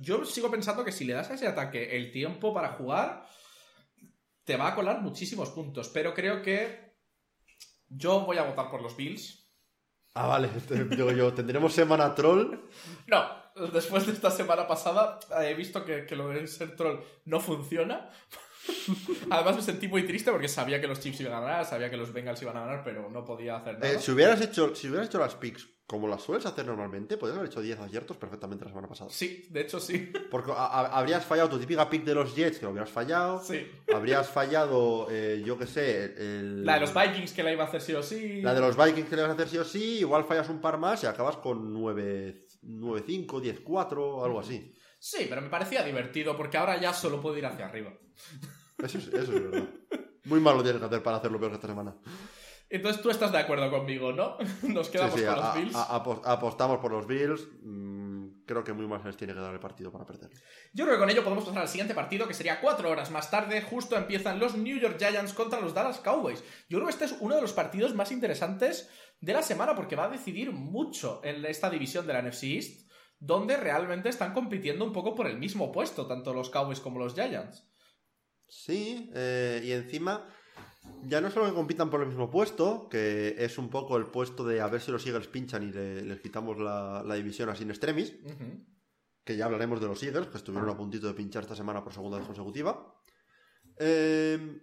Yo 0.00 0.24
sigo 0.24 0.50
pensando 0.50 0.84
que 0.84 0.90
si 0.92 1.04
le 1.04 1.12
das 1.12 1.30
a 1.30 1.34
ese 1.34 1.46
ataque 1.46 1.96
el 1.96 2.10
tiempo 2.12 2.52
para 2.54 2.72
jugar, 2.72 3.26
te 4.46 4.56
va 4.56 4.68
a 4.68 4.74
colar 4.74 5.02
muchísimos 5.02 5.50
puntos. 5.50 5.90
Pero 5.90 6.14
creo 6.14 6.40
que 6.40 6.94
yo 7.88 8.20
voy 8.20 8.38
a 8.38 8.44
votar 8.44 8.70
por 8.70 8.80
los 8.80 8.96
Bills. 8.96 9.44
Ah, 10.14 10.28
vale. 10.28 10.48
Digo 10.90 11.10
yo, 11.10 11.34
tendremos 11.34 11.74
semana 11.74 12.14
troll. 12.14 12.56
No, 13.06 13.26
después 13.72 14.06
de 14.06 14.12
esta 14.12 14.30
semana 14.30 14.66
pasada 14.66 15.18
he 15.42 15.52
visto 15.54 15.84
que, 15.84 16.06
que 16.06 16.16
lo 16.16 16.28
de 16.28 16.46
ser 16.46 16.76
troll 16.76 17.00
no 17.26 17.40
funciona. 17.40 18.08
Además 19.30 19.56
me 19.56 19.62
sentí 19.62 19.88
muy 19.88 20.06
triste 20.06 20.30
porque 20.30 20.48
sabía 20.48 20.80
que 20.80 20.86
los 20.86 21.00
Chiefs 21.00 21.20
iban 21.20 21.34
a 21.34 21.40
ganar, 21.40 21.64
sabía 21.64 21.90
que 21.90 21.96
los 21.96 22.12
Bengals 22.12 22.40
iban 22.42 22.56
a 22.56 22.60
ganar, 22.60 22.84
pero 22.84 23.10
no 23.10 23.24
podía 23.24 23.56
hacer 23.56 23.74
nada. 23.74 23.92
Eh, 23.92 23.98
si, 23.98 24.12
hubieras 24.12 24.40
hecho, 24.40 24.74
si 24.74 24.88
hubieras 24.88 25.08
hecho 25.08 25.18
las 25.18 25.34
picks 25.34 25.68
como 25.86 26.08
las 26.08 26.22
sueles 26.22 26.44
hacer 26.46 26.66
normalmente, 26.66 27.16
podrías 27.16 27.38
haber 27.38 27.50
hecho 27.50 27.60
10 27.60 27.78
aciertos 27.78 28.16
perfectamente 28.16 28.64
la 28.64 28.70
semana 28.70 28.88
pasada. 28.88 29.10
Sí, 29.10 29.46
de 29.50 29.60
hecho 29.60 29.78
sí. 29.78 30.12
Porque 30.30 30.52
habrías 30.54 31.24
fallado 31.24 31.50
tu 31.50 31.58
típica 31.58 31.88
pick 31.88 32.04
de 32.04 32.14
los 32.14 32.34
Jets, 32.34 32.58
que 32.58 32.64
lo 32.64 32.72
hubieras 32.72 32.90
fallado. 32.90 33.42
Sí. 33.42 33.66
Habrías 33.94 34.28
fallado, 34.28 35.06
eh, 35.10 35.42
yo 35.44 35.56
qué 35.56 35.66
sé, 35.66 36.04
el... 36.16 36.64
La 36.64 36.74
de 36.74 36.80
los 36.80 36.94
Vikings 36.94 37.32
que 37.32 37.42
la 37.42 37.52
iba 37.52 37.64
a 37.64 37.68
hacer 37.68 37.80
sí 37.80 37.94
o 37.94 38.02
sí. 38.02 38.42
La 38.42 38.52
de 38.52 38.60
los 38.60 38.76
Vikings 38.76 39.08
que 39.08 39.16
le 39.16 39.22
vas 39.22 39.30
a 39.30 39.34
hacer 39.34 39.48
sí 39.48 39.58
o 39.58 39.64
sí, 39.64 39.98
igual 40.00 40.24
fallas 40.24 40.48
un 40.48 40.60
par 40.60 40.76
más 40.78 41.04
y 41.04 41.06
acabas 41.06 41.36
con 41.36 41.72
9 41.72 42.46
9-5, 42.66 43.64
10-4, 43.64 44.24
algo 44.24 44.40
así. 44.40 44.72
Sí, 44.98 45.26
pero 45.28 45.40
me 45.40 45.48
parecía 45.48 45.82
divertido 45.82 46.36
porque 46.36 46.56
ahora 46.56 46.80
ya 46.80 46.92
solo 46.92 47.20
puedo 47.20 47.36
ir 47.36 47.46
hacia 47.46 47.66
arriba. 47.66 47.92
Eso 48.82 48.98
es, 48.98 49.08
eso 49.08 49.32
es 49.32 49.50
verdad. 49.50 49.68
Muy 50.24 50.40
mal 50.40 50.56
lo 50.56 50.62
tienes 50.62 50.80
que 50.80 50.86
hacer 50.86 51.02
para 51.02 51.18
hacerlo 51.18 51.38
peor 51.38 51.52
que 51.52 51.56
esta 51.56 51.68
semana. 51.68 51.94
Entonces 52.68 53.00
tú 53.00 53.10
estás 53.10 53.30
de 53.32 53.38
acuerdo 53.38 53.70
conmigo, 53.70 54.12
¿no? 54.12 54.36
Nos 54.62 54.88
quedamos 54.90 55.18
sí, 55.18 55.24
con 55.24 55.34
a- 55.34 55.36
los 55.36 55.54
Bills. 55.54 55.76
a- 55.76 56.02
apos- 56.02 56.20
apostamos 56.24 56.78
por 56.78 56.90
los 56.90 57.06
Bills. 57.06 57.46
Mm, 57.62 58.44
creo 58.44 58.64
que 58.64 58.72
muy 58.72 58.86
se 59.00 59.06
les 59.06 59.16
tiene 59.16 59.34
que 59.34 59.40
dar 59.40 59.52
el 59.54 59.60
partido 59.60 59.92
para 59.92 60.04
perder. 60.06 60.30
Yo 60.72 60.84
creo 60.84 60.96
que 60.96 61.00
con 61.00 61.10
ello 61.10 61.22
podemos 61.24 61.44
pasar 61.44 61.62
al 61.62 61.68
siguiente 61.68 61.94
partido, 61.94 62.26
que 62.26 62.34
sería 62.34 62.60
cuatro 62.60 62.90
horas 62.90 63.10
más 63.10 63.30
tarde. 63.30 63.60
Justo 63.62 63.96
empiezan 63.96 64.38
los 64.40 64.56
New 64.56 64.78
York 64.78 64.96
Giants 64.98 65.32
contra 65.32 65.60
los 65.60 65.74
Dallas 65.74 65.98
Cowboys. 66.00 66.42
Yo 66.68 66.78
creo 66.78 66.86
que 66.86 66.92
este 66.92 67.04
es 67.06 67.16
uno 67.20 67.34
de 67.36 67.42
los 67.42 67.52
partidos 67.52 67.94
más 67.94 68.10
interesantes 68.12 68.88
de 69.20 69.32
la 69.32 69.42
semana 69.42 69.74
porque 69.74 69.96
va 69.96 70.04
a 70.04 70.08
decidir 70.10 70.52
mucho 70.52 71.20
en 71.24 71.44
esta 71.44 71.70
división 71.70 72.06
de 72.06 72.12
la 72.12 72.22
NFC 72.22 72.44
East, 72.44 72.88
donde 73.18 73.56
realmente 73.56 74.08
están 74.08 74.34
compitiendo 74.34 74.84
un 74.84 74.92
poco 74.92 75.14
por 75.14 75.26
el 75.26 75.38
mismo 75.38 75.72
puesto, 75.72 76.06
tanto 76.06 76.34
los 76.34 76.50
Cowboys 76.50 76.80
como 76.80 76.98
los 76.98 77.14
Giants. 77.14 77.66
Sí, 78.48 79.10
eh, 79.14 79.60
y 79.64 79.72
encima, 79.72 80.28
ya 81.04 81.20
no 81.20 81.30
solo 81.30 81.46
que 81.46 81.52
compitan 81.54 81.88
por 81.90 82.00
el 82.02 82.08
mismo 82.08 82.30
puesto, 82.30 82.88
que 82.88 83.36
es 83.38 83.58
un 83.58 83.68
poco 83.70 83.96
el 83.96 84.06
puesto 84.06 84.44
de 84.44 84.60
a 84.60 84.66
ver 84.68 84.80
si 84.80 84.90
los 84.90 85.06
Eagles 85.06 85.28
pinchan 85.28 85.62
y 85.62 85.72
le- 85.72 86.02
les 86.02 86.20
quitamos 86.20 86.58
la, 86.58 87.02
la 87.04 87.14
división 87.14 87.48
así 87.48 87.62
en 87.62 87.70
extremis, 87.70 88.14
que 89.24 89.36
ya 89.36 89.44
hablaremos 89.46 89.80
de 89.80 89.86
los 89.86 90.02
Eagles, 90.02 90.28
que 90.28 90.36
estuvieron 90.38 90.68
a 90.70 90.76
puntito 90.76 91.06
de 91.06 91.14
pinchar 91.14 91.42
esta 91.42 91.54
semana 91.56 91.82
por 91.82 91.92
segunda 91.92 92.18
vez 92.18 92.26
consecutiva. 92.26 92.94
Eh, 93.78 94.60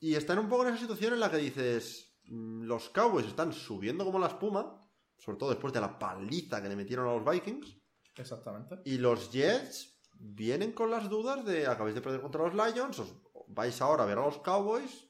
y 0.00 0.14
están 0.14 0.38
un 0.38 0.48
poco 0.48 0.62
en 0.66 0.70
esa 0.74 0.80
situación 0.82 1.14
en 1.14 1.20
la 1.20 1.30
que 1.30 1.36
dices, 1.38 2.18
mm, 2.24 2.62
los 2.64 2.88
Cowboys 2.90 3.26
están 3.26 3.52
subiendo 3.52 4.04
como 4.04 4.18
la 4.18 4.28
espuma, 4.28 4.80
sobre 5.18 5.38
todo 5.38 5.50
después 5.50 5.72
de 5.72 5.80
la 5.80 5.98
paliza 5.98 6.62
que 6.62 6.68
le 6.68 6.76
metieron 6.76 7.06
a 7.08 7.14
los 7.14 7.24
Vikings, 7.30 7.76
Exactamente. 8.16 8.76
y 8.84 8.96
los 8.98 9.30
Jets 9.30 10.00
vienen 10.14 10.72
con 10.72 10.90
las 10.90 11.08
dudas 11.08 11.44
de 11.44 11.66
acabáis 11.66 11.94
de 11.94 12.00
perder 12.02 12.20
contra 12.22 12.42
los 12.48 12.54
Lions, 12.54 12.98
os 12.98 13.14
vais 13.48 13.80
ahora 13.82 14.04
a 14.04 14.06
ver 14.06 14.18
a 14.18 14.24
los 14.24 14.38
Cowboys. 14.38 15.06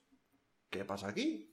¿Qué 0.70 0.84
pasa 0.84 1.08
aquí? 1.08 1.52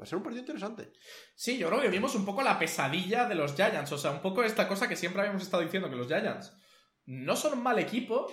Va 0.00 0.04
a 0.04 0.06
ser 0.06 0.16
un 0.16 0.24
partido 0.24 0.40
interesante. 0.40 0.92
Sí, 1.34 1.58
yo 1.58 1.68
creo 1.68 1.82
que 1.82 1.88
vimos 1.88 2.14
un 2.14 2.24
poco 2.24 2.42
la 2.42 2.58
pesadilla 2.58 3.26
de 3.26 3.34
los 3.34 3.54
Giants. 3.54 3.92
O 3.92 3.98
sea, 3.98 4.12
un 4.12 4.22
poco 4.22 4.42
esta 4.42 4.66
cosa 4.66 4.88
que 4.88 4.96
siempre 4.96 5.20
habíamos 5.20 5.42
estado 5.42 5.62
diciendo, 5.62 5.90
que 5.90 5.96
los 5.96 6.06
Giants 6.06 6.56
no 7.04 7.36
son 7.36 7.54
un 7.54 7.62
mal 7.62 7.78
equipo, 7.78 8.26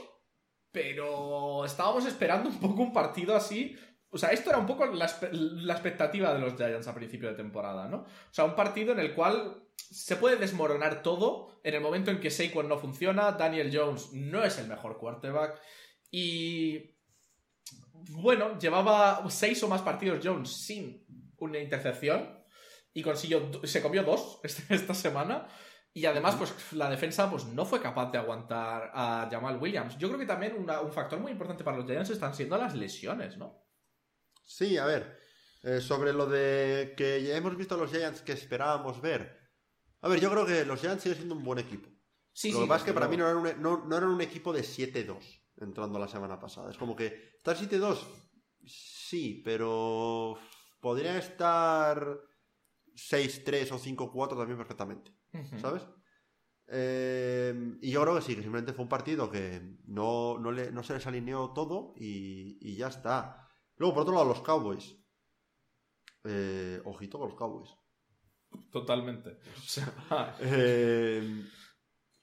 pero 0.72 1.66
estábamos 1.66 2.06
esperando 2.06 2.48
un 2.48 2.60
poco 2.60 2.82
un 2.82 2.94
partido 2.94 3.36
así. 3.36 3.76
O 4.10 4.18
sea, 4.18 4.30
esto 4.30 4.50
era 4.50 4.60
un 4.60 4.66
poco 4.66 4.86
la, 4.86 5.12
la 5.32 5.74
expectativa 5.74 6.34
de 6.34 6.40
los 6.40 6.56
Giants 6.56 6.88
a 6.88 6.96
principio 6.96 7.30
de 7.30 7.36
temporada, 7.36 7.90
¿no? 7.90 7.98
O 8.04 8.34
sea, 8.34 8.46
un 8.46 8.56
partido 8.56 8.94
en 8.94 9.00
el 9.00 9.14
cual 9.14 9.68
se 9.76 10.16
puede 10.16 10.38
desmoronar 10.38 11.04
todo 11.04 11.60
en 11.64 11.76
el 11.76 11.82
momento 11.82 12.12
en 12.12 12.22
que 12.22 12.32
Saquon 12.32 12.70
no 12.70 12.78
funciona, 12.78 13.34
Daniel 13.34 13.72
Jones 13.74 14.14
no 14.14 14.44
es 14.44 14.58
el 14.58 14.68
mejor 14.68 14.98
quarterback 14.98 15.60
y... 16.12 16.97
Bueno, 18.12 18.58
llevaba 18.60 19.24
seis 19.30 19.62
o 19.64 19.68
más 19.68 19.82
partidos 19.82 20.20
Jones 20.24 20.50
sin 20.52 21.06
una 21.38 21.60
intercepción 21.60 22.44
y 22.94 23.02
consiguió, 23.04 23.50
se 23.64 23.82
comió 23.82 24.04
dos 24.04 24.40
este- 24.44 24.74
esta 24.76 24.94
semana. 24.94 25.48
Y 25.94 26.06
además, 26.06 26.36
pues 26.36 26.54
la 26.74 26.90
defensa 26.92 27.30
pues, 27.30 27.46
no 27.46 27.66
fue 27.66 27.82
capaz 27.82 28.12
de 28.12 28.20
aguantar 28.20 28.92
a 28.94 29.28
Jamal 29.32 29.58
Williams. 29.58 29.98
Yo 29.98 30.10
creo 30.10 30.20
que 30.20 30.28
también 30.28 30.56
una- 30.56 30.82
un 30.82 30.92
factor 30.92 31.20
muy 31.20 31.32
importante 31.32 31.64
para 31.64 31.78
los 31.78 31.88
Giants 31.88 32.12
están 32.12 32.36
siendo 32.36 32.56
las 32.58 32.76
lesiones, 32.76 33.38
¿no? 33.38 33.66
Sí, 34.46 34.78
a 34.78 34.86
ver. 34.86 35.18
eh, 35.64 35.82
sobre 35.82 36.14
lo 36.14 36.28
de 36.28 36.94
que 36.96 37.24
ya 37.24 37.36
hemos 37.36 37.58
visto 37.58 37.74
a 37.76 37.78
los 37.80 37.90
Giants 37.92 38.22
que 38.22 38.32
esperábamos 38.32 39.02
ver. 39.02 39.40
A 40.02 40.08
ver, 40.08 40.20
yo 40.20 40.30
creo 40.30 40.46
que 40.46 40.64
los 40.66 40.80
Giants 40.80 41.02
siguen 41.02 41.18
siendo 41.18 41.34
un 41.36 41.44
buen 41.44 41.58
equipo. 41.60 41.90
Sí, 42.32 42.52
lo 42.52 42.60
sí, 42.60 42.64
que 42.64 42.70
pasa 42.70 42.80
es 42.82 42.86
que 42.86 42.94
para 42.94 43.08
mí 43.08 43.18
no 43.18 43.26
eran, 43.28 43.38
un, 43.38 43.62
no, 43.62 43.84
no 43.86 43.98
eran 43.98 44.10
un 44.10 44.22
equipo 44.22 44.54
de 44.54 44.62
7-2 44.62 45.37
entrando 45.58 46.00
la 46.00 46.08
semana 46.08 46.40
pasada. 46.40 46.70
Es 46.72 46.78
como 46.78 46.96
que 46.96 47.32
estar 47.38 47.56
7-2, 47.58 47.98
sí, 48.66 49.42
pero 49.44 50.38
podría 50.80 51.18
estar 51.18 52.20
6-3 52.96 53.72
o 53.72 53.80
5-4 53.80 54.38
también 54.38 54.58
perfectamente. 54.58 55.12
¿sabes? 55.60 55.84
Eh, 56.70 57.78
y 57.82 57.92
yo 57.92 58.02
creo 58.02 58.16
que 58.16 58.22
sí, 58.22 58.36
que 58.36 58.42
simplemente 58.42 58.74
fue 58.74 58.84
un 58.84 58.90
partido 58.90 59.30
que 59.32 59.78
no, 59.86 60.38
no, 60.40 60.52
le- 60.52 60.72
no 60.72 60.84
se 60.84 60.94
les 60.96 61.08
alineó 61.08 61.52
todo 61.54 61.94
y, 61.98 62.58
y 62.62 62.76
ya 62.76 62.88
está. 62.88 63.48
Luego, 63.78 63.94
por 63.94 64.02
otro 64.04 64.14
lado, 64.16 64.26
los 64.26 64.42
Cowboys. 64.42 64.96
Eh, 66.24 66.82
ojito 66.86 67.20
con 67.20 67.30
los 67.30 67.38
Cowboys. 67.38 67.70
Totalmente. 68.72 69.38
O 69.58 69.62
sea, 69.62 70.36
Eh, 70.42 71.46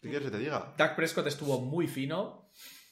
¿Qué 0.01 0.11
quieres 0.11 0.27
que 0.31 0.37
te 0.37 0.43
diga? 0.43 0.75
Dak 0.77 0.97
Prescott 0.97 1.27
estuvo 1.27 1.61
muy 1.61 1.87
fino. 1.87 2.44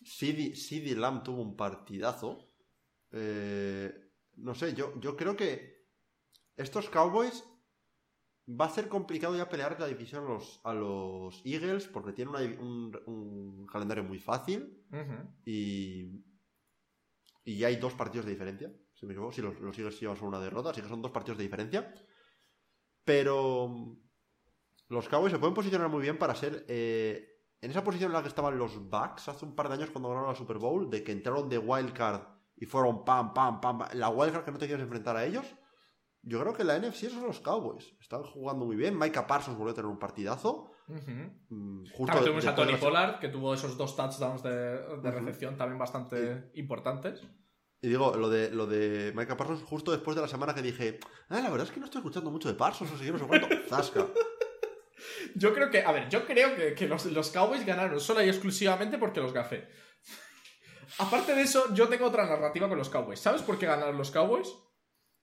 CD, 0.05 0.55
CD 0.55 0.95
Lamb 0.97 1.23
tuvo 1.23 1.43
un 1.43 1.57
partidazo. 1.57 2.51
Eh, 3.11 3.93
no 4.37 4.55
sé, 4.55 4.75
yo, 4.75 4.99
yo 5.01 5.17
creo 5.17 5.37
que 5.37 5.87
estos 6.57 6.89
Cowboys 6.89 7.45
va 8.49 8.65
a 8.67 8.71
ser 8.71 8.89
complicado 8.89 9.37
ya 9.37 9.49
pelear 9.49 9.79
la 9.79 9.87
división 9.87 10.25
a 10.25 10.29
los, 10.29 10.61
a 10.65 10.75
los 10.75 11.41
Eagles 11.45 11.87
porque 11.87 12.13
tienen 12.13 12.35
una- 12.35 12.61
un, 12.61 12.99
un 13.07 13.67
calendario 13.67 14.03
muy 14.05 14.19
fácil 14.19 14.85
y, 15.45 16.25
y 17.45 17.57
ya 17.59 17.69
hay 17.69 17.77
dos 17.77 17.95
partidos 17.95 18.27
de 18.27 18.33
diferencia. 18.33 18.73
Si 18.95 19.07
me 19.07 19.13
equivoco, 19.13 19.33
si 19.33 19.43
los, 19.43 19.59
los 19.61 19.77
Eagles 19.79 19.99
llevan 20.01 20.17
solo 20.17 20.29
una 20.29 20.41
derrota, 20.41 20.71
así 20.71 20.81
que 20.83 20.89
son 20.89 21.03
dos 21.03 21.11
partidos 21.13 21.39
de 21.39 21.45
diferencia. 21.45 21.93
Pero 23.05 23.99
los 24.89 25.09
Cowboys 25.09 25.33
se 25.33 25.39
pueden 25.39 25.55
posicionar 25.55 25.89
muy 25.89 26.03
bien 26.03 26.19
para 26.19 26.35
ser 26.35 26.65
eh, 26.69 27.32
en 27.63 27.71
esa 27.71 27.85
posición 27.85 28.11
en 28.11 28.15
la 28.15 28.23
que 28.23 28.29
estaban 28.29 28.59
los 28.59 28.77
Bucks 28.91 29.29
hace 29.29 29.45
un 29.45 29.55
par 29.55 29.69
de 29.69 29.75
años 29.75 29.91
cuando 29.91 30.09
ganaron 30.09 30.29
la 30.31 30.35
Super 30.37 30.59
Bowl, 30.59 30.91
de 30.91 31.03
que 31.03 31.13
entraron 31.13 31.49
de 31.49 31.59
wild 31.59 31.93
card 31.93 32.21
y 32.57 32.67
fueron 32.67 33.05
pam, 33.05 33.33
pam, 33.33 33.61
pam, 33.61 33.79
pam. 33.79 33.89
La 33.95 34.09
wildcard 34.11 34.45
que 34.45 34.51
no 34.53 34.59
te 34.59 34.67
quieres 34.67 34.83
enfrentar 34.83 35.17
a 35.17 35.25
ellos. 35.25 35.47
Yo 36.23 36.41
creo 36.41 36.53
que 36.53 36.65
la 36.65 36.79
NFC 36.79 37.09
son 37.09 37.27
los 37.27 37.41
Cowboys. 37.41 37.95
Están 38.01 38.25
jugando 38.25 38.65
muy 38.65 38.77
bien. 38.77 38.99
Micah 38.99 39.27
Parsons 39.27 39.57
volvió 39.57 39.73
a 39.73 39.75
tener 39.75 39.91
un 39.91 39.99
partidazo. 39.99 40.71
Mm, 40.89 41.85
justo 41.93 42.07
También 42.07 42.25
tuvimos 42.25 42.47
a 42.47 42.55
Tony 42.55 42.73
la- 42.73 42.79
Pollard, 42.79 43.19
que 43.21 43.29
tuvo 43.29 43.55
esos 43.55 43.77
dos 43.77 43.97
touchdowns 43.97 44.43
de, 44.43 45.11
recepción 45.11 45.57
también 45.57 45.79
bastante 45.79 46.51
importantes. 46.55 47.23
Y 47.81 47.89
digo, 47.89 48.15
lo 48.17 48.29
de, 48.29 48.51
lo 48.51 48.67
de 48.67 49.13
Micah 49.17 49.37
Parsons, 49.37 49.63
justo 49.65 49.91
después 49.91 50.15
de 50.15 50.23
la 50.23 50.29
semana 50.29 50.55
que 50.55 50.63
dije, 50.63 51.01
ah, 51.29 51.41
la 51.41 51.51
verdad 51.51 51.67
es 51.67 51.73
que 51.73 51.81
no 51.81 51.87
estoy 51.87 52.01
escuchando 52.01 52.31
mucho 52.31 52.49
de 52.49 52.55
Parsons, 52.55 52.93
no 52.93 52.99
sé 52.99 53.05
qué, 53.05 53.13
no 53.13 53.19
sé 53.19 53.27
cuánto. 53.27 53.49
Zasca. 53.69 54.07
Yo 55.35 55.55
creo 55.55 55.71
que, 55.71 55.83
a 55.83 55.93
ver, 55.93 56.09
yo 56.09 56.27
creo 56.27 56.55
que, 56.57 56.75
que 56.75 56.87
los, 56.87 57.07
los 57.07 57.31
Cowboys 57.31 57.65
ganaron 57.65 58.01
solo 58.01 58.23
y 58.23 58.29
exclusivamente 58.29 58.99
porque 58.99 59.21
los 59.21 59.33
gafé. 59.33 59.69
Aparte 60.99 61.35
de 61.35 61.43
eso, 61.43 61.73
yo 61.75 61.89
tengo 61.89 62.07
otra 62.07 62.27
narrativa 62.27 62.69
con 62.69 62.79
los 62.79 62.91
Cowboys. 62.91 63.21
¿Sabes 63.21 63.43
por 63.43 63.59
qué 63.59 63.67
ganaron 63.67 63.97
los 63.97 64.11
Cowboys? 64.11 64.49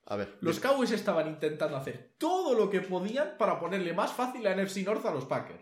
A 0.05 0.15
ver. 0.15 0.38
Los. 0.41 0.59
Cowboys 0.59 0.91
estaban 0.91 1.27
intentando 1.27 1.77
hacer 1.77 2.15
todo 2.17 2.55
lo 2.55 2.69
que 2.69 2.82
podían 2.82 3.38
para 3.38 3.59
ponerle 3.59 3.93
más 3.93 4.11
fácil 4.11 4.45
a 4.47 4.55
NFC 4.55 4.77
North 4.77 5.05
a 5.05 5.11
los 5.11 5.25
Packers. 5.25 5.61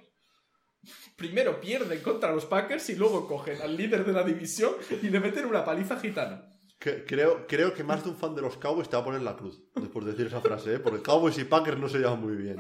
Primero 1.18 1.60
pierden 1.60 2.02
contra 2.02 2.32
los 2.32 2.46
Packers 2.46 2.90
y 2.90 2.96
luego 2.96 3.28
cogen 3.28 3.62
al 3.62 3.76
líder 3.76 4.06
de 4.06 4.14
la 4.14 4.24
división 4.24 4.74
y 5.02 5.10
le 5.10 5.20
meten 5.20 5.46
una 5.46 5.66
paliza 5.66 6.00
gitana. 6.00 6.57
Que- 6.80 7.06
creo, 7.06 7.48
creo 7.48 7.74
que 7.74 7.84
más 7.84 8.04
de 8.04 8.12
un 8.12 8.16
fan 8.16 8.36
de 8.36 8.42
los 8.42 8.58
Cowboys 8.58 8.88
te 8.88 8.96
va 8.96 9.02
a 9.02 9.06
poner 9.06 9.22
la 9.24 9.36
cruz 9.36 9.64
después 9.76 10.06
de 10.06 10.12
decir 10.12 10.28
esa 10.28 10.42
frase, 10.42 10.76
¿eh? 10.76 10.80
Porque 10.80 11.02
Cowboys 11.02 11.38
y 11.40 11.44
Packers 11.46 11.80
no 11.80 11.90
se 11.90 11.98
llevan 11.98 12.22
muy 12.22 12.36
bien. 12.36 12.58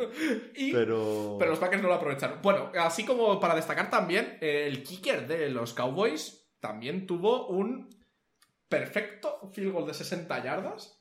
Y, 0.55 0.71
Pero. 0.73 1.35
pero 1.37 1.51
los 1.51 1.59
Packers 1.59 1.83
no 1.83 1.87
lo 1.89 1.93
aprovecharon. 1.95 2.41
Bueno, 2.41 2.71
así 2.79 3.05
como 3.05 3.39
para 3.39 3.53
destacar 3.55 3.89
también, 3.91 4.37
eh, 4.41 4.65
el 4.67 4.81
kicker 4.81 5.27
de 5.27 5.49
los 5.49 5.73
Cowboys 5.73 6.49
también 6.59 7.05
tuvo 7.05 7.47
un 7.47 7.89
perfecto 8.67 9.49
field 9.53 9.71
goal 9.71 9.85
de 9.87 9.93
60 9.93 10.43
yardas. 10.43 10.99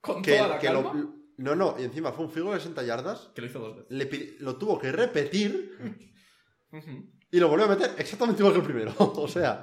Con 0.00 0.22
que, 0.22 0.36
toda 0.36 0.48
la 0.48 0.58
que 0.58 0.66
calma. 0.68 0.94
lo, 0.94 1.14
no, 1.36 1.54
no, 1.54 1.76
y 1.78 1.84
encima 1.84 2.10
fue 2.12 2.24
un 2.24 2.30
field 2.30 2.46
goal 2.46 2.56
de 2.56 2.62
60 2.62 2.82
yardas. 2.84 3.30
Que 3.34 3.42
lo 3.42 3.46
hizo 3.48 3.58
dos 3.58 3.76
veces. 3.76 3.90
Le 3.90 4.36
lo 4.40 4.56
tuvo 4.56 4.78
que 4.78 4.90
repetir 4.92 5.76
y 7.30 7.38
lo 7.38 7.48
volvió 7.48 7.66
a 7.66 7.68
meter 7.68 7.90
exactamente 7.98 8.40
igual 8.42 8.54
que 8.54 8.60
el 8.60 8.66
primero. 8.66 8.94
o 8.98 9.28
sea, 9.28 9.62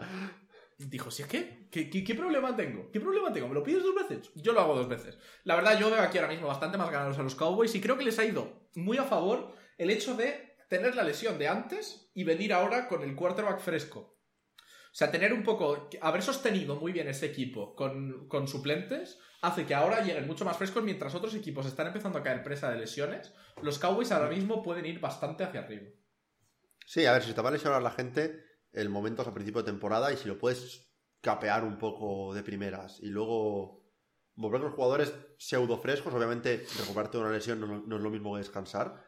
Dijo, 0.78 1.10
¿si 1.10 1.24
es 1.24 1.28
que? 1.28 1.57
¿Qué, 1.72 2.16
problema 2.16 2.56
tengo? 2.56 2.90
¿Qué 2.92 3.00
problema 3.00 3.32
tengo? 3.34 3.48
¿Me 3.48 3.54
lo 3.54 3.64
pides 3.64 3.84
dos 3.84 3.96
veces? 3.96 4.32
Yo 4.36 4.54
lo 4.54 4.62
hago 4.62 4.76
dos 4.76 4.88
veces. 4.88 5.18
La 5.44 5.56
verdad, 5.56 5.80
yo 5.80 5.92
veo 5.92 6.02
aquí 6.02 6.18
ahora 6.18 6.32
mismo 6.32 6.48
bastante 6.48 6.78
más 6.78 6.90
ganados 6.90 7.18
a 7.20 7.24
los 7.24 7.36
Cowboys 7.36 7.76
y 7.76 7.82
creo 7.82 7.98
que 7.98 8.06
les 8.06 8.20
ha 8.20 8.26
ido 8.26 8.70
muy 8.76 8.98
a 8.98 9.04
favor 9.04 9.54
el 9.78 9.90
hecho 9.90 10.16
de 10.16 10.56
tener 10.70 10.96
la 10.96 11.04
lesión 11.04 11.38
de 11.38 11.48
antes 11.48 12.10
y 12.14 12.24
venir 12.24 12.54
ahora 12.54 12.88
con 12.88 13.04
el 13.04 13.16
quarterback 13.16 13.60
fresco. 13.60 14.18
O 14.60 14.96
sea, 14.98 15.12
tener 15.12 15.34
un 15.34 15.44
poco. 15.44 15.90
Haber 16.02 16.24
sostenido 16.24 16.76
muy 16.76 16.92
bien 16.92 17.08
ese 17.08 17.28
equipo 17.28 17.76
con, 17.76 18.28
con 18.28 18.48
suplentes 18.48 19.20
hace 19.42 19.66
que 19.66 19.76
ahora 19.76 20.02
lleguen 20.02 20.26
mucho 20.26 20.46
más 20.46 20.58
frescos 20.58 20.84
mientras 20.84 21.14
otros 21.14 21.36
equipos 21.36 21.66
están 21.66 21.88
empezando 21.88 22.18
a 22.18 22.24
caer 22.24 22.44
presa 22.44 22.72
de 22.72 22.80
lesiones. 22.80 23.34
Los 23.62 23.78
Cowboys 23.78 24.12
ahora 24.12 24.30
mismo 24.30 24.64
pueden 24.64 24.86
ir 24.86 25.00
bastante 25.00 25.44
hacia 25.44 25.62
arriba. 25.62 25.90
sí, 26.86 27.06
a 27.06 27.14
ver, 27.14 27.24
si 27.24 27.34
te 27.34 27.42
va 27.42 27.50
a 27.50 27.52
lesionar 27.52 27.82
la 27.84 27.92
gente, 27.92 28.44
el 28.74 28.90
momento 28.90 29.22
es 29.22 29.28
a 29.28 29.34
principio 29.34 29.62
de 29.62 29.72
temporada 29.72 30.12
y 30.12 30.18
si 30.18 30.28
lo 30.28 30.38
puedes 30.38 30.87
capear 31.22 31.64
un 31.64 31.78
poco 31.78 32.34
de 32.34 32.44
primeras 32.44 33.00
y 33.02 33.08
luego 33.08 33.84
volver 34.36 34.62
con 34.62 34.70
los 34.70 34.76
jugadores 34.76 35.14
pseudo 35.38 35.78
frescos, 35.80 36.14
obviamente 36.14 36.66
recuperarte 36.80 37.18
de 37.18 37.24
una 37.24 37.34
lesión 37.34 37.60
no, 37.60 37.82
no 37.86 37.96
es 37.98 38.02
lo 38.02 38.10
mismo 38.10 38.34
que 38.34 38.40
descansar. 38.40 39.04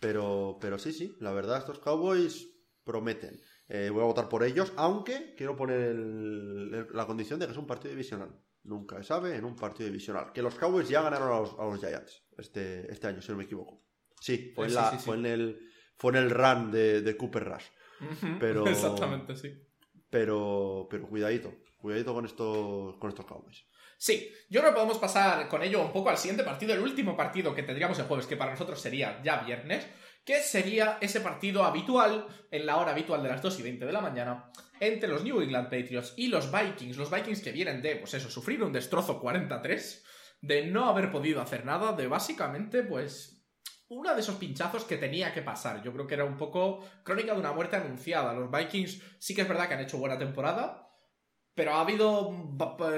Pero, 0.00 0.58
pero 0.60 0.78
sí, 0.78 0.92
sí, 0.92 1.16
la 1.20 1.32
verdad, 1.32 1.58
estos 1.58 1.78
Cowboys 1.78 2.48
prometen. 2.84 3.40
Eh, 3.68 3.90
voy 3.92 4.02
a 4.02 4.06
votar 4.06 4.28
por 4.28 4.42
ellos, 4.44 4.72
aunque 4.76 5.34
quiero 5.36 5.56
poner 5.56 5.80
el- 5.80 6.70
el- 6.74 6.86
la 6.92 7.06
condición 7.06 7.38
de 7.38 7.46
que 7.46 7.52
es 7.52 7.58
un 7.58 7.66
partido 7.66 7.90
divisional. 7.90 8.30
Nunca 8.64 8.96
se 8.98 9.04
sabe 9.04 9.36
en 9.36 9.44
un 9.44 9.56
partido 9.56 9.86
divisional. 9.88 10.32
Que 10.32 10.42
los 10.42 10.54
Cowboys 10.54 10.88
ya 10.88 11.02
ganaron 11.02 11.28
a 11.32 11.40
los, 11.40 11.54
a 11.58 11.64
los 11.64 11.78
Giants 11.80 12.24
este, 12.36 12.90
este 12.92 13.06
año, 13.06 13.20
si 13.22 13.30
no 13.32 13.38
me 13.38 13.44
equivoco. 13.44 13.82
Sí, 14.20 14.52
fue 14.54 14.66
en, 14.66 14.74
la- 14.74 14.90
sí, 14.90 14.96
sí. 14.98 15.04
Fue 15.04 15.16
en, 15.16 15.26
el, 15.26 15.60
fue 15.96 16.12
en 16.12 16.16
el 16.18 16.30
run 16.30 16.70
de, 16.70 17.02
de 17.02 17.16
Cooper 17.16 17.44
Rush. 17.44 17.64
Pero- 18.38 18.66
Exactamente, 18.68 19.36
sí. 19.36 19.52
Pero, 20.10 20.86
pero 20.90 21.08
cuidadito, 21.08 21.54
cuidadito 21.76 22.14
con 22.14 22.24
estos, 22.24 22.96
con 22.96 23.10
estos 23.10 23.26
Cowboys. 23.26 23.64
Sí, 23.98 24.32
yo 24.48 24.60
creo 24.60 24.72
que 24.72 24.76
podemos 24.76 24.98
pasar 24.98 25.48
con 25.48 25.62
ello 25.62 25.82
un 25.82 25.92
poco 25.92 26.08
al 26.08 26.16
siguiente 26.16 26.44
partido, 26.44 26.72
el 26.72 26.80
último 26.80 27.16
partido 27.16 27.54
que 27.54 27.64
tendríamos 27.64 27.98
el 27.98 28.04
jueves, 28.06 28.26
que 28.26 28.36
para 28.36 28.52
nosotros 28.52 28.80
sería 28.80 29.20
ya 29.24 29.38
viernes, 29.40 29.86
que 30.24 30.40
sería 30.40 30.98
ese 31.00 31.20
partido 31.20 31.64
habitual, 31.64 32.26
en 32.50 32.64
la 32.64 32.76
hora 32.76 32.92
habitual 32.92 33.22
de 33.22 33.30
las 33.30 33.42
2 33.42 33.58
y 33.58 33.62
20 33.62 33.86
de 33.86 33.92
la 33.92 34.00
mañana, 34.00 34.52
entre 34.78 35.08
los 35.08 35.24
New 35.24 35.40
England 35.40 35.68
Patriots 35.70 36.14
y 36.16 36.28
los 36.28 36.52
Vikings. 36.52 36.96
Los 36.96 37.10
Vikings 37.10 37.40
que 37.40 37.50
vienen 37.50 37.82
de, 37.82 37.96
pues 37.96 38.14
eso, 38.14 38.30
sufrir 38.30 38.62
un 38.62 38.72
destrozo 38.72 39.20
43, 39.20 40.04
de 40.40 40.66
no 40.66 40.88
haber 40.88 41.10
podido 41.10 41.40
hacer 41.40 41.64
nada, 41.64 41.92
de 41.92 42.06
básicamente, 42.06 42.82
pues, 42.82 43.37
uno 43.88 44.14
de 44.14 44.20
esos 44.20 44.36
pinchazos 44.36 44.84
que 44.84 44.96
tenía 44.96 45.32
que 45.32 45.42
pasar. 45.42 45.82
Yo 45.82 45.92
creo 45.92 46.06
que 46.06 46.14
era 46.14 46.24
un 46.24 46.36
poco 46.36 46.84
crónica 47.02 47.32
de 47.32 47.40
una 47.40 47.52
muerte 47.52 47.76
anunciada. 47.76 48.34
Los 48.34 48.50
Vikings 48.50 49.02
sí 49.18 49.34
que 49.34 49.42
es 49.42 49.48
verdad 49.48 49.68
que 49.68 49.74
han 49.74 49.80
hecho 49.80 49.98
buena 49.98 50.18
temporada, 50.18 50.90
pero 51.54 51.72
ha 51.72 51.80
habido 51.80 52.30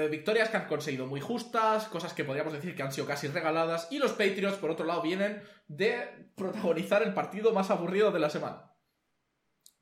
victorias 0.09 0.49
que 0.49 0.57
han 0.57 0.67
conseguido 0.67 1.07
muy 1.07 1.21
justas, 1.21 1.85
cosas 1.85 2.13
que 2.13 2.25
podríamos 2.25 2.53
decir 2.53 2.75
que 2.75 2.83
han 2.83 2.91
sido 2.91 3.07
casi 3.07 3.27
regaladas, 3.27 3.87
y 3.89 3.97
los 3.97 4.11
Patriots, 4.11 4.57
por 4.57 4.69
otro 4.69 4.85
lado, 4.85 5.01
vienen 5.01 5.41
de 5.67 6.31
protagonizar 6.35 7.01
el 7.03 7.13
partido 7.13 7.53
más 7.53 7.71
aburrido 7.71 8.11
de 8.11 8.19
la 8.19 8.29
semana. 8.29 8.71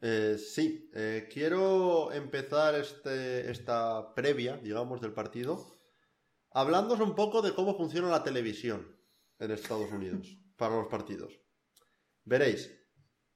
Eh, 0.01 0.37
sí, 0.37 0.89
eh, 0.93 1.27
quiero 1.29 2.13
empezar 2.13 2.75
este, 2.75 3.51
esta 3.51 4.13
previa, 4.13 4.57
digamos, 4.57 5.01
del 5.01 5.11
partido, 5.11 5.75
hablándoos 6.51 7.01
un 7.01 7.15
poco 7.15 7.41
de 7.41 7.53
cómo 7.53 7.75
funciona 7.75 8.07
la 8.07 8.23
televisión 8.23 8.95
en 9.39 9.51
Estados 9.51 9.91
Unidos 9.91 10.39
para 10.59 10.75
los 10.75 10.87
partidos. 10.87 11.33
Veréis, 12.25 12.69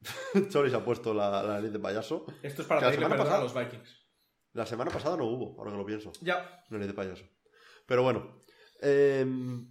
Chori 0.49 0.69
se 0.69 0.75
ha 0.75 0.83
puesto 0.85 1.13
la, 1.13 1.41
la 1.41 1.53
nariz 1.55 1.71
de 1.71 1.79
payaso. 1.79 2.25
Esto 2.43 2.61
es 2.61 2.67
para 2.67 2.81
Que 2.81 2.85
la 2.85 2.91
pedirle 2.91 3.05
semana 3.05 3.15
perdón 3.23 3.33
a 3.33 3.39
pasada- 3.41 3.43
los 3.43 3.71
Vikings. 3.71 4.03
La 4.53 4.65
semana 4.67 4.91
pasada 4.91 5.17
no 5.17 5.25
hubo, 5.25 5.57
ahora 5.57 5.71
que 5.71 5.77
lo 5.77 5.85
pienso. 5.85 6.11
Ya. 6.21 6.63
Nariz 6.69 6.87
de 6.87 6.93
payaso. 6.93 7.25
Pero 7.87 8.03
bueno, 8.03 8.39
em, 8.81 9.67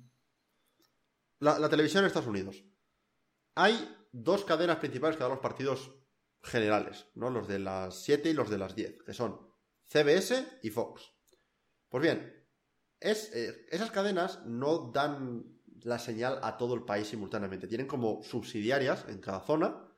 la, 1.39 1.59
la 1.61 1.69
televisión 1.69 2.03
en 2.03 2.09
Estados 2.09 2.29
Unidos. 2.29 2.65
Hay 3.55 3.97
dos 4.11 4.45
cadenas 4.45 4.79
principales 4.79 5.17
que 5.17 5.23
dan 5.23 5.31
los 5.33 5.41
partidos 5.41 5.93
generales, 6.43 7.07
¿no? 7.15 7.31
Los 7.31 7.47
de 7.47 7.59
las 7.61 8.03
7 8.03 8.31
y 8.31 8.33
los 8.35 8.51
de 8.51 8.59
las 8.59 8.75
10, 8.75 9.03
que 9.05 9.15
son 9.15 9.39
CBS 9.87 10.59
y 10.63 10.71
Fox. 10.71 11.13
Pues 11.89 12.03
bien, 12.03 12.45
es, 12.99 13.31
eh, 13.35 13.67
esas 13.71 13.91
cadenas 13.91 14.45
no 14.47 14.91
dan 14.93 15.61
la 15.85 15.99
señal 15.99 16.39
a 16.43 16.57
todo 16.57 16.75
el 16.75 16.85
país 16.85 17.09
simultáneamente. 17.09 17.67
Tienen 17.67 17.87
como 17.87 18.23
subsidiarias 18.23 19.07
en 19.09 19.19
cada 19.19 19.41
zona 19.41 19.89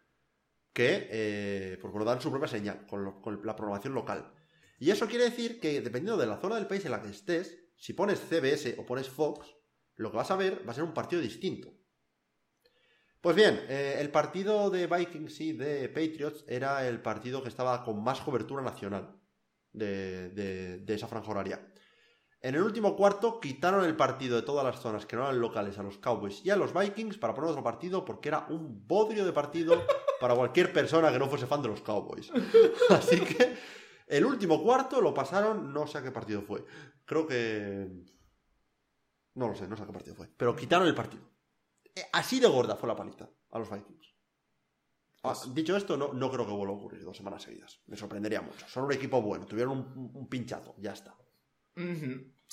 que 0.73 1.09
eh, 1.11 1.79
dan 2.05 2.21
su 2.21 2.31
propia 2.31 2.49
señal 2.49 2.87
con, 2.87 3.05
la 3.45 3.57
programación 3.57 3.95
local. 3.95 4.33
Y 4.79 4.91
eso 4.91 5.07
quiere 5.07 5.25
decir 5.25 5.61
que 5.61 5.81
dependiendo 5.81 6.21
de 6.21 6.27
la 6.27 6.39
zona 6.39 6.57
del 6.57 6.67
país 6.67 6.85
en 6.85 6.91
la 6.91 7.01
que 7.01 7.09
estés, 7.11 7.57
si 7.77 7.93
pones 7.93 8.19
CBS 8.21 8.75
o 8.79 8.85
pones 8.85 9.09
Fox, 9.09 9.55
lo 9.95 10.11
que 10.11 10.17
vas 10.17 10.31
a 10.31 10.37
ver 10.37 10.67
va 10.67 10.73
a 10.73 10.75
ser 10.75 10.85
un 10.85 10.93
partido 10.93 11.23
distinto. 11.23 11.73
Pues 13.21 13.37
bien, 13.37 13.65
eh, 13.69 13.97
el 14.01 14.11
partido 14.11 14.69
de 14.69 14.87
Vikings 14.87 15.41
y 15.41 15.53
de 15.53 15.89
Patriots 15.89 16.45
era 16.49 16.87
el 16.87 17.01
partido 17.01 17.43
que 17.43 17.49
estaba 17.49 17.85
con 17.85 18.03
más 18.03 18.21
cobertura 18.21 18.63
nacional 18.63 19.19
de- 19.73 20.29
de 20.31 20.95
esa 20.95 21.09
franja 21.09 21.31
horaria. 21.31 21.73
En 22.45 22.55
el 22.55 22.63
último 22.63 22.95
cuarto 22.95 23.41
quitaron 23.41 23.87
el 23.87 23.97
partido 23.97 24.37
de 24.37 24.43
todas 24.43 24.63
las 24.67 24.79
zonas 24.79 25.07
que 25.07 25.17
no 25.17 25.23
eran 25.23 25.41
locales 25.41 25.79
a 25.79 25.83
los 25.83 25.97
Cowboys 25.97 26.45
y 26.45 26.51
a 26.51 26.57
los 26.57 26.75
Vikings 26.75 27.17
para 27.17 27.33
poner 27.33 27.49
otro 27.49 27.63
partido 27.63 28.05
porque 28.05 28.29
era 28.29 28.47
un 28.51 28.87
bodrio 28.87 29.25
de 29.25 29.33
partido 29.33 29.83
para 30.21 30.35
cualquier 30.35 30.71
persona 30.71 31.11
que 31.11 31.19
no 31.19 31.27
fuese 31.27 31.47
fan 31.47 31.63
de 31.63 31.69
los 31.69 31.81
Cowboys. 31.81 32.31
Así 32.91 33.19
que 33.19 33.57
el 34.09 34.27
último 34.27 34.63
cuarto 34.63 35.01
lo 35.01 35.15
pasaron, 35.15 35.73
no 35.73 35.87
sé 35.87 35.97
a 35.97 36.03
qué 36.03 36.11
partido 36.11 36.43
fue. 36.43 36.67
Creo 37.07 37.27
que... 37.27 37.89
No 39.37 39.49
lo 39.49 39.55
sé, 39.55 39.67
no 39.67 39.75
sé 39.75 39.83
a 39.83 39.87
qué 39.87 39.93
partido 39.95 40.15
fue. 40.15 40.29
Pero 40.37 40.55
quitaron 40.55 40.87
el 40.87 40.95
partido. 40.95 41.25
Eh, 41.95 42.03
Así 42.13 42.41
de 42.41 42.47
gorda 42.47 42.77
fue 42.77 42.91
la 42.91 42.95
paliza 42.95 43.27
a 43.53 43.59
los 43.59 43.71
Vikings. 43.71 44.15
Ah, 45.23 45.33
Pues- 45.33 45.55
dicho 45.55 45.75
esto, 45.79 45.97
no, 45.97 46.13
no 46.13 46.31
creo 46.31 46.45
que 46.47 46.53
vuelva 46.53 46.75
a 46.75 46.77
ocurrir 46.77 47.03
dos 47.05 47.17
semanas 47.17 47.43
seguidas. 47.43 47.81
Me 47.87 47.97
sorprendería 47.97 48.43
mucho. 48.43 48.69
Son 48.69 48.85
un 48.85 48.93
equipo 48.93 49.23
bueno, 49.23 49.47
tuvieron 49.47 49.79
un, 49.79 50.11
un 50.13 50.29
pinchazo, 50.29 50.75
ya 50.77 50.93
está. 50.93 51.17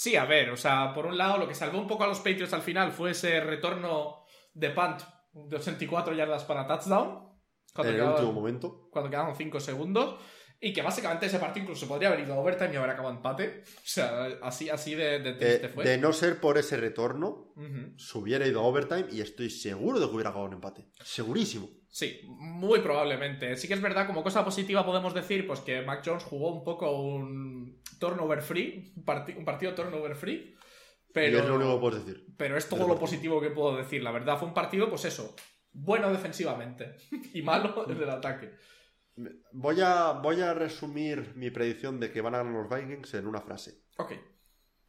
Sí, 0.02 0.16
a 0.16 0.26
ver, 0.26 0.50
o 0.50 0.58
sea, 0.58 0.94
por 0.96 1.06
un 1.06 1.16
lado, 1.16 1.38
lo 1.38 1.48
que 1.48 1.54
salvó 1.54 1.78
un 1.80 1.86
poco 1.86 2.04
a 2.04 2.08
los 2.08 2.18
Patriots 2.18 2.54
al 2.54 2.64
final 2.64 2.92
fue 2.92 3.12
ese 3.12 3.40
retorno 3.40 4.24
de 4.52 4.72
punt 4.72 5.02
de 5.34 5.56
84 5.58 6.16
yardas 6.16 6.44
para 6.44 6.66
touchdown. 6.66 7.30
Cuando 7.72 7.94
en 7.94 8.00
el 8.00 8.08
último 8.10 8.34
momento. 8.34 8.90
cuando 8.92 9.12
quedaban 9.12 9.36
5 9.36 9.60
segundos. 9.60 10.20
Y 10.60 10.74
que 10.74 10.82
básicamente 10.82 11.28
ese 11.28 11.38
partido 11.38 11.64
incluso 11.66 11.88
podría 11.88 12.08
haber 12.10 12.22
ido 12.22 12.34
a 12.34 12.40
overtime 12.40 12.74
y 12.74 12.78
haber 12.78 12.90
acabado 12.92 13.14
empate. 13.16 13.64
O 13.64 13.82
sea, 13.84 14.26
así, 14.42 14.70
así 14.72 14.96
de, 14.96 15.20
de 15.20 15.30
Eh, 15.32 15.34
triste 15.34 15.70
fue. 15.70 15.84
de 15.86 15.98
no 16.00 16.14
ser 16.14 16.40
por 16.40 16.58
ese 16.58 16.78
retorno, 16.78 17.54
Ujú. 17.56 17.94
se 17.98 18.18
hubiera 18.18 18.48
ido 18.48 18.60
a 18.62 18.64
overtime 18.64 19.06
y 19.12 19.22
estoy 19.22 19.52
seguro 19.52 20.00
de 20.00 20.08
que 20.08 20.14
hubiera 20.16 20.30
acabado 20.32 20.48
en 20.50 20.56
empate. 20.56 20.88
Segurísimo. 21.04 21.70
Sí, 21.94 22.22
muy 22.30 22.80
probablemente. 22.80 23.56
Sí 23.58 23.68
que 23.68 23.74
es 23.74 23.82
verdad, 23.82 24.08
como 24.08 24.24
cosa 24.24 24.46
positiva 24.46 24.86
podemos 24.86 25.14
decir, 25.14 25.46
pues 25.46 25.60
que 25.60 25.82
Mac 25.82 26.02
Jones 26.06 26.24
jugó 26.24 26.54
un 26.56 26.64
poco 26.64 26.90
un, 27.02 27.82
turnover 28.00 28.42
free, 28.42 28.94
un, 28.96 29.04
parti- 29.04 29.36
un 29.38 29.44
partido 29.44 29.76
turnover 29.76 30.16
free. 30.16 30.56
Y 30.56 31.14
Pero, 31.14 31.40
es 31.40 31.46
lo 31.46 31.56
único 31.56 31.74
que 31.76 31.82
puedes 31.82 32.06
decir. 32.06 32.26
pero 32.38 32.56
es 32.58 32.70
todo 32.70 32.88
lo 32.88 32.98
positivo 32.98 33.42
que 33.42 33.50
puedo 33.50 33.76
decir. 33.76 34.02
La 34.02 34.12
verdad, 34.12 34.38
fue 34.40 34.48
un 34.48 34.54
partido, 34.54 34.90
pues 34.90 35.04
eso, 35.04 35.36
bueno 35.74 36.10
defensivamente 36.12 36.96
y 37.34 37.42
malo 37.42 37.86
en 37.90 37.98
el 38.02 38.10
ataque. 38.10 38.52
Voy 39.52 39.82
a, 39.82 40.14
voy 40.14 40.40
a 40.40 40.54
resumir 40.54 41.34
mi 41.36 41.52
predicción 41.52 42.00
de 42.00 42.10
que 42.14 42.22
van 42.22 42.36
a 42.36 42.38
ganar 42.38 42.54
los 42.54 42.70
Vikings 42.70 43.14
en 43.16 43.28
una 43.28 43.42
frase. 43.42 43.82
Ok. 43.98 44.14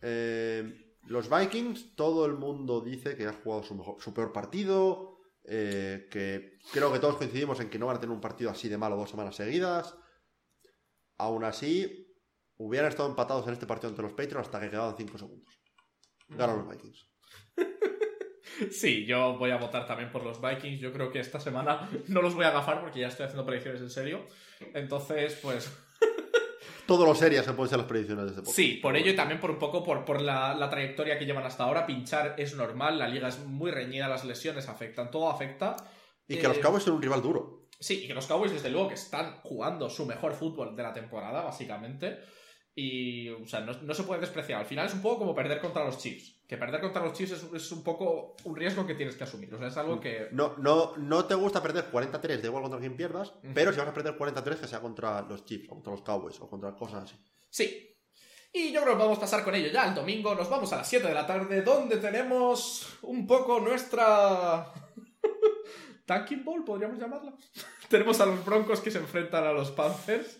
Eh, 0.00 0.96
los 1.04 1.28
Vikings, 1.28 1.96
todo 1.96 2.26
el 2.26 2.34
mundo 2.34 2.80
dice 2.80 3.16
que 3.16 3.26
ha 3.26 3.32
jugado 3.32 3.64
su, 3.64 3.74
mejor- 3.74 4.00
su 4.00 4.14
peor 4.14 4.32
partido, 4.32 5.11
eh, 5.44 6.08
que 6.10 6.58
creo 6.72 6.92
que 6.92 6.98
todos 6.98 7.16
coincidimos 7.16 7.60
en 7.60 7.70
que 7.70 7.78
no 7.78 7.86
van 7.86 7.96
a 7.96 8.00
tener 8.00 8.14
un 8.14 8.20
partido 8.20 8.50
así 8.50 8.68
de 8.68 8.78
malo 8.78 8.96
dos 8.96 9.10
semanas 9.10 9.36
seguidas. 9.36 9.94
Aún 11.18 11.44
así, 11.44 12.14
hubieran 12.56 12.88
estado 12.88 13.08
empatados 13.08 13.46
en 13.46 13.54
este 13.54 13.66
partido 13.66 13.90
ante 13.90 14.02
los 14.02 14.12
Patriots 14.12 14.46
hasta 14.46 14.60
que 14.60 14.70
quedaban 14.70 14.96
5 14.96 15.18
segundos. 15.18 15.60
Ganan 16.28 16.58
los 16.58 16.68
Vikings. 16.68 17.06
Sí, 18.70 19.06
yo 19.06 19.38
voy 19.38 19.50
a 19.50 19.56
votar 19.56 19.86
también 19.86 20.12
por 20.12 20.22
los 20.22 20.40
Vikings. 20.40 20.78
Yo 20.78 20.92
creo 20.92 21.10
que 21.10 21.20
esta 21.20 21.40
semana 21.40 21.88
no 22.08 22.22
los 22.22 22.34
voy 22.34 22.44
a 22.44 22.48
agafar 22.48 22.80
porque 22.80 23.00
ya 23.00 23.08
estoy 23.08 23.24
haciendo 23.24 23.46
predicciones 23.46 23.80
en 23.80 23.90
serio. 23.90 24.26
Entonces, 24.74 25.38
pues 25.42 25.72
Todo 26.92 27.06
lo 27.06 27.14
serias 27.14 27.46
se 27.46 27.54
pueden 27.54 27.70
ser 27.70 27.78
las 27.78 27.86
predicciones 27.88 28.24
de 28.24 28.30
este 28.32 28.42
podcast. 28.42 28.54
sí, 28.56 28.74
por 28.82 28.94
ello 28.98 29.10
y 29.12 29.16
también 29.16 29.40
por 29.40 29.50
un 29.50 29.58
poco 29.58 29.82
por, 29.82 30.04
por 30.04 30.20
la, 30.20 30.54
la 30.54 30.68
trayectoria 30.68 31.18
que 31.18 31.24
llevan 31.24 31.46
hasta 31.46 31.64
ahora. 31.64 31.86
Pinchar 31.86 32.34
es 32.36 32.54
normal, 32.54 32.98
la 32.98 33.08
liga 33.08 33.28
es 33.28 33.38
muy 33.38 33.70
reñida, 33.70 34.08
las 34.08 34.26
lesiones 34.26 34.68
afectan, 34.68 35.10
todo 35.10 35.30
afecta. 35.30 35.74
Y 36.28 36.36
que 36.36 36.48
los 36.48 36.58
Eh, 36.58 36.60
Cowboys 36.60 36.82
son 36.82 36.96
un 36.96 37.02
rival 37.02 37.22
duro. 37.22 37.68
Sí, 37.80 38.04
y 38.04 38.06
que 38.08 38.12
los 38.12 38.26
Cowboys, 38.26 38.52
desde 38.52 38.68
luego, 38.68 38.88
que 38.88 38.94
están 38.94 39.38
jugando 39.42 39.88
su 39.88 40.04
mejor 40.04 40.34
fútbol 40.34 40.76
de 40.76 40.82
la 40.82 40.92
temporada, 40.92 41.40
básicamente. 41.42 42.18
Y, 42.74 43.28
o 43.28 43.46
sea, 43.46 43.60
no, 43.60 43.72
no 43.82 43.92
se 43.92 44.04
puede 44.04 44.20
despreciar. 44.20 44.60
Al 44.60 44.66
final 44.66 44.86
es 44.86 44.94
un 44.94 45.02
poco 45.02 45.18
como 45.18 45.34
perder 45.34 45.60
contra 45.60 45.84
los 45.84 45.98
Chiefs. 45.98 46.40
Que 46.48 46.56
perder 46.56 46.80
contra 46.80 47.04
los 47.04 47.12
Chiefs 47.12 47.32
es, 47.32 47.52
es 47.52 47.72
un 47.72 47.82
poco 47.82 48.36
un 48.44 48.56
riesgo 48.56 48.86
que 48.86 48.94
tienes 48.94 49.14
que 49.14 49.24
asumir. 49.24 49.52
O 49.54 49.58
sea, 49.58 49.68
es 49.68 49.76
algo 49.76 50.00
que. 50.00 50.28
No, 50.32 50.54
no, 50.56 50.96
no 50.96 51.24
te 51.26 51.34
gusta 51.34 51.62
perder 51.62 51.86
43, 51.86 52.40
da 52.40 52.48
igual 52.48 52.62
contra 52.62 52.80
quién 52.80 52.96
pierdas, 52.96 53.34
pero 53.54 53.72
si 53.72 53.78
vas 53.78 53.88
a 53.88 53.94
perder 53.94 54.16
43 54.16 54.60
que 54.60 54.66
sea 54.66 54.80
contra 54.80 55.20
los 55.22 55.44
Chiefs, 55.44 55.66
o 55.68 55.74
contra 55.74 55.92
los 55.92 56.02
Cowboys, 56.02 56.40
o 56.40 56.48
contra 56.48 56.74
cosas 56.74 57.04
así. 57.04 57.16
Sí. 57.50 57.88
Y 58.54 58.70
yo 58.70 58.82
creo 58.82 58.94
que 58.94 58.98
podemos 58.98 59.18
pasar 59.18 59.44
con 59.44 59.54
ello 59.54 59.68
ya 59.68 59.88
el 59.88 59.94
domingo. 59.94 60.34
Nos 60.34 60.48
vamos 60.48 60.72
a 60.72 60.76
las 60.76 60.88
7 60.88 61.08
de 61.08 61.14
la 61.14 61.26
tarde, 61.26 61.62
donde 61.62 61.96
tenemos 61.96 62.98
un 63.02 63.26
poco 63.26 63.60
nuestra. 63.60 64.72
Tanking 66.06 66.44
Ball, 66.44 66.64
podríamos 66.64 66.98
llamarla. 66.98 67.34
tenemos 67.88 68.20
a 68.20 68.26
los 68.26 68.44
Broncos 68.44 68.80
que 68.80 68.90
se 68.90 68.98
enfrentan 68.98 69.44
a 69.44 69.52
los 69.52 69.70
Panthers. 69.70 70.38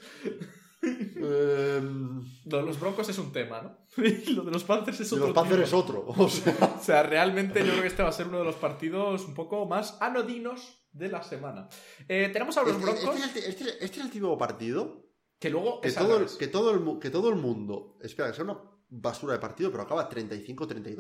Lo 0.83 2.59
de 2.59 2.63
los 2.65 2.79
Broncos 2.81 3.09
es 3.09 3.19
un 3.19 3.33
tema, 3.33 3.63
¿no? 3.63 3.79
Y 4.05 4.33
lo 4.35 4.43
de 4.45 4.51
los 4.51 4.65
Panthers 4.65 5.01
es 5.01 5.13
y 5.13 5.15
otro 5.15 5.27
los 5.29 5.35
Panthers 5.35 5.63
es 5.69 5.73
otro. 5.73 6.05
O 6.07 6.29
sea, 6.29 6.77
O 6.81 6.83
sea, 6.83 7.03
realmente 7.03 7.61
yo 7.65 7.71
creo 7.71 7.83
que 7.83 7.89
este 7.89 8.03
va 8.03 8.09
a 8.09 8.13
ser 8.13 8.29
uno 8.29 8.39
de 8.39 8.45
los 8.45 8.57
partidos 8.57 9.25
un 9.27 9.35
poco 9.35 9.67
más 9.67 9.97
anodinos 10.01 10.79
de 10.93 11.09
la 11.09 11.23
semana. 11.23 11.69
Eh, 12.09 12.29
tenemos 12.33 12.57
a 12.57 12.63
los 12.63 12.73
este, 12.73 12.83
Broncos, 12.85 13.25
este 13.25 13.39
es 13.39 13.45
el, 13.47 13.51
este 13.51 13.65
es- 13.65 13.77
este 13.83 13.99
es 14.01 14.05
el 14.07 14.11
típico 14.11 14.37
partido 14.37 15.07
que 15.39 15.51
luego 15.51 15.81
que 15.81 15.91
todo, 15.93 16.19
el, 16.19 16.27
que, 16.39 16.47
todo 16.49 16.71
el, 16.73 16.99
que 17.01 17.11
todo 17.11 17.29
el 17.31 17.37
mundo 17.37 17.97
espera 18.01 18.29
que 18.29 18.35
sea 18.37 18.45
una 18.45 18.61
basura 18.89 19.33
de 19.35 19.39
partido, 19.41 19.71
pero 19.71 19.83
acaba 19.85 20.09
35-32 20.09 20.99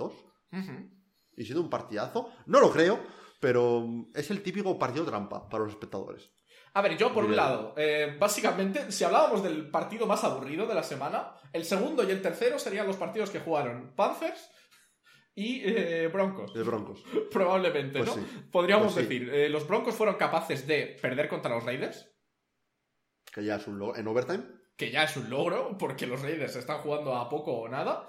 Ujú. 0.52 0.90
y 1.36 1.44
siendo 1.44 1.60
un 1.62 1.70
partidazo. 1.70 2.30
No 2.46 2.60
lo 2.60 2.70
creo, 2.72 2.98
pero 3.40 3.84
es 4.14 4.30
el 4.30 4.42
típico 4.42 4.78
partido 4.78 5.04
trampa 5.04 5.48
para 5.48 5.64
los 5.64 5.72
espectadores. 5.72 6.30
A 6.74 6.80
ver, 6.80 6.96
yo 6.96 7.12
por 7.12 7.24
un 7.24 7.36
lado, 7.36 7.74
eh, 7.76 8.16
básicamente, 8.18 8.90
si 8.92 9.04
hablábamos 9.04 9.42
del 9.42 9.70
partido 9.70 10.06
más 10.06 10.24
aburrido 10.24 10.66
de 10.66 10.74
la 10.74 10.82
semana, 10.82 11.34
el 11.52 11.64
segundo 11.64 12.02
y 12.02 12.10
el 12.10 12.22
tercero 12.22 12.58
serían 12.58 12.86
los 12.86 12.96
partidos 12.96 13.28
que 13.30 13.40
jugaron 13.40 13.94
Panthers 13.94 14.50
y 15.34 15.60
eh, 15.64 16.08
Broncos. 16.08 16.54
De 16.54 16.62
Broncos. 16.62 17.02
Probablemente, 17.30 17.98
Pues 17.98 18.16
¿no? 18.16 18.22
sí. 18.22 18.28
Podríamos 18.50 18.94
Pues 18.94 19.06
sí. 19.06 19.18
decir, 19.18 19.34
eh, 19.34 19.48
los 19.50 19.66
Broncos 19.68 19.94
fueron 19.94 20.14
capaces 20.16 20.66
de 20.66 20.96
perder 21.00 21.28
contra 21.28 21.54
los 21.54 21.64
Raiders, 21.64 22.08
Que 23.32 23.44
ya 23.44 23.56
es 23.56 23.66
un 23.66 23.78
lo- 23.78 23.94
en 23.96 24.06
overtime. 24.08 24.44
que 24.76 24.90
ya 24.90 25.04
es 25.04 25.16
un 25.16 25.28
logro, 25.28 25.76
porque 25.78 26.06
los 26.06 26.22
Raiders 26.22 26.56
están 26.56 26.78
jugando 26.78 27.14
a 27.16 27.28
poco 27.28 27.52
o 27.52 27.68
nada. 27.68 28.08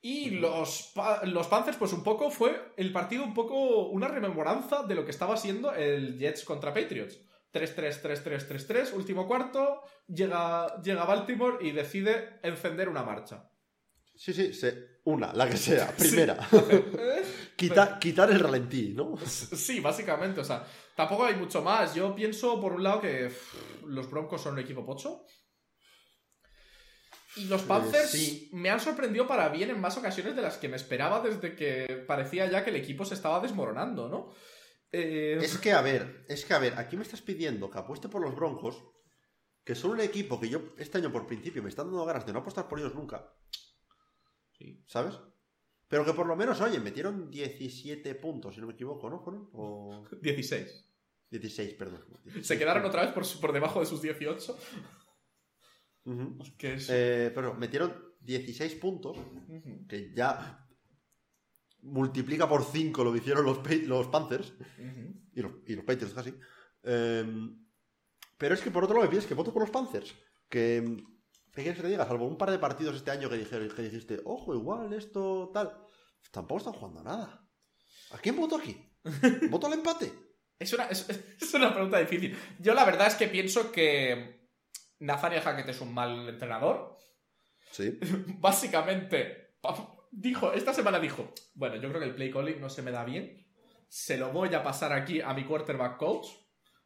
Y 0.00 0.30
los, 0.30 0.92
los 1.24 1.46
Panthers, 1.48 1.76
pues 1.76 1.92
un 1.92 2.02
poco 2.04 2.30
fue 2.30 2.72
el 2.76 2.90
partido, 2.92 3.22
un 3.24 3.34
poco 3.34 3.88
una 3.88 4.08
rememoranza 4.08 4.84
de 4.84 4.94
lo 4.94 5.04
que 5.04 5.10
estaba 5.10 5.36
siendo 5.36 5.72
el 5.74 6.18
Jets 6.18 6.44
contra 6.44 6.72
Patriots. 6.72 7.20
3-3, 7.52 8.02
3-3, 8.02 8.46
3-3, 8.48 8.92
último 8.92 9.26
cuarto, 9.26 9.82
llega, 10.06 10.80
llega 10.82 11.04
Baltimore 11.04 11.58
y 11.66 11.72
decide 11.72 12.38
encender 12.42 12.88
una 12.88 13.02
marcha. 13.02 13.50
Sí, 14.14 14.32
sí, 14.34 14.52
se- 14.52 14.98
una, 15.04 15.32
la 15.32 15.48
que 15.48 15.56
sea, 15.56 15.90
primera. 15.98 16.36
Eh, 16.52 17.24
Quita- 17.56 17.98
quitar 17.98 18.30
el 18.30 18.38
ralentí, 18.40 18.92
¿no? 18.94 19.16
Sí, 19.26 19.80
básicamente, 19.80 20.40
o 20.40 20.44
sea, 20.44 20.64
tampoco 20.94 21.24
hay 21.24 21.34
mucho 21.34 21.60
más. 21.62 21.94
Yo 21.94 22.14
pienso, 22.14 22.60
por 22.60 22.72
un 22.74 22.82
lado, 22.84 23.00
que 23.00 23.26
pff, 23.28 23.82
los 23.86 24.08
Broncos 24.10 24.40
son 24.42 24.52
un 24.54 24.58
equipo 24.60 24.84
pocho. 24.86 25.24
Y 27.36 27.44
los 27.44 27.62
Panthers 27.62 28.10
sí. 28.10 28.48
me 28.52 28.70
han 28.70 28.80
sorprendido 28.80 29.26
para 29.26 29.48
bien 29.48 29.70
en 29.70 29.80
más 29.80 29.96
ocasiones 29.96 30.34
de 30.34 30.42
las 30.42 30.56
que 30.56 30.68
me 30.68 30.76
esperaba 30.76 31.20
desde 31.20 31.54
que 31.54 32.04
parecía 32.06 32.50
ya 32.50 32.64
que 32.64 32.70
el 32.70 32.76
equipo 32.76 33.04
se 33.04 33.14
estaba 33.14 33.38
desmoronando, 33.40 34.08
¿no? 34.08 34.32
Eh, 34.92 35.38
Es 35.42 35.58
que, 35.58 35.72
a 35.72 35.82
ver, 35.82 36.24
es 36.28 36.44
que, 36.44 36.54
a 36.54 36.58
ver, 36.58 36.74
aquí 36.78 36.96
me 36.96 37.02
estás 37.02 37.20
pidiendo 37.22 37.70
que 37.70 37.78
apueste 37.78 38.08
por 38.08 38.22
los 38.22 38.34
Broncos, 38.34 38.82
que 39.64 39.74
son 39.74 39.92
un 39.92 40.00
equipo 40.00 40.40
que 40.40 40.48
yo 40.48 40.74
este 40.78 40.98
año 40.98 41.12
por 41.12 41.26
principio 41.26 41.62
me 41.62 41.68
están 41.68 41.86
dando 41.88 42.04
ganas 42.06 42.24
de 42.26 42.32
no 42.32 42.38
apostar 42.40 42.68
por 42.68 42.78
ellos 42.78 42.94
nunca, 42.94 43.30
sí. 44.58 44.82
¿sabes? 44.86 45.14
Pero 45.88 46.04
que 46.04 46.12
por 46.12 46.26
lo 46.26 46.36
menos, 46.36 46.60
oye, 46.60 46.78
metieron 46.80 47.30
17 47.30 48.14
puntos, 48.16 48.54
si 48.54 48.60
no 48.60 48.66
me 48.66 48.74
equivoco, 48.74 49.08
¿no? 49.08 49.20
¿Fueron? 49.20 49.48
O 49.52 50.04
16. 50.22 50.84
16, 51.30 51.74
perdón. 51.74 52.04
16 52.24 52.46
Se 52.46 52.58
quedaron 52.58 52.84
otra 52.84 53.02
vez 53.02 53.12
por, 53.12 53.24
por 53.40 53.52
debajo 53.52 53.80
de 53.80 53.86
sus 53.86 54.00
18. 54.02 54.58
Ujú. 56.04 56.38
Que 56.58 56.74
es... 56.74 56.88
Eh, 56.90 57.30
pero 57.34 57.54
metieron 57.54 57.94
16 58.20 58.74
puntos, 58.76 59.16
que 59.88 60.12
ya 60.14 60.67
multiplica 61.82 62.48
por 62.48 62.64
5 62.64 63.04
lo 63.04 63.12
que 63.12 63.18
hicieron 63.18 63.44
los, 63.44 63.58
los 63.86 64.06
Panthers. 64.08 64.52
y 65.34 65.40
los, 65.42 65.52
y 65.66 65.74
los 65.76 65.84
Patriots 65.84 66.14
casi. 66.14 66.34
Em, 66.82 67.64
pero 68.36 68.54
es 68.54 68.60
que 68.60 68.70
por 68.70 68.84
otro 68.84 68.96
lado 68.96 69.06
me 69.06 69.10
pides 69.10 69.26
que 69.26 69.34
voto 69.34 69.52
por 69.52 69.62
los 69.62 69.70
Panthers. 69.70 70.14
Que, 70.48 70.82
¿Qué 71.52 71.62
quieres 71.62 71.76
que 71.76 71.82
te 71.82 71.88
diga? 71.88 72.06
Salvo 72.06 72.26
un 72.26 72.38
par 72.38 72.50
de 72.50 72.58
partidos 72.58 72.96
este 72.96 73.10
año 73.10 73.28
que, 73.28 73.36
dije- 73.36 73.68
que 73.74 73.82
dijiste, 73.82 74.20
ojo, 74.24 74.54
igual, 74.54 74.92
esto, 74.92 75.50
tal. 75.52 75.72
Tampoco 76.30 76.58
están 76.58 76.74
jugando 76.74 77.00
a 77.00 77.04
nada. 77.04 77.48
¿A 78.12 78.18
quién 78.18 78.36
voto 78.36 78.56
aquí? 78.56 78.76
¿Voto 79.50 79.66
al 79.66 79.72
empate? 79.74 80.12
Es 80.58 80.72
una, 80.72 80.84
es, 80.86 81.08
es 81.08 81.54
una 81.54 81.72
pregunta 81.72 81.98
difícil. 81.98 82.36
Yo 82.58 82.74
la 82.74 82.84
verdad 82.84 83.06
es 83.06 83.14
que 83.14 83.28
pienso 83.28 83.70
que 83.72 84.48
Nathaniel 85.00 85.42
Hackett 85.42 85.68
es 85.68 85.80
un 85.80 85.92
mal 85.94 86.28
entrenador. 86.28 86.96
Sí. 87.70 87.98
Básicamente, 88.38 89.56
dijo, 90.10 90.52
esta 90.52 90.74
semana 90.74 90.98
dijo, 90.98 91.32
bueno, 91.54 91.76
yo 91.76 91.88
creo 91.88 92.00
que 92.00 92.06
el 92.06 92.14
play 92.14 92.30
calling 92.30 92.60
no 92.60 92.68
se 92.68 92.82
me 92.82 92.90
da 92.90 93.04
bien. 93.04 93.46
Se 93.88 94.16
lo 94.16 94.32
voy 94.32 94.54
a 94.54 94.62
pasar 94.62 94.92
aquí 94.92 95.20
a 95.20 95.32
mi 95.32 95.44
quarterback 95.44 95.96
coach, 95.96 96.26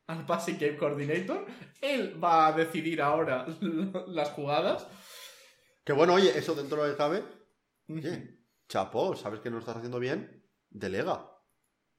al 0.06 0.24
passing 0.26 0.58
game 0.58 0.76
coordinator. 0.76 1.46
Él 1.80 2.22
va 2.22 2.48
a 2.48 2.52
decidir 2.52 3.02
ahora 3.02 3.46
las 4.06 4.30
jugadas. 4.30 4.86
Que 5.84 5.92
bueno, 5.92 6.14
oye, 6.14 6.36
eso 6.36 6.54
dentro 6.54 6.84
de 6.84 6.96
cabe. 6.96 7.24
Oye, 7.88 8.38
chapo, 8.68 9.16
sabes 9.16 9.40
que 9.40 9.50
no 9.50 9.56
lo 9.56 9.60
estás 9.60 9.76
haciendo 9.76 9.98
bien, 9.98 10.44
delega. 10.70 11.28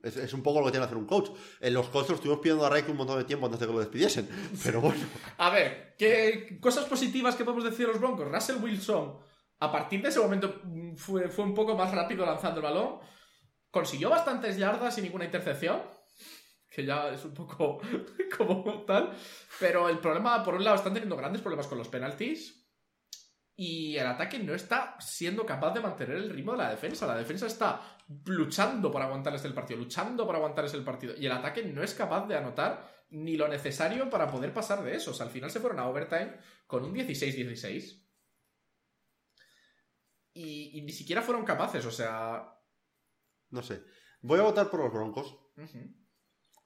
Es, 0.02 0.18
es 0.18 0.34
un 0.34 0.44
poco 0.44 0.60
lo 0.60 0.66
que 0.66 0.72
tiene 0.72 0.86
que 0.86 0.88
hacer 0.88 0.98
un 0.98 1.06
coach. 1.06 1.30
En 1.62 1.74
los 1.74 1.88
coaches 1.88 2.10
lo 2.10 2.16
estuvimos 2.16 2.42
pidiendo 2.42 2.66
a 2.66 2.70
Reiki 2.70 2.92
un 2.92 2.98
montón 2.98 3.18
de 3.18 3.24
tiempo 3.24 3.46
antes 3.46 3.60
de 3.60 3.68
que 3.68 3.74
lo 3.74 3.80
despidiesen. 3.80 4.28
Pero 4.64 4.82
bueno. 4.82 5.00
A 5.38 5.50
ver, 5.50 5.96
¿qué 5.98 6.58
cosas 6.62 6.86
positivas 6.86 7.36
que 7.36 7.46
podemos 7.46 7.64
decir 7.64 7.88
de 7.88 7.94
los 7.94 8.02
Broncos? 8.02 8.30
Russell 8.30 8.62
Wilson, 8.62 9.18
a 9.60 9.72
partir 9.72 10.02
de 10.02 10.10
ese 10.10 10.20
momento, 10.20 10.62
mm, 10.64 10.96
fue, 10.96 11.30
fue 11.30 11.46
un 11.46 11.54
poco 11.54 11.76
más 11.76 11.94
rápido 11.94 12.26
lanzando 12.26 12.60
el 12.60 12.64
balón. 12.64 13.00
Consiguió 13.72 14.10
bastantes 14.10 14.58
yardas 14.58 14.96
sin 14.96 15.04
ninguna 15.06 15.26
intercepción. 15.26 15.82
Que 16.70 16.86
ya 16.86 17.10
es 17.10 17.24
un 17.24 17.34
poco 17.34 17.80
como 18.38 18.84
tal. 18.86 19.16
Pero 19.60 19.90
el 19.90 20.00
problema, 20.00 20.44
por 20.44 20.56
un 20.56 20.64
lado, 20.64 20.78
están 20.78 20.94
teniendo 20.94 21.16
grandes 21.16 21.42
problemas 21.42 21.68
con 21.68 21.78
los 21.78 21.88
penalties. 21.88 22.64
Y 23.56 23.96
el 23.98 24.08
ataque 24.08 24.40
no 24.40 24.54
está 24.56 24.96
siendo 25.00 25.46
capaz 25.46 25.74
de 25.74 25.82
mantener 25.82 26.18
el 26.18 26.30
ritmo 26.32 26.54
de 26.54 26.58
la 26.58 26.72
defensa. 26.72 27.06
La 27.06 27.16
defensa 27.16 27.46
está 27.46 27.98
luchando 28.26 28.92
por 28.92 29.02
aguantarles 29.02 29.46
el 29.46 29.54
partido, 29.54 29.80
luchando 29.80 30.26
por 30.26 30.36
aguantarles 30.36 30.74
el 30.74 30.84
partido. 30.84 31.14
Y 31.16 31.28
el 31.28 31.32
ataque 31.32 31.64
no 31.64 31.84
es 31.84 31.94
capaz 31.94 32.28
de 32.28 32.36
anotar 32.36 32.92
ni 33.12 33.38
lo 33.38 33.48
necesario 33.48 34.10
para 34.10 34.28
poder 34.28 34.54
pasar 34.54 34.84
de 34.84 34.96
eso. 34.96 35.12
O 35.12 35.14
sea, 35.14 35.28
al 35.28 35.32
final 35.32 35.52
se 35.52 35.60
fueron 35.60 35.80
a 35.80 35.88
overtime 35.88 36.34
con 36.66 36.84
un 36.84 36.96
16-16. 36.96 38.03
Y, 40.34 40.78
y 40.78 40.82
ni 40.82 40.92
siquiera 40.92 41.22
fueron 41.22 41.46
capaces, 41.46 41.86
o 41.86 41.92
sea. 41.92 42.60
No 43.50 43.62
sé. 43.62 43.84
Voy 44.22 44.40
a 44.40 44.44
votar 44.44 44.70
por 44.70 44.80
los 44.80 44.92
Broncos. 44.92 45.38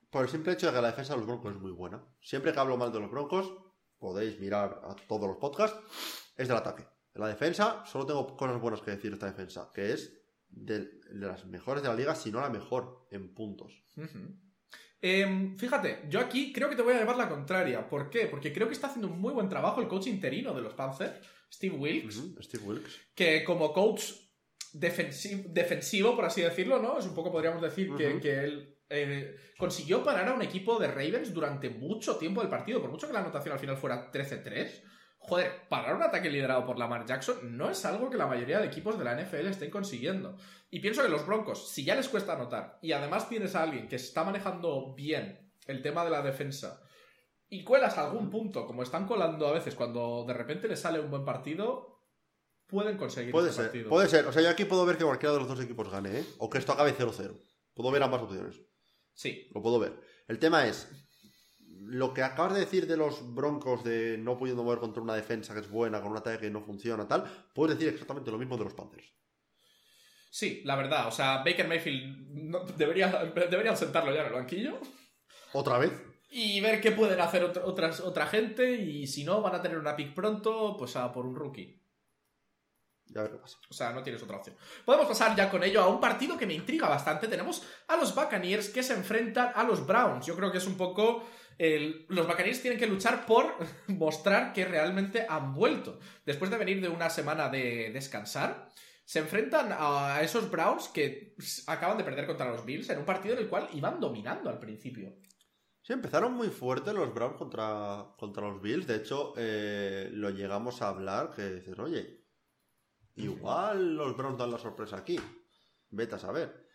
Por 0.09 0.23
el 0.23 0.29
simple 0.29 0.53
hecho 0.53 0.67
de 0.67 0.73
que 0.73 0.81
la 0.81 0.89
defensa 0.89 1.13
de 1.13 1.19
los 1.19 1.27
Broncos 1.27 1.55
es 1.55 1.61
muy 1.61 1.71
buena. 1.71 2.03
Siempre 2.21 2.53
que 2.53 2.59
hablo 2.59 2.77
mal 2.77 2.91
de 2.91 2.99
los 2.99 3.11
Broncos, 3.11 3.51
podéis 3.97 4.39
mirar 4.39 4.81
a 4.83 4.95
todos 5.07 5.27
los 5.27 5.37
podcasts, 5.37 5.77
es 6.35 6.47
del 6.47 6.57
ataque. 6.57 6.87
La 7.15 7.27
defensa, 7.27 7.83
solo 7.85 8.05
tengo 8.05 8.37
cosas 8.37 8.61
buenas 8.61 8.81
que 8.81 8.91
decir 8.91 9.09
de 9.09 9.15
esta 9.15 9.25
defensa, 9.25 9.71
que 9.73 9.91
es 9.91 10.21
de, 10.47 10.79
de 10.79 11.27
las 11.27 11.45
mejores 11.45 11.81
de 11.81 11.89
la 11.89 11.95
liga, 11.95 12.15
si 12.15 12.31
no 12.31 12.39
la 12.39 12.49
mejor 12.49 13.07
en 13.11 13.33
puntos. 13.33 13.83
Em, 14.99 15.57
fíjate, 15.57 16.05
yo 16.09 16.19
aquí 16.19 16.51
creo 16.51 16.69
que 16.69 16.75
te 16.75 16.81
voy 16.81 16.93
a 16.93 16.99
llevar 16.99 17.17
la 17.17 17.29
contraria. 17.29 17.87
¿Por 17.87 18.09
qué? 18.09 18.27
Porque 18.27 18.53
creo 18.53 18.67
que 18.67 18.73
está 18.73 18.87
haciendo 18.87 19.07
un 19.07 19.19
muy 19.19 19.33
buen 19.33 19.49
trabajo 19.49 19.81
el 19.81 19.87
coach 19.87 20.07
interino 20.07 20.53
de 20.53 20.61
los 20.61 20.73
Panthers, 20.73 21.19
Steve 21.51 21.75
Wilkes, 21.75 22.21
Steve 22.41 22.63
Wilkes. 22.65 22.93
que 23.15 23.43
como 23.43 23.73
coach 23.73 24.11
defensi- 24.73 25.45
defensivo, 25.47 26.15
por 26.15 26.25
así 26.25 26.41
decirlo, 26.41 26.79
¿no? 26.81 26.99
Es 26.99 27.05
un 27.05 27.15
poco, 27.15 27.31
podríamos 27.31 27.61
decir, 27.61 27.89
que 28.19 28.39
él 28.43 28.77
eh, 28.89 29.35
consiguió 29.57 30.03
parar 30.03 30.27
a 30.29 30.33
un 30.33 30.41
equipo 30.41 30.77
de 30.79 30.87
Ravens 30.87 31.33
durante 31.33 31.69
mucho 31.69 32.17
tiempo 32.17 32.41
del 32.41 32.49
partido, 32.49 32.81
por 32.81 32.91
mucho 32.91 33.07
que 33.07 33.13
la 33.13 33.19
anotación 33.19 33.53
al 33.53 33.59
final 33.59 33.77
fuera 33.77 34.11
13-3. 34.11 34.83
Joder, 35.19 35.67
parar 35.67 35.95
un 35.95 36.03
ataque 36.03 36.29
liderado 36.29 36.65
por 36.65 36.77
Lamar 36.79 37.05
Jackson 37.05 37.57
no 37.57 37.69
es 37.69 37.83
algo 37.85 38.09
que 38.09 38.17
la 38.17 38.27
mayoría 38.27 38.59
de 38.59 38.67
equipos 38.67 38.97
de 38.97 39.03
la 39.03 39.13
NFL 39.19 39.47
estén 39.47 39.71
consiguiendo. 39.71 40.37
Y 40.69 40.79
pienso 40.79 41.01
que 41.03 41.09
los 41.09 41.25
Broncos, 41.25 41.69
si 41.71 41.83
ya 41.83 41.95
les 41.95 42.07
cuesta 42.07 42.33
anotar, 42.33 42.77
y 42.81 42.91
además 42.93 43.27
tienes 43.27 43.55
a 43.55 43.63
alguien 43.63 43.87
que 43.89 43.95
está 43.97 44.23
manejando 44.23 44.93
bien 44.95 45.51
el 45.65 45.81
tema 45.81 46.05
de 46.05 46.11
la 46.11 46.21
defensa, 46.21 46.81
y 47.49 47.63
cuelas 47.63 47.97
algún 47.97 48.29
punto, 48.29 48.65
como 48.67 48.83
están 48.83 49.07
colando 49.07 49.47
a 49.47 49.53
veces 49.53 49.75
cuando 49.75 50.25
de 50.27 50.33
repente 50.33 50.67
les 50.67 50.79
sale 50.79 50.99
un 50.99 51.09
buen 51.09 51.23
partido, 51.25 52.01
pueden 52.67 52.97
conseguir 52.97 53.31
Puede 53.31 53.51
ser, 53.53 53.65
partido. 53.65 53.89
puede 53.89 54.09
ser. 54.09 54.25
O 54.27 54.31
sea, 54.33 54.41
yo 54.41 54.49
aquí 54.49 54.65
puedo 54.65 54.85
ver 54.85 54.97
que 54.97 55.05
cualquiera 55.05 55.33
de 55.33 55.39
los 55.39 55.47
dos 55.47 55.61
equipos 55.61 55.89
gane, 55.89 56.19
¿eh? 56.19 56.25
O 56.39 56.49
que 56.49 56.57
esto 56.57 56.73
acabe 56.73 56.93
0-0. 56.93 57.33
Puedo 57.73 57.91
ver 57.91 58.03
ambas 58.03 58.21
opciones. 58.21 58.59
Sí, 59.13 59.47
Lo 59.53 59.61
puedo 59.61 59.79
ver. 59.79 59.93
El 60.27 60.39
tema 60.39 60.67
es, 60.67 60.89
lo 61.79 62.13
que 62.13 62.21
acabas 62.23 62.53
de 62.53 62.59
decir 62.59 62.85
de 62.87 62.97
los 62.97 63.33
broncos 63.33 63.83
de 63.83 64.17
no 64.17 64.37
pudiendo 64.37 64.63
mover 64.63 64.79
contra 64.79 65.01
una 65.01 65.15
defensa 65.15 65.53
que 65.53 65.61
es 65.61 65.69
buena, 65.69 66.01
con 66.01 66.11
un 66.11 66.17
ataque 66.17 66.39
que 66.41 66.49
no 66.51 66.61
funciona, 66.61 67.07
tal, 67.07 67.23
puedes 67.55 67.77
decir 67.77 67.93
exactamente 67.93 68.29
lo 68.31 68.37
mismo 68.37 68.57
de 68.57 68.65
los 68.65 68.73
Panthers. 68.73 69.07
sí, 70.29 70.61
la 70.65 70.75
verdad. 70.75 71.07
O 71.07 71.11
sea, 71.11 71.37
Baker 71.37 71.67
Mayfield 71.67 72.27
no- 72.49 72.65
debería, 72.65 73.07
deberían 73.49 73.77
sentarlo 73.77 74.13
ya 74.13 74.21
en 74.21 74.27
el 74.27 74.33
banquillo 74.33 74.79
¿Otra 75.53 75.77
vez? 75.77 75.91
Y 76.37 76.61
ver 76.61 76.79
qué 76.81 76.91
pueden 76.91 77.19
hacer 77.19 77.43
ot- 77.43 77.61
otras, 77.63 77.99
otra 78.01 78.27
gente. 78.27 78.71
Y 78.75 79.07
si 79.07 79.23
no, 79.23 79.41
van 79.41 79.55
a 79.55 79.61
tener 79.61 79.77
una 79.77 79.95
pick 79.95 80.13
pronto, 80.13 80.75
pues 80.77 80.95
a 80.95 81.11
por 81.11 81.25
un 81.25 81.35
rookie. 81.35 81.81
Ya 83.05 83.21
ver 83.21 83.31
qué 83.31 83.37
pasa. 83.37 83.57
O 83.69 83.73
sea, 83.73 83.93
no 83.93 84.03
tienes 84.03 84.21
otra 84.21 84.37
opción. 84.37 84.55
Podemos 84.85 85.07
pasar 85.07 85.35
ya 85.35 85.49
con 85.49 85.63
ello 85.63 85.81
a 85.81 85.87
un 85.87 85.99
partido 86.01 86.37
que 86.37 86.45
me 86.45 86.53
intriga 86.53 86.89
bastante. 86.89 87.27
Tenemos 87.27 87.63
a 87.87 87.95
los 87.95 88.13
Buccaneers 88.13 88.69
que 88.69 88.83
se 88.83 88.93
enfrentan 88.93 89.51
a 89.55 89.63
los 89.63 89.85
Browns. 89.87 90.25
Yo 90.25 90.35
creo 90.35 90.51
que 90.51 90.57
es 90.57 90.67
un 90.67 90.75
poco... 90.77 91.25
el- 91.57 92.05
los 92.09 92.27
Buccaneers 92.27 92.61
tienen 92.61 92.77
que 92.79 92.85
luchar 92.87 93.25
por 93.25 93.55
mostrar 93.87 94.51
que 94.53 94.65
realmente 94.65 95.25
han 95.27 95.53
vuelto. 95.53 95.99
Después 96.25 96.51
de 96.51 96.57
venir 96.57 96.81
de 96.81 96.89
una 96.89 97.09
semana 97.09 97.47
de 97.49 97.91
descansar, 97.93 98.69
se 99.05 99.19
enfrentan 99.19 99.69
a 99.71 100.19
esos 100.21 100.51
Browns 100.51 100.89
que 100.89 101.33
acaban 101.67 101.97
de 101.97 102.03
perder 102.03 102.27
contra 102.27 102.51
los 102.51 102.65
Bills 102.65 102.89
en 102.89 102.99
un 102.99 103.05
partido 103.05 103.35
en 103.35 103.41
el 103.43 103.47
cual 103.47 103.69
iban 103.73 104.01
dominando 104.01 104.49
al 104.49 104.59
principio. 104.59 105.13
Sí, 105.87 105.93
empezaron 105.93 106.33
muy 106.33 106.49
fuerte 106.49 106.91
los 106.91 107.13
Browns 107.13 107.37
contra, 107.37 108.13
contra 108.17 108.49
los 108.49 108.61
Bills. 108.61 108.85
De 108.87 108.97
hecho, 108.97 109.31
eh, 109.37 110.09
lo 110.11 110.29
llegamos 110.31 110.81
a 110.81 110.89
hablar, 110.89 111.31
que 111.33 111.49
dices, 111.49 111.79
oye, 111.79 112.25
igual 113.15 113.95
los 113.95 114.17
Browns 114.17 114.37
dan 114.37 114.51
la 114.51 114.57
sorpresa 114.57 114.97
aquí. 114.97 115.17
Vete 115.89 116.15
a 116.15 116.19
saber. 116.19 116.67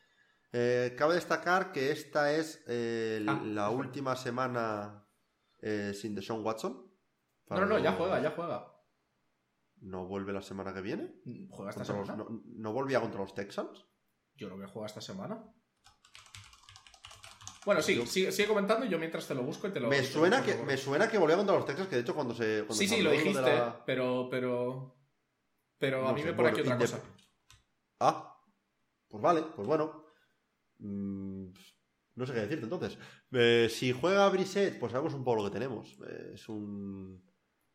Eh, 0.51 0.95
cabe 0.97 1.17
destacar 1.17 1.73
que 1.73 1.91
esta 1.91 2.33
es 2.33 2.65
eh, 2.67 3.23
Ah, 3.29 3.43
la 3.45 3.69
última 3.69 4.17
semana 4.17 5.07
sin 5.93 6.15
Deshaun 6.15 6.43
Watson. 6.43 6.91
No, 7.51 7.57
no, 7.61 7.67
no, 7.67 7.79
ya 7.79 7.93
juega, 7.93 8.19
ya 8.23 8.31
juega. 8.31 8.67
¿No 9.83 10.07
vuelve 10.07 10.33
la 10.33 10.41
semana 10.41 10.73
que 10.73 10.81
viene? 10.81 11.21
¿Juega 11.51 11.69
esta 11.71 11.81
los- 11.81 12.07
semana? 12.07 12.17
no, 12.17 12.43
¿No 12.47 12.73
volvía 12.73 12.99
contra 13.03 13.21
los 13.21 13.35
Texans? 13.35 13.85
Yo 14.37 14.49
creo 14.49 14.59
que 14.59 14.73
juega 14.73 14.87
esta 14.87 15.03
semana. 15.03 15.45
Bueno, 17.65 17.81
sí, 17.83 17.95
Yo- 17.97 18.07
sigue, 18.07 18.33
sigue 18.33 18.49
comentando 18.49 18.85
y 18.85 18.89
yo 18.89 18.99
mientras 18.99 19.27
te 19.29 19.35
lo 19.35 19.43
busco 19.43 19.69
y 19.69 19.71
te 19.71 19.79
lo. 19.81 19.89
Me 19.89 20.03
suena, 20.03 20.43
que, 20.43 20.57
me 20.57 20.77
suena 20.77 21.09
que 21.09 21.19
volvía 21.19 21.37
contra 21.37 21.55
los 21.57 21.65
Texans, 21.65 21.89
que 21.89 21.97
de 21.97 22.03
hecho 22.03 22.15
cuando 22.15 22.35
se... 22.35 22.59
cuando 22.67 22.75
Sí, 22.75 22.89
se 22.89 22.97
sí, 22.97 23.03
lo 23.03 23.11
dijiste, 23.13 23.41
la- 23.41 23.85
pero, 23.85 24.29
pero. 24.31 24.97
Pero 25.79 26.05
a 26.07 26.09
No 26.11 26.15
mí 26.15 26.21
sé, 26.23 26.27
me 26.29 26.33
pone 26.35 26.51
bueno, 26.51 26.59
aquí 26.59 26.69
otra 26.69 26.79
cosa. 26.79 27.01
Ah, 28.01 28.37
pues 29.09 29.23
vale, 29.23 29.43
pues 29.55 29.67
bueno. 29.69 30.05
Mm, 30.79 31.53
no 32.17 32.27
sé 32.27 32.33
qué 32.33 32.41
decirte 32.41 32.65
entonces. 32.65 32.99
Eh, 33.31 33.69
si 33.71 33.93
juega 33.93 34.29
Brissett, 34.29 34.79
pues 34.79 34.93
sabemos 34.93 35.15
un 35.15 35.23
poco 35.25 35.43
lo 35.43 35.45
que 35.49 35.55
tenemos. 35.55 35.97
Eh, 36.07 36.33
es 36.35 36.49
un 36.49 37.25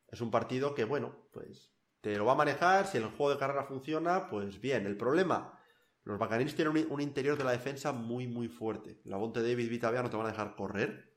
es 0.10 0.22
un 0.22 0.32
partido 0.32 0.74
que, 0.74 0.86
bueno, 0.86 1.28
pues 1.32 1.74
te 2.02 2.18
lo 2.18 2.26
va 2.26 2.34
a 2.34 2.36
manejar. 2.36 2.88
Si 2.88 2.98
el 2.98 3.06
juego 3.06 3.32
de 3.32 3.38
carrera 3.40 3.64
funciona, 3.66 4.30
pues 4.30 4.60
bien. 4.62 4.86
El 4.86 4.96
problema, 4.98 5.57
los 6.08 6.20
Buccaneers 6.20 6.55
tienen 6.55 6.76
un, 6.78 6.91
un 6.91 7.01
interior 7.01 7.38
de 7.38 7.43
la 7.43 7.51
defensa 7.51 7.91
muy, 7.91 8.28
muy 8.28 8.47
fuerte. 8.47 9.01
La 9.05 9.18
Bonte 9.18 9.41
David 9.41 9.70
Vita 9.70 9.91
Vea 9.91 10.03
no 10.03 10.10
te 10.10 10.18
van 10.18 10.26
a 10.28 10.32
dejar 10.32 10.55
correr. 10.55 11.14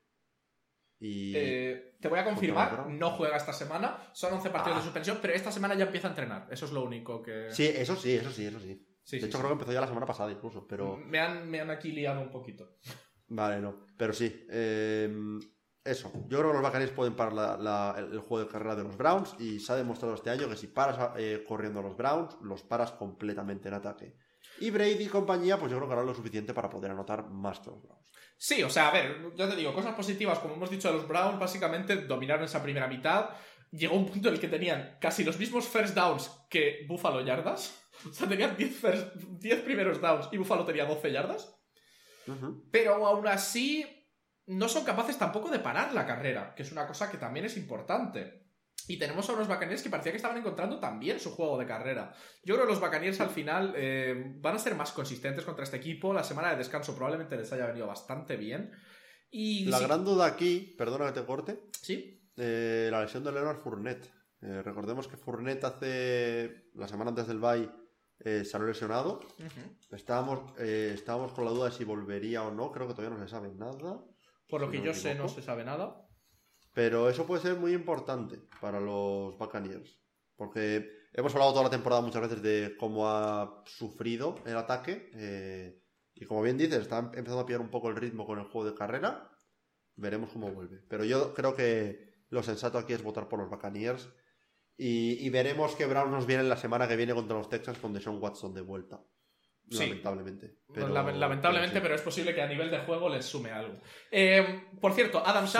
Y 0.99 1.33
Eh, 1.35 1.97
te 1.99 2.07
voy 2.07 2.19
a 2.19 2.23
confirmar, 2.23 2.87
no 2.87 3.09
juega 3.11 3.37
esta 3.37 3.53
semana. 3.53 3.97
Son 4.13 4.33
11 4.33 4.49
partidos 4.51 4.77
Ah. 4.77 4.79
de 4.81 4.83
suspensión, 4.85 5.17
pero 5.21 5.33
esta 5.33 5.51
semana 5.51 5.73
ya 5.75 5.85
empieza 5.85 6.07
a 6.07 6.11
entrenar. 6.11 6.47
Eso 6.51 6.65
es 6.65 6.71
lo 6.71 6.83
único 6.83 7.21
que. 7.23 7.47
sí, 7.51 7.65
eso 7.65 7.95
sí, 7.95 8.13
eso 8.13 8.31
sí, 8.31 8.45
eso 8.45 8.59
sí. 8.59 8.87
Sí, 9.03 9.15
de 9.15 9.21
sí, 9.21 9.25
hecho, 9.27 9.37
sí. 9.37 9.41
creo 9.41 9.47
que 9.49 9.53
empezó 9.53 9.73
ya 9.73 9.81
la 9.81 9.87
semana 9.87 10.05
pasada 10.05 10.31
incluso, 10.31 10.67
pero... 10.67 10.95
Me, 10.95 11.19
han, 11.19 11.49
me 11.49 11.59
han 11.59 11.71
aquí 11.71 11.91
liado 11.91 12.21
un 12.21 12.29
poquito. 12.29 12.77
Vale, 13.29 13.59
no. 13.59 13.87
Pero 13.97 14.13
sí. 14.13 14.45
eh, 14.51 15.11
eso. 15.83 16.11
Yo 16.27 16.37
creo 16.37 16.49
que 16.51 16.57
los 16.57 16.61
Buccaneers 16.61 16.91
pueden 16.91 17.15
parar 17.15 17.33
la- 17.33 17.57
la- 17.57 17.95
el, 17.97 18.11
el 18.13 18.19
juego 18.19 18.45
de 18.45 18.51
carrera 18.51 18.75
de 18.75 18.83
los 18.83 18.95
Browns 18.95 19.35
y 19.39 19.59
se 19.59 19.73
ha 19.73 19.75
demostrado 19.75 20.13
este 20.13 20.29
año 20.29 20.47
que 20.47 20.55
si 20.55 20.67
paras 20.67 21.13
eh, 21.17 21.43
corriendo 21.47 21.79
a 21.79 21.83
los 21.83 21.97
Browns, 21.97 22.37
los 22.43 22.61
paras 22.61 22.91
completamente 22.91 23.69
en 23.69 23.73
ataque. 23.73 24.15
Y 24.61 24.69
Brady 24.71 25.03
y 25.03 25.07
compañía, 25.07 25.57
pues 25.57 25.71
yo 25.71 25.77
creo 25.77 25.87
que 25.89 25.93
harán 25.93 26.05
lo 26.05 26.13
suficiente 26.13 26.53
para 26.53 26.69
poder 26.69 26.91
anotar 26.91 27.27
más 27.29 27.59
que 27.59 27.69
los 27.71 27.81
Browns. 27.81 28.09
Sí, 28.37 28.63
o 28.63 28.69
sea, 28.69 28.87
a 28.89 28.91
ver, 28.91 29.33
ya 29.35 29.49
te 29.49 29.55
digo, 29.55 29.73
cosas 29.73 29.93
positivas, 29.95 30.39
como 30.39 30.53
hemos 30.55 30.69
dicho 30.69 30.87
de 30.89 30.95
los 30.95 31.07
Browns, 31.07 31.39
básicamente 31.39 31.95
dominaron 31.97 32.43
esa 32.45 32.61
primera 32.63 32.87
mitad. 32.87 33.29
Llegó 33.71 33.95
un 33.95 34.05
punto 34.07 34.27
en 34.29 34.35
el 34.35 34.39
que 34.41 34.47
tenían 34.47 34.97
casi 34.99 35.23
los 35.23 35.37
mismos 35.39 35.67
first 35.67 35.95
downs 35.95 36.29
que 36.49 36.85
Buffalo 36.87 37.21
yardas. 37.21 37.77
O 38.09 38.13
sea, 38.13 38.27
tenían 38.27 38.55
10, 38.57 38.81
first- 38.81 39.13
10 39.39 39.61
primeros 39.61 40.01
downs 40.01 40.27
y 40.31 40.37
Buffalo 40.37 40.65
tenía 40.65 40.85
12 40.85 41.11
yardas. 41.11 41.55
Pero 42.71 43.05
aún 43.05 43.27
así, 43.27 43.85
no 44.47 44.67
son 44.69 44.83
capaces 44.85 45.17
tampoco 45.19 45.49
de 45.49 45.59
parar 45.59 45.93
la 45.93 46.05
carrera, 46.07 46.53
que 46.55 46.63
es 46.63 46.71
una 46.71 46.87
cosa 46.87 47.11
que 47.11 47.17
también 47.17 47.45
es 47.45 47.57
importante. 47.57 48.40
Y 48.91 48.97
tenemos 48.97 49.29
a 49.29 49.33
unos 49.33 49.47
Buccaneers 49.47 49.81
que 49.83 49.89
parecía 49.89 50.11
que 50.11 50.17
estaban 50.17 50.37
encontrando 50.37 50.79
también 50.79 51.19
su 51.19 51.31
juego 51.31 51.57
de 51.57 51.65
carrera. 51.65 52.13
Yo 52.43 52.55
creo 52.55 52.65
que 52.67 52.73
los 52.73 52.81
Buccaneers 52.81 53.21
al 53.21 53.29
final 53.29 53.73
eh, 53.75 54.33
van 54.41 54.55
a 54.55 54.59
ser 54.59 54.75
más 54.75 54.91
consistentes 54.91 55.45
contra 55.45 55.63
este 55.63 55.77
equipo. 55.77 56.13
La 56.13 56.23
semana 56.23 56.51
de 56.51 56.57
descanso 56.57 56.93
probablemente 56.95 57.37
les 57.37 57.51
haya 57.53 57.67
venido 57.67 57.87
bastante 57.87 58.35
bien. 58.35 58.71
Y 59.29 59.65
La 59.65 59.77
sí- 59.77 59.85
gran 59.85 60.03
duda 60.03 60.25
aquí, 60.25 60.75
perdona 60.77 61.05
que 61.13 61.19
te 61.21 61.25
corte, 61.25 61.63
Sí, 61.81 62.21
eh, 62.35 62.89
la 62.91 63.01
lesión 63.01 63.23
de 63.23 63.31
Leonard 63.31 63.59
Fournette. 63.61 64.11
Eh, 64.41 64.61
recordemos 64.63 65.07
que 65.07 65.15
Fournette 65.17 65.63
hace 65.63 66.69
la 66.73 66.87
semana 66.87 67.11
antes 67.11 67.27
del 67.27 67.39
bye 67.39 67.69
eh, 68.19 68.43
salió 68.43 68.67
lesionado. 68.67 69.19
Estábamos, 69.91 70.57
estábamos 70.59 71.31
con 71.33 71.45
la 71.45 71.51
duda 71.51 71.65
de 71.65 71.71
si 71.71 71.83
volvería 71.85 72.43
o 72.43 72.51
no. 72.51 72.71
Creo 72.71 72.87
que 72.87 72.93
todavía 72.93 73.17
no 73.17 73.23
se 73.23 73.29
sabe 73.31 73.49
nada. 73.55 74.03
por 74.49 74.59
lo 74.61 74.67
Si 74.67 74.73
que 74.73 74.77
no 74.79 74.85
yo 74.85 74.93
sé 74.93 75.15
no 75.15 75.27
se 75.29 75.41
sabe 75.41 75.63
nada. 75.63 76.05
Pero 76.73 77.09
eso 77.09 77.25
puede 77.27 77.41
ser 77.41 77.55
muy 77.55 77.73
importante 77.73 78.39
para 78.61 78.79
los 78.79 79.37
Buccaneers. 79.37 79.99
Porque 80.35 80.87
hemos 81.13 81.33
hablado 81.33 81.51
toda 81.51 81.65
la 81.65 81.69
temporada 81.69 82.01
muchas 82.01 82.21
veces 82.21 82.41
de 82.41 82.75
cómo 82.79 83.07
ha 83.09 83.63
sufrido 83.65 84.35
el 84.45 84.57
ataque. 84.57 85.09
eh, 85.15 85.77
y 86.13 86.25
como 86.25 86.41
bien 86.41 86.57
dices, 86.57 86.79
está 86.81 86.99
empezando 86.99 87.39
a 87.39 87.45
pillar 87.45 87.61
un 87.61 87.69
poco 87.69 87.89
el 87.89 87.95
ritmo 87.95 88.25
con 88.25 88.37
el 88.39 88.45
juego 88.45 88.69
de 88.69 88.75
carrera. 88.75 89.29
Veremos 89.95 90.29
cómo 90.31 90.51
vuelve. 90.51 90.79
Pero 90.89 91.03
yo 91.03 91.33
creo 91.33 91.55
que 91.55 92.13
lo 92.29 92.43
sensato 92.43 92.77
aquí 92.77 92.93
es 92.93 93.01
votar 93.03 93.27
por 93.27 93.39
los 93.39 93.49
Buccaneers. 93.49 94.09
Y, 94.77 95.25
y 95.25 95.29
veremos 95.29 95.75
que 95.75 95.85
Brown 95.85 96.11
nos 96.11 96.25
viene 96.25 96.43
la 96.43 96.57
semana 96.57 96.87
que 96.87 96.95
viene 96.95 97.13
contra 97.13 97.37
los 97.37 97.49
Texans 97.49 97.77
con 97.77 97.93
Deshaun 97.93 98.21
Watson 98.21 98.53
de 98.53 98.61
vuelta. 98.61 99.01
Sí. 99.69 99.87
Lamentablemente. 99.87 100.57
Pero- 100.73 100.87
Lamentablemente, 100.89 101.81
pero 101.81 101.95
es 101.95 102.01
posible 102.01 102.33
que 102.35 102.41
a 102.41 102.47
nivel 102.47 102.71
de 102.71 102.79
juego 102.79 103.09
les 103.09 103.25
sume 103.25 103.51
algo. 103.51 103.79
Eh, 104.11 104.65
por 104.81 104.93
cierto, 104.93 105.21
Adam 105.25 105.45
Sí. 105.47 105.57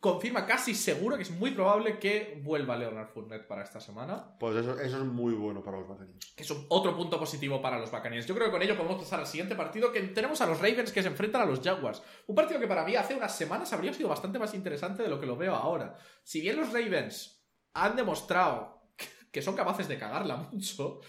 Confirma 0.00 0.46
casi 0.46 0.74
seguro 0.74 1.16
que 1.16 1.24
es 1.24 1.30
muy 1.30 1.50
probable 1.50 1.98
que 1.98 2.40
vuelva 2.42 2.74
Leonard 2.74 3.08
Fournette 3.08 3.46
para 3.46 3.62
esta 3.62 3.80
semana. 3.80 4.34
Pues 4.38 4.56
eso, 4.56 4.80
eso 4.80 4.96
es 4.96 5.04
muy 5.04 5.34
bueno 5.34 5.62
para 5.62 5.78
los 5.78 5.86
Buccaneers. 5.86 6.32
Que 6.34 6.42
es 6.42 6.50
un- 6.50 6.64
otro 6.70 6.96
punto 6.96 7.18
positivo 7.18 7.60
para 7.60 7.78
los 7.78 7.90
Buccaneers. 7.90 8.26
Yo 8.26 8.34
creo 8.34 8.46
que 8.46 8.52
con 8.52 8.62
ello 8.62 8.76
podemos 8.78 8.98
pasar 9.02 9.20
al 9.20 9.26
siguiente 9.26 9.54
partido 9.56 9.92
que 9.92 10.00
tenemos 10.00 10.40
a 10.40 10.46
los 10.46 10.56
Ravens 10.58 10.90
que 10.90 11.02
se 11.02 11.08
enfrentan 11.08 11.42
a 11.42 11.44
los 11.44 11.60
Jaguars. 11.60 12.02
Un 12.28 12.34
partido 12.34 12.58
que 12.58 12.66
para 12.66 12.84
mí 12.86 12.96
hace 12.96 13.14
unas 13.14 13.36
semanas 13.36 13.70
habría 13.74 13.92
sido 13.92 14.08
bastante 14.08 14.38
más 14.38 14.54
interesante 14.54 15.02
de 15.02 15.10
lo 15.10 15.20
que 15.20 15.26
lo 15.26 15.36
veo 15.36 15.54
ahora. 15.54 15.98
Si 16.24 16.40
bien 16.40 16.56
los 16.56 16.68
Ravens 16.72 17.44
han 17.74 17.94
demostrado 17.94 18.80
que 19.30 19.42
son 19.42 19.54
capaces 19.54 19.86
de 19.86 19.98
cagarla 19.98 20.36
mucho, 20.50 21.00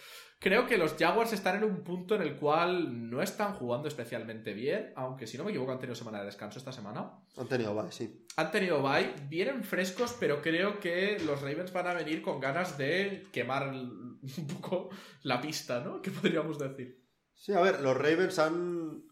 Creo 0.44 0.66
que 0.66 0.76
los 0.80 0.96
Jaguars 0.96 1.34
están 1.34 1.58
en 1.58 1.64
un 1.64 1.84
punto 1.84 2.16
en 2.16 2.24
el 2.24 2.36
cual 2.36 3.12
no 3.12 3.22
están 3.22 3.54
jugando 3.54 3.88
especialmente 3.88 4.54
bien, 4.54 4.92
aunque 4.96 5.28
si 5.28 5.38
no 5.38 5.44
me 5.44 5.52
equivoco 5.52 5.72
han 5.72 5.78
tenido 5.78 5.94
semana 5.94 6.18
de 6.22 6.26
descanso 6.26 6.58
esta 6.58 6.72
semana. 6.72 7.12
Han 7.38 7.48
tenido 7.48 7.76
bye, 7.76 7.92
sí. 7.92 8.26
Han 8.38 8.50
tenido 8.50 8.82
bye, 8.82 9.14
vienen 9.30 9.64
frescos, 9.64 10.16
pero 10.20 10.42
creo 10.42 10.80
que 10.80 11.20
los 11.24 11.40
Ravens 11.42 11.72
van 11.72 11.86
a 11.86 11.94
venir 11.94 12.24
con 12.24 12.40
ganas 12.40 12.76
de 12.76 13.28
quemar 13.32 13.68
un 13.70 14.20
poco 14.60 14.90
la 15.22 15.40
pista, 15.40 15.80
¿no? 15.82 16.02
¿Qué 16.02 16.10
podríamos 16.10 16.58
decir? 16.58 17.06
Sí, 17.36 17.54
a 17.54 17.62
ver, 17.62 17.80
los 17.82 17.96
Ravens 17.96 18.40
han 18.40 19.04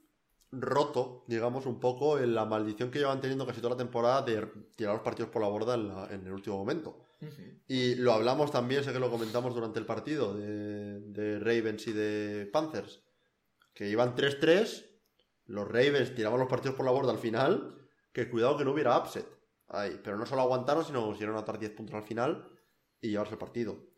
roto, 0.52 1.26
digamos, 1.28 1.68
un 1.68 1.80
poco 1.80 2.18
en 2.18 2.34
la 2.34 2.46
maldición 2.46 2.90
que 2.90 2.98
llevan 2.98 3.22
teniendo 3.22 3.46
casi 3.46 3.62
toda 3.62 3.76
la 3.76 3.78
temporada 3.78 4.24
de 4.24 4.48
tirar 4.76 4.96
los 4.96 5.04
partidos 5.04 5.30
por 5.30 5.44
la 5.44 5.48
borda 5.48 5.76
en, 5.76 5.88
la- 5.90 6.08
en 6.12 6.26
el 6.26 6.34
último 6.34 6.58
momento. 6.58 7.06
Y 7.68 7.96
lo 7.96 8.14
hablamos 8.14 8.52
también, 8.52 8.84
sé 8.84 8.94
que 8.94 9.00
lo 9.00 9.12
comentamos 9.12 9.54
durante 9.54 9.80
el 9.80 9.86
partido 9.86 10.34
de, 10.34 11.02
de 11.02 11.40
Ravens 11.40 11.88
y 11.88 11.92
de 11.92 12.50
Panthers, 12.52 13.04
que 13.74 13.90
iban 13.90 14.16
3-3, 14.16 14.86
los 15.46 15.68
Ravens 15.68 16.16
tiraban 16.16 16.40
los 16.40 16.50
partidos 16.50 16.76
por 16.76 16.86
la 16.86 16.92
borda 16.92 17.12
al 17.12 17.18
final, 17.18 17.76
que 18.14 18.30
cuidado 18.30 18.58
que 18.58 18.66
no 18.66 18.72
hubiera 18.72 18.98
upset. 18.98 19.28
Ahí, 19.68 20.00
pero 20.04 20.18
no 20.18 20.26
solo 20.26 20.42
aguantaron, 20.42 20.84
sino 20.84 21.02
consiguieron 21.02 21.36
anotar 21.36 21.60
10 21.60 21.72
puntos 21.72 21.96
al 21.96 22.04
final 22.04 22.48
y 23.02 23.10
llevarse 23.10 23.34
el 23.34 23.40
partido. 23.40 23.90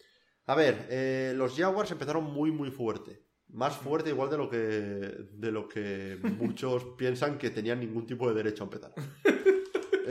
A 0.46 0.56
ver, 0.56 0.88
eh, 0.90 1.34
los 1.36 1.56
Jaguars 1.56 1.92
empezaron 1.92 2.24
muy, 2.24 2.52
muy 2.52 2.72
fuerte. 2.72 3.26
Más 3.48 3.76
fuerte 3.76 4.10
igual 4.10 4.30
de 4.30 4.38
lo 4.38 4.50
que, 4.50 4.58
de 4.58 5.52
lo 5.52 5.68
que 5.68 6.18
muchos 6.38 6.86
piensan 6.98 7.38
que 7.38 7.50
tenían 7.50 7.80
ningún 7.80 8.06
tipo 8.06 8.28
de 8.30 8.36
derecho 8.36 8.64
a 8.64 8.68
empezar. 8.68 8.94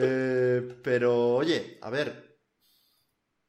Eh, 0.02 0.78
pero, 0.82 1.34
oye, 1.34 1.78
a 1.82 1.90
ver, 1.90 2.29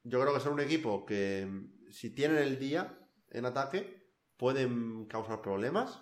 yo 0.03 0.21
creo 0.21 0.33
que 0.33 0.39
son 0.39 0.53
un 0.53 0.59
equipo 0.61 1.05
que 1.05 1.47
si 1.89 2.09
tienen 2.11 2.37
el 2.37 2.57
día 2.59 2.97
en 3.29 3.45
ataque 3.45 4.09
pueden 4.37 5.05
causar 5.05 5.41
problemas, 5.41 6.01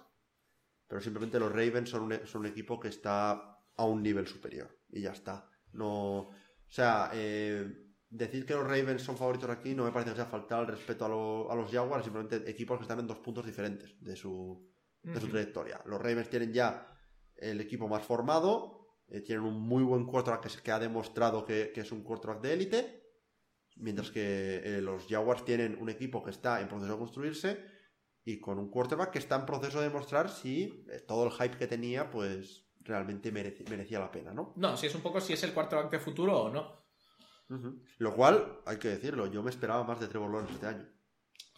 pero 0.88 1.02
simplemente 1.02 1.40
los 1.40 1.52
Ravens 1.52 1.90
son 1.90 2.04
un, 2.04 2.14
e- 2.14 2.26
son 2.26 2.42
un 2.42 2.48
equipo 2.48 2.80
que 2.80 2.88
está 2.88 3.32
a 3.76 3.86
un 3.86 4.02
nivel 4.02 4.28
superior 4.28 4.78
y 4.90 5.02
ya 5.02 5.12
está. 5.12 5.50
No, 5.74 6.20
o 6.30 6.34
sea, 6.68 7.12
eh, 7.14 7.68
decir 8.10 8.46
que 8.46 8.54
los 8.56 8.64
Ravens 8.64 9.02
son 9.04 9.18
favoritos 9.18 9.50
aquí 9.50 9.76
no 9.76 9.84
me 9.84 9.92
parece 9.92 10.12
que 10.12 10.16
sea 10.18 10.26
faltar 10.26 10.62
el 10.62 10.68
respeto 10.68 11.06
a, 11.06 11.10
lo- 11.10 11.52
a 11.52 11.56
los 11.56 11.72
Jaguars, 11.72 12.04
simplemente 12.04 12.50
equipos 12.50 12.78
que 12.78 12.84
están 12.84 13.00
en 13.00 13.08
dos 13.08 13.20
puntos 13.20 13.46
diferentes 13.46 13.96
de 14.04 14.16
su, 14.16 14.68
de 15.04 15.20
su 15.20 15.28
trayectoria. 15.28 15.82
Los 15.86 16.00
Ravens 16.02 16.30
tienen 16.30 16.52
ya 16.54 16.88
el 17.36 17.62
equipo 17.62 17.88
más 17.88 18.04
formado, 18.04 18.88
eh, 19.08 19.22
tienen 19.22 19.44
un 19.46 19.62
muy 19.62 19.84
buen 19.84 20.06
quarterback 20.06 20.62
que, 20.62 20.72
ha 20.72 20.80
demostrado 20.80 21.46
que, 21.46 21.72
que 21.74 21.82
es 21.82 21.92
un 21.92 22.04
quarterback 22.04 22.42
de 22.42 22.54
élite, 22.54 22.99
mientras 23.80 24.12
que 24.12 24.62
eh, 24.64 24.82
los 24.82 25.08
Jaguars 25.08 25.44
tienen 25.46 25.78
un 25.82 25.90
equipo 25.90 26.24
que 26.24 26.32
está 26.32 26.62
en 26.62 26.68
proceso 26.68 26.92
de 26.94 26.98
construirse 27.00 27.66
y 28.26 28.40
con 28.40 28.60
un 28.60 28.70
quarterback 28.70 29.12
que 29.12 29.20
está 29.20 29.36
en 29.38 29.46
proceso 29.46 29.80
de 29.80 29.88
demostrar 29.88 30.30
si 30.30 30.86
eh, 30.90 31.00
todo 31.08 31.26
el 31.26 31.32
hype 31.32 31.58
que 31.58 31.68
tenía 31.68 32.10
pues 32.12 32.68
realmente 32.82 33.32
merece- 33.32 33.68
merecía 33.70 34.00
la 34.00 34.12
pena, 34.12 34.34
¿no? 34.34 34.54
No, 34.58 34.78
si 34.78 34.88
es 34.88 34.96
un 34.96 35.02
poco 35.02 35.20
si 35.22 35.34
es 35.34 35.44
el 35.44 35.54
quarterback 35.54 35.92
de 35.92 36.00
futuro 36.00 36.44
o 36.44 36.50
no. 36.50 36.80
Lo 37.98 38.14
cual, 38.16 38.60
hay 38.66 38.78
que 38.78 38.90
decirlo, 38.90 39.26
yo 39.26 39.42
me 39.42 39.50
esperaba 39.50 39.84
más 39.84 40.00
de 40.00 40.08
Trevor 40.08 40.30
Lawrence 40.30 40.54
este 40.54 40.68
año. 40.68 40.88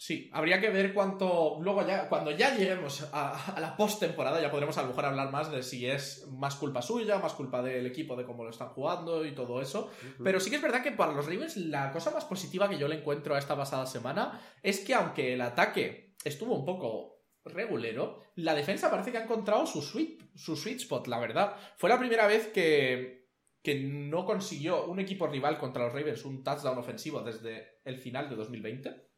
Sí, 0.01 0.31
habría 0.33 0.59
que 0.59 0.71
ver 0.71 0.95
cuánto. 0.95 1.59
Luego 1.61 1.85
ya, 1.85 2.09
cuando 2.09 2.31
ya 2.31 2.55
lleguemos 2.57 3.07
a, 3.13 3.53
a 3.53 3.59
la 3.59 3.77
postemporada, 3.77 4.41
ya 4.41 4.49
podremos 4.49 4.75
a 4.79 4.81
lo 4.81 4.87
mejor 4.87 5.05
hablar 5.05 5.31
más 5.31 5.51
de 5.51 5.61
si 5.61 5.85
es 5.85 6.25
más 6.31 6.55
culpa 6.55 6.81
suya, 6.81 7.19
más 7.19 7.33
culpa 7.33 7.61
del 7.61 7.85
equipo, 7.85 8.15
de 8.15 8.25
cómo 8.25 8.43
lo 8.43 8.49
están 8.49 8.69
jugando 8.69 9.23
y 9.23 9.35
todo 9.35 9.61
eso. 9.61 9.91
Pero 10.23 10.39
sí 10.39 10.49
que 10.49 10.55
es 10.55 10.61
verdad 10.61 10.81
que 10.81 10.91
para 10.91 11.13
los 11.13 11.27
Ravens 11.27 11.55
la 11.55 11.91
cosa 11.91 12.09
más 12.09 12.25
positiva 12.25 12.67
que 12.67 12.79
yo 12.79 12.87
le 12.87 12.95
encuentro 12.95 13.35
a 13.35 13.37
esta 13.37 13.55
pasada 13.55 13.85
semana 13.85 14.41
es 14.63 14.79
que 14.79 14.95
aunque 14.95 15.33
el 15.35 15.41
ataque 15.41 16.15
estuvo 16.23 16.55
un 16.55 16.65
poco 16.65 17.21
regulero, 17.45 18.23
la 18.37 18.55
defensa 18.55 18.89
parece 18.89 19.11
que 19.11 19.19
ha 19.19 19.23
encontrado 19.23 19.67
su 19.67 19.83
sweet, 19.83 20.19
su 20.35 20.55
sweet 20.55 20.77
spot, 20.77 21.05
la 21.09 21.19
verdad. 21.19 21.55
Fue 21.77 21.91
la 21.91 21.99
primera 21.99 22.25
vez 22.25 22.47
que, 22.47 23.29
que 23.61 23.79
no 23.79 24.25
consiguió 24.25 24.85
un 24.85 24.99
equipo 24.99 25.27
rival 25.27 25.59
contra 25.59 25.83
los 25.83 25.93
Ravens 25.93 26.25
un 26.25 26.43
touchdown 26.43 26.79
ofensivo 26.79 27.21
desde 27.21 27.81
el 27.85 27.99
final 27.99 28.29
de 28.29 28.35
2020. 28.35 29.10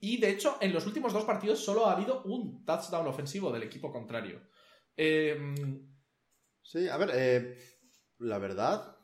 Y 0.00 0.18
de 0.20 0.30
hecho, 0.30 0.56
en 0.60 0.72
los 0.72 0.86
últimos 0.86 1.12
dos 1.12 1.24
partidos 1.24 1.64
solo 1.64 1.86
ha 1.86 1.92
habido 1.92 2.22
un 2.24 2.64
touchdown 2.64 3.06
ofensivo 3.06 3.50
del 3.52 3.62
equipo 3.62 3.92
contrario. 3.92 4.40
Eh, 4.96 5.38
Sí, 6.62 6.88
a 6.88 6.96
ver, 6.96 7.10
eh, 7.12 7.58
la 8.20 8.38
verdad, 8.38 8.96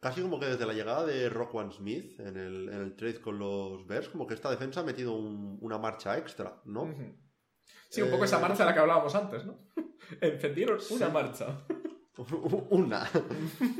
casi 0.00 0.20
como 0.20 0.38
que 0.38 0.46
desde 0.46 0.66
la 0.66 0.74
llegada 0.74 1.06
de 1.06 1.30
Rockwan 1.30 1.72
Smith 1.72 2.20
en 2.20 2.36
el, 2.36 2.68
en 2.68 2.80
el 2.82 2.94
trade 2.94 3.20
con 3.22 3.38
los 3.38 3.86
Bears, 3.86 4.10
como 4.10 4.26
que 4.26 4.34
esta 4.34 4.50
defensa 4.50 4.80
ha 4.80 4.84
metido 4.84 5.14
un- 5.14 5.58
una 5.62 5.78
marcha 5.78 6.18
extra, 6.18 6.60
¿no? 6.66 6.84
Sí, 7.88 8.02
un 8.02 8.10
poco 8.10 8.24
Eh, 8.24 8.26
esa 8.26 8.38
marcha 8.38 8.58
de 8.64 8.66
la 8.66 8.74
que 8.74 8.80
hablábamos 8.80 9.14
antes, 9.14 9.46
¿no? 9.46 9.58
Encendieron 10.20 10.78
una 10.90 11.06
Sí. 11.06 11.12
marcha. 11.12 11.66
una. 12.70 13.08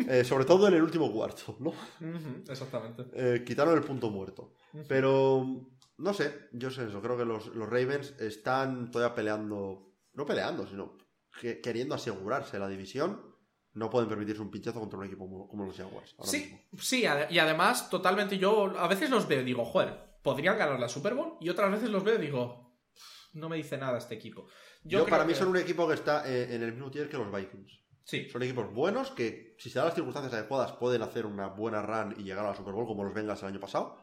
Eh, 0.08 0.24
sobre 0.24 0.44
todo 0.44 0.68
en 0.68 0.74
el 0.74 0.82
último 0.82 1.10
cuarto, 1.12 1.56
¿no? 1.60 1.72
Exactamente. 2.48 3.04
Eh, 3.12 3.44
quitaron 3.44 3.74
el 3.76 3.82
punto 3.84 4.10
muerto. 4.10 4.54
Pero, 4.88 5.46
no 5.98 6.14
sé, 6.14 6.48
yo 6.52 6.70
sé 6.70 6.86
eso, 6.86 7.00
creo 7.00 7.16
que 7.16 7.24
los, 7.24 7.46
los 7.54 7.68
Ravens 7.68 8.14
están 8.20 8.90
todavía 8.90 9.14
peleando, 9.14 9.92
no 10.14 10.26
peleando, 10.26 10.66
sino 10.66 10.96
que- 11.40 11.60
queriendo 11.60 11.94
asegurarse 11.94 12.58
la 12.58 12.68
división. 12.68 13.32
No 13.74 13.90
pueden 13.90 14.08
permitirse 14.08 14.40
un 14.40 14.52
pinchazo 14.52 14.78
contra 14.78 14.98
un 15.00 15.04
equipo 15.06 15.28
como, 15.28 15.48
como 15.48 15.64
los 15.66 15.76
Jaguars. 15.76 16.14
Sí, 16.22 16.38
mismo. 16.38 16.60
sí, 16.80 17.04
y 17.30 17.38
además, 17.38 17.90
totalmente 17.90 18.38
yo 18.38 18.72
a 18.78 18.86
veces 18.86 19.10
los 19.10 19.26
veo 19.26 19.40
y 19.40 19.44
digo, 19.44 19.64
joder, 19.64 19.98
podrían 20.22 20.56
ganar 20.56 20.78
la 20.78 20.88
Super 20.88 21.14
Bowl, 21.14 21.38
y 21.40 21.48
otras 21.48 21.72
veces 21.72 21.90
los 21.90 22.04
veo 22.04 22.14
y 22.14 22.18
digo, 22.26 22.78
no 23.32 23.48
me 23.48 23.56
dice 23.56 23.76
nada 23.76 23.98
este 23.98 24.14
equipo. 24.14 24.46
Yo, 24.84 25.04
para 25.06 25.24
mí 25.24 25.32
que- 25.32 25.38
son 25.40 25.48
un 25.48 25.56
equipo 25.56 25.88
que 25.88 25.94
está 25.94 26.22
eh, 26.30 26.54
en 26.54 26.62
el 26.62 26.70
mismo 26.72 26.88
tier 26.88 27.08
que 27.08 27.16
los 27.16 27.32
Vikings. 27.32 27.80
Sí, 28.04 28.28
Son 28.28 28.42
equipos 28.42 28.72
buenos 28.72 29.10
que, 29.10 29.56
si 29.58 29.70
se 29.70 29.78
dan 29.78 29.86
las 29.86 29.94
circunstancias 29.94 30.34
adecuadas, 30.34 30.72
pueden 30.72 31.02
hacer 31.02 31.24
una 31.26 31.48
buena 31.48 31.80
run 31.82 32.14
y 32.18 32.22
llegar 32.22 32.44
a 32.44 32.50
la 32.50 32.54
Super 32.54 32.74
Bowl 32.74 32.86
como 32.86 33.02
los 33.02 33.14
Bengals 33.14 33.42
el 33.42 33.48
año 33.48 33.60
pasado. 33.60 33.96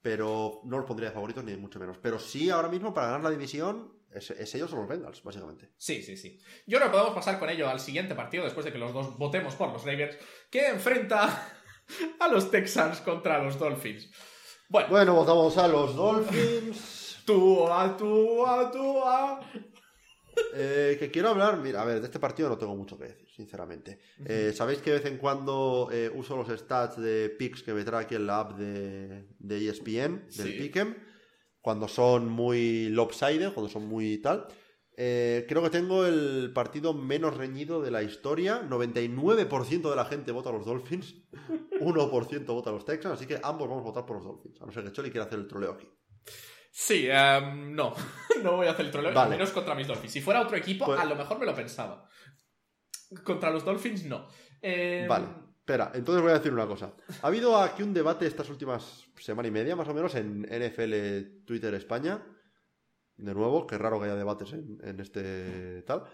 Pero 0.00 0.60
no 0.64 0.78
los 0.78 0.86
pondría 0.86 1.10
de 1.10 1.14
favoritos 1.14 1.44
ni 1.44 1.54
mucho 1.56 1.78
menos. 1.78 1.98
Pero 1.98 2.18
sí, 2.18 2.50
ahora 2.50 2.68
mismo, 2.68 2.92
para 2.92 3.08
ganar 3.08 3.22
la 3.22 3.30
división, 3.30 3.92
es, 4.10 4.30
es 4.30 4.54
ellos 4.54 4.72
o 4.72 4.76
los 4.76 4.88
Bengals, 4.88 5.22
básicamente. 5.22 5.70
Sí, 5.76 6.02
sí, 6.02 6.16
sí. 6.16 6.40
Yo 6.66 6.78
creo 6.78 6.90
que 6.90 6.96
podemos 6.96 7.14
pasar 7.14 7.38
con 7.38 7.48
ello 7.50 7.68
al 7.68 7.80
siguiente 7.80 8.14
partido, 8.14 8.44
después 8.44 8.64
de 8.64 8.72
que 8.72 8.78
los 8.78 8.92
dos 8.92 9.16
votemos 9.18 9.54
por 9.54 9.70
los 9.72 9.84
Ravens, 9.84 10.16
que 10.50 10.68
enfrenta 10.68 11.48
a 12.20 12.28
los 12.28 12.50
Texans 12.50 13.00
contra 13.02 13.42
los 13.42 13.58
Dolphins. 13.58 14.10
Bueno, 14.68 14.88
Bueno, 14.88 15.14
votamos 15.14 15.56
a 15.58 15.68
los 15.68 15.94
Dolphins. 15.94 17.22
tú 17.26 17.68
a 17.68 17.96
tú 17.96 18.46
a 18.46 18.70
tú 18.70 19.04
a. 19.04 19.40
Eh, 20.54 20.96
que 20.98 21.10
quiero 21.10 21.28
hablar, 21.30 21.58
mira, 21.58 21.82
a 21.82 21.84
ver, 21.84 22.00
de 22.00 22.06
este 22.06 22.18
partido 22.18 22.48
no 22.48 22.58
tengo 22.58 22.74
mucho 22.76 22.98
que 22.98 23.04
decir, 23.04 23.28
sinceramente. 23.34 23.98
Eh, 24.24 24.52
Sabéis 24.54 24.80
que 24.80 24.90
de 24.90 24.98
vez 24.98 25.06
en 25.06 25.18
cuando 25.18 25.88
eh, 25.92 26.10
uso 26.14 26.36
los 26.36 26.48
stats 26.48 27.00
de 27.00 27.30
picks 27.30 27.62
que 27.62 27.72
me 27.72 27.84
trae 27.84 28.04
aquí 28.04 28.14
en 28.14 28.26
la 28.26 28.40
app 28.40 28.58
de, 28.58 29.28
de 29.38 29.58
E 29.58 29.68
ESPN, 29.70 30.26
del 30.26 30.30
Sí. 30.30 30.52
Pick'em, 30.58 30.94
cuando 31.60 31.88
son 31.88 32.28
muy 32.28 32.88
lopsided, 32.90 33.52
cuando 33.52 33.70
son 33.70 33.86
muy 33.86 34.18
tal. 34.18 34.46
Creo 34.94 35.62
que 35.62 35.70
tengo 35.70 36.04
el 36.06 36.52
partido 36.54 36.92
menos 36.94 37.36
reñido 37.36 37.80
de 37.82 37.90
la 37.90 38.02
historia. 38.02 38.62
99% 38.68 39.90
de 39.90 39.96
la 39.96 40.04
gente 40.04 40.32
vota 40.32 40.50
a 40.50 40.52
los 40.52 40.66
Dolphins, 40.66 41.14
1% 41.80 42.46
vota 42.46 42.70
a 42.70 42.72
los 42.72 42.84
Texans, 42.84 43.14
así 43.14 43.26
que 43.26 43.40
ambos 43.42 43.68
vamos 43.68 43.82
a 43.82 43.86
votar 43.86 44.06
por 44.06 44.16
los 44.16 44.24
Dolphins. 44.26 44.60
A 44.60 44.66
no 44.66 44.72
ser 44.72 44.84
que 44.84 44.92
Choli 44.92 45.10
quiera 45.10 45.24
hacer 45.26 45.38
el 45.38 45.48
troleo 45.48 45.72
aquí. 45.72 45.88
Sí, 46.74 47.06
em, 47.10 47.74
no. 47.74 47.94
no 48.42 48.56
voy 48.56 48.66
a 48.66 48.70
hacer 48.70 48.86
el 48.86 48.90
troleo, 48.90 49.12
Vale. 49.12 49.34
al 49.34 49.38
menos 49.38 49.50
contra 49.52 49.74
mis 49.74 49.86
Dolphins. 49.86 50.12
Si 50.12 50.20
fuera 50.22 50.40
otro 50.40 50.56
equipo, 50.56 50.86
Pues- 50.86 50.98
a 50.98 51.04
lo 51.04 51.14
mejor 51.14 51.38
me 51.38 51.44
lo 51.46 51.54
pensaba. 51.54 52.08
Contra 53.24 53.50
los 53.50 53.62
Dolphins, 53.64 54.04
no. 54.06 54.26
Em, 54.62 55.06
Vale, 55.06 55.26
espera, 55.58 55.92
entonces 55.94 56.22
voy 56.22 56.30
a 56.32 56.38
decir 56.38 56.50
una 56.52 56.66
cosa. 56.66 56.94
Ha 57.20 57.26
habido 57.26 57.56
aquí 57.58 57.82
un 57.82 57.92
debate 57.92 58.26
estas 58.26 58.48
últimas 58.48 59.04
semana 59.18 59.48
y 59.48 59.50
media, 59.50 59.76
más 59.76 59.86
o 59.88 59.92
menos, 59.94 60.14
en 60.14 60.42
NFL 60.46 61.44
Twitter 61.44 61.74
España. 61.74 62.24
De 63.16 63.34
nuevo, 63.34 63.66
qué 63.66 63.76
raro 63.76 63.98
que 63.98 64.06
haya 64.06 64.16
debates 64.16 64.54
en, 64.54 64.78
en 64.82 64.98
este 64.98 65.82
tal. 65.82 66.04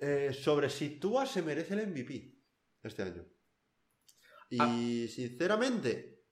eh, 0.00 0.32
sobre 0.32 0.70
si 0.70 1.00
Tua 1.00 1.26
se 1.26 1.42
merece 1.42 1.74
el 1.74 1.88
MVP 1.88 2.38
este 2.84 3.02
año. 3.02 3.24
Y 4.48 5.06
sinceramente, 5.08 6.22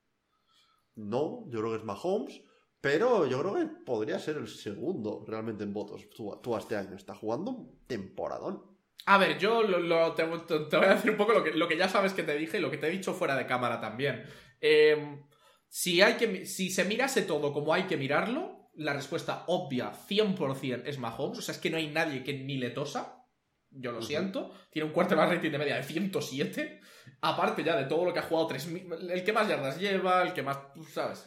no, 0.95 1.45
yo 1.51 1.59
creo 1.61 1.73
que 1.73 1.79
es 1.79 1.85
Mahomes, 1.85 2.41
pero 2.81 3.27
yo 3.27 3.41
creo 3.41 3.55
que 3.55 3.67
podría 3.85 4.19
ser 4.19 4.37
el 4.37 4.49
segundo 4.49 5.25
realmente 5.27 5.65
en 5.65 5.73
votos. 5.73 6.09
Tua 6.11 6.59
este 6.59 6.77
año 6.77 6.95
está 6.97 7.15
jugando 7.15 7.51
un 7.51 7.81
temporadón. 7.87 8.63
A 9.07 9.19
ver, 9.19 9.39
yo 9.39 9.63
lo, 9.63 9.79
lo- 9.79 10.13
te, 10.15 10.25
voy 10.25 10.41
a 10.85 10.95
decir 10.95 11.11
un 11.11 11.17
poco 11.17 11.33
lo 11.33 11.43
que, 11.43 11.53
lo 11.53 11.67
que 11.67 11.77
ya 11.77 11.89
sabes 11.89 12.13
que 12.13 12.23
te 12.23 12.37
dije 12.37 12.59
y 12.59 12.61
lo 12.61 12.71
que 12.71 12.77
te 12.79 12.89
he 12.89 12.91
dicho 12.91 13.15
fuera 13.15 13.37
de 13.37 13.47
cámara 13.47 13.81
también. 13.81 14.25
Eh, 14.61 15.23
si, 15.69 16.03
hay 16.03 16.15
que, 16.15 16.45
si 16.47 16.71
se 16.71 16.85
mirase 16.85 17.23
todo 17.23 17.53
como 17.53 17.73
hay 17.73 17.85
que 17.85 17.97
mirarlo, 17.97 18.71
la 18.75 18.93
respuesta 18.93 19.45
obvia 19.49 19.93
100% 19.93 20.83
es 20.87 20.99
Mahomes. 20.99 21.39
O 21.39 21.43
sea, 21.43 21.55
es 21.55 21.61
que 21.61 21.71
no 21.71 21.79
hay 21.79 21.89
nadie 21.89 22.23
que 22.23 22.35
ni 22.35 22.59
le 22.59 22.71
tosa. 22.71 23.25
Yo 23.71 23.93
lo 23.93 24.01
siento. 24.03 24.53
Tiene 24.71 24.87
un 24.89 24.95
quarterback 24.95 25.31
rating 25.31 25.51
de 25.51 25.59
media 25.59 25.77
de 25.77 25.83
107. 25.83 26.81
Aparte 27.23 27.65
ya 27.65 27.77
de 27.77 27.85
todo 27.87 28.05
lo 28.05 28.13
que 28.13 28.19
ha 28.21 28.23
jugado, 28.23 28.47
3000 28.49 29.11
el 29.11 29.25
que 29.25 29.33
más 29.33 29.49
yardas 29.49 29.79
lleva, 29.81 30.23
el 30.23 30.33
que 30.33 30.43
más, 30.43 30.73
tú 30.75 30.85
sabes. 30.85 31.27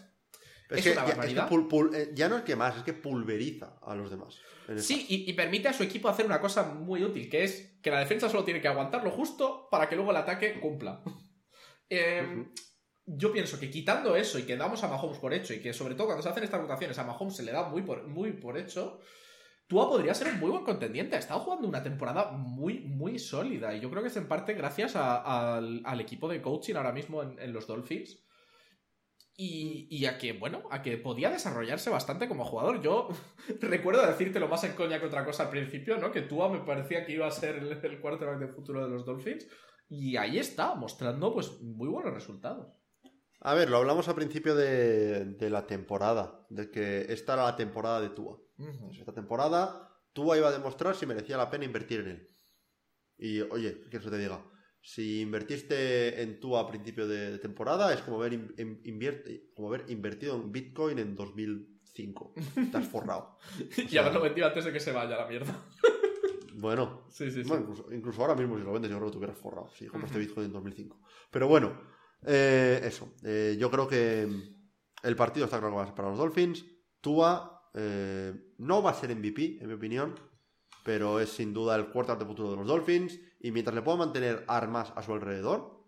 Es, 0.78 0.84
que, 0.84 0.92
una 0.92 1.02
ya, 1.02 1.06
es 1.06 1.12
que 1.12 1.18
barbaridad. 1.18 1.50
pul- 1.50 1.68
pul- 1.70 1.96
eh, 1.96 2.12
ya 2.14 2.30
no 2.30 2.38
es 2.38 2.44
que 2.44 2.56
más, 2.56 2.78
es 2.78 2.84
que 2.84 2.94
pulveriza 2.94 3.78
a 3.82 3.96
los 3.96 4.10
demás. 4.10 4.40
Sí, 4.78 5.06
y, 5.10 5.30
y 5.30 5.34
permite 5.34 5.68
a 5.68 5.74
su 5.74 5.84
equipo 5.84 6.08
hacer 6.08 6.26
una 6.26 6.40
cosa 6.40 6.64
muy 6.64 7.04
útil, 7.04 7.30
que 7.30 7.44
es 7.44 7.78
que 7.82 7.92
la 7.92 8.00
defensa 8.00 8.30
solo 8.30 8.44
tiene 8.44 8.62
que 8.62 8.68
aguantar 8.70 9.04
lo 9.04 9.12
justo 9.12 9.68
para 9.70 9.90
que 9.90 9.96
luego 9.96 10.12
el 10.12 10.18
ataque 10.18 10.60
cumpla. 10.60 11.04
Eh, 11.94 12.26
Ujú. 12.26 12.50
Yo 13.06 13.34
pienso 13.34 13.60
que 13.60 13.70
quitando 13.70 14.16
eso 14.16 14.40
y 14.40 14.44
que 14.44 14.56
damos 14.56 14.82
a 14.84 14.88
Mahomes 14.88 15.18
por 15.18 15.34
hecho, 15.34 15.54
y 15.54 15.60
que 15.60 15.74
sobre 15.74 15.96
todo 15.96 16.06
cuando 16.06 16.24
se 16.24 16.30
hacen 16.30 16.44
estas 16.46 16.62
rotaciones 16.62 16.98
a 17.00 17.04
Mahomes 17.04 17.36
se 17.36 17.44
le 17.44 17.52
da 17.52 17.68
muy 17.68 17.82
por, 17.82 18.08
muy 18.08 18.32
por 18.32 18.58
hecho, 18.58 19.00
Tua 19.68 19.90
podría 19.90 20.14
ser 20.14 20.28
un 20.30 20.40
muy 20.40 20.52
buen 20.52 20.64
contendiente. 20.64 21.16
Ha 21.18 21.20
estado 21.20 21.42
jugando 21.42 21.68
una 21.68 21.84
temporada 21.84 22.32
muy, 22.32 22.80
muy 22.80 23.20
sólida. 23.20 23.76
Y 23.76 23.82
yo 23.82 23.90
creo 23.90 24.02
que 24.02 24.08
es 24.08 24.16
en 24.18 24.28
parte 24.30 24.54
gracias 24.54 24.96
a- 24.96 25.56
al, 25.58 25.82
al 25.84 26.00
equipo 26.00 26.30
de 26.30 26.42
coaching 26.42 26.76
ahora 26.76 26.94
mismo 26.94 27.24
en, 27.24 27.38
en 27.40 27.52
los 27.52 27.68
Dolphins. 27.68 28.24
Y, 29.36 29.88
y 29.90 30.06
a 30.06 30.18
que, 30.18 30.34
bueno, 30.34 30.64
a 30.70 30.82
que 30.82 30.98
podía 30.98 31.30
desarrollarse 31.32 31.90
bastante 31.90 32.28
como 32.28 32.46
jugador. 32.46 32.82
Yo 32.82 33.10
recuerdo 33.62 34.06
decírtelo 34.06 34.48
más 34.48 34.64
en 34.64 34.74
coña 34.74 35.00
que 35.00 35.08
otra 35.08 35.26
cosa 35.26 35.44
al 35.44 35.50
principio, 35.50 35.98
¿no? 35.98 36.12
Que 36.12 36.22
Tua 36.22 36.50
me 36.50 36.60
parecía 36.60 37.06
que 37.06 37.14
iba 37.14 37.28
a 37.28 37.32
ser 37.32 37.56
el, 37.56 37.72
el 37.72 38.02
quarterback 38.02 38.40
de 38.40 38.48
futuro 38.48 38.84
de 38.84 38.90
los 38.90 39.06
Dolphins. 39.06 39.48
Y 39.90 40.16
ahí 40.16 40.38
está, 40.38 40.76
mostrando 40.76 41.34
pues 41.34 41.62
muy 41.62 41.90
buenos 41.90 42.14
resultados. 42.14 42.68
A 43.44 43.56
ver, 43.56 43.70
lo 43.70 43.78
hablamos 43.78 44.08
al 44.08 44.16
principio 44.16 44.56
de, 44.56 45.26
de 45.26 45.50
la 45.50 45.66
temporada, 45.66 46.46
de 46.50 46.70
que 46.70 47.12
esta 47.12 47.34
era 47.34 47.46
la 47.46 47.56
temporada 47.56 48.00
de 48.00 48.10
Tua. 48.10 48.40
Esta 48.92 49.14
temporada 49.14 49.92
Tua 50.14 50.38
iba 50.38 50.50
a 50.50 50.52
demostrar 50.52 50.96
si 50.96 51.08
merecía 51.08 51.38
la 51.38 51.50
pena 51.50 51.66
invertir 51.66 52.02
en 52.02 52.08
él. 52.08 52.30
Y 53.18 53.42
oye, 53.42 53.82
que 53.90 53.98
eso 53.98 54.12
te 54.12 54.18
diga, 54.18 54.44
si 54.82 55.22
invertiste 55.22 56.22
en 56.22 56.40
Tua 56.40 56.62
a 56.62 56.68
principio 56.68 57.08
de, 57.08 57.38
temporada 57.40 57.94
es 57.94 58.02
como 58.02 58.18
haber, 58.18 58.34
in- 58.34 58.54
in- 58.58 58.82
invierte- 58.86 59.52
como 59.54 59.68
haber 59.70 59.86
invertido 59.90 60.36
en 60.36 60.52
Bitcoin 60.52 60.98
en 61.00 61.16
2005. 61.16 62.34
Te 62.72 62.78
has 62.78 62.88
forrado. 62.88 63.38
y 63.78 63.88
sea- 63.88 64.02
haberlo 64.02 64.22
vendido 64.22 64.48
antes 64.48 64.66
de 64.66 64.74
que 64.74 64.80
se 64.80 64.92
vaya 64.92 65.18
la 65.18 65.28
mierda. 65.28 65.56
Bueno, 66.56 67.06
Sí, 67.10 67.32
sí, 67.32 67.40
incluso, 67.42 67.92
incluso 67.94 68.22
ahora 68.22 68.36
mismo 68.36 68.58
si 68.58 68.64
lo 68.64 68.74
vendes 68.74 68.92
yo 68.92 68.98
creo 68.98 69.08
que 69.10 69.14
te 69.14 69.18
hubieras 69.18 69.38
forrado 69.38 69.70
si 69.76 69.88
compraste. 69.88 70.20
Bitcoin 70.20 70.48
en 70.48 70.54
2005. 70.54 71.00
Pero 71.32 71.48
bueno, 71.48 71.80
eh, 72.26 72.82
eso. 72.84 73.14
Eh, 73.24 73.56
yo 73.60 73.72
creo 73.72 73.88
que 73.88 74.28
el 75.04 75.16
partido 75.16 75.46
está 75.46 75.58
claro 75.60 75.74
que 75.74 75.78
va 75.78 75.84
a 75.84 75.88
ser 75.88 75.96
para 75.96 76.10
los 76.10 76.18
Dolphins. 76.18 76.66
Tua 77.00 77.70
eh, 77.74 78.34
no 78.58 78.84
va 78.84 78.92
a 78.92 78.94
ser 78.94 79.16
MVP, 79.16 79.60
en 79.62 79.68
mi 79.68 79.74
opinión, 79.74 80.14
pero 80.84 81.20
es 81.20 81.30
sin 81.30 81.54
duda 81.54 81.76
el 81.76 81.88
quarterback 81.88 82.20
de 82.20 82.26
futuro 82.26 82.52
de 82.52 82.58
los 82.58 82.68
Dolphins. 82.68 83.20
Y 83.42 83.52
mientras 83.52 83.76
le 83.76 83.82
pueda 83.82 83.98
mantener 83.98 84.46
armas 84.48 84.94
a 84.96 85.02
su 85.02 85.14
alrededor, 85.14 85.86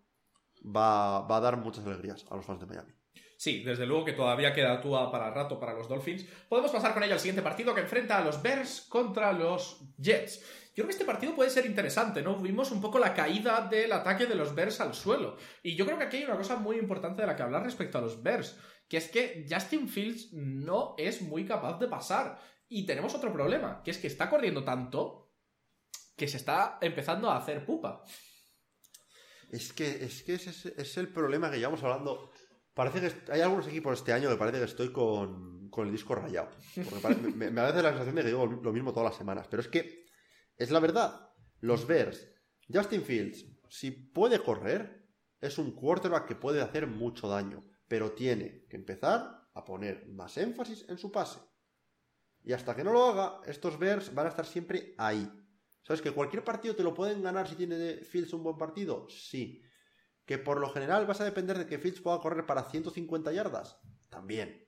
va, 0.64 1.20
va 1.20 1.36
a 1.36 1.40
dar 1.40 1.56
muchas 1.56 1.86
alegrías 1.86 2.26
a 2.30 2.36
los 2.36 2.44
fans 2.44 2.60
de 2.60 2.66
Miami. 2.66 2.92
Sí, 3.36 3.62
desde 3.62 3.86
luego 3.86 4.04
que 4.04 4.12
todavía 4.12 4.52
queda 4.52 4.80
Tua 4.80 5.10
para 5.10 5.30
rato 5.30 5.58
para 5.60 5.74
los 5.74 5.88
Dolphins. 5.88 6.24
Podemos 6.48 6.70
pasar 6.70 6.94
con 6.94 7.02
ello 7.02 7.14
al 7.14 7.20
siguiente 7.20 7.42
partido 7.42 7.74
que 7.74 7.82
enfrenta 7.82 8.18
a 8.18 8.24
los 8.24 8.42
Bears 8.42 8.86
contra 8.88 9.32
los 9.32 9.80
Jets. 9.98 10.40
Yo 10.74 10.82
creo 10.82 10.86
que 10.86 10.92
este 10.92 11.04
partido 11.04 11.34
puede 11.34 11.50
ser 11.50 11.66
interesante, 11.66 12.22
¿no? 12.22 12.36
Vimos 12.36 12.72
un 12.72 12.80
poco 12.80 12.98
la 12.98 13.14
caída 13.14 13.68
del 13.70 13.92
ataque 13.92 14.26
de 14.26 14.34
los 14.34 14.54
Bears 14.54 14.80
al 14.80 14.94
suelo. 14.94 15.36
Y 15.62 15.76
yo 15.76 15.84
creo 15.84 15.98
que 15.98 16.04
aquí 16.04 16.16
hay 16.16 16.24
una 16.24 16.36
cosa 16.36 16.56
muy 16.56 16.76
importante 16.78 17.22
de 17.22 17.28
la 17.28 17.36
que 17.36 17.42
hablar 17.42 17.62
respecto 17.62 17.98
a 17.98 18.00
los 18.00 18.22
Bears, 18.22 18.58
que 18.88 18.96
es 18.96 19.08
que 19.08 19.46
Justin 19.48 19.88
Fields 19.88 20.32
no 20.32 20.94
es 20.98 21.22
muy 21.22 21.44
capaz 21.44 21.78
de 21.78 21.86
pasar. 21.86 22.40
Y 22.68 22.86
tenemos 22.86 23.14
otro 23.14 23.32
problema, 23.32 23.82
que 23.84 23.92
es 23.92 23.98
que 23.98 24.08
está 24.08 24.28
corriendo 24.28 24.64
tanto 24.64 25.23
que 26.16 26.28
se 26.28 26.36
está 26.36 26.78
empezando 26.80 27.30
a 27.30 27.38
hacer 27.38 27.64
pupa. 27.64 28.02
Es 29.50 29.72
que, 29.72 30.04
es 30.04 30.22
que 30.22 30.34
es, 30.34 30.96
el 30.96 31.12
problema 31.12 31.50
que 31.50 31.58
llevamos 31.58 31.82
hablando. 31.82 32.32
Parece 32.72 33.00
que 33.00 33.32
hay 33.32 33.40
algunos 33.40 33.68
equipos 33.68 33.98
este 33.98 34.12
año 34.12 34.28
que 34.28 34.36
parece 34.36 34.58
que 34.58 34.64
estoy 34.64 34.92
con, 34.92 35.70
con 35.70 35.86
el 35.86 35.92
disco 35.92 36.14
rayado. 36.14 36.50
Porque 36.74 37.00
pare- 37.00 37.16
me, 37.16 37.50
me 37.50 37.60
da 37.60 37.70
la 37.82 37.90
sensación 37.90 38.16
de 38.16 38.22
que 38.22 38.28
digo 38.28 38.46
lo 38.46 38.72
mismo 38.72 38.92
todas 38.92 39.10
las 39.10 39.18
semanas. 39.18 39.46
Pero 39.48 39.62
es 39.62 39.68
que 39.68 40.06
es 40.56 40.70
la 40.70 40.80
verdad. 40.80 41.30
Los 41.60 41.86
Bears, 41.86 42.28
Justin 42.72 43.02
Fields, 43.02 43.46
si 43.68 43.90
puede 43.90 44.40
correr, 44.42 45.06
es 45.40 45.58
un 45.58 45.72
quarterback 45.72 46.26
que 46.26 46.34
puede 46.34 46.60
hacer 46.60 46.86
mucho 46.86 47.28
daño. 47.28 47.64
Pero 47.86 48.12
tiene 48.12 48.66
que 48.68 48.76
empezar 48.76 49.48
a 49.54 49.64
poner 49.64 50.08
más 50.08 50.36
énfasis 50.36 50.84
en 50.88 50.98
su 50.98 51.12
pase. 51.12 51.38
Y 52.42 52.52
hasta 52.52 52.74
que 52.74 52.82
no 52.82 52.92
lo 52.92 53.04
haga, 53.04 53.40
estos 53.46 53.78
Bears 53.78 54.12
van 54.12 54.26
a 54.26 54.30
estar 54.30 54.46
siempre 54.46 54.94
ahí. 54.98 55.30
¿Sabes? 55.84 56.02
Que 56.02 56.10
cualquier 56.12 56.42
partido 56.42 56.74
te 56.74 56.82
lo 56.82 56.94
pueden 56.94 57.22
ganar 57.22 57.46
si 57.48 57.54
tiene 57.54 57.98
Fields 57.98 58.32
un 58.32 58.42
buen 58.42 58.56
partido. 58.56 59.06
Sí. 59.08 59.62
Que 60.24 60.38
por 60.38 60.58
lo 60.58 60.70
general 60.70 61.06
vas 61.06 61.20
a 61.20 61.24
depender 61.24 61.58
de 61.58 61.66
que 61.66 61.78
Fields 61.78 62.00
pueda 62.00 62.18
correr 62.20 62.46
para 62.46 62.64
150 62.64 63.30
yardas. 63.32 63.78
También. 64.08 64.66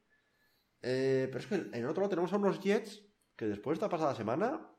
Eh, 0.83 1.27
pero 1.33 1.39
es 1.41 1.47
que 1.47 1.55
en 1.55 1.75
el 1.75 1.87
otro 1.87 2.03
lado 2.03 2.11
tenemos 2.11 2.33
a 2.33 2.37
unos 2.37 2.61
Jets 2.61 3.03
que 3.35 3.47
después 3.47 3.75
de 3.79 3.85
esta 3.85 3.89
pasada 3.89 4.15
semana 4.15 4.71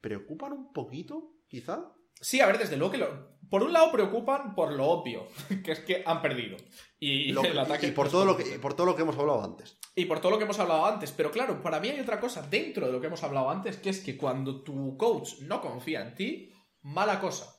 preocupan 0.00 0.52
un 0.52 0.72
poquito, 0.72 1.36
quizá. 1.48 1.92
Sí, 2.20 2.40
a 2.40 2.46
ver, 2.46 2.58
desde 2.58 2.76
luego 2.76 2.92
que 2.92 2.98
lo... 2.98 3.32
Por 3.48 3.62
un 3.62 3.72
lado 3.72 3.90
preocupan 3.92 4.54
por 4.54 4.72
lo 4.72 4.86
obvio, 4.86 5.26
que 5.64 5.72
es 5.72 5.80
que 5.80 6.02
han 6.06 6.22
perdido. 6.22 6.56
Y, 6.98 7.32
Lo- 7.32 7.42
el 7.44 7.58
ataque... 7.58 7.86
y 7.88 7.90
por 7.92 8.10
todo 8.10 8.24
lo 8.24 8.36
que 8.36 8.54
y 8.54 8.58
por 8.58 8.74
todo 8.74 8.86
lo 8.86 8.96
que 8.96 9.02
hemos 9.02 9.16
hablado 9.18 9.42
antes. 9.42 9.78
Y 9.94 10.06
por 10.06 10.20
todo 10.20 10.32
lo 10.32 10.38
que 10.38 10.44
hemos 10.44 10.58
hablado 10.58 10.86
antes. 10.86 11.12
Pero 11.12 11.30
claro, 11.30 11.62
para 11.62 11.78
mí 11.80 11.88
hay 11.90 12.00
otra 12.00 12.18
cosa 12.18 12.42
dentro 12.42 12.86
de 12.86 12.92
lo 12.92 13.00
que 13.00 13.08
hemos 13.08 13.22
hablado 13.22 13.50
antes, 13.50 13.76
que 13.76 13.90
es 13.90 14.00
que 14.00 14.16
cuando 14.16 14.62
tu 14.62 14.96
coach 14.96 15.40
no 15.40 15.60
confía 15.60 16.00
en 16.02 16.14
ti, 16.14 16.52
mala 16.82 17.20
cosa. 17.20 17.54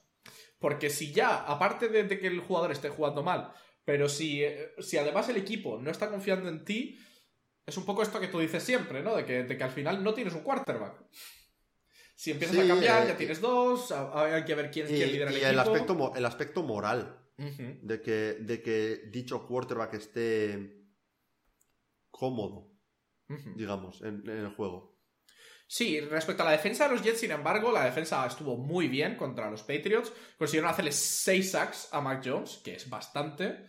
Porque 0.59 0.89
si 0.89 1.11
ya, 1.11 1.43
aparte 1.43 1.89
de, 1.89 2.05
de 2.05 2.19
que 2.19 2.27
el 2.27 2.39
jugador 2.39 2.71
esté 2.71 2.89
jugando 2.89 3.21
mal, 3.21 3.51
pero 3.85 4.07
si, 4.09 4.43
eh, 4.43 4.71
si 4.79 4.97
además 4.97 5.29
el 5.29 5.37
equipo 5.37 5.77
no 5.77 5.91
está 5.91 6.09
confiando 6.09 6.49
en 6.49 6.63
ti, 6.65 6.97
es 7.65 7.77
un 7.77 7.85
poco 7.85 8.01
esto 8.01 8.19
que 8.19 8.27
tú 8.29 8.39
dices 8.39 8.63
siempre, 8.63 9.03
¿no? 9.03 9.15
De 9.15 9.25
que, 9.25 9.43
de 9.43 9.57
que 9.57 9.63
al 9.63 9.71
final 9.71 10.03
no 10.03 10.13
tienes 10.13 10.33
un 10.33 10.41
quarterback. 10.41 11.03
Si 12.15 12.31
empiezas 12.31 12.55
Sí, 12.55 12.61
a 12.63 12.67
cambiar, 12.67 13.03
eh, 13.03 13.07
ya 13.09 13.17
tienes 13.17 13.41
dos, 13.41 13.91
hay 13.91 14.43
que 14.45 14.55
ver 14.55 14.71
quién, 14.71 14.87
Y, 14.87 14.95
quién 14.95 15.11
lidera 15.11 15.29
el 15.31 15.35
y 15.35 15.39
equipo. 15.39 15.51
el, 15.51 15.59
aspecto, 15.59 15.95
mo- 15.95 16.13
el 16.15 16.25
aspecto 16.25 16.63
moral 16.63 17.19
de 17.37 18.01
que, 18.01 18.37
de 18.39 18.61
que 18.61 19.01
dicho 19.11 19.45
quarterback 19.45 19.95
esté 19.95 20.82
cómodo, 22.13 22.69
digamos, 23.55 24.01
en, 24.03 24.21
en 24.29 24.37
el 24.45 24.55
juego. 24.55 24.93
Sí, 25.67 25.99
respecto 26.01 26.43
a 26.43 26.45
la 26.45 26.51
defensa 26.51 26.87
de 26.87 26.93
los 26.95 27.03
Jets, 27.03 27.21
sin 27.21 27.31
embargo, 27.31 27.71
la 27.71 27.85
defensa 27.85 28.25
estuvo 28.27 28.55
muy 28.57 28.87
bien 28.87 29.15
contra 29.17 29.49
los 29.49 29.63
Patriots. 29.63 30.13
Consiguieron 30.37 30.69
hacerle 30.69 30.91
6 30.91 31.51
sacks 31.51 31.89
a 31.91 31.99
Mac 32.01 32.21
Jones, 32.23 32.61
que 32.63 32.75
es 32.75 32.87
bastante. 32.89 33.65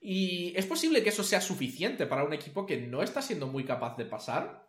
Y 0.00 0.52
es 0.56 0.66
posible 0.66 1.02
que 1.02 1.10
eso 1.10 1.22
sea 1.22 1.40
suficiente 1.40 2.06
para 2.06 2.24
un 2.24 2.32
equipo 2.32 2.66
que 2.66 2.78
no 2.78 3.02
está 3.02 3.22
siendo 3.22 3.46
muy 3.46 3.64
capaz 3.64 3.96
de 3.96 4.06
pasar. 4.06 4.68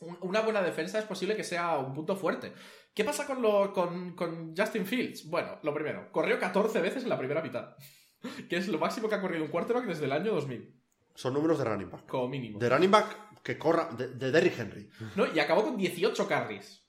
Un- 0.00 0.18
Una 0.22 0.40
buena 0.40 0.62
defensa 0.62 0.98
es 0.98 1.04
posible 1.04 1.36
que 1.36 1.44
sea 1.44 1.78
un 1.78 1.94
punto 1.94 2.16
fuerte. 2.16 2.52
¿Qué 2.92 3.04
pasa 3.04 3.24
con, 3.26 3.40
lo, 3.40 3.72
con, 3.72 4.16
con 4.16 4.56
Justin 4.56 4.86
Fields? 4.86 5.28
Bueno, 5.28 5.60
lo 5.62 5.72
primero, 5.72 6.10
corrió 6.10 6.40
14 6.40 6.80
veces 6.80 7.04
en 7.04 7.08
la 7.10 7.18
primera 7.18 7.42
mitad. 7.42 7.76
Que 8.48 8.56
es 8.56 8.66
lo 8.68 8.78
máximo 8.78 9.08
que 9.08 9.14
ha 9.14 9.20
corrido 9.20 9.44
un 9.44 9.50
quarterback 9.50 9.86
desde 9.86 10.06
el 10.06 10.12
año 10.12 10.32
2000, 10.34 10.79
Son 11.20 11.34
números 11.34 11.58
de 11.58 11.64
running 11.64 11.90
back. 11.90 12.06
como 12.06 12.28
mínimo. 12.28 12.58
De 12.58 12.68
running 12.68 12.90
back 12.90 13.42
que 13.42 13.58
corra, 13.58 13.90
de, 13.96 14.08
de 14.14 14.30
Derrick 14.30 14.58
Henry. 14.58 14.88
¿no? 15.16 15.26
Y 15.34 15.38
acabó 15.38 15.62
con 15.64 15.76
18 15.76 16.26
carries 16.26 16.86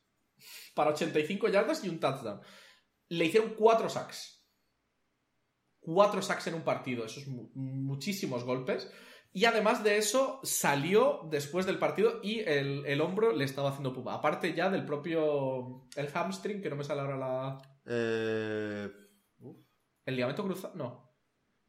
para 0.74 0.92
85 0.92 1.50
yardas 1.50 1.84
y 1.84 1.90
un 1.90 2.00
touchdown. 2.00 2.40
Le 3.10 3.26
hicieron 3.26 3.56
4 3.56 3.90
sacks. 3.90 4.46
4 5.82 6.22
sacks 6.22 6.48
en 6.48 6.54
un 6.56 6.62
partido, 6.64 7.06
eso 7.06 7.20
es 7.20 7.28
mu- 7.28 7.50
muchísimos 7.56 8.44
golpes. 8.44 8.90
Y 9.34 9.46
además 9.46 9.84
de 9.84 9.98
eso, 9.98 10.40
salió 10.44 11.22
después 11.32 11.66
del 11.66 11.80
partido 11.80 12.20
y 12.22 12.40
el, 12.42 12.86
el 12.86 13.00
hombro 13.02 13.32
le 13.32 13.46
estaba 13.46 13.70
haciendo 13.70 13.94
pupa. 13.94 14.14
Aparte 14.14 14.54
ya 14.54 14.70
del 14.70 14.86
propio. 14.86 15.88
El 15.96 16.08
hamstring, 16.14 16.62
que 16.62 16.70
no 16.70 16.76
me 16.76 16.84
sale 16.84 17.02
ahora 17.02 17.18
la. 17.18 17.62
Eh, 17.86 18.90
El 20.06 20.16
ligamento 20.16 20.44
cruzado. 20.44 20.76
No. 20.76 21.11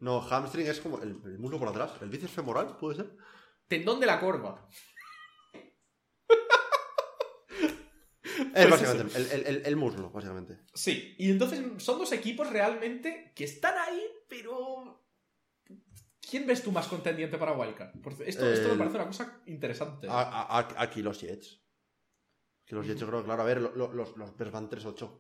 No, 0.03 0.20
hamstring 0.20 0.66
es 0.66 0.80
como 0.80 0.98
el, 1.03 1.11
el 1.24 1.38
muslo 1.38 1.59
por 1.59 1.68
atrás. 1.68 1.92
¿El 2.00 2.11
bíceps 2.11 2.32
femoral 2.32 2.76
puede 2.76 2.96
ser? 2.96 3.16
Tendón 3.68 4.00
de 4.00 4.07
la 4.07 4.20
corva. 4.20 4.68
Es 8.55 8.66
Pues 8.66 8.70
básicamente 8.70 9.16
el, 9.18 9.26
el- 9.32 9.46
el- 9.46 9.66
el 9.66 9.76
muslo, 9.76 10.11
básicamente. 10.11 10.59
Sí, 10.74 11.14
y 11.18 11.30
entonces 11.30 11.64
son 11.82 11.98
dos 11.98 12.12
equipos 12.12 12.48
realmente 12.50 13.32
que 13.34 13.44
están 13.44 13.74
ahí, 13.78 14.03
pero. 14.28 14.98
¿Quién 16.30 16.46
ves 16.46 16.62
tú 16.62 16.70
más 16.72 16.86
contendiente 16.86 17.36
para 17.36 17.53
Wildcard? 17.53 18.00
Porque 18.03 18.24
esto, 18.28 18.50
esto 18.50 18.68
me 18.70 18.76
parece 18.76 18.96
una 18.96 19.07
cosa 19.07 19.42
interesante. 19.46 20.09
A- 20.09 20.20
a- 20.22 20.59
a- 20.61 20.82
aquí 20.82 21.03
los 21.03 21.20
Jets. 21.20 21.61
Aquí 22.64 22.74
los 22.74 22.86
Jets, 22.86 23.00
yo 23.00 23.07
creo 23.09 23.20
que, 23.20 23.24
claro, 23.26 23.42
a 23.42 23.46
ver, 23.46 23.61
lo- 23.61 23.74
lo- 23.74 23.92
los, 23.92 24.16
los 24.16 24.36
Bears 24.36 24.53
van 24.53 24.70
3-8. 24.70 25.11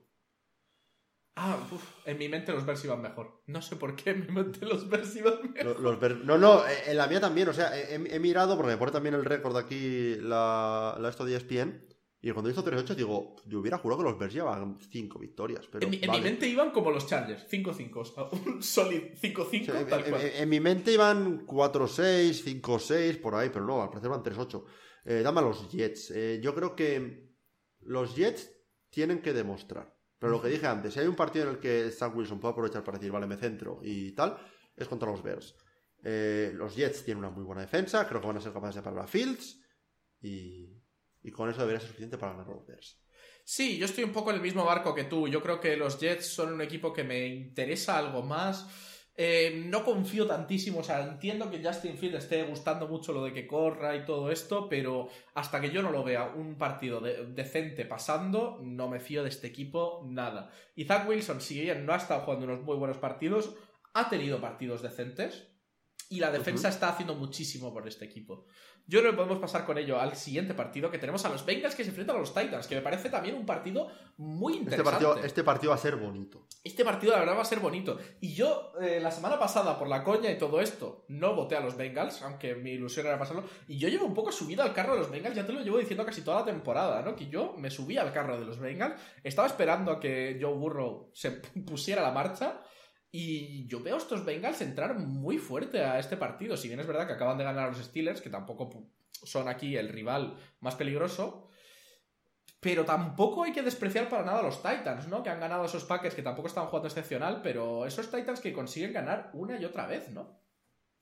Ah, 1.34 1.58
uf, 1.72 1.82
en 2.04 2.18
mi 2.18 2.28
mente 2.28 2.52
los 2.52 2.66
Bears 2.66 2.84
iban 2.84 3.00
mejor. 3.00 3.42
No 3.46 3.62
sé 3.62 3.76
por 3.76 3.96
qué 3.96 4.10
en 4.10 4.26
mi 4.26 4.32
mente 4.32 4.66
los 4.66 4.88
Bears 4.88 5.16
iban 5.16 5.52
mejor. 5.54 5.80
Lo- 5.80 5.92
Los 5.92 6.00
Bears- 6.00 6.22
no, 6.24 6.36
no, 6.36 6.66
eh, 6.66 6.72
en 6.88 6.96
la 6.98 7.06
mía 7.06 7.20
también. 7.20 7.48
O 7.48 7.52
sea, 7.54 7.76
he, 7.78 7.94
he 7.94 8.18
mirado, 8.20 8.56
porque 8.56 8.72
me 8.72 8.76
pone 8.78 8.92
también 8.92 9.14
el 9.14 9.24
récord 9.24 9.56
aquí 9.56 10.16
la, 10.16 10.96
la 11.00 11.08
esto 11.08 11.24
de 11.24 11.36
ESPN. 11.36 11.88
Y 12.24 12.30
cuando 12.30 12.50
hizo 12.50 12.62
3-8 12.62 12.94
digo, 12.94 13.34
yo 13.46 13.58
hubiera 13.58 13.78
jurado 13.78 14.02
que 14.02 14.10
los 14.10 14.18
Bears 14.18 14.34
llevaban 14.34 14.78
5 14.78 15.18
victorias. 15.18 15.66
Pero 15.72 15.84
En, 15.86 15.90
mi- 15.90 15.96
en 15.96 16.06
vale. 16.06 16.20
mi 16.20 16.24
mente 16.24 16.46
iban 16.46 16.70
como 16.70 16.90
los 16.92 17.06
Chargers, 17.08 17.48
5-5. 17.50 17.96
o 17.96 18.04
sea, 18.04 18.24
un 18.24 18.62
solid 18.62 19.14
5-5 19.20 19.48
Sí, 19.50 19.70
en, 19.74 19.86
tal 19.88 20.04
en- 20.04 20.10
cual. 20.10 20.22
en 20.22 20.48
mi 20.48 20.60
mente 20.60 20.92
iban 20.92 21.46
4-6, 21.46 22.44
5-6, 22.44 23.20
por 23.20 23.34
ahí, 23.34 23.48
pero 23.52 23.64
no, 23.66 23.82
al 23.82 23.88
parecer 23.88 24.10
van 24.10 24.22
3-8. 24.22 24.64
Eh, 25.06 25.22
dame 25.24 25.40
a 25.40 25.42
los 25.42 25.68
Jets. 25.72 26.12
Eh, 26.14 26.40
yo 26.40 26.54
creo 26.54 26.76
que 26.76 27.32
los 27.80 28.14
Jets 28.14 28.52
tienen 28.90 29.20
que 29.20 29.32
demostrar. 29.32 29.91
Pero 30.22 30.34
lo 30.34 30.40
que 30.40 30.46
dije 30.46 30.68
antes, 30.68 30.94
si 30.94 31.00
hay 31.00 31.08
un 31.08 31.16
partido 31.16 31.46
en 31.46 31.50
el 31.56 31.58
que 31.58 31.90
Zach 31.90 32.14
Wilson 32.14 32.38
puede 32.38 32.52
aprovechar 32.52 32.84
para 32.84 32.96
decir, 32.96 33.10
vale, 33.10 33.26
me 33.26 33.36
centro 33.36 33.80
y 33.82 34.12
tal, 34.12 34.38
es 34.76 34.86
contra 34.86 35.10
los 35.10 35.20
Bears. 35.20 35.56
Eh, 36.04 36.52
los 36.54 36.76
Jets 36.76 37.04
tienen 37.04 37.24
una 37.24 37.30
muy 37.34 37.42
buena 37.42 37.62
defensa, 37.62 38.06
creo 38.06 38.20
que 38.20 38.28
van 38.28 38.36
a 38.36 38.40
ser 38.40 38.52
capaces 38.52 38.76
de 38.76 38.82
parar 38.82 39.00
a 39.00 39.08
Fields 39.08 39.60
y, 40.20 40.80
y 41.24 41.30
con 41.32 41.50
eso 41.50 41.58
debería 41.62 41.80
ser 41.80 41.88
suficiente 41.88 42.18
para 42.18 42.34
ganar 42.34 42.46
los 42.46 42.64
Bears. 42.64 43.02
Sí, 43.44 43.76
yo 43.78 43.86
estoy 43.86 44.04
un 44.04 44.12
poco 44.12 44.30
en 44.30 44.36
el 44.36 44.42
mismo 44.42 44.64
barco 44.64 44.94
que 44.94 45.02
tú. 45.02 45.26
Yo 45.26 45.42
creo 45.42 45.58
que 45.58 45.76
los 45.76 45.98
Jets 45.98 46.26
son 46.26 46.52
un 46.52 46.60
equipo 46.60 46.92
que 46.92 47.02
me 47.02 47.26
interesa 47.26 47.98
algo 47.98 48.22
más. 48.22 48.68
Eh, 49.14 49.62
no 49.66 49.84
confío 49.84 50.26
tantísimo, 50.26 50.78
o 50.80 50.82
sea, 50.82 51.02
entiendo 51.06 51.50
que 51.50 51.62
Justin 51.62 51.98
Field 51.98 52.14
esté 52.16 52.44
gustando 52.44 52.88
mucho 52.88 53.12
lo 53.12 53.22
de 53.24 53.34
que 53.34 53.46
corra 53.46 53.94
y 53.94 54.06
todo 54.06 54.30
esto, 54.30 54.68
pero 54.70 55.08
hasta 55.34 55.60
que 55.60 55.70
yo 55.70 55.82
no 55.82 55.90
lo 55.90 56.02
vea 56.02 56.32
un 56.34 56.56
partido 56.56 56.98
de- 57.00 57.26
decente 57.26 57.84
pasando, 57.84 58.58
no 58.62 58.88
me 58.88 59.00
fío 59.00 59.22
de 59.22 59.28
este 59.28 59.48
equipo 59.48 60.02
nada. 60.08 60.50
Zach 60.86 61.06
Wilson, 61.06 61.42
si 61.42 61.60
bien 61.60 61.84
no 61.84 61.92
ha 61.92 61.96
estado 61.96 62.20
jugando 62.22 62.46
unos 62.46 62.62
muy 62.62 62.76
buenos 62.76 62.96
partidos, 62.96 63.54
ha 63.92 64.08
tenido 64.08 64.40
partidos 64.40 64.80
decentes 64.80 65.51
y 66.12 66.20
la 66.20 66.30
defensa 66.30 66.68
está 66.68 66.90
haciendo 66.90 67.14
muchísimo 67.14 67.72
por 67.72 67.88
este 67.88 68.04
equipo. 68.04 68.44
Yo 68.86 68.98
creo 69.00 69.12
que 69.12 69.16
podemos 69.16 69.38
pasar 69.38 69.64
con 69.64 69.78
ello 69.78 70.00
al 70.00 70.16
siguiente 70.16 70.54
partido 70.54 70.90
que 70.90 70.98
tenemos 70.98 71.24
a 71.24 71.28
los 71.28 71.46
Bengals 71.46 71.74
que 71.74 71.84
se 71.84 71.90
enfrentan 71.90 72.16
a 72.16 72.18
los 72.18 72.34
Titans, 72.34 72.66
que 72.66 72.74
me 72.74 72.80
parece 72.82 73.08
también 73.08 73.36
un 73.36 73.46
partido 73.46 73.88
muy 74.16 74.54
Este 74.54 74.64
interesante. 74.64 74.90
partido, 74.90 75.24
este 75.24 75.44
partido 75.44 75.70
va 75.70 75.76
a 75.76 75.78
ser 75.78 75.96
bonito. 75.96 76.46
Este 76.64 76.84
partido, 76.84 77.12
la 77.12 77.20
verdad, 77.20 77.36
va 77.36 77.42
a 77.42 77.46
ser 77.46 77.60
bonito. 77.60 77.98
Y 78.20 78.34
yo, 78.34 78.72
eh, 78.80 78.98
la 79.00 79.10
semana 79.10 79.38
pasada, 79.38 79.78
por 79.78 79.88
la 79.88 80.02
coña 80.02 80.30
y 80.30 80.36
todo 80.36 80.60
esto, 80.60 81.04
no 81.08 81.34
voté 81.34 81.56
a 81.56 81.60
los 81.60 81.76
Bengals, 81.76 82.22
aunque 82.22 82.54
mi 82.56 82.72
ilusión 82.72 83.06
era 83.06 83.18
pasarlo. 83.18 83.44
Y 83.68 83.78
yo 83.78 83.88
llevo 83.88 84.04
un 84.04 84.14
poco 84.14 84.32
subido 84.32 84.62
al 84.64 84.74
carro 84.74 84.94
de 84.94 85.00
los 85.00 85.10
Bengals, 85.10 85.36
ya 85.36 85.46
te 85.46 85.52
lo 85.52 85.60
llevo 85.62 85.78
diciendo 85.78 86.04
casi 86.04 86.22
toda 86.22 86.40
la 86.40 86.44
temporada, 86.46 87.02
¿no? 87.02 87.14
Que 87.16 87.28
yo 87.28 87.54
me 87.56 87.70
subí 87.70 87.96
al 87.98 88.12
carro 88.12 88.38
de 88.38 88.44
los 88.44 88.58
Bengals, 88.58 89.00
estaba 89.22 89.46
esperando 89.46 89.92
a 89.92 90.00
que 90.00 90.38
Joe 90.40 90.54
Burrow 90.54 91.10
se 91.14 91.30
pusiera 91.66 92.02
la 92.02 92.10
marcha. 92.10 92.60
Y 93.14 93.66
yo 93.66 93.82
veo 93.82 93.96
a 93.96 93.98
estos 93.98 94.24
Bengals 94.24 94.62
entrar 94.62 94.98
muy 94.98 95.36
fuerte 95.36 95.84
a 95.84 95.98
este 95.98 96.16
partido. 96.16 96.56
Si 96.56 96.66
bien 96.66 96.80
es 96.80 96.86
verdad 96.86 97.06
que 97.06 97.12
acaban 97.12 97.36
de 97.36 97.44
ganar 97.44 97.66
a 97.66 97.68
los 97.68 97.84
Steelers, 97.84 98.22
que 98.22 98.30
tampoco 98.30 98.88
son 99.22 99.48
aquí 99.48 99.76
el 99.76 99.90
rival 99.90 100.38
más 100.60 100.76
peligroso. 100.76 101.50
Pero 102.58 102.84
tampoco 102.86 103.44
hay 103.44 103.52
que 103.52 103.62
despreciar 103.62 104.08
para 104.08 104.24
nada 104.24 104.38
a 104.38 104.42
los 104.42 104.62
Titans, 104.62 105.08
¿no? 105.08 105.22
Que 105.22 105.28
han 105.28 105.40
ganado 105.40 105.66
esos 105.66 105.84
Packers 105.84 106.14
que 106.14 106.22
tampoco 106.22 106.48
están 106.48 106.66
jugando 106.66 106.88
excepcional, 106.88 107.42
pero 107.42 107.84
esos 107.84 108.10
Titans 108.10 108.40
que 108.40 108.52
consiguen 108.52 108.92
ganar 108.92 109.30
una 109.34 109.60
y 109.60 109.64
otra 109.64 109.86
vez, 109.86 110.08
¿no? 110.10 110.40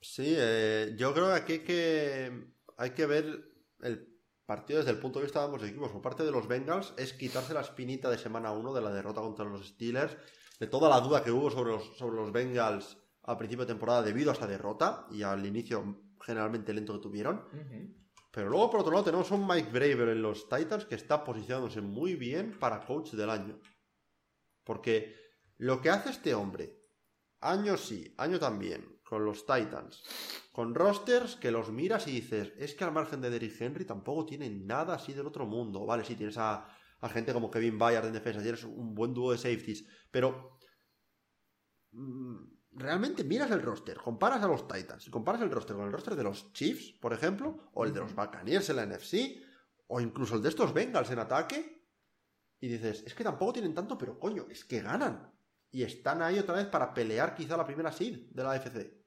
Sí, 0.01 0.35
eh, 0.37 0.95
yo 0.97 1.13
creo 1.13 1.29
que 1.29 1.35
aquí 1.35 1.53
hay 1.53 1.59
que, 1.61 2.45
hay 2.77 2.91
que 2.91 3.07
ver 3.07 3.53
el 3.83 4.09
partido 4.47 4.81
desde 4.81 4.93
el 4.93 4.99
punto 4.99 5.19
de 5.19 5.27
vista 5.27 5.41
de 5.41 5.45
ambos 5.45 5.63
equipos. 5.63 5.93
Por 5.93 6.03
parte 6.03 6.25
de 6.25 6.33
los 6.33 6.49
Bengals 6.49 6.93
es 6.97 7.13
quitarse 7.13 7.55
la 7.55 7.61
espinita 7.61 8.11
de 8.11 8.19
semana 8.19 8.53
1 8.53 8.73
de 8.73 8.81
la 8.81 8.91
derrota 8.91 9.21
contra 9.21 9.45
los 9.45 9.69
Steelers, 9.69 10.17
de 10.61 10.67
toda 10.67 10.91
la 10.91 11.01
duda 11.01 11.25
que 11.25 11.33
hubo 11.33 11.51
sobre 11.51 11.73
los, 11.73 11.97
sobre 11.97 12.17
los 12.17 12.31
Bengals 12.31 12.99
al 13.23 13.39
principio 13.39 13.65
de 13.65 13.73
temporada 13.73 14.03
debido 14.03 14.31
a 14.31 14.35
esa 14.35 14.47
derrota 14.47 15.07
y 15.11 15.23
al 15.23 15.45
inicio 15.45 16.03
generalmente 16.21 16.75
lento 16.75 16.93
que 16.93 17.01
tuvieron. 17.01 17.45
Pero 18.31 18.51
luego, 18.51 18.71
por 18.71 18.81
otro 18.81 18.93
lado, 18.93 19.05
tenemos 19.05 19.33
a 19.33 19.35
un 19.35 19.47
Mike 19.47 19.71
Braver 19.73 20.11
en 20.11 20.23
los 20.23 20.49
Titans 20.49 20.85
que 20.85 20.95
está 20.95 21.25
posicionándose 21.25 21.81
muy 21.81 22.15
bien 22.15 22.59
para 22.59 22.85
coach 22.85 23.13
del 23.13 23.31
año. 23.31 23.59
Porque 24.63 25.17
lo 25.57 25.81
que 25.81 25.91
hace 25.91 26.11
este 26.11 26.35
hombre, 26.35 26.79
año 27.41 27.77
sí, 27.77 28.15
año 28.19 28.39
también, 28.39 29.01
con 29.03 29.25
los 29.25 29.47
Titans, 29.47 30.05
con 30.53 30.75
rosters 30.75 31.37
que 31.37 31.51
los 31.51 31.71
miras 31.71 32.07
y 32.07 32.13
dices, 32.13 32.53
es 32.57 32.75
que 32.75 32.85
al 32.85 32.93
margen 32.93 33.21
de 33.21 33.31
Derrick 33.31 33.61
Henry 33.61 33.85
tampoco 33.85 34.27
tienen 34.27 34.67
nada 34.67 34.95
así 34.95 35.15
del 35.15 35.27
otro 35.27 35.47
mundo. 35.47 35.85
Vale, 35.87 36.05
sí, 36.05 36.15
tienes 36.15 36.39
a, 36.39 36.69
a 37.01 37.09
gente 37.09 37.33
como 37.33 37.51
Kevin 37.51 37.79
Bayard 37.79 38.07
en 38.07 38.13
defensa, 38.13 38.43
tienes 38.43 38.65
un 38.65 38.95
buen 38.95 39.15
dúo 39.15 39.33
de 39.33 39.39
safeties, 39.39 39.85
pero 40.11 40.59
mm, 41.93 42.37
realmente 42.73 43.25
miras 43.25 43.51
el 43.51 43.63
roster, 43.63 43.99
comparas 43.99 44.43
a 44.43 44.49
los 44.49 44.69
Titans, 44.69 45.07
y 45.07 45.11
comparas 45.11 45.43
el 45.43 45.51
roster 45.51 45.77
con 45.77 45.87
el 45.87 45.93
roster 45.93 46.15
de 46.15 46.25
los 46.25 46.53
Chiefs, 46.53 46.93
por 47.01 47.13
ejemplo, 47.13 47.71
o 47.75 47.85
el 47.85 47.93
de 47.93 48.01
los 48.01 48.15
Buccaneers 48.15 48.69
en 48.71 48.77
la 48.77 48.87
NFC, 48.87 49.43
o 49.87 50.01
incluso 50.01 50.37
el 50.37 50.43
de 50.43 50.51
estos 50.51 50.73
Bengals 50.73 51.11
en 51.11 51.19
ataque, 51.19 51.81
y 52.61 52.69
dices, 52.69 53.03
es 53.07 53.15
que 53.15 53.25
tampoco 53.25 53.55
tienen 53.55 53.75
tanto, 53.75 53.97
pero 53.97 54.19
coño, 54.19 54.47
es 54.51 54.65
que 54.65 54.83
ganan. 54.83 55.33
Y 55.73 55.83
están 55.83 56.21
ahí 56.21 56.39
otra 56.39 56.57
vez 56.57 56.67
para 56.67 56.93
pelear 56.93 57.35
quizá 57.35 57.57
la 57.57 57.67
primera 57.67 57.91
seed 57.91 58.29
de 58.31 58.43
la 58.43 58.53
AFC. 58.53 59.01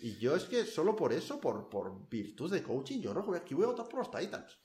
Y 0.00 0.18
yo 0.18 0.34
es 0.34 0.44
que 0.44 0.64
solo 0.64 0.96
por 0.96 1.12
eso, 1.12 1.40
por, 1.40 1.68
por 1.68 2.08
virtud 2.08 2.50
de 2.52 2.62
coaching, 2.62 3.00
yo 3.00 3.14
que 3.30 3.38
aquí 3.38 3.54
voy 3.54 3.64
a 3.64 3.68
votar 3.68 3.88
por 3.88 4.00
los 4.00 4.10
Titans. 4.10 4.58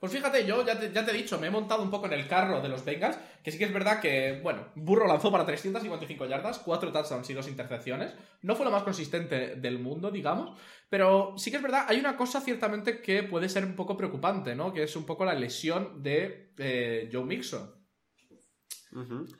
Pues 0.00 0.12
fíjate, 0.12 0.46
yo 0.46 0.64
ya 0.64 0.78
te, 0.78 0.92
ya 0.92 1.04
te 1.04 1.10
he 1.10 1.14
dicho, 1.14 1.40
me 1.40 1.48
he 1.48 1.50
montado 1.50 1.82
un 1.82 1.90
poco 1.90 2.06
en 2.06 2.12
el 2.12 2.28
carro 2.28 2.60
de 2.60 2.68
los 2.68 2.84
Bengals, 2.84 3.18
que 3.42 3.50
sí 3.50 3.58
que 3.58 3.64
es 3.64 3.72
verdad 3.72 4.00
que, 4.00 4.38
bueno, 4.44 4.68
Burro 4.76 5.08
lanzó 5.08 5.32
para 5.32 5.44
355 5.44 6.26
yardas, 6.26 6.60
4 6.60 6.92
touchdowns 6.92 7.28
y 7.30 7.34
2 7.34 7.48
intercepciones. 7.48 8.14
No 8.42 8.54
fue 8.54 8.64
lo 8.64 8.70
más 8.70 8.84
consistente 8.84 9.56
del 9.56 9.80
mundo, 9.80 10.12
digamos, 10.12 10.56
pero 10.88 11.34
sí 11.36 11.50
que 11.50 11.56
es 11.56 11.62
verdad, 11.62 11.86
hay 11.88 11.98
una 11.98 12.16
cosa 12.16 12.40
ciertamente 12.40 13.00
que 13.02 13.24
puede 13.24 13.48
ser 13.48 13.64
un 13.64 13.74
poco 13.74 13.96
preocupante, 13.96 14.54
¿no? 14.54 14.72
Que 14.72 14.84
es 14.84 14.94
un 14.94 15.04
poco 15.04 15.24
la 15.24 15.34
lesión 15.34 16.00
de 16.02 16.52
eh, 16.58 17.08
Joe 17.12 17.24
Mixon. 17.24 17.74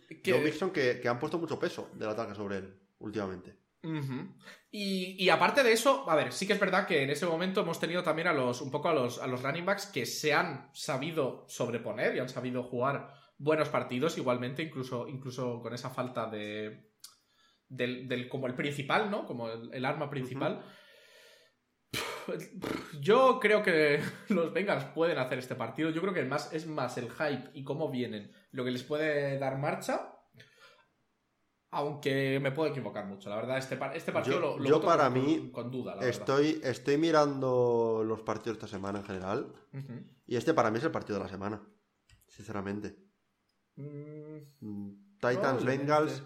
Que- 0.09 0.33
Joe 0.33 0.41
Mixon 0.41 0.71
que, 0.73 0.99
que 1.01 1.09
han 1.09 1.19
puesto 1.21 1.39
mucho 1.39 1.59
peso 1.59 1.89
del 1.95 2.09
ataque 2.09 2.35
sobre 2.35 2.59
él 2.59 2.75
últimamente. 2.99 3.57
Y, 4.71 5.17
y 5.23 5.31
aparte 5.31 5.63
de 5.63 5.73
eso, 5.73 6.09
a 6.11 6.15
ver, 6.17 6.33
sí 6.33 6.47
que 6.47 6.53
es 6.53 6.61
verdad 6.61 6.87
que 6.87 7.03
en 7.03 7.11
ese 7.11 7.27
momento 7.27 7.63
hemos 7.63 7.81
tenido 7.81 8.03
también 8.03 8.29
a 8.29 8.33
los, 8.35 8.61
un 8.61 8.71
poco 8.71 8.89
a 8.91 8.95
los, 8.95 9.19
a 9.21 9.27
los 9.27 9.43
running 9.43 9.65
backs 9.65 9.87
que 9.87 10.05
se 10.05 10.35
han 10.35 10.71
sabido 10.75 11.47
sobreponer 11.49 12.15
y 12.15 12.19
han 12.19 12.29
sabido 12.29 12.63
jugar 12.63 13.13
buenos 13.39 13.71
partidos 13.71 14.19
igualmente, 14.19 14.63
incluso, 14.63 15.09
incluso 15.09 15.61
con 15.63 15.73
esa 15.75 15.91
falta 15.91 16.27
de. 16.29 16.87
Del, 17.69 18.09
del- 18.09 18.29
como 18.29 18.47
el 18.47 18.55
principal, 18.55 19.11
¿no? 19.11 19.27
Como 19.27 19.49
el, 19.51 19.73
el 19.75 19.85
arma 19.85 20.09
principal. 20.11 20.65
Yo 23.01 23.39
creo 23.41 23.63
que 23.63 24.01
los 24.29 24.53
Bengals 24.53 24.85
pueden 24.87 25.19
hacer 25.19 25.39
este 25.39 25.55
partido. 25.55 25.91
Yo 25.91 26.01
creo 26.01 26.15
que 26.15 26.25
más, 26.25 26.53
es 26.53 26.67
más 26.67 26.97
el 26.99 27.11
hype 27.11 27.51
y 27.55 27.65
cómo 27.65 27.91
vienen 27.91 28.33
lo 28.51 28.65
que 28.65 28.71
les 28.71 28.83
puede 28.83 29.39
dar 29.39 29.59
marcha. 29.59 30.15
Aunque 31.71 32.41
me 32.41 32.51
puedo 32.53 32.71
equivocar 32.71 33.05
mucho, 33.07 33.29
la 33.29 33.37
verdad. 33.37 33.59
Este, 33.59 33.77
par- 33.77 33.95
este 33.97 34.11
partido 34.11 34.37
Yo- 34.37 34.41
lo, 34.41 34.59
lo 34.59 34.69
yo 34.69 34.81
para 34.81 35.05
con, 35.11 35.15
mí 35.23 35.51
con 35.53 35.71
duda, 35.71 35.95
la 35.97 36.01
verdad. 36.01 36.11
Estoy, 36.21 36.61
estoy 36.65 36.97
mirando 36.97 38.03
los 38.07 38.23
partidos 38.23 38.57
esta 38.57 38.67
semana 38.69 39.01
en 39.01 39.05
general. 39.05 39.53
Y 40.27 40.37
este 40.37 40.55
para 40.55 40.71
mí 40.71 40.79
es 40.79 40.85
el 40.85 40.91
partido 40.91 41.19
de 41.19 41.25
la 41.25 41.31
semana. 41.31 41.63
Sinceramente. 42.27 42.97
Mm, 43.77 44.39
Mm, 44.61 45.17
Titans. 45.21 45.65
Bengals. 45.65 46.23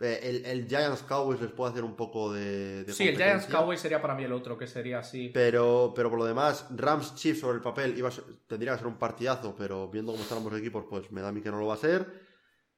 eh, 0.00 0.20
el, 0.22 0.44
el 0.46 0.68
Giants 0.68 1.02
Cowboys 1.02 1.40
les 1.40 1.50
puede 1.50 1.72
hacer 1.72 1.82
un 1.84 1.96
poco 1.96 2.32
de. 2.32 2.84
de 2.84 2.92
sí, 2.92 3.08
el 3.08 3.16
Giants. 3.16 3.46
Cowboys 3.46 3.80
sería 3.80 4.00
para 4.00 4.14
mí 4.14 4.22
el 4.24 4.32
otro, 4.32 4.56
que 4.56 4.66
sería 4.68 5.00
así. 5.00 5.30
Pero, 5.34 5.92
pero 5.94 6.08
por 6.08 6.18
lo 6.20 6.24
demás, 6.24 6.66
Rams 6.70 7.14
Chiefs 7.16 7.40
sobre 7.40 7.56
el 7.56 7.62
papel 7.62 7.98
iba 7.98 8.08
a 8.08 8.12
ser- 8.12 8.24
tendría 8.46 8.72
que 8.72 8.78
ser 8.78 8.86
un 8.86 8.96
partidazo, 8.98 9.54
pero 9.58 9.88
viendo 9.88 10.12
cómo 10.12 10.22
están 10.22 10.38
ambos 10.38 10.56
equipos, 10.56 10.84
pues 10.88 11.10
me 11.10 11.20
da 11.20 11.28
a 11.28 11.32
mí 11.32 11.40
que 11.40 11.50
no 11.50 11.58
lo 11.58 11.66
va 11.66 11.74
a 11.74 11.78
ser. 11.78 12.27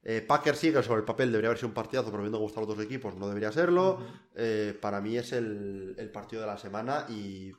Eh, 0.03 0.21
Packers 0.21 0.63
Eagles 0.63 0.85
sobre 0.85 1.01
el 1.01 1.05
papel 1.05 1.31
debería 1.31 1.49
haber 1.49 1.59
sido 1.59 1.69
un 1.69 1.75
partidazo, 1.75 2.09
pero 2.09 2.23
viendo 2.23 2.39
cómo 2.39 2.47
están 2.47 2.65
los 2.65 2.75
dos 2.75 2.85
equipos, 2.85 3.15
no 3.15 3.27
debería 3.27 3.51
serlo. 3.51 3.99
Eh, 4.35 4.77
para 4.81 4.99
mí 4.99 5.15
es 5.17 5.31
el, 5.31 5.95
el 5.97 6.11
partido 6.11 6.41
de 6.41 6.47
la 6.47 6.57
semana 6.57 7.05
y, 7.07 7.51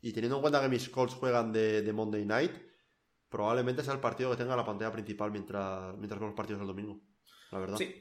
y 0.00 0.12
teniendo 0.12 0.36
en 0.36 0.42
cuenta 0.42 0.62
que 0.62 0.68
mis 0.68 0.88
Colts 0.88 1.14
juegan 1.14 1.52
de, 1.52 1.82
de 1.82 1.92
Monday 1.92 2.24
Night, 2.24 2.52
probablemente 3.28 3.82
sea 3.82 3.94
el 3.94 4.00
partido 4.00 4.30
que 4.30 4.36
tenga 4.38 4.56
la 4.56 4.64
pantalla 4.64 4.92
principal 4.92 5.30
mientras, 5.30 5.94
mientras 5.96 6.18
veo 6.18 6.28
los 6.28 6.36
partidos 6.36 6.60
del 6.60 6.68
domingo. 6.68 6.98
La 7.50 7.58
verdad. 7.58 7.76
Sí. 7.76 7.94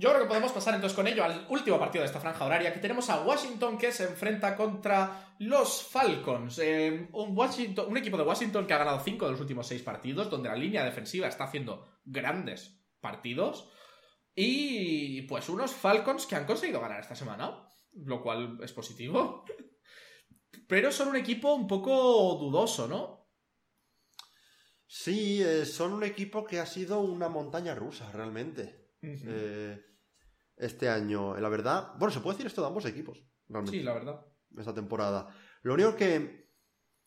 Yo 0.00 0.10
creo 0.10 0.22
que 0.22 0.28
podemos 0.28 0.52
pasar 0.52 0.74
entonces 0.74 0.94
con 0.94 1.08
ello 1.08 1.24
al 1.24 1.44
último 1.50 1.76
partido 1.76 2.02
de 2.02 2.06
esta 2.06 2.20
franja 2.20 2.44
horaria, 2.44 2.72
que 2.72 2.78
tenemos 2.78 3.10
a 3.10 3.24
Washington 3.24 3.76
que 3.76 3.90
se 3.90 4.04
enfrenta 4.04 4.54
contra 4.54 5.34
los 5.40 5.82
Falcons. 5.82 6.60
Eh, 6.60 7.08
un, 7.12 7.36
Washington, 7.36 7.86
un 7.88 7.96
equipo 7.96 8.16
de 8.16 8.22
Washington 8.22 8.64
que 8.64 8.74
ha 8.74 8.78
ganado 8.78 9.00
5 9.00 9.24
de 9.24 9.32
los 9.32 9.40
últimos 9.40 9.66
6 9.66 9.82
partidos, 9.82 10.30
donde 10.30 10.48
la 10.48 10.54
línea 10.54 10.84
defensiva 10.84 11.26
está 11.26 11.44
haciendo 11.44 11.84
grandes 12.04 12.77
partidos. 13.00 13.70
Y 14.34 15.22
pues 15.22 15.48
unos 15.48 15.72
Falcons 15.72 16.26
que 16.26 16.36
han 16.36 16.46
conseguido 16.46 16.80
ganar 16.80 17.00
esta 17.00 17.16
semana, 17.16 17.68
lo 17.92 18.22
cual 18.22 18.58
es 18.62 18.72
positivo. 18.72 19.44
Pero 20.68 20.92
son 20.92 21.08
un 21.08 21.16
equipo 21.16 21.54
un 21.54 21.66
poco 21.66 22.36
dudoso, 22.38 22.86
¿no? 22.86 23.18
Sí, 24.86 25.42
eh, 25.42 25.66
son 25.66 25.92
un 25.92 26.04
equipo 26.04 26.46
que 26.46 26.60
ha 26.60 26.66
sido 26.66 27.00
una 27.00 27.28
montaña 27.28 27.74
rusa, 27.74 28.10
realmente. 28.12 28.92
Eh, 29.02 29.80
este 30.56 30.88
año, 30.88 31.36
la 31.38 31.48
verdad. 31.48 31.92
Bueno, 31.98 32.12
se 32.12 32.20
puede 32.20 32.34
decir 32.34 32.46
esto 32.46 32.62
de 32.62 32.68
ambos 32.68 32.86
equipos, 32.86 33.22
realmente. 33.48 33.78
sí, 33.78 33.82
la 33.82 33.94
verdad. 33.94 34.26
esta 34.56 34.74
temporada. 34.74 35.34
Lo 35.62 35.74
único 35.74 35.94
que 35.94 36.48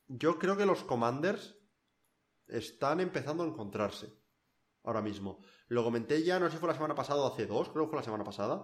yo 0.07 0.37
creo 0.37 0.57
que 0.57 0.65
los 0.65 0.83
Commanders 0.83 1.57
están 2.47 2.99
empezando 2.99 3.43
a 3.43 3.47
encontrarse 3.47 4.13
ahora 4.83 5.01
mismo. 5.01 5.43
Lo 5.71 5.85
comenté 5.85 6.21
ya, 6.21 6.37
no 6.37 6.47
sé 6.47 6.51
si 6.51 6.57
fue 6.57 6.67
la 6.67 6.73
semana 6.73 6.95
pasada 6.95 7.21
o 7.21 7.27
hace 7.27 7.47
dos, 7.47 7.69
creo 7.69 7.85
que 7.85 7.91
fue 7.91 7.99
la 7.99 8.03
semana 8.03 8.25
pasada, 8.25 8.61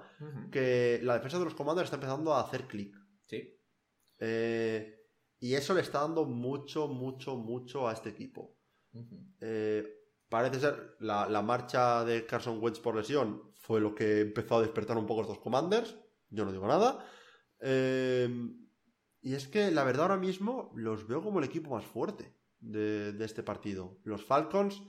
que 0.52 1.00
la 1.04 1.14
defensa 1.14 1.40
de 1.40 1.46
los 1.46 1.56
Commanders 1.56 1.86
está 1.86 1.96
empezando 1.96 2.34
a 2.34 2.42
hacer 2.42 2.68
clic. 2.68 2.94
Sí. 3.26 3.58
Eh, 4.20 5.06
y 5.40 5.54
eso 5.54 5.74
le 5.74 5.80
está 5.80 6.02
dando 6.02 6.26
mucho, 6.26 6.90
mucho, 6.90 7.38
mucho 7.38 7.88
a 7.88 7.94
este 7.94 8.10
equipo. 8.10 8.58
Eh, 9.40 9.88
parece 10.28 10.60
ser 10.60 10.98
la, 11.00 11.30
la 11.30 11.42
marcha 11.42 12.04
de 12.04 12.26
Carson 12.26 12.62
Wentz 12.62 12.82
por 12.82 12.98
lesión 12.98 13.54
fue 13.56 13.80
lo 13.80 13.96
que 13.96 14.20
empezó 14.20 14.58
a 14.58 14.62
despertar 14.62 14.98
un 14.98 15.08
poco 15.08 15.22
estos 15.22 15.40
Commanders. 15.40 15.98
Yo 16.30 16.44
no 16.44 16.52
digo 16.52 16.68
nada. 16.68 17.06
Eh, 17.62 18.30
y 19.22 19.34
es 19.34 19.48
que 19.48 19.72
la 19.72 19.86
verdad 19.86 20.04
ahora 20.04 20.18
mismo 20.18 20.74
los 20.76 21.08
veo 21.08 21.22
como 21.22 21.40
el 21.40 21.46
equipo 21.46 21.70
más 21.70 21.86
fuerte 21.86 22.36
de, 22.60 23.14
de 23.14 23.24
este 23.24 23.44
partido. 23.44 23.98
Los 24.04 24.26
Falcons 24.26 24.84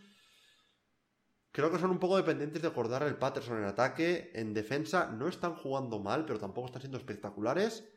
creo 1.53 1.71
que 1.71 1.79
son 1.79 1.91
un 1.91 1.99
poco 1.99 2.17
dependientes 2.17 2.63
de 2.63 2.69
acordar 2.69 3.03
el 3.03 3.17
Patterson 3.17 3.59
en 3.59 3.65
ataque. 3.65 4.31
En 4.35 4.55
defensa 4.55 5.11
no 5.11 5.29
están 5.29 5.55
jugando 5.55 5.99
mal, 5.99 6.25
pero 6.25 6.39
tampoco 6.39 6.67
están 6.67 6.83
siendo 6.83 6.99
espectaculares. 6.99 7.89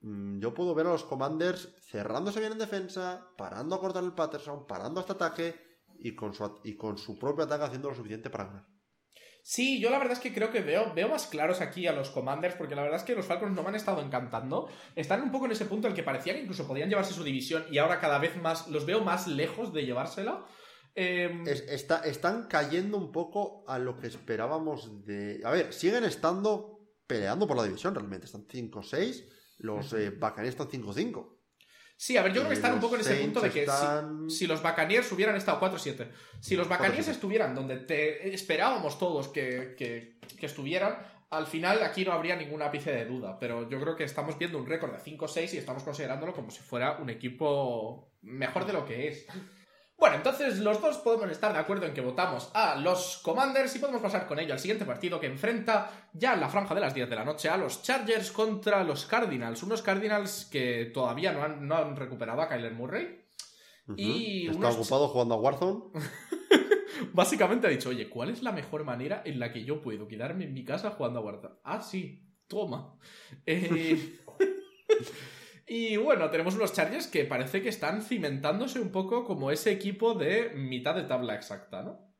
Mm, 0.00 0.40
Yo 0.40 0.54
puedo 0.54 0.74
ver 0.74 0.86
a 0.86 0.90
los 0.90 1.04
Commanders 1.04 1.74
cerrándose 1.90 2.40
bien 2.40 2.52
en 2.52 2.58
defensa, 2.58 3.28
parando 3.36 3.74
a 3.74 3.80
cortar 3.80 4.04
el 4.04 4.12
Patterson, 4.12 4.66
parando 4.66 5.00
este 5.00 5.12
ataque 5.12 5.54
y 5.98 6.14
con 6.14 6.34
su, 6.34 6.60
y 6.64 6.76
con 6.76 6.98
su 6.98 7.18
propio 7.18 7.44
ataque 7.44 7.64
haciendo 7.64 7.88
lo 7.88 7.94
suficiente 7.94 8.30
para 8.30 8.44
ganar. 8.44 8.66
Sí, 9.46 9.78
yo 9.78 9.90
la 9.90 9.98
verdad 9.98 10.14
es 10.14 10.20
que 10.20 10.32
creo 10.32 10.50
que 10.50 10.62
veo, 10.62 10.94
veo 10.94 11.06
más 11.08 11.26
claros 11.26 11.60
aquí 11.60 11.86
a 11.86 11.92
los 11.92 12.08
Commanders, 12.08 12.54
porque 12.56 12.74
la 12.74 12.82
verdad 12.82 12.98
es 12.98 13.04
que 13.04 13.14
los 13.14 13.26
Falcons 13.26 13.54
no 13.54 13.62
me 13.62 13.68
han 13.68 13.74
estado 13.74 14.00
encantando. 14.00 14.70
Están 14.96 15.20
un 15.20 15.30
poco 15.30 15.44
en 15.44 15.52
ese 15.52 15.66
punto 15.66 15.86
en 15.86 15.92
el 15.92 15.96
que 15.96 16.02
parecía 16.02 16.32
que 16.32 16.40
incluso 16.40 16.66
podían 16.66 16.88
llevarse 16.88 17.12
su 17.12 17.22
división 17.22 17.66
y 17.70 17.76
ahora 17.76 18.00
cada 18.00 18.18
vez 18.18 18.36
más 18.38 18.68
los 18.68 18.86
veo 18.86 19.02
más 19.02 19.26
lejos 19.26 19.74
de 19.74 19.84
llevársela. 19.84 20.46
Eh, 20.94 21.42
Es- 21.46 21.64
está- 21.68 22.00
están 22.04 22.46
cayendo 22.46 22.96
un 22.98 23.10
poco 23.10 23.64
a 23.66 23.78
lo 23.78 23.98
que 23.98 24.06
esperábamos 24.06 25.04
de... 25.04 25.40
A 25.44 25.50
ver, 25.50 25.72
siguen 25.72 26.04
estando 26.04 26.80
peleando 27.06 27.46
por 27.46 27.56
la 27.56 27.64
división 27.64 27.94
realmente. 27.94 28.26
Están 28.26 28.46
5-6, 28.46 29.24
los 29.58 29.92
eh, 29.92 30.10
Buccaneers 30.10 30.54
están 30.56 30.68
5-5. 30.68 31.30
sí, 31.96 32.16
a 32.16 32.22
ver, 32.22 32.32
yo 32.32 32.40
creo 32.42 32.48
que 32.50 32.54
Eh, 32.54 32.58
están 32.58 32.74
un 32.74 32.80
poco 32.80 32.94
en 32.96 33.00
ese 33.02 33.14
punto 33.16 33.40
de 33.40 33.48
que 33.50 33.64
si- 33.64 33.70
están- 33.70 34.30
si, 34.30 34.46
los 34.46 34.62
Buccaneers 34.62 35.10
hubieran 35.12 35.36
estado 35.36 35.58
4-7, 35.60 36.10
si 36.40 36.54
los 36.56 36.68
Buccaneers 36.68 37.06
4-7. 37.08 37.10
estuvieran 37.12 37.54
donde 37.54 37.76
te 37.78 38.32
esperábamos 38.34 38.98
todos 38.98 39.28
que, 39.28 39.74
que- 39.78 40.18
que 40.38 40.46
estuvieran, 40.46 40.98
al 41.30 41.46
final 41.46 41.82
aquí 41.82 42.04
no 42.04 42.12
habría 42.12 42.36
ningún 42.36 42.62
ápice 42.62 42.92
de 42.92 43.04
duda, 43.06 43.38
pero 43.40 43.68
yo 43.68 43.80
creo 43.80 43.96
que 43.96 44.04
estamos 44.04 44.38
viendo 44.38 44.58
un 44.58 44.66
récord 44.66 44.92
de 44.92 44.98
5-6 45.00 45.54
y 45.54 45.58
estamos 45.58 45.82
considerándolo 45.82 46.32
como 46.32 46.50
si 46.50 46.60
fuera 46.62 46.98
un 46.98 47.10
equipo 47.10 48.12
mejor 48.22 48.66
de 48.66 48.72
lo 48.72 48.84
que 48.84 49.08
es. 49.08 49.26
Bueno, 50.04 50.16
entonces 50.18 50.58
los 50.58 50.82
dos 50.82 50.98
podemos 50.98 51.30
estar 51.30 51.50
de 51.54 51.58
acuerdo 51.58 51.86
en 51.86 51.94
que 51.94 52.02
votamos 52.02 52.50
a 52.52 52.76
los 52.76 53.20
Commanders 53.22 53.74
y 53.74 53.78
podemos 53.78 54.02
pasar 54.02 54.26
con 54.26 54.38
ello 54.38 54.52
al 54.52 54.58
siguiente 54.58 54.84
partido 54.84 55.18
que 55.18 55.28
enfrenta 55.28 56.10
ya 56.12 56.34
en 56.34 56.40
la 56.40 56.50
franja 56.50 56.74
de 56.74 56.82
las 56.82 56.92
10 56.92 57.08
de 57.08 57.16
la 57.16 57.24
noche 57.24 57.48
a 57.48 57.56
los 57.56 57.82
Chargers 57.82 58.30
contra 58.30 58.84
los 58.84 59.06
Cardinals. 59.06 59.62
Unos 59.62 59.80
Cardinals 59.80 60.44
que 60.52 60.90
todavía 60.92 61.32
no 61.32 61.42
han, 61.42 61.66
no 61.66 61.76
han 61.76 61.96
recuperado 61.96 62.42
a 62.42 62.48
Kyler 62.50 62.74
Murray. 62.74 63.24
Y 63.96 64.48
Está 64.48 64.58
unos- 64.58 64.74
ocupado 64.76 65.08
jugando 65.08 65.36
a 65.36 65.38
Warzone. 65.38 65.84
Básicamente 67.14 67.66
ha 67.66 67.70
dicho, 67.70 67.88
oye, 67.88 68.10
¿cuál 68.10 68.28
es 68.28 68.42
la 68.42 68.52
mejor 68.52 68.84
manera 68.84 69.22
en 69.24 69.38
la 69.40 69.54
que 69.54 69.64
yo 69.64 69.80
puedo 69.80 70.06
quedarme 70.06 70.44
en 70.44 70.52
mi 70.52 70.64
casa 70.64 70.90
jugando 70.90 71.20
a 71.20 71.22
Warzone? 71.22 71.54
Ah, 71.64 71.80
sí, 71.80 72.28
toma. 72.46 72.98
Eh, 73.46 74.18
y 75.66 75.96
bueno, 75.96 76.30
tenemos 76.30 76.54
unos 76.54 76.72
Chargers 76.72 77.06
que 77.06 77.24
parece 77.24 77.62
que 77.62 77.68
están 77.68 78.02
cimentándose 78.02 78.80
un 78.80 78.90
poco 78.90 79.24
como 79.24 79.50
ese 79.50 79.70
equipo 79.70 80.14
de 80.14 80.50
mitad 80.54 80.94
de 80.94 81.04
tabla 81.04 81.34
exacta, 81.34 81.82
¿no? 81.82 82.14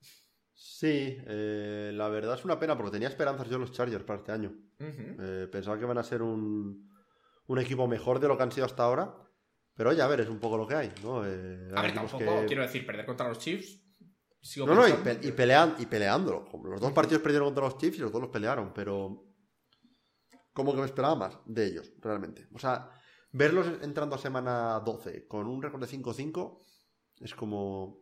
Sí, 0.53 1.17
eh, 1.27 1.91
la 1.95 2.09
verdad 2.09 2.35
es 2.39 2.45
una 2.45 2.59
pena 2.59 2.77
porque 2.77 2.93
tenía 2.93 3.09
esperanzas 3.09 3.49
yo 3.49 3.57
en 3.57 3.63
los 3.63 3.73
Chargers 3.73 4.05
para 4.05 4.19
este 4.21 4.33
año. 4.33 4.53
Eh, 4.79 5.49
pensaba 5.51 5.79
que 5.79 5.85
van 5.85 5.99
a 5.99 6.03
ser 6.03 6.23
un, 6.23 6.91
un 7.47 7.59
equipo 7.59 7.87
mejor 7.87 8.21
de 8.21 8.29
lo 8.29 8.37
que 8.37 8.43
han 8.45 8.53
sido 8.53 8.67
hasta 8.67 8.85
ahora. 8.85 9.15
Pero 9.77 9.91
oye, 9.91 10.01
a 10.03 10.07
ver, 10.07 10.21
es 10.21 10.29
un 10.29 10.39
poco 10.39 10.57
lo 10.57 10.67
que 10.69 10.75
hay, 10.77 10.93
¿no? 11.03 11.27
Eh, 11.27 11.71
A 11.75 11.83
ver, 11.83 11.95
tampoco 11.95 12.19
que- 12.41 12.47
quiero 12.47 12.63
decir 12.63 12.87
perder 12.87 13.05
contra 13.05 13.29
los 13.29 13.39
Chiefs. 13.39 13.81
Sigo 14.41 14.67
No, 14.67 14.75
no, 14.75 14.87
y, 14.87 14.93
pe- 14.93 15.15
y 15.15 15.27
que- 15.27 15.33
pelean, 15.33 15.75
y 15.79 15.87
peleándolo. 15.87 16.47
Los 16.65 16.81
dos 16.81 16.93
partidos 16.93 17.23
perdieron 17.23 17.49
contra 17.49 17.65
los 17.65 17.77
Chiefs 17.79 17.99
y 17.99 18.03
los 18.03 18.13
dos 18.13 18.21
los 18.23 18.31
pelearon, 18.31 18.73
pero. 18.73 19.25
Como 20.53 20.73
que 20.73 20.79
me 20.81 20.87
esperaba 20.87 21.17
más 21.17 21.37
de 21.47 21.67
ellos, 21.67 21.93
realmente. 22.01 22.47
O 22.55 22.59
sea, 22.61 22.89
verlos 23.35 23.67
entrando 23.83 24.15
a 24.15 24.19
semana 24.19 24.81
12 24.81 25.27
con 25.27 25.47
un 25.47 25.61
récord 25.61 25.81
de 25.81 25.89
5-5 25.89 26.61
es 27.21 27.35
como. 27.35 28.01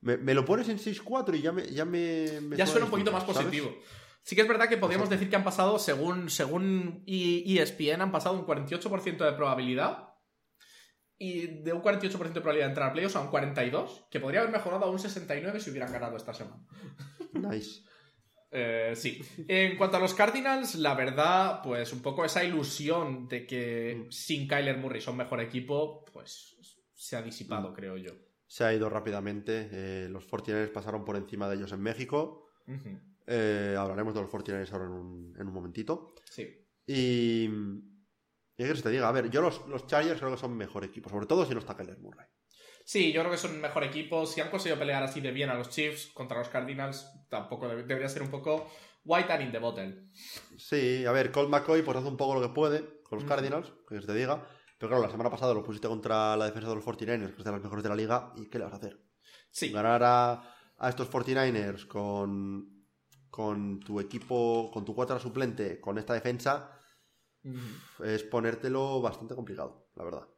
Me, 0.00 0.16
me 0.16 0.32
lo 0.32 0.44
pones 0.44 0.68
en 0.68 0.78
6-4 0.78 1.36
y 1.36 1.42
ya 1.42 1.52
me. 1.52 1.66
Ya, 1.66 1.84
me, 1.84 2.40
me 2.40 2.56
ya 2.56 2.66
suena 2.66 2.86
un 2.86 2.90
poquito 2.90 3.12
más 3.12 3.22
¿sabes? 3.22 3.36
positivo. 3.38 3.74
Sí 4.22 4.36
que 4.36 4.42
es 4.42 4.48
verdad 4.48 4.68
que 4.68 4.76
podríamos 4.76 5.06
Exacto. 5.06 5.18
decir 5.18 5.30
que 5.30 5.36
han 5.36 5.44
pasado, 5.44 5.78
según, 5.78 6.28
según 6.30 7.02
ESPN, 7.06 8.02
han 8.02 8.12
pasado 8.12 8.38
un 8.38 8.46
48% 8.46 9.16
de 9.24 9.32
probabilidad. 9.32 10.04
Y 11.20 11.62
de 11.62 11.72
un 11.72 11.82
48% 11.82 12.10
de 12.10 12.40
probabilidad 12.40 12.66
de 12.66 12.70
entrar 12.70 12.90
a 12.90 12.92
playoffs 12.92 13.16
a 13.16 13.20
un 13.20 13.30
42%, 13.30 14.08
que 14.08 14.20
podría 14.20 14.40
haber 14.40 14.52
mejorado 14.52 14.84
a 14.84 14.90
un 14.90 14.98
69% 14.98 15.58
si 15.58 15.70
hubieran 15.70 15.90
ganado 15.92 16.16
esta 16.16 16.32
semana. 16.32 16.64
Nice. 17.32 17.82
Eh, 18.50 18.92
sí. 18.96 19.20
En 19.46 19.76
cuanto 19.76 19.96
a 19.96 20.00
los 20.00 20.14
Cardinals, 20.14 20.74
la 20.76 20.94
verdad, 20.94 21.60
pues 21.62 21.92
un 21.92 22.00
poco 22.00 22.24
esa 22.24 22.44
ilusión 22.44 23.28
de 23.28 23.46
que 23.46 24.06
sin 24.10 24.48
Kyler 24.48 24.78
Murray 24.78 25.00
son 25.00 25.16
mejor 25.16 25.40
equipo, 25.40 26.04
pues 26.12 26.56
se 26.94 27.16
ha 27.16 27.22
disipado, 27.22 27.74
creo 27.74 27.96
yo. 27.96 28.12
Se 28.46 28.64
ha 28.64 28.72
ido 28.72 28.88
rápidamente. 28.88 29.68
eh, 29.70 30.08
los 30.10 30.26
49ers 30.26 30.72
pasaron 30.72 31.04
por 31.04 31.16
encima 31.16 31.48
de 31.48 31.56
ellos 31.56 31.72
en 31.72 31.80
México. 31.80 32.48
Eh, 33.26 33.76
hablaremos 33.78 34.14
de 34.14 34.22
los 34.22 34.30
49ers 34.30 34.72
ahora 34.72 34.86
en 34.86 34.92
un, 34.92 35.36
en 35.38 35.46
un 35.46 35.52
momentito. 35.52 36.14
Sí. 36.30 36.66
Y. 36.86 37.48
Y 38.60 38.64
que 38.64 38.74
se 38.74 38.82
te 38.82 38.90
diga, 38.90 39.08
a 39.08 39.12
ver, 39.12 39.30
yo 39.30 39.40
los, 39.40 39.68
los 39.68 39.86
Chargers 39.86 40.18
creo 40.18 40.32
que 40.32 40.36
son 40.36 40.56
mejor 40.56 40.82
equipo, 40.82 41.08
sobre 41.08 41.26
todo 41.26 41.46
si 41.46 41.52
no 41.54 41.60
está 41.60 41.76
Kyler 41.76 41.98
Murray. 41.98 42.26
Sí, 42.88 43.12
yo 43.12 43.20
creo 43.20 43.30
que 43.30 43.36
son 43.36 43.50
un 43.50 43.60
mejor 43.60 43.84
equipo. 43.84 44.24
Si 44.24 44.40
han 44.40 44.48
conseguido 44.48 44.78
pelear 44.78 45.02
así 45.02 45.20
de 45.20 45.30
bien 45.30 45.50
a 45.50 45.54
los 45.54 45.68
Chiefs 45.68 46.06
contra 46.14 46.38
los 46.38 46.48
Cardinals, 46.48 47.06
tampoco 47.28 47.68
debe- 47.68 47.82
debería 47.82 48.08
ser 48.08 48.22
un 48.22 48.30
poco 48.30 48.66
white 49.04 49.30
and 49.30 49.42
in 49.42 49.52
the 49.52 49.58
bottle. 49.58 50.08
Sí, 50.56 51.04
a 51.04 51.12
ver, 51.12 51.30
Colt 51.30 51.50
McCoy 51.50 51.82
pues 51.82 51.98
hace 51.98 52.08
un 52.08 52.16
poco 52.16 52.34
lo 52.34 52.40
que 52.40 52.48
puede 52.54 53.02
con 53.02 53.18
los. 53.18 53.28
Cardinals, 53.28 53.70
que 53.86 54.00
se 54.00 54.06
te 54.06 54.14
diga. 54.14 54.42
Pero 54.78 54.88
claro, 54.88 55.02
la 55.04 55.10
semana 55.10 55.28
pasada 55.28 55.52
lo 55.52 55.62
pusiste 55.62 55.86
contra 55.86 56.34
la 56.38 56.46
defensa 56.46 56.70
de 56.70 56.76
los 56.76 56.84
49ers, 56.84 57.34
que 57.34 57.38
es 57.38 57.44
de 57.44 57.52
las 57.52 57.62
mejores 57.62 57.82
de 57.82 57.90
la 57.90 57.94
liga, 57.96 58.32
¿y 58.36 58.48
qué 58.48 58.58
le 58.58 58.64
vas 58.64 58.72
a 58.72 58.76
hacer? 58.76 58.98
Sí, 59.50 59.70
Ganar 59.70 60.02
a, 60.02 60.54
a 60.78 60.88
estos 60.88 61.10
49ers 61.10 61.86
con, 61.86 62.86
con 63.28 63.80
tu 63.80 64.00
equipo, 64.00 64.70
con 64.72 64.86
tu 64.86 64.94
cuarta 64.94 65.18
suplente, 65.18 65.78
con 65.78 65.98
esta 65.98 66.14
defensa, 66.14 66.74
Mm, 67.42 68.04
es 68.04 68.22
ponértelo 68.24 69.00
bastante 69.02 69.34
complicado, 69.34 69.90
la 69.94 70.04
verdad. 70.04 70.28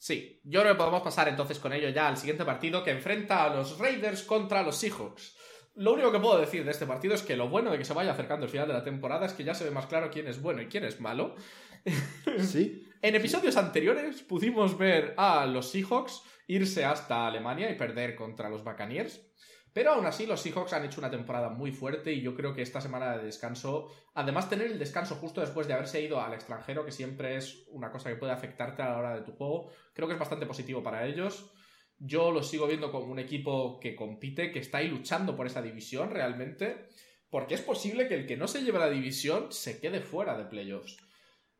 Sí. 0.00 0.40
Yo 0.42 0.62
creo 0.62 0.72
que 0.72 0.78
podemos 0.78 1.02
pasar 1.02 1.28
entonces 1.28 1.60
con 1.60 1.72
ello 1.72 1.88
ya 1.90 2.08
al 2.08 2.16
siguiente 2.16 2.44
partido 2.44 2.82
que 2.82 2.90
enfrenta 2.90 3.44
a 3.44 3.54
los 3.54 3.78
Raiders 3.78 4.24
contra 4.24 4.64
los 4.64 4.76
Seahawks. 4.76 5.36
Lo 5.76 5.92
único 5.92 6.10
que 6.10 6.18
puedo 6.18 6.40
decir 6.40 6.64
de 6.64 6.72
este 6.72 6.86
partido 6.86 7.14
es 7.14 7.22
que 7.22 7.36
lo 7.36 7.48
bueno 7.48 7.70
de 7.70 7.78
que 7.78 7.84
se 7.84 7.94
vaya 7.94 8.12
acercando 8.12 8.46
el 8.46 8.50
final 8.50 8.66
de 8.66 8.74
la 8.74 8.82
temporada 8.82 9.26
es 9.26 9.32
que 9.32 9.44
ya 9.44 9.54
se 9.54 9.64
ve 9.64 9.70
más 9.70 9.86
claro 9.86 10.10
quién 10.10 10.26
es 10.26 10.42
bueno 10.42 10.60
y 10.62 10.66
quién 10.66 10.84
es 10.84 11.00
malo. 11.00 11.36
Sí, 12.40 12.86
En 13.00 13.14
episodios 13.14 13.56
anteriores 13.56 14.22
pudimos 14.22 14.76
ver 14.76 15.14
a 15.16 15.46
los 15.46 15.70
Seahawks 15.70 16.22
irse 16.46 16.84
hasta 16.84 17.26
Alemania 17.26 17.70
y 17.70 17.76
perder 17.76 18.16
contra 18.16 18.50
los 18.50 18.64
Buccaneers. 18.64 19.29
Pero 19.72 19.92
aún 19.92 20.06
así 20.06 20.26
los 20.26 20.40
Seahawks 20.40 20.72
han 20.72 20.84
hecho 20.84 21.00
una 21.00 21.10
temporada 21.10 21.48
muy 21.48 21.70
fuerte 21.70 22.12
y 22.12 22.20
yo 22.20 22.34
creo 22.34 22.54
que 22.54 22.62
esta 22.62 22.80
semana 22.80 23.16
de 23.16 23.24
descanso, 23.24 23.88
además 24.14 24.50
tener 24.50 24.66
el 24.66 24.78
descanso 24.78 25.14
justo 25.16 25.40
después 25.40 25.68
de 25.68 25.74
haberse 25.74 26.00
ido 26.02 26.20
al 26.20 26.34
extranjero, 26.34 26.84
que 26.84 26.90
siempre 26.90 27.36
es 27.36 27.64
una 27.68 27.92
cosa 27.92 28.10
que 28.10 28.16
puede 28.16 28.32
afectarte 28.32 28.82
a 28.82 28.90
la 28.90 28.98
hora 28.98 29.14
de 29.14 29.22
tu 29.22 29.32
juego, 29.32 29.70
creo 29.92 30.08
que 30.08 30.14
es 30.14 30.20
bastante 30.20 30.46
positivo 30.46 30.82
para 30.82 31.06
ellos. 31.06 31.52
Yo 31.98 32.32
los 32.32 32.48
sigo 32.48 32.66
viendo 32.66 32.90
como 32.90 33.12
un 33.12 33.18
equipo 33.18 33.78
que 33.78 33.94
compite, 33.94 34.50
que 34.50 34.58
está 34.58 34.78
ahí 34.78 34.88
luchando 34.88 35.36
por 35.36 35.46
esa 35.46 35.62
división 35.62 36.10
realmente, 36.10 36.88
porque 37.28 37.54
es 37.54 37.60
posible 37.60 38.08
que 38.08 38.14
el 38.14 38.26
que 38.26 38.36
no 38.36 38.48
se 38.48 38.62
lleve 38.62 38.78
la 38.78 38.90
división 38.90 39.52
se 39.52 39.80
quede 39.80 40.00
fuera 40.00 40.36
de 40.36 40.46
playoffs. 40.46 40.96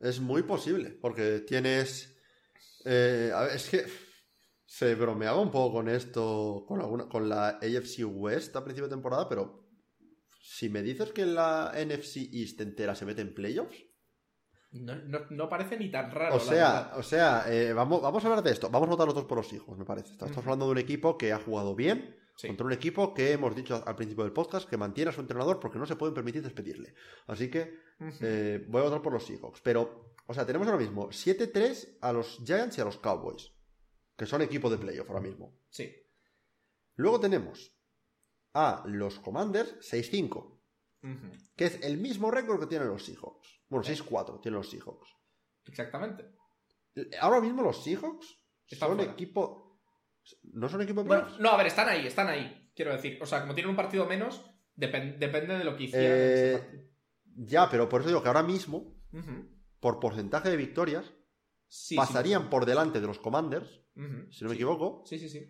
es 0.01 0.19
muy 0.19 0.43
posible, 0.43 0.91
porque 0.91 1.41
tienes... 1.41 2.17
eh, 2.85 3.31
a 3.33 3.43
ver, 3.43 3.55
es 3.55 3.69
que 3.69 3.85
se 4.73 4.95
bromeaba 4.95 5.41
un 5.41 5.51
poco 5.51 5.73
con 5.79 5.89
esto, 5.89 6.65
con, 6.69 6.81
alguna, 6.81 7.09
con 7.09 7.29
la 7.29 7.49
AFC 7.61 8.05
West 8.07 8.55
a 8.55 8.63
principio 8.63 8.87
de 8.89 8.95
temporada, 8.95 9.29
pero 9.29 9.65
si 10.43 10.69
me 10.69 10.81
dices 10.81 11.11
que 11.11 11.27
la 11.27 11.73
NFC 11.75 12.29
East 12.33 12.61
entera 12.61 12.95
se 12.95 13.05
mete 13.05 13.21
en 13.21 13.35
playoffs, 13.35 13.77
No, 14.71 14.95
no- 14.95 15.27
no 15.31 15.49
parece 15.49 15.77
ni 15.77 15.91
tan 15.91 16.13
raro. 16.13 16.37
o 16.37 16.39
sea, 16.39 16.93
o 16.95 17.03
sea 17.03 17.45
eh, 17.49 17.73
vamos, 17.73 18.01
vamos 18.01 18.23
a 18.25 18.29
hablar 18.29 18.45
de 18.45 18.53
esto. 18.53 18.71
Vamos 18.71 18.87
a 18.87 18.91
votar 18.93 19.07
los 19.07 19.15
dos 19.17 19.25
por 19.25 19.39
los 19.39 19.53
hijos, 19.53 19.77
me 19.77 19.85
parece. 19.85 20.13
Estamos 20.13 20.37
hablando 20.39 20.67
de 20.67 20.71
un 20.71 20.79
equipo 20.79 21.19
que 21.19 21.33
ha 21.33 21.41
jugado 21.41 21.75
bien 21.75 22.17
Sí. 22.37 22.47
contra 22.47 22.65
un 22.65 22.73
equipo 22.73 23.13
que 23.13 23.33
hemos 23.33 23.57
dicho 23.57 23.83
al 23.85 23.97
principio 23.97 24.23
del 24.23 24.33
podcast 24.33 24.69
que 24.71 24.77
mantiene 24.77 25.11
a 25.11 25.13
su 25.13 25.21
entrenador 25.21 25.59
porque 25.59 25.81
no 25.81 25.85
se 25.87 25.97
pueden 25.97 26.15
permitir 26.15 26.43
despedirle. 26.45 26.95
Así 27.27 27.51
que 27.51 27.75
eh, 28.21 28.65
voy 28.69 28.81
a 28.83 28.85
votar 28.85 29.03
por 29.03 29.13
los 29.13 29.27
Seahawks. 29.27 29.61
Pero, 29.63 30.15
o 30.29 30.33
sea, 30.33 30.47
tenemos 30.47 30.69
ahora 30.69 30.79
mismo 30.81 31.09
7-3 31.11 31.99
a 32.01 32.13
los 32.13 32.39
Giants 32.47 32.79
y 32.79 32.81
a 32.81 32.85
los 32.85 32.99
Cowboys. 32.99 33.51
Que 34.21 34.27
son 34.27 34.43
equipo 34.43 34.69
de 34.69 34.77
playoff 34.77 35.09
ahora 35.09 35.23
mismo. 35.23 35.57
Sí. 35.71 35.91
Luego 36.97 37.19
tenemos 37.19 37.75
a 38.53 38.83
los 38.87 39.19
Commanders 39.19 39.77
6-5, 39.81 40.61
Ujú. 41.03 41.31
que 41.57 41.65
es 41.65 41.81
el 41.83 41.97
mismo 41.97 42.31
récord 42.31 42.61
que 42.61 42.67
tienen 42.67 42.89
los 42.89 43.03
Seahawks. 43.03 43.63
Bueno, 43.71 43.83
6-4 43.83 44.43
tienen 44.43 44.59
los 44.59 44.69
Seahawks. 44.69 45.09
Exactamente. 45.65 46.33
Ahora 47.19 47.41
mismo 47.41 47.63
los 47.63 47.83
Seahawks 47.83 48.27
Están 48.69 48.91
son 48.91 48.99
fuera. 48.99 49.13
equipo... 49.13 49.81
¿No 50.53 50.69
son 50.69 50.83
equipo 50.83 51.01
de 51.03 51.09
Bueno, 51.09 51.29
no, 51.39 51.49
a 51.53 51.57
ver, 51.57 51.69
están 51.69 51.89
ahí, 51.89 52.07
están 52.07 52.29
ahí. 52.29 52.71
Quiero 52.77 52.93
decir, 52.93 53.19
o 53.23 53.27
sea, 53.27 53.41
como 53.41 53.55
tienen 53.55 53.71
un 53.71 53.77
partido 53.77 54.05
menos, 54.05 54.45
depen- 54.77 55.17
depende 55.17 55.57
de 55.57 55.65
lo 55.65 55.75
que 55.79 55.85
hicieran 55.85 56.11
Eh. 56.13 56.91
Ya, 57.37 57.71
pero 57.71 57.89
por 57.89 58.03
eso 58.03 58.09
digo 58.11 58.23
que 58.23 58.29
ahora 58.29 58.43
mismo, 58.43 59.01
Ujú. 59.15 59.49
por 59.81 59.99
porcentaje 59.99 60.51
de 60.51 60.59
victorias, 60.59 61.07
Sí, 61.73 61.91
sí, 61.91 61.97
pasarían 61.97 62.51
por 62.51 62.67
delante 62.67 63.01
de 63.01 63.07
los 63.07 63.19
Commanders, 63.21 63.80
Si 63.95 64.45
no 64.45 64.49
me 64.51 64.55
Sí. 64.55 64.55
equivoco, 64.55 65.03
Sí, 65.07 65.19
sí, 65.19 65.29
sí. 65.29 65.47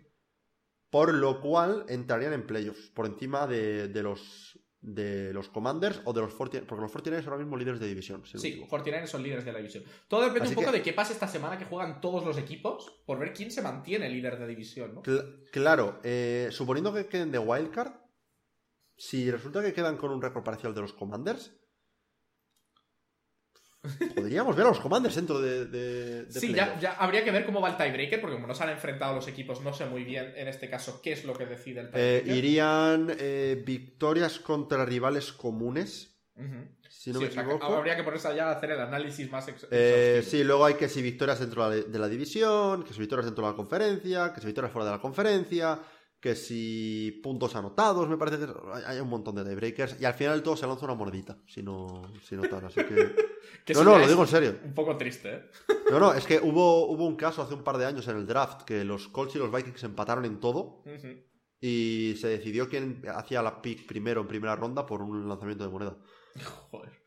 por 0.89 1.13
lo 1.13 1.39
cual 1.41 1.85
entrarían 1.89 2.33
en 2.33 2.45
playoffs, 2.45 2.89
por 2.89 3.05
encima 3.05 3.47
de, 3.47 3.87
de 3.87 4.03
los 4.03 4.57
de 4.83 5.31
los 5.31 5.47
Commanders 5.47 6.01
o 6.05 6.11
de 6.11 6.21
los 6.21 6.33
49 6.33 6.65
porque 6.67 6.81
los 6.81 6.91
49 6.91 7.21
son 7.23 7.33
ahora 7.33 7.43
mismo 7.45 7.55
líderes 7.55 7.79
de 7.79 7.87
división. 7.87 8.25
si 8.25 8.39
Sí, 8.39 8.47
equivoco. 8.47 8.69
49 8.71 9.05
son 9.05 9.21
líderes 9.21 9.45
de 9.45 9.51
la 9.51 9.59
división. 9.59 9.83
Todo 10.07 10.21
depende 10.21 10.45
Así 10.45 10.49
un 10.53 10.55
poco 10.55 10.71
que- 10.71 10.77
de 10.79 10.83
qué 10.83 10.91
pase 10.93 11.13
esta 11.13 11.27
semana 11.27 11.59
que 11.59 11.65
juegan 11.65 12.01
todos 12.01 12.25
los 12.25 12.35
equipos 12.39 13.03
por 13.05 13.19
ver 13.19 13.31
quién 13.31 13.51
se 13.51 13.61
mantiene 13.61 14.09
líder 14.09 14.39
de 14.39 14.47
división, 14.47 14.95
¿no? 14.95 15.03
Cl- 15.03 15.51
claro, 15.51 15.99
eh, 16.03 16.47
suponiendo 16.49 16.91
que 16.95 17.05
queden 17.05 17.29
de 17.31 17.37
wildcard, 17.37 17.93
si 18.97 19.29
resulta 19.29 19.61
que 19.61 19.71
quedan 19.73 19.97
con 19.97 20.09
un 20.09 20.19
récord 20.19 20.43
parecido 20.43 20.69
al 20.69 20.75
de 20.75 20.81
los 20.81 20.93
Commanders, 20.93 21.55
podríamos 24.15 24.55
ver 24.55 24.65
a 24.65 24.69
los 24.69 24.79
Commanders 24.79 25.15
dentro 25.15 25.39
de, 25.41 25.65
de, 25.65 26.23
de 26.25 26.31
Sí, 26.39 26.53
ya, 26.53 26.95
habría 26.99 27.23
que 27.23 27.31
ver 27.31 27.45
cómo 27.45 27.61
va 27.61 27.69
el 27.69 27.77
tiebreaker, 27.77 28.21
porque 28.21 28.35
como 28.35 28.47
no 28.47 28.53
se 28.55 28.63
han 28.63 28.69
enfrentado 28.69 29.15
los 29.15 29.27
equipos, 29.27 29.61
no 29.61 29.73
sé 29.73 29.85
muy 29.85 30.03
bien 30.03 30.33
en 30.35 30.47
este 30.47 30.69
caso 30.69 31.01
qué 31.01 31.13
es 31.13 31.25
lo 31.25 31.33
que 31.33 31.45
decide 31.45 31.81
el 31.81 31.87
Eh, 31.87 32.21
tiebreaker. 32.23 32.35
irían 32.35 33.15
eh, 33.19 33.61
victorias 33.65 34.39
contra 34.39 34.85
rivales 34.85 35.31
comunes, 35.33 36.15
si 36.89 37.11
no 37.11 37.19
Sí, 37.19 37.25
me 37.25 37.29
o 37.29 37.31
sea, 37.31 37.43
que 37.45 37.51
equivoco. 37.53 37.75
habría 37.77 37.95
que 37.95 38.03
ponerse 38.03 38.27
allá 38.27 38.49
a 38.49 38.51
hacer 38.51 38.71
el 38.71 38.79
análisis 38.81 39.29
más 39.31 39.47
Eh, 39.71 40.23
sí, 40.27 40.43
luego 40.43 40.65
hay 40.65 40.75
que 40.75 40.87
si 40.89 41.01
victorias 41.01 41.39
dentro 41.39 41.69
de 41.69 41.81
la, 41.81 41.87
de 41.87 41.99
la 41.99 42.07
división, 42.07 42.83
que 42.83 42.93
si 42.93 42.99
victorias 42.99 43.25
dentro 43.25 43.45
de 43.45 43.51
la 43.51 43.55
conferencia, 43.55 44.31
que 44.33 44.41
si 44.41 44.45
victorias 44.45 44.71
fuera 44.71 44.85
de 44.85 44.91
la 44.91 45.01
conferencia, 45.01 45.79
que 46.21 46.35
si 46.35 47.19
puntos 47.23 47.55
anotados, 47.55 48.07
me 48.07 48.15
parece 48.15 48.37
que 48.37 48.53
hay, 48.85 48.99
un 48.99 49.09
montón 49.09 49.35
de 49.35 49.43
tiebreakers 49.43 49.99
y 49.99 50.05
al 50.05 50.13
final 50.13 50.43
todo 50.43 50.55
se 50.55 50.67
lanza 50.67 50.85
una 50.85 50.93
mordita, 50.93 51.39
si 51.47 51.63
no, 51.63 52.03
si 52.23 52.35
no 52.35 52.43
tal, 52.43 52.65
así 52.65 52.83
que... 52.85 53.31
Que 53.65 53.73
no, 53.73 53.83
no, 53.83 53.97
lo 53.97 54.07
digo 54.07 54.21
en 54.21 54.27
serio. 54.27 54.55
Un 54.63 54.73
poco 54.73 54.95
triste, 54.97 55.35
¿eh? 55.35 55.43
No, 55.89 55.99
no, 55.99 56.13
es 56.13 56.25
que 56.25 56.39
hubo, 56.39 56.87
hubo 56.87 57.05
un 57.05 57.15
caso 57.15 57.41
hace 57.41 57.53
un 57.53 57.63
par 57.63 57.77
de 57.77 57.85
años 57.85 58.07
en 58.07 58.17
el 58.17 58.25
draft 58.25 58.61
que 58.61 58.85
los 58.85 59.07
Colts 59.07 59.35
y 59.35 59.39
los 59.39 59.51
Vikings 59.51 59.83
empataron 59.83 60.25
en 60.25 60.39
todo 60.39 60.83
y 61.59 62.15
se 62.19 62.27
decidió 62.27 62.69
quién 62.69 63.03
hacía 63.13 63.41
la 63.41 63.61
pick 63.61 63.85
primero 63.87 64.21
en 64.21 64.27
primera 64.27 64.55
ronda 64.55 64.85
por 64.85 65.01
un 65.01 65.27
lanzamiento 65.27 65.63
de 65.63 65.69
moneda. 65.69 65.97
Joder. 66.71 67.00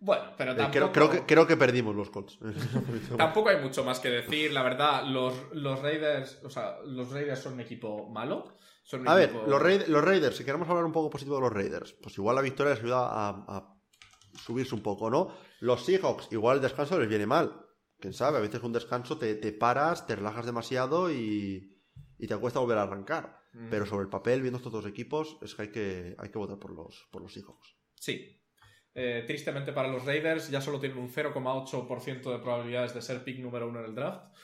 Bueno, 0.00 0.32
pero 0.36 0.52
Eh, 0.52 0.54
tampoco... 0.54 0.72
creo, 0.72 0.92
creo 0.92 1.10
que, 1.10 1.26
creo 1.26 1.46
que 1.46 1.56
perdimos 1.56 1.94
los 1.96 2.10
Colts. 2.10 2.38
Tampoco 3.16 3.48
hay 3.48 3.60
mucho 3.60 3.84
más 3.84 3.98
que 4.00 4.08
decir, 4.10 4.52
la 4.52 4.62
verdad, 4.62 5.04
los, 5.04 5.34
los 5.52 5.80
Raiders, 5.82 6.40
o 6.44 6.50
sea, 6.50 6.78
los 6.84 7.10
Raiders 7.10 7.40
son 7.40 7.54
un 7.54 7.60
equipo 7.60 8.08
malo. 8.08 8.56
Son 8.84 9.00
un 9.00 9.08
A 9.08 9.14
ver, 9.14 9.32
los, 9.34 9.60
Raid- 9.60 9.86
los 9.88 10.02
Raiders, 10.04 10.36
si 10.36 10.44
queremos 10.44 10.68
hablar 10.68 10.84
un 10.84 10.92
poco 10.92 11.10
positivo 11.10 11.36
de 11.36 11.42
los 11.42 11.52
Raiders, 11.52 11.94
pues 12.00 12.16
igual 12.16 12.36
la 12.36 12.42
victoria 12.42 12.72
les 12.74 12.82
ayuda 12.82 13.06
a, 13.08 13.28
a 13.48 13.74
subirse 14.44 14.74
un 14.74 14.82
poco, 14.82 15.10
¿no? 15.10 15.34
Los 15.60 15.84
Seahawks, 15.84 16.28
igual 16.30 16.56
el 16.56 16.62
descanso 16.62 16.98
les 16.98 17.08
viene 17.08 17.26
mal. 17.26 17.64
Quién 18.00 18.12
sabe, 18.14 18.38
a 18.38 18.40
veces 18.40 18.62
un 18.62 18.72
descanso 18.72 19.18
te, 19.18 19.34
te 19.34 19.52
paras, 19.52 20.06
te 20.06 20.14
relajas 20.14 20.46
demasiado 20.46 21.10
y, 21.10 21.76
y 22.18 22.26
te 22.28 22.36
cuesta 22.36 22.60
volver 22.60 22.78
a 22.78 22.82
arrancar. 22.84 23.40
Mm, 23.52 23.68
Pero 23.70 23.84
sobre 23.86 24.04
el 24.04 24.08
papel, 24.08 24.40
viendo 24.42 24.58
estos 24.58 24.72
dos 24.72 24.86
equipos, 24.86 25.36
es 25.42 25.54
que 25.56 25.62
hay 25.62 25.72
que, 25.72 26.14
hay 26.16 26.30
que 26.30 26.38
votar 26.38 26.58
por 26.60 26.72
los, 26.72 27.08
por 27.10 27.20
los 27.22 27.32
Seahawks. 27.34 27.74
Sí. 27.96 28.37
Eh, 29.00 29.22
tristemente 29.26 29.72
para 29.72 29.86
los 29.86 30.04
Raiders 30.04 30.50
ya 30.50 30.60
solo 30.60 30.80
tienen 30.80 30.98
un 30.98 31.08
0,8% 31.08 32.32
de 32.32 32.38
probabilidades 32.40 32.94
de 32.94 33.00
ser 33.00 33.22
pick 33.22 33.38
número 33.38 33.68
uno 33.68 33.78
en 33.78 33.84
el 33.86 33.94
draft. 33.94 34.34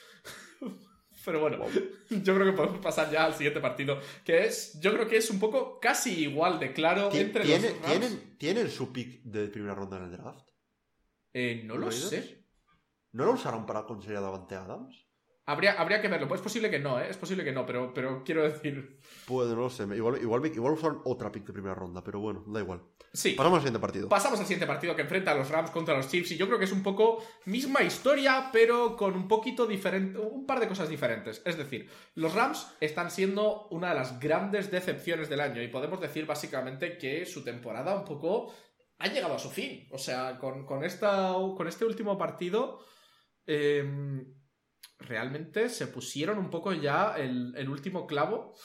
Pero 1.25 1.39
bueno, 1.41 1.65
yo 2.09 2.35
creo 2.35 2.45
que 2.45 2.51
podemos 2.53 2.77
pasar 2.79 3.09
ya 3.11 3.25
al 3.25 3.33
siguiente 3.33 3.59
partido, 3.59 3.99
que 4.23 4.45
es, 4.45 4.79
yo 4.79 4.93
creo 4.93 5.07
que 5.07 5.17
es 5.17 5.29
un 5.31 5.39
poco 5.39 5.79
casi 5.79 6.21
igual 6.23 6.59
de 6.59 6.71
claro 6.71 7.09
Ti- 7.09 7.17
entre 7.19 7.43
¿Tiene- 7.43 7.69
los 7.71 7.81
Rams. 7.81 7.87
¿tienen, 7.91 8.37
¿Tienen 8.37 8.69
su 8.69 8.93
pick 8.93 9.23
de 9.23 9.47
primera 9.47 9.73
ronda 9.75 9.97
en 9.97 10.03
el 10.03 10.11
draft? 10.11 10.47
Eh, 11.33 11.61
no 11.65 11.75
lo 11.75 11.87
¿Raiders? 11.89 12.09
sé. 12.09 12.45
¿No 13.13 13.25
lo 13.25 13.31
usaron 13.33 13.65
para 13.65 13.83
conseguir 13.85 14.17
a 14.17 14.21
Davante 14.21 14.55
Adams? 14.55 15.04
Habría, 15.47 15.73
habría 15.73 16.01
que 16.01 16.07
verlo. 16.07 16.33
Es 16.33 16.41
posible 16.41 16.71
que 16.71 16.79
no, 16.79 16.99
¿eh? 16.99 17.07
Es 17.07 17.17
posible 17.17 17.43
que 17.43 17.51
no, 17.51 17.65
pero, 17.67 17.93
pero 17.93 18.23
quiero 18.23 18.43
decir... 18.43 18.99
Pues 19.27 19.47
no 19.49 19.55
lo 19.55 19.69
sé. 19.69 19.83
Igual, 19.95 20.19
igual, 20.19 20.45
igual 20.47 20.73
usaron 20.73 21.01
otra 21.05 21.31
pick 21.31 21.45
de 21.45 21.53
primera 21.53 21.75
ronda, 21.75 22.03
pero 22.03 22.19
bueno, 22.19 22.43
da 22.47 22.59
igual. 22.59 22.81
Sí. 23.13 23.33
Pasamos 23.33 23.57
al 23.57 23.61
siguiente 23.61 23.79
partido. 23.79 24.09
Pasamos 24.09 24.39
al 24.39 24.45
siguiente 24.45 24.65
partido 24.65 24.95
que 24.95 25.03
enfrenta 25.03 25.31
a 25.31 25.35
los 25.35 25.49
Rams 25.49 25.69
contra 25.69 25.95
los 25.95 26.09
Chiefs 26.09 26.31
y 26.31 26.37
yo 26.37 26.47
creo 26.47 26.57
que 26.57 26.65
es 26.65 26.71
un 26.71 26.81
poco 26.81 27.23
misma 27.45 27.83
historia, 27.83 28.49
pero 28.51 28.97
con 28.97 29.13
un 29.13 29.27
poquito 29.27 29.67
diferente, 29.67 30.17
un 30.17 30.47
par 30.47 30.59
de 30.59 30.67
cosas 30.67 30.89
diferentes. 30.89 31.43
Es 31.45 31.57
decir, 31.57 31.89
los 32.15 32.33
Rams 32.33 32.67
están 32.79 33.11
siendo 33.11 33.67
una 33.69 33.89
de 33.89 33.95
las 33.95 34.19
grandes 34.19 34.71
decepciones 34.71 35.29
del 35.29 35.41
año 35.41 35.61
y 35.61 35.67
podemos 35.67 36.01
decir 36.01 36.25
básicamente 36.25 36.97
que 36.97 37.23
su 37.27 37.43
temporada 37.43 37.95
un 37.95 38.03
poco 38.03 38.51
ha 38.97 39.07
llegado 39.07 39.35
a 39.35 39.39
su 39.39 39.51
fin. 39.51 39.87
O 39.91 39.99
sea, 39.99 40.39
con, 40.39 40.65
con, 40.65 40.83
esta, 40.83 41.33
con 41.55 41.67
este 41.67 41.85
último 41.85 42.17
partido 42.17 42.79
em, 43.45 44.25
realmente 44.99 45.69
se 45.69 45.87
pusieron 45.87 46.37
un 46.37 46.49
poco 46.49 46.73
ya 46.73 47.15
el, 47.17 47.53
el 47.55 47.69
último 47.69 48.05
clavo 48.07 48.55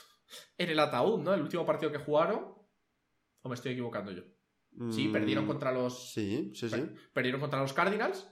en 0.57 0.71
el 0.71 0.79
ataúd, 0.79 1.21
¿no? 1.23 1.35
El 1.35 1.43
último 1.43 1.65
partido 1.67 1.91
que 1.93 1.99
jugaron. 1.99 2.55
¿O 3.43 3.49
me 3.49 3.55
estoy 3.55 3.73
equivocando 3.73 4.13
yo? 4.13 4.23
Sí, 4.91 5.09
Mm, 5.09 5.13
perdieron 5.13 5.47
contra 5.47 5.73
los. 5.73 6.13
Sí, 6.13 6.53
sí, 6.55 6.69
sí. 6.69 6.83
Perdieron 7.13 7.41
contra 7.41 7.61
los 7.61 7.73
Cardinals. 7.73 8.29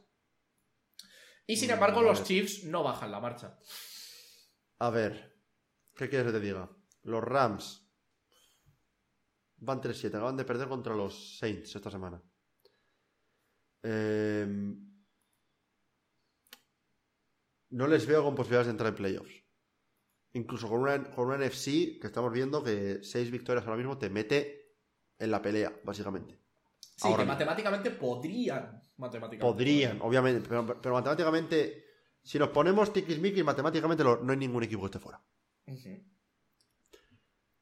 Y 1.47 1.57
sin 1.57 1.71
Mm, 1.71 1.73
embargo, 1.75 2.03
los 2.03 2.23
Chiefs 2.25 2.65
no 2.65 2.83
bajan 2.85 3.11
la 3.11 3.21
marcha. 3.21 3.59
A 4.79 4.91
ver, 4.91 5.37
¿qué 5.97 6.09
quieres 6.09 6.27
que 6.29 6.39
te 6.39 6.45
diga? 6.45 6.71
Los 7.03 7.25
Rams 7.25 7.85
van 9.57 9.81
3-7, 9.81 10.15
acaban 10.17 10.37
de 10.37 10.45
perder 10.45 10.69
contra 10.69 10.95
los 10.95 11.39
Saints 11.39 11.75
esta 11.75 11.91
semana. 11.91 12.23
Eh, 13.83 14.47
no 17.71 17.87
les 17.87 18.07
veo 18.07 18.23
con 18.25 18.35
posibilidades 18.35 18.67
de 18.67 18.71
entrar 18.73 18.89
en 18.91 18.95
playoffs. 18.97 19.35
Incluso 20.33 20.69
con 20.69 20.81
una, 20.81 21.03
con 21.11 21.27
una 21.29 21.39
NFC 21.39 21.99
que 22.01 22.07
estamos 22.07 22.33
viendo 22.33 22.63
que 22.63 23.01
6 23.03 23.31
victorias 23.31 23.65
ahora 23.65 23.77
mismo 23.79 23.97
te 23.99 24.11
mete 24.11 24.75
en 25.19 25.31
la 25.31 25.41
pelea, 25.43 25.73
básicamente. 25.85 26.39
Sí, 26.81 27.07
Ahora 27.07 27.17
que 27.19 27.23
mismo. 27.25 27.33
matemáticamente 27.35 27.91
podrían. 27.93 28.83
Matemáticamente. 28.97 29.39
Podrían, 29.53 30.01
obviamente, 30.03 30.47
pero, 30.49 30.81
pero 30.81 30.95
matemáticamente, 30.95 31.85
si 32.23 32.39
nos 32.39 32.49
ponemos 32.51 32.93
tiquismiquis, 32.93 33.45
matemáticamente 33.45 34.03
lo- 34.05 34.19
no 34.23 34.33
hay 34.33 34.39
ningún 34.39 34.63
equipo 34.65 34.83
que 34.83 34.87
esté 34.87 34.99
fuera. 34.99 35.23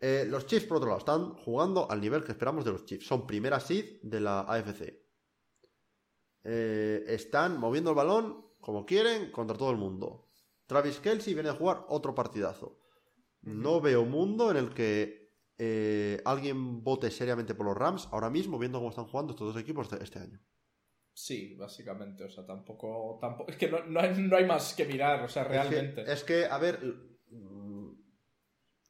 Eh, 0.01 0.24
los 0.28 0.47
Chiefs, 0.47 0.66
por 0.66 0.77
otro 0.78 0.89
lado, 0.89 0.99
están 1.01 1.35
jugando 1.35 1.91
al 1.91 2.01
nivel 2.01 2.23
que 2.24 2.33
esperamos 2.33 2.65
de 2.65 2.73
los 2.73 2.85
Chiefs. 2.85 3.07
Son 3.07 3.27
primera 3.27 3.59
seed 3.61 4.01
de 4.03 4.20
la 4.20 4.41
AFC. 4.41 5.03
Eh, 6.45 7.05
están 7.09 7.59
moviendo 7.59 7.91
el 7.91 7.97
balón 7.97 8.45
como 8.66 8.84
quieren 8.84 9.30
contra 9.30 9.56
todo 9.56 9.70
el 9.70 9.76
mundo. 9.76 10.26
Travis 10.66 10.98
Kelsey 10.98 11.34
viene 11.34 11.51
a 11.51 11.55
jugar 11.55 11.84
otro 11.88 12.14
partidazo. 12.16 12.80
No 13.43 13.80
veo 13.80 14.05
mundo 14.05 14.51
en 14.51 14.56
el 14.56 14.74
que 14.74 15.30
eh, 15.56 16.20
alguien 16.24 16.82
vote 16.82 17.12
seriamente 17.12 17.55
por 17.55 17.64
los 17.66 17.76
Rams 17.76 18.09
ahora 18.10 18.28
mismo, 18.28 18.59
viendo 18.59 18.78
cómo 18.78 18.90
están 18.90 19.06
jugando 19.06 19.32
estos 19.34 19.55
dos 19.55 19.62
equipos 19.62 19.88
este, 19.93 20.18
año. 20.18 20.40
Sí, 21.12 21.55
básicamente. 21.55 22.24
O 22.24 22.28
sea, 22.28 22.44
tampoco. 22.44 23.18
tampoco 23.20 23.52
es 23.52 23.56
que 23.56 23.70
no, 23.70 23.84
no 23.86 24.01
hay, 24.01 24.20
no 24.20 24.36
hay 24.36 24.44
más 24.47 24.74
que 24.74 24.84
mirar. 24.84 25.22
O 25.22 25.28
sea, 25.28 25.44
realmente. 25.44 26.01
Es 26.01 26.06
que, 26.06 26.12
es 26.12 26.24
que, 26.24 26.47
a 26.47 26.59
ver. 26.59 26.80
mm, 27.30 27.90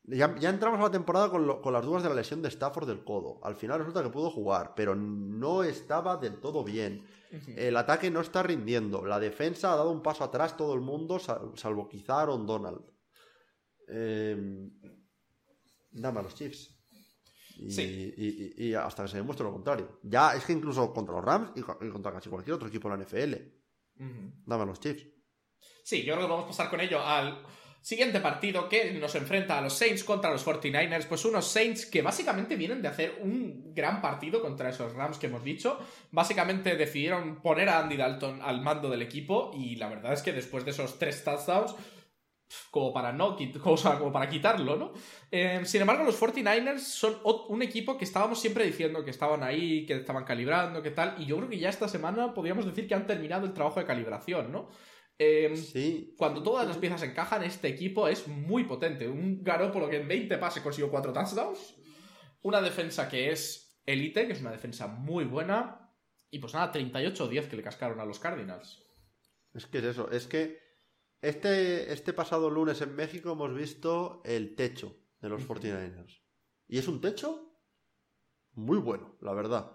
Ya, 0.05 0.35
ya 0.39 0.49
entramos 0.49 0.81
a 0.81 0.85
la 0.85 0.91
temporada 0.91 1.29
con, 1.31 1.47
lo- 1.47 1.61
con 1.61 1.73
las 1.75 1.85
dudas 1.85 2.03
de 2.03 2.09
la 2.09 2.15
lesión 2.15 2.41
de 2.41 2.49
Stafford 2.49 2.87
del 2.89 3.05
codo. 3.05 3.41
Al 3.45 3.57
final 3.57 3.81
resulta 3.81 4.03
que 4.03 4.09
pudo 4.09 4.31
jugar, 4.31 4.73
pero 4.75 4.95
no 4.95 5.63
estaba 5.65 6.17
del 6.17 6.41
todo 6.41 6.65
bien. 6.65 7.05
El 7.57 7.77
ataque 7.77 8.11
no 8.11 8.21
está 8.21 8.43
rindiendo. 8.43 9.05
La 9.05 9.19
defensa 9.19 9.73
ha 9.73 9.77
dado 9.77 9.91
un 9.91 10.03
paso 10.03 10.25
atrás 10.25 10.57
todo 10.57 10.75
el 10.75 10.81
mundo, 10.81 11.19
sal- 11.19 11.53
salvo 11.57 11.89
quizá 11.89 12.21
Aaron 12.23 12.47
Donald. 12.47 12.83
Eh, 13.89 14.69
los 15.93 16.35
Chiefs. 16.35 16.73
Y, 17.59 17.71
Sí. 17.71 18.15
y- 18.17 18.65
y- 18.65 18.69
y 18.69 18.75
hasta 18.75 19.05
que 19.05 19.09
se 19.09 19.17
demuestre 19.17 19.45
lo 19.45 19.53
contrario. 19.53 19.99
Ya 20.03 20.35
es 20.35 20.45
que 20.45 20.53
incluso 20.53 20.93
contra 20.93 21.15
los 21.15 21.25
Rams 21.25 21.53
y 21.57 21.63
co- 21.63 21.79
y 21.81 21.89
contra 21.89 22.13
casi 22.13 22.29
cualquier 22.29 22.55
otro 22.55 22.69
equipo 22.69 22.89
de 22.91 22.97
la 22.97 23.03
NFL. 23.03 23.35
Dame 24.45 24.63
a 24.63 24.67
los 24.67 24.79
Chiefs. 24.81 25.07
Sí, 25.83 26.03
yo 26.05 26.15
creo 26.15 26.27
que 26.27 26.31
vamos 26.31 26.45
a 26.45 26.49
pasar 26.49 26.69
con 26.69 26.81
ello 26.81 27.01
al 27.03 27.43
siguiente 27.87 28.19
partido 28.19 28.69
que 28.69 28.91
nos 28.95 29.15
enfrenta 29.15 29.57
a 29.57 29.61
los 29.61 29.75
Saints 29.75 30.03
contra 30.03 30.33
los 30.33 30.45
49ers. 30.45 31.07
Pues 31.07 31.25
unos 31.25 31.47
Saints 31.47 31.87
que 31.87 32.03
básicamente 32.03 32.57
vienen 32.57 32.83
de 32.83 32.89
hacer 32.89 33.21
un 33.23 33.73
gran 33.73 34.03
partido 34.03 34.43
contra 34.43 34.71
esos 34.71 34.93
Rams 34.93 35.19
que 35.19 35.29
hemos 35.29 35.45
dicho. 35.45 35.79
Básicamente 36.11 36.75
decidieron 36.75 37.41
poner 37.41 37.69
a 37.69 37.79
Andy 37.79 37.97
Dalton 37.97 38.43
al 38.43 38.61
mando 38.61 38.91
del 38.91 39.03
equipo 39.03 39.53
y 39.55 39.77
la 39.77 39.89
verdad 39.89 40.15
es 40.15 40.23
que 40.23 40.33
después 40.33 40.65
de 40.65 40.73
esos 40.73 40.99
tres 40.99 41.23
touchdowns 41.23 41.77
como 42.73 42.93
para 42.93 43.13
no 43.13 43.37
o 43.65 43.99
como 43.99 44.13
para 44.13 44.29
quitarlo, 44.29 44.75
¿no? 44.75 44.93
Eh, 45.31 45.61
sin 45.65 45.81
embargo, 45.81 46.03
los 46.03 46.21
49ers 46.21 46.79
son 46.79 47.19
un 47.49 47.63
equipo 47.63 47.97
que 47.97 48.05
estábamos 48.05 48.41
siempre 48.41 48.65
diciendo 48.65 49.05
que 49.05 49.13
estaban 49.13 49.45
ahí, 49.45 49.87
que 49.87 49.95
estaban 49.95 50.25
calibrando, 50.25 50.83
que 50.83 50.91
tal, 50.91 51.15
y 51.19 51.27
yo 51.27 51.37
creo 51.37 51.49
que 51.49 51.59
ya 51.61 51.69
esta 51.69 51.87
semana 51.87 52.35
podríamos 52.35 52.67
decir 52.67 52.89
que 52.89 52.95
han 52.97 53.07
terminado 53.07 53.47
el 53.47 53.53
trabajo 53.53 53.79
de 53.79 53.87
calibración, 53.87 54.51
¿no? 54.51 54.71
Eh, 55.19 55.57
Sí. 55.57 56.15
cuando 56.19 56.43
todas 56.43 56.67
las 56.69 56.77
piezas 56.77 57.03
encajan, 57.03 57.43
este 57.43 57.69
equipo 57.69 58.07
es 58.09 58.29
muy 58.29 58.65
potente. 58.65 59.09
Un 59.09 59.43
Garoppolo 59.43 59.89
que 59.89 59.97
en 60.01 60.09
20 60.09 60.37
pases 60.39 60.63
consiguió 60.63 60.91
4 60.91 61.13
touchdowns. 61.13 61.75
Una 62.43 62.61
defensa 62.61 63.09
que 63.09 63.31
es 63.31 63.81
élite, 63.87 64.27
que 64.27 64.35
es 64.35 64.41
una 64.41 64.53
defensa 64.53 64.87
muy 64.87 65.25
buena. 65.25 65.91
Y 66.31 66.39
pues 66.39 66.53
nada, 66.55 66.71
38-10 66.73 67.49
que 67.49 67.57
le 67.57 67.63
cascaron 67.63 67.99
a 68.01 68.05
los 68.05 68.19
Cardinals. 68.19 68.83
Es 69.55 69.67
que 69.67 69.79
es 69.79 69.85
eso, 69.85 70.11
es 70.11 70.27
que 70.27 70.61
este, 71.23 71.93
este 71.93 72.13
pasado 72.13 72.51
lunes 72.51 72.83
en 72.83 72.95
México 72.95 73.33
hemos 73.33 73.55
visto 73.55 74.21
el 74.25 74.55
techo 74.55 74.95
de 75.21 75.31
los 75.31 75.43
49ers. 75.49 76.21
Y 76.69 76.77
es 76.79 76.89
un 76.89 77.01
techo 77.01 77.59
muy 78.53 78.77
bueno, 78.79 79.17
la 79.23 79.33
verdad. 79.33 79.73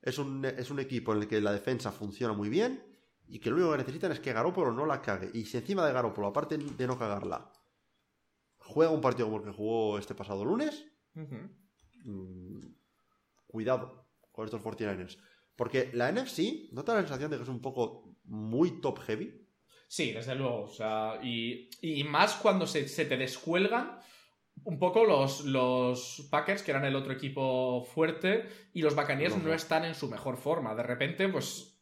Es 0.00 0.18
un, 0.18 0.44
es 0.44 0.70
un 0.70 0.78
equipo 0.78 1.12
en 1.12 1.22
el 1.22 1.28
que 1.28 1.40
la 1.40 1.52
defensa 1.52 1.90
funciona 1.90 2.34
muy 2.34 2.48
bien 2.48 2.85
y 3.28 3.38
que 3.40 3.50
lo 3.50 3.56
único 3.56 3.72
que 3.72 3.78
necesitan 3.78 4.12
es 4.12 4.20
que 4.20 4.32
Garoppolo 4.32 4.72
no 4.72 4.86
la 4.86 5.02
cague. 5.02 5.30
Y 5.34 5.44
si 5.44 5.56
encima 5.56 5.84
de 5.86 5.92
Garoppolo, 5.92 6.28
aparte 6.28 6.56
de 6.58 6.86
no 6.86 6.98
cagarla, 6.98 7.50
juega 8.58 8.90
un 8.90 9.00
partido 9.00 9.26
como 9.26 9.38
el 9.38 9.44
que 9.44 9.56
jugó 9.56 9.98
este 9.98 10.14
pasado 10.14 10.44
lunes, 10.44 10.84
mm, 12.04 12.66
cuidado 13.46 14.06
con 14.32 14.44
estos 14.44 14.62
49ers. 14.62 15.18
Porque 15.56 15.90
la 15.94 16.10
NFC, 16.12 16.68
¿no 16.72 16.84
te 16.84 16.92
da 16.92 16.96
la 16.98 17.02
sensación 17.02 17.30
de 17.30 17.38
que 17.38 17.42
es 17.44 17.48
un 17.48 17.60
poco 17.62 18.16
muy 18.24 18.80
top 18.80 18.98
heavy? 19.00 19.46
Sí, 19.88 20.12
desde 20.12 20.34
luego. 20.34 20.64
O 20.64 20.68
sea, 20.68 21.18
y, 21.22 21.70
y 21.80 22.04
más 22.04 22.34
cuando 22.34 22.66
se, 22.66 22.88
se 22.88 23.06
te 23.06 23.16
descuelgan 23.16 23.98
un 24.64 24.78
poco 24.78 25.04
los, 25.04 25.44
los 25.44 26.26
Packers, 26.30 26.62
que 26.62 26.72
eran 26.72 26.84
el 26.84 26.96
otro 26.96 27.12
equipo 27.12 27.84
fuerte, 27.84 28.48
y 28.72 28.82
los 28.82 28.94
Buccaneers 28.96 29.36
No, 29.36 29.42
no 29.42 29.48
no. 29.50 29.54
están 29.54 29.84
en 29.84 29.94
su 29.94 30.08
mejor 30.08 30.36
forma. 30.36 30.74
De 30.74 30.82
repente, 30.82 31.28
pues 31.28 31.75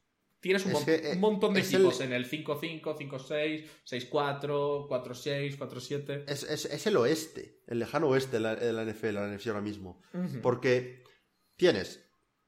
tienes 0.44 0.64
un, 0.66 0.72
mon- 0.72 0.84
que, 0.84 0.94
eh, 0.94 1.12
un 1.14 1.20
montón 1.20 1.54
de 1.54 1.60
equipos 1.60 2.00
el- 2.00 2.06
en 2.08 2.12
el 2.12 2.26
5-5, 2.30 2.96
5-6, 2.96 3.64
6-4, 3.84 4.86
4-6, 4.88 5.56
4-7. 5.58 6.24
Es, 6.28 6.42
es- 6.44 6.66
es 6.66 6.86
el 6.86 6.96
oeste, 6.96 7.62
el 7.66 7.78
lejano 7.78 8.08
oeste 8.08 8.36
de 8.36 8.40
la, 8.40 8.54
de 8.56 8.72
la 8.72 8.82
NFL, 8.84 9.12
la 9.14 9.26
NFC 9.28 9.48
ahora 9.48 9.60
mismo. 9.60 10.00
Porque 10.42 11.02
tienes 11.56 12.00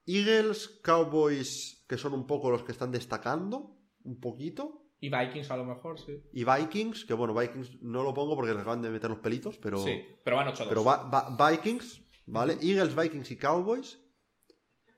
Eagles, 0.05 0.79
Cowboys, 0.83 1.83
que 1.87 1.97
son 1.97 2.13
un 2.13 2.25
poco 2.27 2.49
los 2.51 2.63
que 2.63 2.71
están 2.71 2.91
destacando, 2.91 3.77
un 4.03 4.19
poquito, 4.19 4.83
Y 4.99 5.09
Vikings 5.09 5.51
a 5.51 5.57
lo 5.57 5.65
mejor, 5.65 5.99
sí. 5.99 6.23
y 6.33 6.43
Vikings, 6.43 7.05
que 7.05 7.13
bueno, 7.13 7.33
Vikings 7.35 7.81
no 7.83 8.01
lo 8.03 8.13
pongo 8.13 8.35
porque 8.35 8.51
les 8.53 8.61
acaban 8.61 8.81
de 8.81 8.89
meter 8.89 9.09
los 9.09 9.19
pelitos, 9.19 9.57
pero, 9.57 9.77
Sí, 9.83 10.01
pero 10.23 10.37
van 10.37 10.47
8-2. 10.47 10.69
pero 10.69 10.83
va- 10.83 11.03
va- 11.09 11.51
Vikings, 11.51 12.01
¿vale? 12.27 12.57
Eagles, 12.61 12.95
Vikings 12.95 13.29
y 13.31 13.37
Cowboys. 13.37 13.99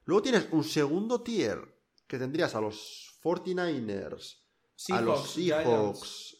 Luego 0.05 0.21
tienes 0.21 0.47
un 0.51 0.63
segundo 0.63 1.21
tier 1.21 1.59
que 2.09 2.17
tendrías 2.17 2.55
a 2.55 2.61
los 2.61 3.17
49ers, 3.23 4.41
a 4.91 5.01
los 5.01 5.31
Seahawks, 5.31 5.31
Seahawks, 5.33 6.35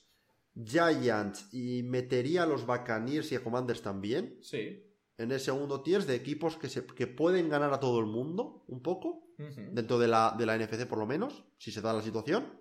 Giants 0.66 1.54
y 1.54 1.84
metería 1.84 2.44
a 2.44 2.46
los 2.46 2.66
Buccaneers 2.66 3.32
y 3.32 3.36
a 3.36 3.44
Commanders 3.44 3.82
también. 3.82 4.40
Sí. 4.42 4.84
En 5.18 5.32
el 5.32 5.40
segundo 5.40 5.82
tier 5.84 6.06
de 6.06 6.16
equipos 6.16 6.58
que, 6.58 6.70
se, 6.70 6.86
que 6.86 7.06
pueden 7.08 7.50
ganar 7.50 7.72
a 7.74 7.80
todo 7.80 8.00
el 8.00 8.06
mundo, 8.08 8.64
un 8.68 8.82
poco, 8.82 9.28
dentro 9.38 9.98
de 10.00 10.08
la, 10.08 10.36
de 10.38 10.46
la 10.46 10.58
NFC 10.58 10.86
por 10.86 10.98
lo 10.98 11.06
menos, 11.06 11.46
si 11.58 11.72
se 11.72 11.80
da 11.82 11.94
la 11.94 12.02
situación. 12.02 12.60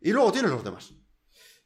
Y 0.00 0.12
luego 0.12 0.32
tienes 0.32 0.50
los 0.50 0.64
demás. 0.64 0.92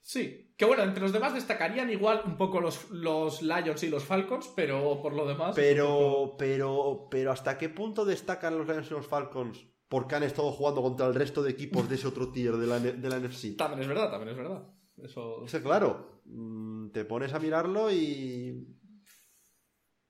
Sí, 0.03 0.55
que 0.57 0.65
bueno, 0.65 0.83
entre 0.83 1.03
los 1.03 1.13
demás 1.13 1.35
destacarían 1.35 1.91
igual 1.91 2.23
un 2.25 2.37
poco 2.37 2.61
los, 2.61 2.91
los 2.91 3.43
Lions 3.43 3.83
y 3.83 3.89
los 3.89 4.05
Falcons, 4.05 4.51
pero 4.57 5.01
por 5.03 5.13
lo 5.15 5.27
demás. 5.27 5.49
poco- 5.51 5.57
Pero, 5.57 6.35
pero, 6.39 7.09
pero 7.11 7.33
¿hasta 7.33 7.57
qué 7.59 7.69
punto 7.69 8.05
destacan 8.05 8.57
los 8.59 8.67
Lions 8.69 8.89
y 8.91 8.95
los 8.95 9.07
Falcons? 9.07 9.67
Porque 9.91 10.15
han 10.15 10.23
estado 10.23 10.51
jugando 10.53 10.81
contra 10.81 11.07
el 11.07 11.15
resto 11.15 11.43
de 11.43 11.51
equipos 11.51 11.87
de 11.87 11.97
ese 11.97 12.07
otro 12.07 12.33
tier 12.33 12.57
de 12.57 12.67
la, 12.67 12.79
de 12.81 13.09
la 13.09 13.19
NFC. 13.19 13.57
También 13.59 13.83
es 13.83 13.89
verdad, 13.89 14.11
también 14.11 14.31
es 14.31 14.37
verdad. 14.37 14.63
Eso. 14.97 15.45
Claro, 15.63 16.23
mm, 16.25 16.91
te 16.91 17.05
pones 17.05 17.35
a 17.35 17.39
mirarlo 17.39 17.91
y 17.91 18.67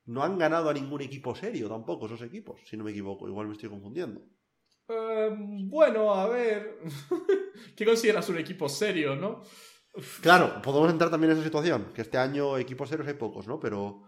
no 0.06 0.22
han 0.22 0.38
ganado 0.38 0.68
a 0.68 0.74
ningún 0.74 1.00
equipo 1.00 1.34
serio 1.34 1.68
tampoco 1.68 2.06
esos 2.06 2.22
equipos, 2.22 2.60
si 2.66 2.76
no 2.76 2.84
me 2.84 2.90
equivoco. 2.90 3.26
Igual 3.28 3.46
me 3.46 3.54
estoy 3.54 3.68
confundiendo. 3.68 4.20
Eh, 4.88 5.34
bueno, 5.38 6.12
a 6.14 6.28
ver. 6.28 6.80
¿Qué 7.76 7.84
consideras 7.84 8.28
un 8.28 8.38
equipo 8.38 8.68
serio, 8.68 9.16
no? 9.16 9.42
Claro, 10.20 10.60
podemos 10.62 10.90
entrar 10.90 11.10
también 11.10 11.32
en 11.32 11.38
esa 11.38 11.46
situación, 11.46 11.92
que 11.94 12.02
este 12.02 12.18
año 12.18 12.58
equipos 12.58 12.88
serios 12.88 13.08
hay 13.08 13.14
pocos, 13.14 13.46
¿no? 13.46 13.58
Pero, 13.58 14.02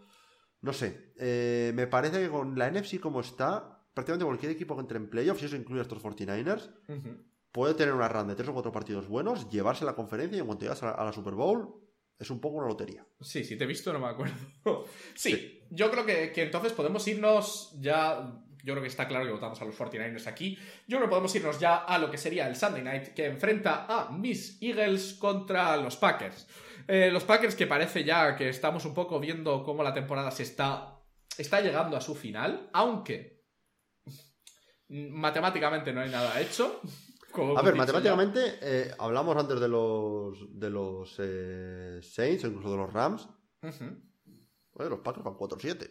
no 0.61 0.73
sé, 0.73 1.13
eh, 1.19 1.73
me 1.75 1.87
parece 1.87 2.21
que 2.21 2.29
con 2.29 2.57
la 2.57 2.71
NFC 2.71 3.01
como 3.01 3.21
está, 3.21 3.82
prácticamente 3.95 4.25
cualquier 4.25 4.53
equipo 4.53 4.75
que 4.75 4.81
entre 4.81 4.97
en 4.99 5.09
playoffs, 5.11 5.43
y 5.43 5.47
eso 5.47 5.57
incluye 5.57 5.81
a 5.81 5.83
estos 5.83 6.03
49ers, 6.03 6.71
Ujú. 6.89 7.17
puede 7.53 7.75
tener 7.75 7.95
una 7.95 8.09
run 8.09 8.29
de 8.29 8.35
tres 8.35 8.49
o 8.49 8.53
cuatro 8.53 8.73
partidos 8.73 9.09
buenos, 9.09 9.49
llevarse 9.51 9.85
la 9.85 9.95
conferencia 9.95 10.37
y 10.37 10.41
en 10.41 10.47
cuanto 10.47 10.65
llegas 10.65 10.83
a 10.83 10.87
la, 10.87 10.93
a 10.93 11.05
la 11.05 11.13
Super 11.13 11.35
Bowl, 11.35 11.75
es 12.19 12.31
un 12.31 12.41
poco 12.41 12.59
una 12.59 12.69
lotería. 12.69 13.05
Sí, 13.21 13.43
si 13.45 13.57
te 13.57 13.65
he 13.65 13.67
visto 13.67 13.93
no 13.93 13.99
me 13.99 14.07
acuerdo. 14.07 14.35
sí, 15.15 15.61
yo 15.71 15.91
creo 15.91 16.07
que, 16.07 16.33
que 16.33 16.43
entonces 16.43 16.73
podemos 16.73 17.07
irnos 17.09 17.77
ya. 17.81 18.39
Yo 18.65 18.75
creo 18.75 18.83
que 18.83 18.89
está 18.89 19.09
claro 19.09 19.25
que 19.25 19.33
votamos 19.33 19.61
a 19.61 19.65
los 19.65 19.77
49ers 19.77 20.29
aquí. 20.29 20.57
Yo 20.87 20.99
creo 20.99 21.09
que 21.09 21.11
podemos 21.11 21.35
irnos 21.35 21.59
ya 21.59 21.79
a 21.79 21.99
lo 21.99 22.13
que 22.13 22.17
sería 22.17 22.47
el 22.47 22.55
Sunday 22.55 22.85
Night, 22.85 23.09
que 23.09 23.27
enfrenta 23.27 23.87
a 23.89 24.13
Miss 24.13 24.57
Eagles 24.63 25.15
contra 25.15 25.77
los 25.79 25.97
Packers. 25.97 26.47
Eh, 26.87 27.11
los 27.11 27.25
Packers 27.25 27.57
que 27.57 27.67
parece 27.67 28.05
ya 28.05 28.37
que 28.37 28.49
estamos 28.49 28.85
un 28.85 28.95
poco 28.95 29.19
viendo 29.19 29.65
cómo 29.65 29.83
la 29.83 29.93
temporada 29.93 30.31
se 30.31 30.45
está, 30.45 31.01
está 31.37 31.61
llegando 31.61 31.97
a 31.97 32.01
su 32.01 32.15
final, 32.15 32.71
aunque 32.73 33.42
matemáticamente 34.93 35.93
no 35.93 36.01
hay 36.03 36.11
nada 36.11 36.41
hecho. 36.41 36.81
A 37.57 37.63
ver, 37.63 37.75
matemáticamente, 37.75 38.59
eh, 38.61 38.91
hablamos 38.99 39.35
antes 39.37 39.59
de 39.59 39.69
los, 39.69 40.37
de 40.59 40.69
los 40.71 41.15
eh, 41.19 41.99
Saints 42.03 42.45
o 42.45 42.49
incluso 42.49 42.71
de 42.71 42.77
los 42.77 42.93
Rams. 42.93 43.27
Oye, 44.75 44.91
los 44.91 45.01
Packers 45.01 45.25
van 45.25 45.35
4-7. 45.35 45.91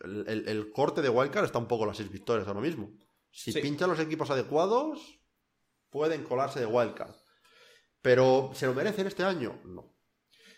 El, 0.00 0.24
el- 0.28 0.48
el 0.48 0.72
corte 0.72 1.00
de 1.00 1.08
Wildcard 1.08 1.44
está 1.46 1.58
un 1.58 1.68
poco 1.68 1.84
a 1.84 1.88
las 1.88 1.96
6 1.96 2.10
victorias 2.10 2.46
ahora 2.46 2.60
mismo. 2.60 2.90
Si 3.30 3.52
Sí. 3.52 3.60
pinchan 3.60 3.88
los 3.88 4.00
equipos 4.00 4.30
adecuados, 4.30 5.18
pueden 5.90 6.24
colarse 6.24 6.60
de 6.60 6.66
Wildcard. 6.66 7.14
Pero, 8.02 8.50
¿se 8.54 8.66
lo 8.66 8.74
merecen 8.74 9.06
este 9.06 9.22
año? 9.22 9.60
No. 9.64 9.94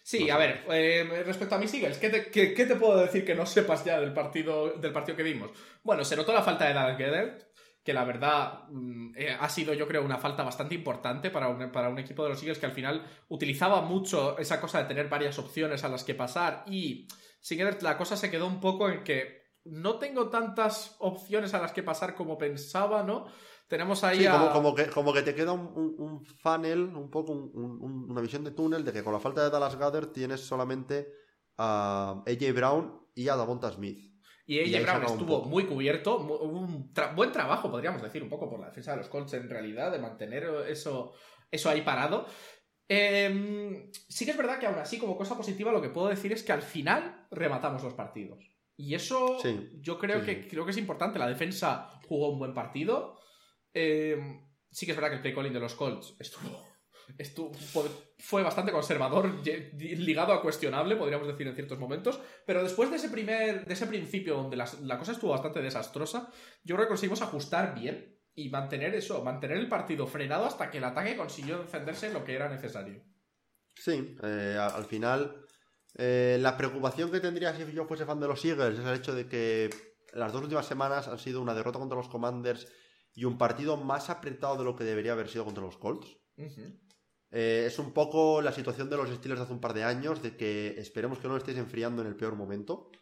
Sí, 0.03 0.27
No 0.27 0.35
a 0.35 0.39
ver, 0.39 0.65
eh, 0.71 1.23
respecto 1.25 1.55
a 1.55 1.59
mis 1.59 1.73
Eagles, 1.75 1.99
¿qué 1.99 2.11
te, 2.11 2.31
qué- 2.31 2.55
qué 2.55 2.66
te 2.66 2.77
puedo 2.77 2.97
decir 2.99 3.25
que 3.25 3.35
no 3.35 3.47
sepas 3.47 3.85
ya 3.85 4.01
del 4.01 4.12
partido, 4.12 4.73
del 4.79 4.93
partido 4.93 5.16
que 5.16 5.23
vimos? 5.23 5.51
Bueno, 5.83 6.05
se 6.05 6.16
notó 6.16 6.33
la 6.33 6.43
falta 6.43 6.66
de 6.66 6.75
Goedert, 6.75 7.54
que 7.85 7.93
la 7.93 8.05
verdad 8.05 8.65
mm, 8.70 9.12
eh, 9.15 9.36
ha 9.39 9.48
sido, 9.48 9.74
yo 9.74 9.86
creo, 9.86 10.02
una 10.05 10.16
falta 10.19 10.43
bastante 10.43 10.74
importante 10.74 11.31
para 11.31 11.48
un, 11.48 11.70
para 11.70 11.90
un 11.90 11.98
equipo 11.98 12.23
de 12.24 12.31
los 12.31 12.40
Eagles 12.43 12.59
que 12.59 12.66
al 12.66 12.73
final 12.73 13.05
utilizaba 13.28 13.82
mucho 13.82 14.39
esa 14.39 14.61
cosa 14.61 14.78
de 14.81 14.89
tener 14.89 15.09
varias 15.09 15.39
opciones 15.39 15.85
a 15.85 15.89
las 15.89 16.02
que 16.02 16.15
pasar 16.15 16.65
y 16.66 17.06
sin 17.40 17.61
la 17.82 17.98
cosa 17.98 18.16
se 18.16 18.31
quedó 18.31 18.47
un 18.47 18.59
poco 18.59 18.89
en 18.89 19.05
que 19.05 19.44
no 19.65 19.98
tengo 19.98 20.28
tantas 20.31 20.97
opciones 20.98 21.52
a 21.55 21.61
las 21.61 21.73
que 21.73 21.82
pasar 21.82 22.15
como 22.15 22.39
pensaba, 22.39 23.02
¿no? 23.02 23.27
Tenemos 23.69 24.02
ahí 24.05 24.19
Sí, 24.20 24.27
a... 24.27 24.32
como, 24.32 24.52
como 24.52 24.74
que, 24.74 24.86
como 24.89 25.12
que 25.12 25.23
te 25.23 25.35
queda 25.35 25.52
un, 25.52 25.66
un- 25.74 25.94
un 25.98 26.24
funnel, 26.24 26.81
un 26.85 27.11
poco 27.11 27.32
un- 27.32 27.51
un- 27.55 27.82
un- 27.82 28.11
una 28.11 28.20
visión 28.20 28.44
de 28.44 28.51
túnel 28.51 28.85
de 28.85 28.93
que 28.93 29.02
con 29.02 29.12
la 29.12 29.20
falta 29.20 29.43
de 29.43 29.51
Dallas 29.51 29.77
Gather 29.77 30.06
tienes 30.06 30.40
solamente 30.40 31.09
a 31.59 32.23
AJ 32.27 32.52
Brown 32.55 33.01
y 33.15 33.28
a 33.28 33.36
Davonta 33.36 33.70
Smith. 33.70 34.14
Y 34.47 34.59
AJ 34.75 34.83
Brown 34.83 35.05
estuvo 35.05 35.45
muy 35.45 35.65
cubierto, 35.66 36.19
un 36.19 36.93
tra- 36.93 37.15
buen 37.15 37.33
trabajo, 37.33 37.71
podríamos 37.71 38.03
decir, 38.03 38.23
un 38.23 38.29
poco 38.29 38.49
por 38.51 38.61
la 38.61 38.66
defensa 38.66 38.91
de 38.93 38.99
los 38.99 39.09
Colts 39.09 39.33
en 39.35 39.49
realidad, 39.49 39.91
de 39.91 39.99
mantener 39.99 40.45
eso, 40.69 41.15
eso 41.51 41.71
ahí 41.71 41.81
parado. 41.81 42.27
Eh, 42.89 43.91
sí 44.09 44.25
que 44.25 44.33
es 44.33 44.37
verdad 44.37 44.59
que 44.59 44.66
aún 44.66 44.79
así, 44.79 44.99
como 44.99 45.16
cosa 45.16 45.37
positiva, 45.37 45.73
lo 45.73 45.81
que 45.81 45.89
puedo 45.89 46.09
decir 46.09 46.33
es 46.33 46.43
que 46.43 46.53
al 46.53 46.62
final 46.62 47.27
rematamos 47.31 47.83
los 47.83 47.95
partidos. 47.95 48.45
Y 48.77 48.95
eso 48.95 49.39
Sí, 49.41 49.71
yo 49.81 49.99
creo, 49.99 50.21
sí, 50.21 50.27
que, 50.27 50.43
sí. 50.43 50.49
creo 50.51 50.65
que 50.65 50.73
es 50.73 50.77
importante. 50.79 51.19
La 51.19 51.29
defensa 51.29 51.89
jugó 52.09 52.31
un 52.31 52.39
buen 52.39 52.53
partido. 52.55 53.19
Eh, 53.73 54.19
sí 54.71 54.85
que 54.85 54.93
es 54.93 54.97
verdad 54.97 55.11
que 55.11 55.16
el 55.16 55.23
play 55.23 55.35
calling 55.35 55.53
de 55.53 55.61
los 55.61 55.75
Colts 55.75 56.16
estuvo, 56.19 56.66
estuvo- 57.19 57.53
fue 58.19 58.43
bastante 58.43 58.73
conservador, 58.73 59.31
ligado 59.77 60.33
a 60.33 60.43
cuestionable, 60.43 60.97
podríamos 60.97 61.27
decir 61.29 61.47
en 61.47 61.55
ciertos 61.55 61.79
momentos. 61.79 62.21
Pero 62.47 62.63
después 62.63 62.91
de 62.91 62.97
ese 62.97 63.09
primer, 63.09 63.65
de 63.65 63.73
ese 63.73 63.87
principio 63.87 64.35
donde 64.35 64.57
la 64.57 64.99
cosa 64.99 65.13
estuvo 65.13 65.31
bastante 65.31 65.61
desastrosa, 65.63 66.31
yo 66.63 66.75
creo 66.77 66.87
que 66.87 66.91
conseguimos 66.91 67.23
ajustar 67.23 67.75
bien 67.75 68.19
y 68.35 68.49
mantener 68.49 68.95
eso, 68.95 69.23
mantener 69.23 69.59
el 69.59 69.69
partido 69.69 70.07
frenado 70.07 70.45
hasta 70.47 70.71
que 70.71 70.79
el 70.79 70.85
ataque 70.85 71.17
consiguió 71.17 71.59
defenderse 71.59 72.09
en 72.09 72.15
lo 72.15 72.25
que 72.25 72.35
era 72.35 72.49
necesario. 72.49 73.03
Sí, 73.77 74.17
eh, 74.23 74.57
al 74.59 74.85
final 74.85 75.45
eh, 75.97 76.39
la 76.41 76.57
preocupación 76.57 77.11
que 77.13 77.21
tendría 77.21 77.55
si 77.55 77.73
yo 77.73 77.87
fuese 77.87 78.05
fan 78.07 78.19
de 78.21 78.27
los 78.27 78.45
Eagles 78.45 78.79
es 78.79 78.85
el 78.85 78.97
hecho 78.97 79.15
de 79.15 79.29
que 79.29 79.71
las 80.13 80.33
dos 80.33 80.43
últimas 80.43 80.67
semanas 80.67 81.07
han 81.09 81.19
sido 81.19 81.41
una 81.41 81.55
derrota 81.55 81.79
contra 81.79 81.97
los 81.99 82.09
Commanders 82.09 82.67
y 83.15 83.25
un 83.25 83.39
partido 83.39 83.77
más 83.77 84.11
apretado 84.11 84.57
de 84.57 84.65
lo 84.65 84.75
que 84.75 84.83
debería 84.85 85.13
haber 85.13 85.29
sido 85.29 85.45
contra 85.45 85.63
los 85.63 85.77
Colts. 85.77 86.17
Eh, 87.36 87.65
es 87.66 87.81
un 87.81 87.93
poco 87.93 88.40
la 88.40 88.52
situación 88.52 88.89
de 88.89 88.97
los 88.97 89.11
Steelers 89.11 89.40
de 89.40 89.44
hace 89.44 89.52
un 89.52 89.61
par 89.61 89.74
de 89.74 89.82
años, 89.82 90.23
de 90.23 90.36
que 90.36 90.78
esperemos 90.78 91.19
que 91.19 91.27
no 91.27 91.35
lo 91.35 91.39
estéis 91.39 91.59
enfriando 91.59 92.01
en 92.01 92.06
el 92.06 92.15
peor 92.15 92.36
momento. 92.36 92.93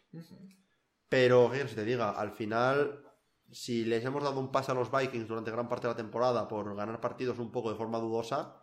Pero, 1.07 1.51
¿qué 1.51 1.57
quieres 1.57 1.75
que 1.75 1.81
te 1.81 1.85
diga? 1.85 2.09
Al 2.09 2.31
final, 2.31 3.05
si 3.51 3.85
les 3.85 4.03
hemos 4.03 4.23
dado 4.23 4.39
un 4.39 4.51
pase 4.51 4.71
a 4.71 4.75
los 4.75 4.91
Vikings 4.91 5.27
durante 5.27 5.51
gran 5.51 5.69
parte 5.69 5.85
de 5.85 5.93
la 5.93 5.97
temporada 5.97 6.47
por 6.47 6.75
ganar 6.75 6.99
partidos 6.99 7.37
un 7.37 7.51
poco 7.51 7.69
de 7.69 7.77
forma 7.77 7.99
dudosa, 7.99 8.59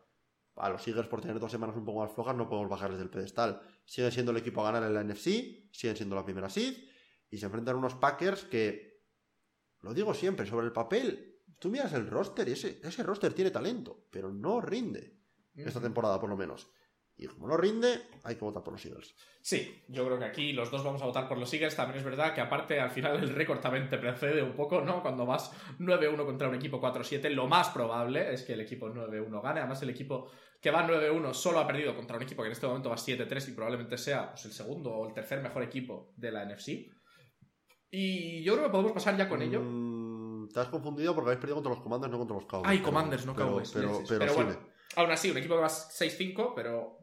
a 0.56 0.68
los 0.70 0.86
Eagles 0.88 1.06
por 1.06 1.20
tener 1.20 1.38
dos 1.38 1.52
semanas 1.52 1.76
un 1.76 1.84
poco 1.84 2.00
más 2.00 2.10
flojas 2.10 2.34
no 2.34 2.48
podemos 2.48 2.68
bajarles 2.68 2.98
del 2.98 3.08
pedestal. 3.08 3.62
Siguen 3.84 4.10
siendo 4.10 4.32
el 4.32 4.38
equipo 4.38 4.62
a 4.62 4.72
ganar 4.72 4.82
en 4.82 4.94
la 4.94 5.04
NFC, 5.04 5.70
siguen 5.70 5.96
siendo 5.96 6.16
la 6.16 6.24
primera 6.24 6.50
seed, 6.50 6.76
y 7.30 7.38
se 7.38 7.46
enfrentan 7.46 7.76
a 7.76 7.78
unos 7.78 7.94
Packers 7.94 8.42
que, 8.42 9.04
lo 9.82 9.94
digo 9.94 10.14
siempre, 10.14 10.46
sobre 10.46 10.66
el 10.66 10.72
papel, 10.72 11.44
tú 11.60 11.68
miras 11.68 11.92
el 11.92 12.08
roster 12.08 12.48
y 12.48 12.52
ese, 12.52 12.80
ese 12.82 13.04
roster 13.04 13.32
tiene 13.32 13.52
talento, 13.52 14.08
pero 14.10 14.32
no 14.32 14.60
rinde 14.60 15.19
esta 15.54 15.80
temporada 15.80 16.20
por 16.20 16.28
lo 16.30 16.36
menos. 16.36 16.70
Y 17.16 17.26
como 17.26 17.48
no 17.48 17.56
rinde, 17.58 18.00
hay 18.24 18.36
que 18.36 18.44
votar 18.46 18.62
por 18.62 18.72
los 18.72 18.86
Eagles. 18.86 19.14
Sí, 19.42 19.82
yo 19.88 20.06
creo 20.06 20.18
que 20.18 20.24
aquí 20.24 20.52
los 20.54 20.70
dos 20.70 20.82
vamos 20.82 21.02
a 21.02 21.04
votar 21.04 21.28
por 21.28 21.36
los 21.36 21.52
Eagles. 21.52 21.76
También 21.76 21.98
es 21.98 22.04
verdad 22.04 22.32
que 22.34 22.40
aparte 22.40 22.80
al 22.80 22.90
final 22.90 23.22
el 23.22 23.34
récord 23.34 23.60
también 23.60 23.90
te 23.90 23.98
precede 23.98 24.42
un 24.42 24.54
poco, 24.54 24.80
¿no? 24.80 25.02
Cuando 25.02 25.26
vas 25.26 25.52
9-1 25.78 26.24
contra 26.24 26.48
un 26.48 26.54
equipo 26.54 26.80
4-7, 26.80 27.28
lo 27.28 27.46
más 27.46 27.68
probable 27.70 28.32
es 28.32 28.42
que 28.44 28.54
el 28.54 28.60
equipo 28.62 28.88
9-1 28.88 29.42
gane. 29.42 29.60
Además 29.60 29.82
el 29.82 29.90
equipo 29.90 30.30
que 30.62 30.70
va 30.70 30.86
9-1 30.88 31.34
solo 31.34 31.58
ha 31.58 31.66
perdido 31.66 31.94
contra 31.94 32.16
un 32.16 32.22
equipo 32.22 32.40
que 32.42 32.46
en 32.48 32.52
este 32.52 32.66
momento 32.66 32.88
va 32.88 32.96
7-3 32.96 33.48
y 33.48 33.52
probablemente 33.52 33.98
sea 33.98 34.30
pues, 34.30 34.46
el 34.46 34.52
segundo 34.52 34.90
o 34.90 35.06
el 35.06 35.12
tercer 35.12 35.42
mejor 35.42 35.62
equipo 35.62 36.14
de 36.16 36.32
la 36.32 36.46
NFC. 36.46 36.86
Y 37.90 38.42
yo 38.44 38.54
creo 38.54 38.66
que 38.66 38.70
podemos 38.72 38.92
pasar 38.92 39.16
ya 39.18 39.28
con 39.28 39.42
ello. 39.42 39.60
Mm, 39.62 40.48
te 40.48 40.60
has 40.60 40.68
confundido 40.68 41.14
porque 41.14 41.30
habéis 41.30 41.40
perdido 41.40 41.56
contra 41.56 41.72
los 41.74 41.82
Commanders, 41.82 42.10
no 42.12 42.18
contra 42.18 42.36
los 42.36 42.46
Cowboys. 42.46 42.68
Ay, 42.70 42.78
Pero- 42.78 42.88
Commanders, 42.88 43.26
no 43.26 43.34
pero- 43.34 43.46
Cowboys. 43.48 43.70
Pero, 43.74 43.88
Sí, 43.88 43.94
sí, 43.96 44.04
pero 44.08 44.18
pero 44.20 44.32
sigue. 44.32 44.44
bueno. 44.44 44.69
Aún 44.96 45.10
así, 45.10 45.30
un 45.30 45.38
equipo 45.38 45.54
que 45.54 45.60
va 45.62 45.68
6-5, 45.68 46.52
pero 46.54 46.98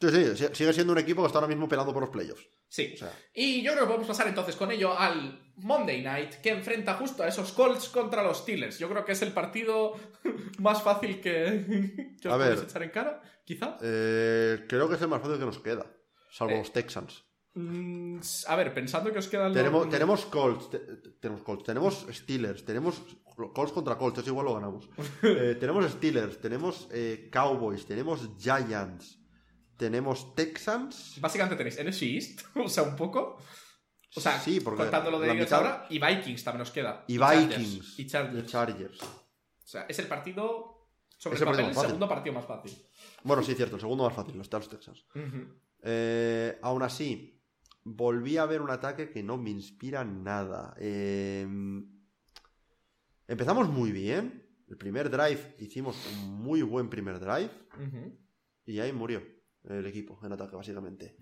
Sí, 0.00 0.08
sí, 0.10 0.36
si- 0.36 0.54
sigue 0.54 0.72
siendo 0.72 0.92
un 0.92 0.98
equipo 0.98 1.22
que 1.22 1.26
está 1.28 1.38
ahora 1.38 1.48
mismo 1.48 1.68
pelando 1.68 1.92
por 1.92 2.02
los 2.02 2.10
playoffs. 2.10 2.46
sí. 2.68 2.92
O 2.94 2.96
sea, 2.98 3.12
Y 3.32 3.62
yo 3.62 3.72
creo 3.72 3.84
que 3.84 3.88
podemos 3.88 4.08
pasar 4.08 4.26
entonces 4.28 4.56
con 4.56 4.70
ello 4.70 4.98
al 4.98 5.40
Monday 5.56 6.02
Night, 6.02 6.34
que 6.42 6.50
enfrenta 6.50 6.94
justo 6.94 7.22
a 7.22 7.28
esos 7.28 7.52
Colts 7.52 7.88
contra 7.88 8.22
los 8.22 8.38
Steelers. 8.38 8.78
Yo 8.78 8.88
creo 8.88 9.04
que 9.04 9.12
es 9.12 9.22
el 9.22 9.32
partido 9.32 9.94
más 10.58 10.82
fácil 10.82 11.20
que, 11.20 12.16
que 12.20 12.28
os 12.28 12.34
A 12.34 12.36
ver. 12.36 12.58
echar 12.58 12.82
en 12.82 12.90
cara, 12.90 13.22
quizá. 13.44 13.78
eh, 13.82 14.64
creo 14.68 14.88
que 14.88 14.96
es 14.96 15.02
el 15.02 15.08
más 15.08 15.22
fácil 15.22 15.38
que 15.38 15.44
nos 15.46 15.58
queda. 15.60 15.86
Salvo 16.30 16.54
Eh, 16.54 16.58
los 16.58 16.72
Texans. 16.72 17.24
Mm, 17.54 18.18
a 18.48 18.56
ver, 18.56 18.74
pensando 18.74 19.12
que 19.12 19.20
os 19.20 19.28
quedan 19.28 19.48
los- 19.50 19.56
Tenemos, 19.56 19.88
tenemos 19.88 20.24
Colts, 20.26 20.70
te- 20.70 20.78
te- 20.80 21.10
tenemos 21.20 21.42
Colts, 21.44 21.62
tenemos 21.62 22.04
Steelers, 22.10 22.64
tenemos 22.64 23.00
Colts 23.34 23.72
contra 23.72 23.96
Colts, 23.98 24.18
eso 24.20 24.30
igual 24.30 24.46
lo 24.46 24.54
ganamos. 24.54 24.88
Eh, 25.22 25.56
tenemos 25.58 25.90
Steelers, 25.90 26.40
tenemos 26.40 26.88
eh, 26.92 27.28
Cowboys, 27.32 27.84
tenemos 27.86 28.28
Giants, 28.38 29.18
tenemos 29.76 30.34
Texans. 30.34 31.18
Básicamente 31.20 31.56
tenéis 31.56 31.78
NFC 31.84 32.02
East, 32.02 32.40
o 32.56 32.68
sea, 32.68 32.82
un 32.84 32.96
poco. 32.96 33.38
O 34.16 34.20
sea, 34.20 34.38
Sí, 34.40 34.60
porque 34.60 34.82
contando 34.82 35.10
lo 35.10 35.18
de 35.18 35.34
mitad- 35.34 35.54
ahora, 35.58 35.86
y 35.90 35.98
Vikings 35.98 36.44
también 36.44 36.60
nos 36.60 36.70
queda. 36.70 37.04
Y 37.08 37.18
Vikings. 37.18 37.98
Y 37.98 38.06
Chargers. 38.06 38.44
y 38.44 38.46
Chargers. 38.46 39.02
O 39.02 39.66
sea, 39.66 39.86
es 39.88 39.98
el 39.98 40.06
partido, 40.06 40.88
sobre 41.18 41.34
Es 41.36 41.42
el 41.42 41.48
el 41.48 41.52
papel, 41.52 41.64
partido 41.64 41.82
el 41.82 41.86
segundo 41.88 42.08
partido 42.08 42.34
más 42.34 42.46
fácil. 42.46 42.78
Bueno, 43.24 43.42
sí, 43.42 43.54
cierto, 43.54 43.74
el 43.76 43.80
segundo 43.80 44.04
más 44.04 44.14
fácil, 44.14 44.36
los 44.38 44.52
los 44.52 44.68
Texans. 44.68 45.04
Eh, 45.82 46.58
aún 46.62 46.82
así, 46.82 47.42
volví 47.82 48.36
a 48.36 48.46
ver 48.46 48.60
un 48.62 48.70
ataque 48.70 49.10
que 49.10 49.22
no 49.22 49.36
me 49.36 49.50
inspira 49.50 50.04
nada. 50.04 50.74
Eh, 50.78 51.46
empezamos 53.26 53.68
muy 53.68 53.92
bien. 53.92 54.42
El 54.68 54.76
primer 54.76 55.10
drive 55.10 55.56
hicimos 55.58 55.96
un 56.12 56.42
muy 56.42 56.62
buen 56.62 56.88
primer 56.88 57.20
drive. 57.20 57.50
Y 58.66 58.80
ahí 58.80 58.92
murió 58.92 59.22
el 59.64 59.86
equipo 59.86 60.18
en 60.22 60.32
ataque, 60.32 60.56
básicamente. 60.56 61.16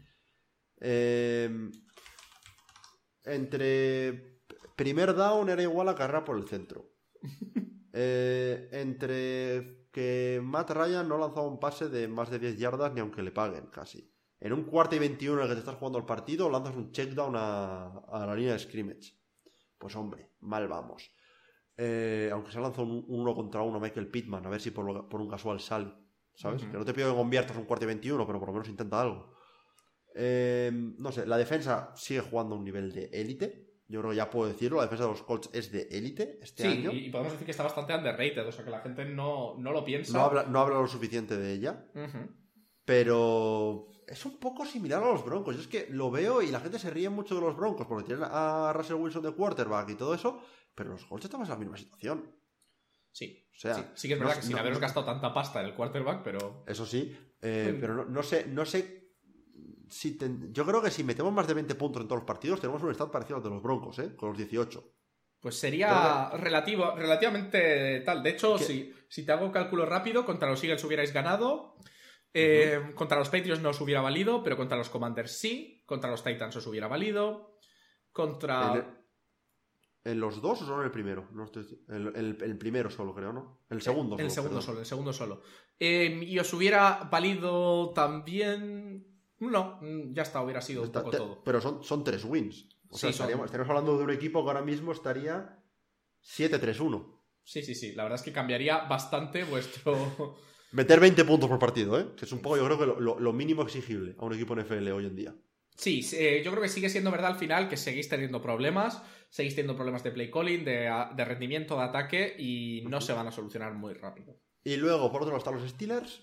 Eh, 0.80 1.70
entre 3.24 4.40
primer 4.76 5.14
down 5.14 5.48
era 5.48 5.62
igual 5.62 5.88
a 5.88 5.94
carrera 5.94 6.24
por 6.24 6.36
el 6.38 6.48
centro. 6.48 6.90
Eh, 7.94 8.70
entre 8.72 9.88
que 9.92 10.40
Matt 10.42 10.70
Ryan 10.70 11.06
no 11.06 11.18
lanzaba 11.18 11.46
un 11.46 11.60
pase 11.60 11.90
de 11.90 12.08
más 12.08 12.30
de 12.30 12.38
10 12.38 12.56
yardas 12.56 12.94
ni 12.94 13.00
aunque 13.00 13.22
le 13.22 13.32
paguen, 13.32 13.66
casi. 13.66 14.10
En 14.40 14.54
un 14.54 14.64
cuarto 14.64 14.96
y 14.96 14.98
21 14.98 15.36
en 15.36 15.42
el 15.42 15.48
que 15.48 15.54
te 15.56 15.58
estás 15.58 15.76
jugando 15.76 15.98
el 15.98 16.06
partido, 16.06 16.48
lanzas 16.48 16.74
un 16.74 16.90
check 16.90 17.10
down 17.10 17.34
a, 17.36 17.98
a 18.08 18.26
la 18.26 18.34
línea 18.34 18.54
de 18.54 18.60
scrimmage. 18.60 19.12
Pues 19.76 19.94
hombre, 19.94 20.30
mal 20.40 20.68
vamos. 20.68 21.14
Eh, 21.76 22.28
aunque 22.32 22.52
se 22.52 22.60
lanzado 22.60 22.84
un, 22.86 23.04
un 23.08 23.20
uno 23.20 23.34
contra 23.34 23.62
uno 23.62 23.80
Michael 23.80 24.08
Pittman, 24.08 24.44
a 24.46 24.50
ver 24.50 24.60
si 24.60 24.70
por, 24.70 24.84
lo- 24.84 25.08
por 25.08 25.20
un 25.20 25.28
casual 25.28 25.60
sale. 25.60 25.92
¿Sabes? 26.34 26.62
Que 26.62 26.68
no 26.78 26.84
te 26.84 26.94
pido 26.94 27.10
que 27.10 27.16
conviertas 27.16 27.56
un 27.56 27.64
cuarto 27.64 27.84
y 27.84 27.88
21, 27.88 28.26
pero 28.26 28.38
por 28.38 28.48
lo 28.48 28.54
menos 28.54 28.68
intenta 28.68 29.00
algo. 29.00 29.32
Eh, 30.14 30.70
no 30.98 31.12
sé, 31.12 31.26
la 31.26 31.36
defensa 31.36 31.92
sigue 31.94 32.20
jugando 32.20 32.54
a 32.54 32.58
un 32.58 32.64
nivel 32.64 32.92
de 32.92 33.04
élite. 33.12 33.68
Yo 33.88 34.00
creo 34.00 34.10
que 34.12 34.16
ya 34.16 34.30
puedo 34.30 34.48
decirlo, 34.48 34.78
la 34.78 34.84
defensa 34.84 35.04
de 35.04 35.10
los 35.10 35.22
Colts 35.22 35.50
es 35.52 35.70
de 35.70 35.82
élite 35.90 36.38
este 36.40 36.62
Sí, 36.62 36.68
año. 36.68 36.92
y 36.92 37.10
podemos 37.10 37.32
decir 37.32 37.44
que 37.44 37.50
está 37.50 37.62
bastante 37.64 37.94
underrated, 37.94 38.46
o 38.46 38.52
sea, 38.52 38.64
que 38.64 38.70
la 38.70 38.80
gente 38.80 39.04
no, 39.04 39.54
no 39.58 39.72
lo 39.72 39.84
piensa. 39.84 40.16
No 40.16 40.24
habla, 40.24 40.44
no 40.44 40.60
habla 40.60 40.76
lo 40.80 40.86
suficiente 40.86 41.36
de 41.36 41.52
ella, 41.52 41.84
pero 42.84 43.86
es 44.06 44.24
un 44.24 44.38
poco 44.38 44.64
similar 44.64 45.02
a 45.02 45.12
los 45.12 45.24
Broncos. 45.24 45.54
Yo 45.56 45.62
es 45.62 45.68
que 45.68 45.86
lo 45.90 46.10
veo 46.10 46.42
y 46.42 46.50
la 46.50 46.60
gente 46.60 46.78
se 46.78 46.90
ríe 46.90 47.08
mucho 47.08 47.34
de 47.34 47.40
los 47.42 47.56
Broncos 47.56 47.86
porque 47.86 48.06
tienen 48.06 48.24
a 48.30 48.72
Russell 48.72 48.96
Wilson 48.96 49.22
de 49.22 49.32
quarterback 49.32 49.90
y 49.90 49.94
todo 49.94 50.14
eso, 50.14 50.40
pero 50.74 50.90
los 50.90 51.04
Colts 51.04 51.24
estamos 51.26 51.48
en 51.48 51.54
la 51.54 51.58
misma 51.58 51.76
situación. 51.76 52.34
Sí. 53.10 53.46
O 53.54 53.58
sea, 53.58 53.74
sí, 53.74 53.84
sí 53.94 54.08
que 54.08 54.14
es 54.14 54.20
verdad 54.20 54.36
que 54.36 54.42
sin 54.42 54.52
no- 54.52 54.58
haberos 54.58 54.78
no- 54.78 54.82
gastado 54.82 55.06
tanta 55.06 55.32
pasta 55.34 55.60
en 55.60 55.66
el 55.66 55.74
quarterback, 55.74 56.22
pero. 56.22 56.64
Eso 56.66 56.86
sí, 56.86 57.16
eh, 57.42 57.76
pero 57.80 57.94
no, 57.94 58.04
no 58.06 58.22
sé, 58.22 58.46
no 58.46 58.64
sé 58.64 59.10
si 59.90 60.16
ten- 60.16 60.52
yo 60.54 60.64
creo 60.64 60.80
que 60.82 60.90
si 60.90 61.04
metemos 61.04 61.32
más 61.32 61.46
de 61.46 61.54
20 61.54 61.74
puntos 61.74 62.00
en 62.02 62.08
todos 62.08 62.20
los 62.22 62.26
partidos, 62.26 62.60
tenemos 62.60 62.82
un 62.82 62.94
stat 62.94 63.10
parecido 63.10 63.36
al 63.36 63.42
de 63.42 63.50
los 63.50 63.62
Broncos, 63.62 63.98
¿eh? 63.98 64.16
Con 64.16 64.30
los 64.30 64.38
18. 64.38 64.82
Pues 65.40 65.58
sería 65.58 66.30
relativo, 66.30 66.94
relativamente 66.96 68.00
tal. 68.00 68.22
De 68.22 68.30
hecho, 68.30 68.56
¿Qué? 68.56 68.64
si, 68.64 68.94
si 69.08 69.26
te 69.26 69.32
hago 69.32 69.50
cálculo 69.52 69.84
rápido, 69.84 70.24
contra 70.24 70.48
los 70.48 70.62
Eagles 70.62 70.82
hubierais 70.84 71.12
ganado. 71.12 71.76
eh, 72.34 72.92
Contra 72.94 73.18
los 73.18 73.28
Patriots 73.28 73.60
no 73.60 73.70
os 73.70 73.80
hubiera 73.82 74.00
valido, 74.00 74.42
pero 74.42 74.56
contra 74.56 74.78
los 74.78 74.88
Commanders 74.88 75.32
sí. 75.36 75.82
Contra 75.84 76.10
los 76.10 76.24
Titans 76.24 76.56
os 76.56 76.66
hubiera 76.66 76.88
valido. 76.88 77.58
Contra. 78.12 78.72
El- 78.74 79.01
en 80.04 80.18
los 80.20 80.40
dos 80.42 80.62
o 80.62 80.66
solo 80.66 80.80
en 80.80 80.86
el 80.86 80.90
primero? 80.90 81.28
No 81.32 81.44
estoy- 81.44 81.66
el, 81.88 82.08
el- 82.16 82.38
el 82.42 82.58
primero 82.58 82.90
solo, 82.90 83.14
creo, 83.14 83.32
¿no? 83.32 83.60
El 83.70 83.80
segundo. 83.82 84.16
El 84.18 84.30
solo, 84.30 84.34
segundo 84.34 84.50
perdón. 84.58 84.62
solo, 84.62 84.80
el 84.80 84.86
segundo 84.86 85.12
solo. 85.12 85.42
Eh, 85.78 86.20
y 86.26 86.38
os 86.38 86.52
hubiera 86.54 87.08
valido 87.10 87.90
también. 87.94 89.06
No, 89.38 89.78
mm, 89.80 90.12
ya 90.12 90.22
está, 90.22 90.42
hubiera 90.42 90.60
sido 90.60 90.82
un 90.82 90.92
poco 90.92 91.10
te- 91.10 91.16
todo. 91.16 91.42
Pero 91.44 91.60
son, 91.60 91.82
son 91.84 92.04
tres 92.04 92.24
wins. 92.24 92.68
O 92.88 92.96
sea, 92.96 93.08
son- 93.08 93.10
estaríamos, 93.10 93.46
estaríamos 93.46 93.70
hablando 93.70 93.96
de 93.98 94.04
un 94.04 94.10
equipo 94.10 94.42
que 94.44 94.48
ahora 94.50 94.62
mismo 94.62 94.92
estaría 94.92 95.58
7-3-1. 96.22 97.20
Sí, 97.44 97.62
sí, 97.62 97.74
sí. 97.74 97.92
La 97.94 98.04
verdad 98.04 98.18
es 98.18 98.22
que 98.22 98.32
cambiaría 98.32 98.78
bastante 98.84 99.44
vuestro. 99.44 100.36
Meter 100.72 101.00
20 101.00 101.24
puntos 101.24 101.48
por 101.50 101.58
partido, 101.58 101.98
¿eh? 101.98 102.06
Que 102.16 102.24
es 102.24 102.32
un 102.32 102.40
poco, 102.40 102.56
yo 102.56 102.64
creo 102.64 102.78
que 102.78 102.86
lo, 102.86 103.00
lo- 103.00 103.18
lo 103.20 103.32
mínimo 103.32 103.62
exigible 103.62 104.14
a 104.18 104.24
un 104.24 104.32
equipo 104.34 104.54
NFL 104.56 104.88
hoy 104.92 105.06
en 105.06 105.16
día. 105.16 105.34
Sí, 105.76 106.06
eh, 106.12 106.42
yo 106.44 106.50
creo 106.50 106.62
que 106.62 106.68
sigue 106.68 106.90
siendo 106.90 107.10
verdad 107.10 107.32
al 107.32 107.38
final 107.38 107.68
que 107.68 107.76
seguís 107.76 108.08
teniendo 108.08 108.40
problemas, 108.40 109.02
seguís 109.30 109.54
teniendo 109.54 109.74
problemas 109.74 110.04
de 110.04 110.12
play 110.12 110.30
calling, 110.30 110.64
de, 110.64 110.90
de 111.16 111.24
rendimiento, 111.24 111.76
de 111.76 111.82
ataque 111.82 112.36
y 112.38 112.84
no 112.88 113.00
se 113.00 113.12
van 113.12 113.26
a 113.26 113.32
solucionar 113.32 113.72
muy 113.74 113.94
rápido. 113.94 114.38
Y 114.64 114.76
luego, 114.76 115.10
por 115.10 115.22
otro 115.22 115.32
lado, 115.32 115.38
están 115.38 115.54
los 115.54 115.68
Steelers, 115.68 116.22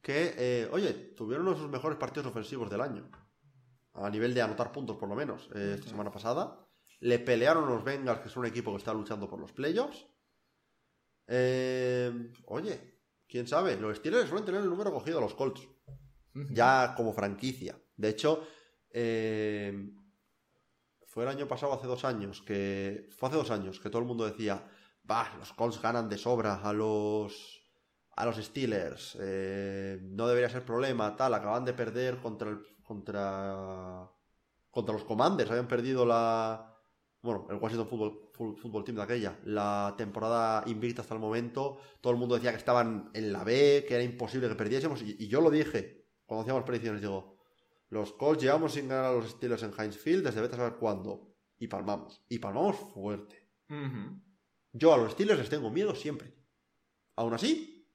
que, 0.00 0.34
eh, 0.36 0.68
oye, 0.70 0.92
tuvieron 0.92 1.46
uno 1.46 1.54
de 1.54 1.62
sus 1.62 1.70
mejores 1.70 1.98
partidos 1.98 2.28
ofensivos 2.28 2.70
del 2.70 2.80
año. 2.80 3.10
A 3.94 4.08
nivel 4.08 4.32
de 4.32 4.42
anotar 4.42 4.70
puntos, 4.70 4.96
por 4.96 5.08
lo 5.08 5.16
menos, 5.16 5.50
eh, 5.54 5.72
esta 5.74 5.88
semana 5.88 6.10
pasada. 6.12 6.66
Le 7.00 7.18
pelearon 7.18 7.66
los 7.66 7.82
Bengals, 7.82 8.20
que 8.20 8.28
es 8.28 8.36
un 8.36 8.46
equipo 8.46 8.70
que 8.70 8.78
está 8.78 8.92
luchando 8.94 9.28
por 9.28 9.40
los 9.40 9.52
playoffs. 9.52 10.06
Eh, 11.26 12.32
oye, 12.46 13.00
quién 13.26 13.46
sabe, 13.46 13.76
los 13.76 13.96
Steelers 13.98 14.28
suelen 14.28 14.44
tener 14.44 14.60
el 14.62 14.68
número 14.68 14.92
cogido 14.92 15.18
a 15.18 15.22
los 15.22 15.34
Colts. 15.34 15.66
Ya 16.50 16.94
como 16.96 17.12
franquicia. 17.12 17.76
De 17.96 18.10
hecho, 18.10 18.46
eh, 18.92 19.90
fue 21.10 21.24
el 21.24 21.28
año 21.28 21.48
pasado, 21.48 21.72
hace 21.72 21.88
dos 21.88 22.04
años, 22.04 22.40
que. 22.42 23.08
Fue 23.18 23.28
hace 23.28 23.38
dos 23.38 23.50
años 23.50 23.80
que 23.80 23.90
todo 23.90 24.00
el 24.00 24.06
mundo 24.06 24.24
decía. 24.24 24.64
Bah, 25.02 25.34
los 25.38 25.52
Colts 25.54 25.82
ganan 25.82 26.08
de 26.08 26.16
sobra 26.16 26.60
a 26.62 26.72
los. 26.72 27.60
A 28.16 28.24
los 28.26 28.36
Steelers. 28.36 29.16
eh, 29.20 29.98
no 30.02 30.28
debería 30.28 30.48
ser 30.48 30.64
problema. 30.64 31.16
Tal. 31.16 31.34
Acaban 31.34 31.64
de 31.64 31.72
perder 31.72 32.18
contra 32.18 32.50
el. 32.50 32.60
Contra. 32.84 34.08
Contra 34.70 34.92
los 34.92 35.04
Commanders. 35.04 35.50
Habían 35.50 35.66
perdido 35.66 36.06
la. 36.06 36.66
Bueno, 37.22 37.48
el 37.50 37.56
Washington 37.56 37.88
Football, 38.32 38.84
Team 38.84 38.96
de 38.96 39.02
aquella. 39.02 39.38
La 39.44 39.94
temporada 39.98 40.62
invicta 40.66 41.02
hasta 41.02 41.14
el 41.14 41.20
momento. 41.20 41.78
Todo 42.00 42.12
el 42.12 42.18
mundo 42.20 42.36
decía 42.36 42.52
que 42.52 42.58
estaban 42.58 43.10
en 43.14 43.32
la 43.32 43.42
B, 43.42 43.84
que 43.86 43.94
era 43.94 44.04
imposible 44.04 44.48
que 44.48 44.54
perdiésemos. 44.54 45.02
Y, 45.02 45.16
y 45.18 45.28
yo 45.28 45.40
lo 45.40 45.50
dije 45.50 46.06
cuando 46.24 46.42
hacíamos 46.42 46.62
predicciones. 46.62 47.00
Digo, 47.00 47.39
los 47.90 48.12
Colts 48.12 48.42
llevamos 48.42 48.72
sin 48.72 48.88
ganar 48.88 49.06
a 49.06 49.12
los 49.12 49.30
Steelers 49.30 49.64
en 49.64 49.72
Heinz 49.76 49.96
Field 49.96 50.24
desde 50.24 50.40
vete 50.40 50.54
a 50.54 50.58
saber 50.58 50.78
cuándo. 50.78 51.34
Y 51.58 51.66
palmamos. 51.66 52.24
Y 52.28 52.38
palmamos 52.38 52.76
fuerte. 52.76 53.48
Yo 54.72 54.94
a 54.94 54.96
los 54.96 55.12
Steelers 55.12 55.40
les 55.40 55.50
tengo 55.50 55.70
miedo 55.70 55.94
siempre. 55.94 56.32
Aún 57.16 57.34
así, 57.34 57.86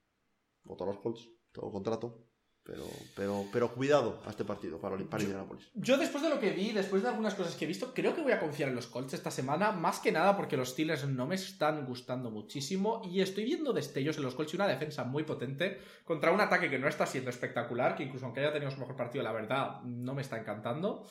voto 0.64 0.84
a 0.84 0.88
los 0.88 1.00
Colts. 1.00 1.30
Todo 1.52 1.72
contrato. 1.72 2.25
Pero, 2.66 2.84
pero, 3.16 3.46
pero 3.54 3.72
cuidado 3.76 4.24
a 4.26 4.32
este 4.32 4.44
partido 4.44 4.80
para, 4.82 4.98
para 4.98 5.22
Indianapolis. 5.22 5.70
Yo 5.76 5.98
después 5.98 6.24
de 6.24 6.32
lo 6.32 6.40
que 6.40 6.50
vi, 6.50 6.72
después 6.72 7.04
de 7.04 7.10
algunas 7.10 7.36
cosas 7.36 7.56
que 7.56 7.66
he 7.66 7.68
visto, 7.68 7.94
creo 7.94 8.16
que 8.16 8.24
voy 8.24 8.32
a 8.32 8.40
confiar 8.40 8.70
en 8.70 8.76
los 8.76 8.88
Colts 8.88 9.14
esta 9.14 9.30
semana, 9.30 9.72
más 9.72 10.00
que 10.00 10.12
nada 10.12 10.36
porque 10.36 10.58
los 10.58 10.70
Steelers 10.70 11.08
no 11.08 11.28
me 11.28 11.36
están 11.36 11.86
gustando 11.86 12.32
muchísimo 12.32 13.04
y 13.06 13.22
estoy 13.22 13.44
viendo 13.44 13.72
destellos 13.72 14.18
en 14.18 14.24
los 14.24 14.34
Colts 14.34 14.54
y 14.54 14.56
una 14.56 14.66
defensa 14.68 15.04
muy 15.04 15.22
potente 15.24 15.80
contra 16.06 16.32
un 16.32 16.42
ataque 16.42 16.68
que 16.68 16.80
no 16.80 16.88
está 16.88 17.06
siendo 17.06 17.30
espectacular, 17.30 17.96
que 17.96 18.02
incluso 18.04 18.26
aunque 18.26 18.40
haya 18.40 18.52
tenido 18.54 18.72
su 18.72 18.80
mejor 18.80 18.96
partido, 18.96 19.24
la 19.24 19.32
verdad, 19.32 19.82
no 19.84 20.16
me 20.16 20.24
está 20.24 20.40
encantando. 20.40 21.08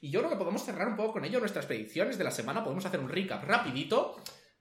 Y 0.00 0.10
yo 0.12 0.20
creo 0.20 0.30
que 0.30 0.36
podemos 0.36 0.62
cerrar 0.64 0.86
un 0.86 0.94
poco 0.96 1.14
con 1.14 1.24
ello 1.24 1.40
nuestras 1.40 1.66
predicciones 1.66 2.16
de 2.16 2.22
la 2.22 2.30
semana, 2.30 2.62
podemos 2.62 2.86
hacer 2.86 3.00
un 3.00 3.08
recap 3.08 3.42
rapidito. 3.42 4.14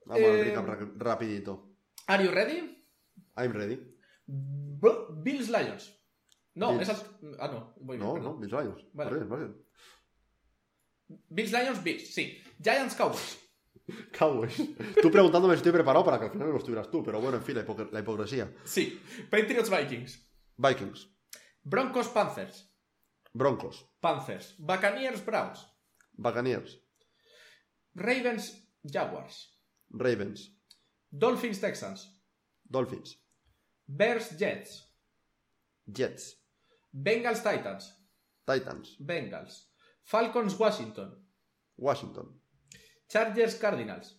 Vamos 0.06 0.24
Eh, 0.24 0.44
recap 0.46 0.66
ra- 0.68 0.92
rapidito. 0.98 1.70
¿Are 2.08 2.26
you 2.26 2.32
ready? 2.32 2.84
I'm 3.38 3.54
ready. 3.54 3.80
Bills 4.26 5.50
Lions. 5.50 6.01
No, 6.56 6.74
Bills. 6.78 6.90
esa... 6.90 7.04
Ah, 7.40 7.48
no, 7.48 7.74
voy 7.78 7.98
bien, 7.98 8.08
No, 8.08 8.14
perdón. 8.16 8.34
no, 8.34 8.38
mis 8.40 8.52
Lions. 8.52 8.86
Vale. 8.94 9.10
Va 9.12 9.16
bien, 9.18 9.32
va 9.32 9.38
bien. 9.38 9.66
Bills 11.30 11.52
Lions, 11.52 11.84
Bills, 11.84 12.14
sí. 12.14 12.42
Giants 12.62 12.96
Cowboys. 12.96 13.40
Cowboys. 14.18 14.56
Tú 15.02 15.10
preguntándome 15.12 15.54
si 15.56 15.58
estoy 15.60 15.72
preparado 15.72 16.04
para 16.06 16.18
que 16.20 16.26
al 16.26 16.32
final 16.32 16.50
lo 16.50 16.58
estuvieras 16.58 16.90
tú, 16.90 17.04
pero 17.04 17.20
bueno, 17.22 17.38
en 17.38 17.44
fin, 17.44 17.56
la, 17.56 17.66
hipoc- 17.66 17.90
la 17.92 18.00
hipocresía. 18.00 18.54
Sí. 18.64 19.02
Patriots 19.30 19.70
Vikings. 19.70 20.28
Vikings. 20.58 21.10
Broncos 21.64 22.08
Panthers. 22.10 22.70
Broncos. 23.34 23.86
Panthers. 24.00 24.56
Buccaneers 24.58 25.24
Browns. 25.26 25.66
Buccaneers. 26.14 26.80
Ravens 27.94 28.68
Jaguars. 28.84 29.58
Ravens. 29.90 30.58
Dolphins 31.10 31.60
Texans. 31.60 32.22
Dolphins. 32.64 33.18
Bears 33.86 34.38
Jets. 34.38 34.88
Jets. 35.86 36.38
Bengals 36.94 37.42
Titans. 37.44 37.94
Titans. 38.46 38.98
Bengals. 39.00 39.66
Falcons 40.04 40.58
Washington. 40.60 41.12
Washington. 41.78 42.28
Chargers 43.10 43.56
Cardinals. 43.56 44.16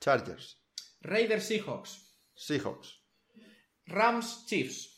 Chargers. 0.00 0.56
Raiders 1.04 1.48
Seahawks. 1.48 1.98
Seahawks. 2.36 2.88
Rams 3.90 4.44
Chiefs. 4.46 4.88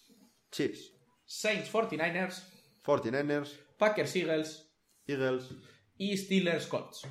Chiefs. 0.50 0.90
Saints 1.26 1.68
49ers. 1.70 2.40
49ers. 2.86 3.50
Packers 3.78 4.16
Eagles. 4.16 4.62
Eagles. 5.06 5.52
Y 5.98 6.16
Steelers 6.16 6.68
Colts. 6.68 7.02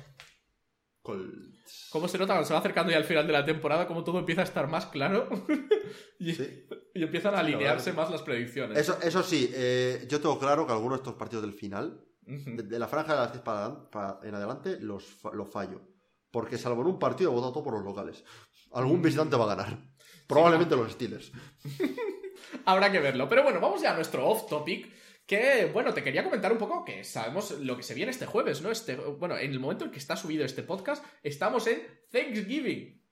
Colts. 1.04 1.88
¿Cómo 1.90 2.08
se 2.08 2.18
nota 2.18 2.32
cuando 2.32 2.46
se 2.48 2.54
va 2.54 2.58
acercando 2.60 2.90
ya 2.90 2.96
al 2.98 3.04
final 3.04 3.26
de 3.26 3.32
la 3.34 3.44
temporada? 3.44 3.86
Como 3.86 4.02
todo 4.02 4.18
empieza 4.18 4.40
a 4.40 4.44
estar 4.44 4.66
más 4.68 4.86
claro. 4.86 5.28
y, 6.18 6.32
Sí. 6.34 6.66
y 6.94 7.02
empiezan 7.02 7.34
a 7.34 7.40
alinearse 7.40 7.92
más 7.92 8.10
las 8.10 8.22
predicciones. 8.22 8.76
Eso, 8.78 8.98
eso 9.02 9.22
sí, 9.22 9.50
eh, 9.54 10.06
yo 10.08 10.20
tengo 10.20 10.38
claro 10.38 10.66
que 10.66 10.72
algunos 10.72 10.98
de 10.98 11.02
estos 11.02 11.14
partidos 11.14 11.42
del 11.44 11.52
final, 11.52 12.00
de, 12.22 12.62
de 12.62 12.78
la 12.78 12.88
franja 12.88 13.12
de 13.14 13.20
las 13.20 13.32
10 13.32 13.44
para, 13.44 13.90
para- 13.90 14.18
en 14.24 14.34
adelante, 14.34 14.78
los, 14.80 15.04
fa- 15.04 15.32
lo 15.34 15.44
fallo. 15.44 15.82
Porque 16.30 16.56
salvo 16.58 16.80
en 16.80 16.88
un 16.88 16.98
partido 16.98 17.30
he 17.30 17.34
votado 17.34 17.52
todo 17.52 17.64
por 17.64 17.74
los 17.74 17.84
locales. 17.84 18.24
Algún 18.72 18.98
Mm. 19.00 19.02
visitante 19.02 19.36
va 19.36 19.44
a 19.44 19.54
ganar. 19.54 19.78
Probablemente 20.26 20.74
los 20.74 20.90
Steelers. 20.90 21.30
Habrá 22.64 22.90
que 22.90 22.98
verlo. 23.00 23.28
Pero 23.28 23.42
bueno, 23.42 23.60
vamos 23.60 23.82
ya 23.82 23.92
a 23.92 23.94
nuestro 23.94 24.26
off 24.26 24.48
topic. 24.48 24.90
Que, 25.26 25.70
bueno, 25.72 25.94
te 25.94 26.02
quería 26.02 26.22
comentar 26.22 26.52
un 26.52 26.58
poco 26.58 26.84
que 26.84 27.02
sabemos 27.02 27.52
lo 27.52 27.76
que 27.76 27.82
se 27.82 27.94
viene 27.94 28.10
este 28.10 28.26
jueves, 28.26 28.60
¿no? 28.60 28.70
Este, 28.70 28.94
bueno, 28.96 29.38
en 29.38 29.50
el 29.52 29.58
momento 29.60 29.84
en 29.86 29.90
que 29.90 29.98
está 29.98 30.16
subido 30.16 30.44
este 30.44 30.62
podcast, 30.62 31.04
estamos 31.22 31.66
en 31.66 31.82
Thanksgiving. 32.10 33.02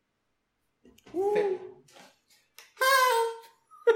Ce- 1.35 1.59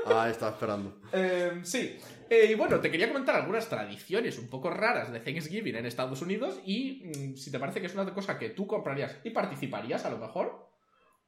Ah, 0.09 0.29
estaba 0.31 0.53
esperando. 0.53 1.01
Eh, 1.13 1.61
sí. 1.65 1.99
Eh, 2.31 2.47
y 2.51 2.55
bueno, 2.55 2.81
te 2.81 2.91
quería 2.91 3.09
comentar 3.09 3.35
algunas 3.37 3.69
tradiciones 3.69 4.39
un 4.39 4.49
poco 4.49 4.71
raras 4.71 5.13
de 5.13 5.21
Thanksgiving 5.21 5.77
en 5.77 5.87
Estados 5.87 6.23
Unidos 6.23 6.61
y 6.65 7.03
mm, 7.07 7.37
si 7.37 7.51
te 7.51 7.59
parece 7.59 7.81
que 7.81 7.87
es 7.87 7.95
una 7.95 8.13
cosa 8.15 8.39
que 8.39 8.51
tú 8.51 8.67
comprarías 8.67 9.17
y 9.25 9.31
participarías 9.31 10.05
a 10.05 10.11
lo 10.11 10.19
mejor, 10.19 10.69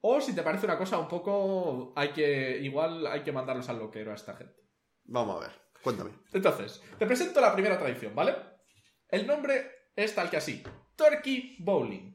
o 0.00 0.20
si 0.20 0.32
te 0.34 0.42
parece 0.42 0.66
una 0.66 0.78
cosa 0.78 0.98
un 0.98 1.08
poco... 1.08 1.92
hay 1.96 2.10
que... 2.10 2.58
igual 2.62 3.06
hay 3.06 3.22
que 3.22 3.32
mandarlos 3.32 3.68
al 3.68 3.78
loquero 3.78 4.12
a 4.12 4.14
esta 4.14 4.34
gente. 4.36 4.54
Vamos 5.04 5.36
a 5.36 5.48
ver, 5.48 5.56
cuéntame. 5.96 6.10
Entonces, 6.32 6.82
te 6.98 7.06
presento 7.06 7.40
la 7.40 7.52
primera 7.52 7.78
tradición, 7.78 8.14
¿vale? 8.14 8.34
El 9.08 9.26
nombre 9.26 9.70
es 9.96 10.14
tal 10.14 10.28
que 10.30 10.36
así. 10.36 10.62
Turkey 10.96 11.56
Bowling. 11.60 12.14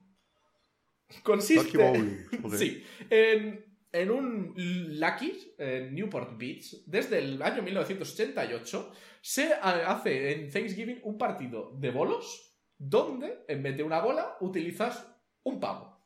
Consiste... 1.24 1.64
Turkey 1.78 1.82
Bowling. 2.42 2.50
Sí. 2.58 2.84
En, 3.10 3.78
en 3.92 4.12
un 4.12 4.54
Lucky's, 5.00 5.54
en 5.58 5.94
Newport 5.94 6.38
Beach, 6.38 6.84
desde 6.86 7.20
el 7.20 7.42
año 7.42 7.62
1988, 7.62 8.92
se 9.22 9.54
ha- 9.54 9.92
hace 9.92 10.32
en 10.34 10.52
Thanksgiving 10.52 11.00
un 11.04 11.18
partido 11.18 11.72
de 11.78 11.92
bolos 11.92 12.56
donde, 12.78 13.46
en 13.48 13.64
vez 13.64 13.78
de 13.78 13.84
una 13.84 14.00
bola, 14.00 14.36
utilizas 14.42 15.08
un 15.44 15.60
pavo. 15.60 16.04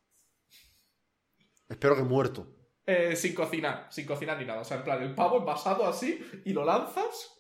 Espero 1.69 1.95
que 1.95 2.03
muerto. 2.03 2.53
Eh, 2.85 3.15
sin 3.15 3.34
cocinar, 3.35 3.88
sin 3.91 4.06
cocinar 4.06 4.38
ni 4.39 4.45
nada. 4.45 4.61
O 4.61 4.64
sea, 4.64 4.77
en 4.77 4.84
plan, 4.84 5.02
el 5.03 5.14
pavo 5.15 5.39
envasado 5.39 5.85
así 5.85 6.19
y 6.45 6.53
lo 6.53 6.64
lanzas. 6.64 7.36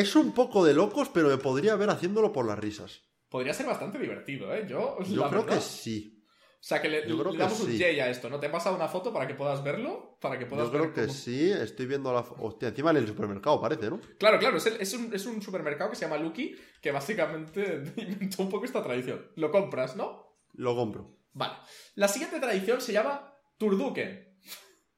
Es 0.00 0.14
un 0.16 0.32
poco 0.32 0.64
de 0.64 0.74
locos, 0.74 1.08
pero 1.12 1.28
me 1.28 1.38
podría 1.38 1.74
ver 1.76 1.90
haciéndolo 1.90 2.32
por 2.32 2.46
las 2.46 2.58
risas. 2.58 3.02
Podría 3.28 3.54
ser 3.54 3.66
bastante 3.66 3.98
divertido, 3.98 4.54
¿eh? 4.54 4.66
Yo, 4.68 4.98
Yo 5.02 5.22
la 5.22 5.28
creo 5.30 5.42
verdad- 5.42 5.56
que 5.56 5.60
sí. 5.62 6.12
O 6.58 6.68
sea, 6.68 6.82
que 6.82 6.88
le, 6.88 7.08
Yo 7.08 7.16
creo 7.18 7.30
le 7.32 7.38
que 7.38 7.42
damos 7.44 7.60
un 7.60 7.70
sí. 7.70 7.78
J 7.78 8.02
a 8.04 8.08
esto, 8.10 8.28
¿no? 8.28 8.40
Te 8.40 8.46
he 8.46 8.50
pasado 8.50 8.74
una 8.74 8.88
foto 8.88 9.12
para 9.12 9.26
que 9.28 9.34
puedas 9.34 9.62
verlo, 9.62 10.18
para 10.20 10.36
que 10.38 10.46
puedas 10.46 10.66
Yo 10.66 10.70
creo 10.72 10.82
ver 10.84 10.92
que 10.94 11.00
cómo- 11.02 11.12
sí. 11.12 11.50
Estoy 11.50 11.86
viendo 11.86 12.12
la... 12.12 12.20
Hostia, 12.20 12.68
encima 12.68 12.90
en 12.90 12.96
el 12.96 13.06
supermercado 13.06 13.60
parece, 13.60 13.88
¿no? 13.88 14.00
Claro, 14.18 14.38
claro, 14.38 14.56
es, 14.56 14.66
el- 14.66 14.80
es 14.80 14.92
un, 14.94 15.14
es 15.14 15.26
un 15.26 15.40
supermercado 15.40 15.90
que 15.90 15.96
se 15.96 16.06
llama 16.06 16.18
Lucky, 16.18 16.56
que 16.82 16.90
básicamente 16.90 17.82
inventó 17.96 18.42
un 18.42 18.48
poco 18.48 18.64
esta 18.64 18.82
tradición. 18.82 19.30
Lo 19.36 19.50
compras, 19.52 19.94
¿no? 19.96 20.36
Lo 20.54 20.74
compro. 20.74 21.18
Vale. 21.32 21.54
La 21.94 22.08
siguiente 22.08 22.40
tradición 22.40 22.80
se 22.80 22.92
llama 22.92 23.32
Turduken. 23.58 24.25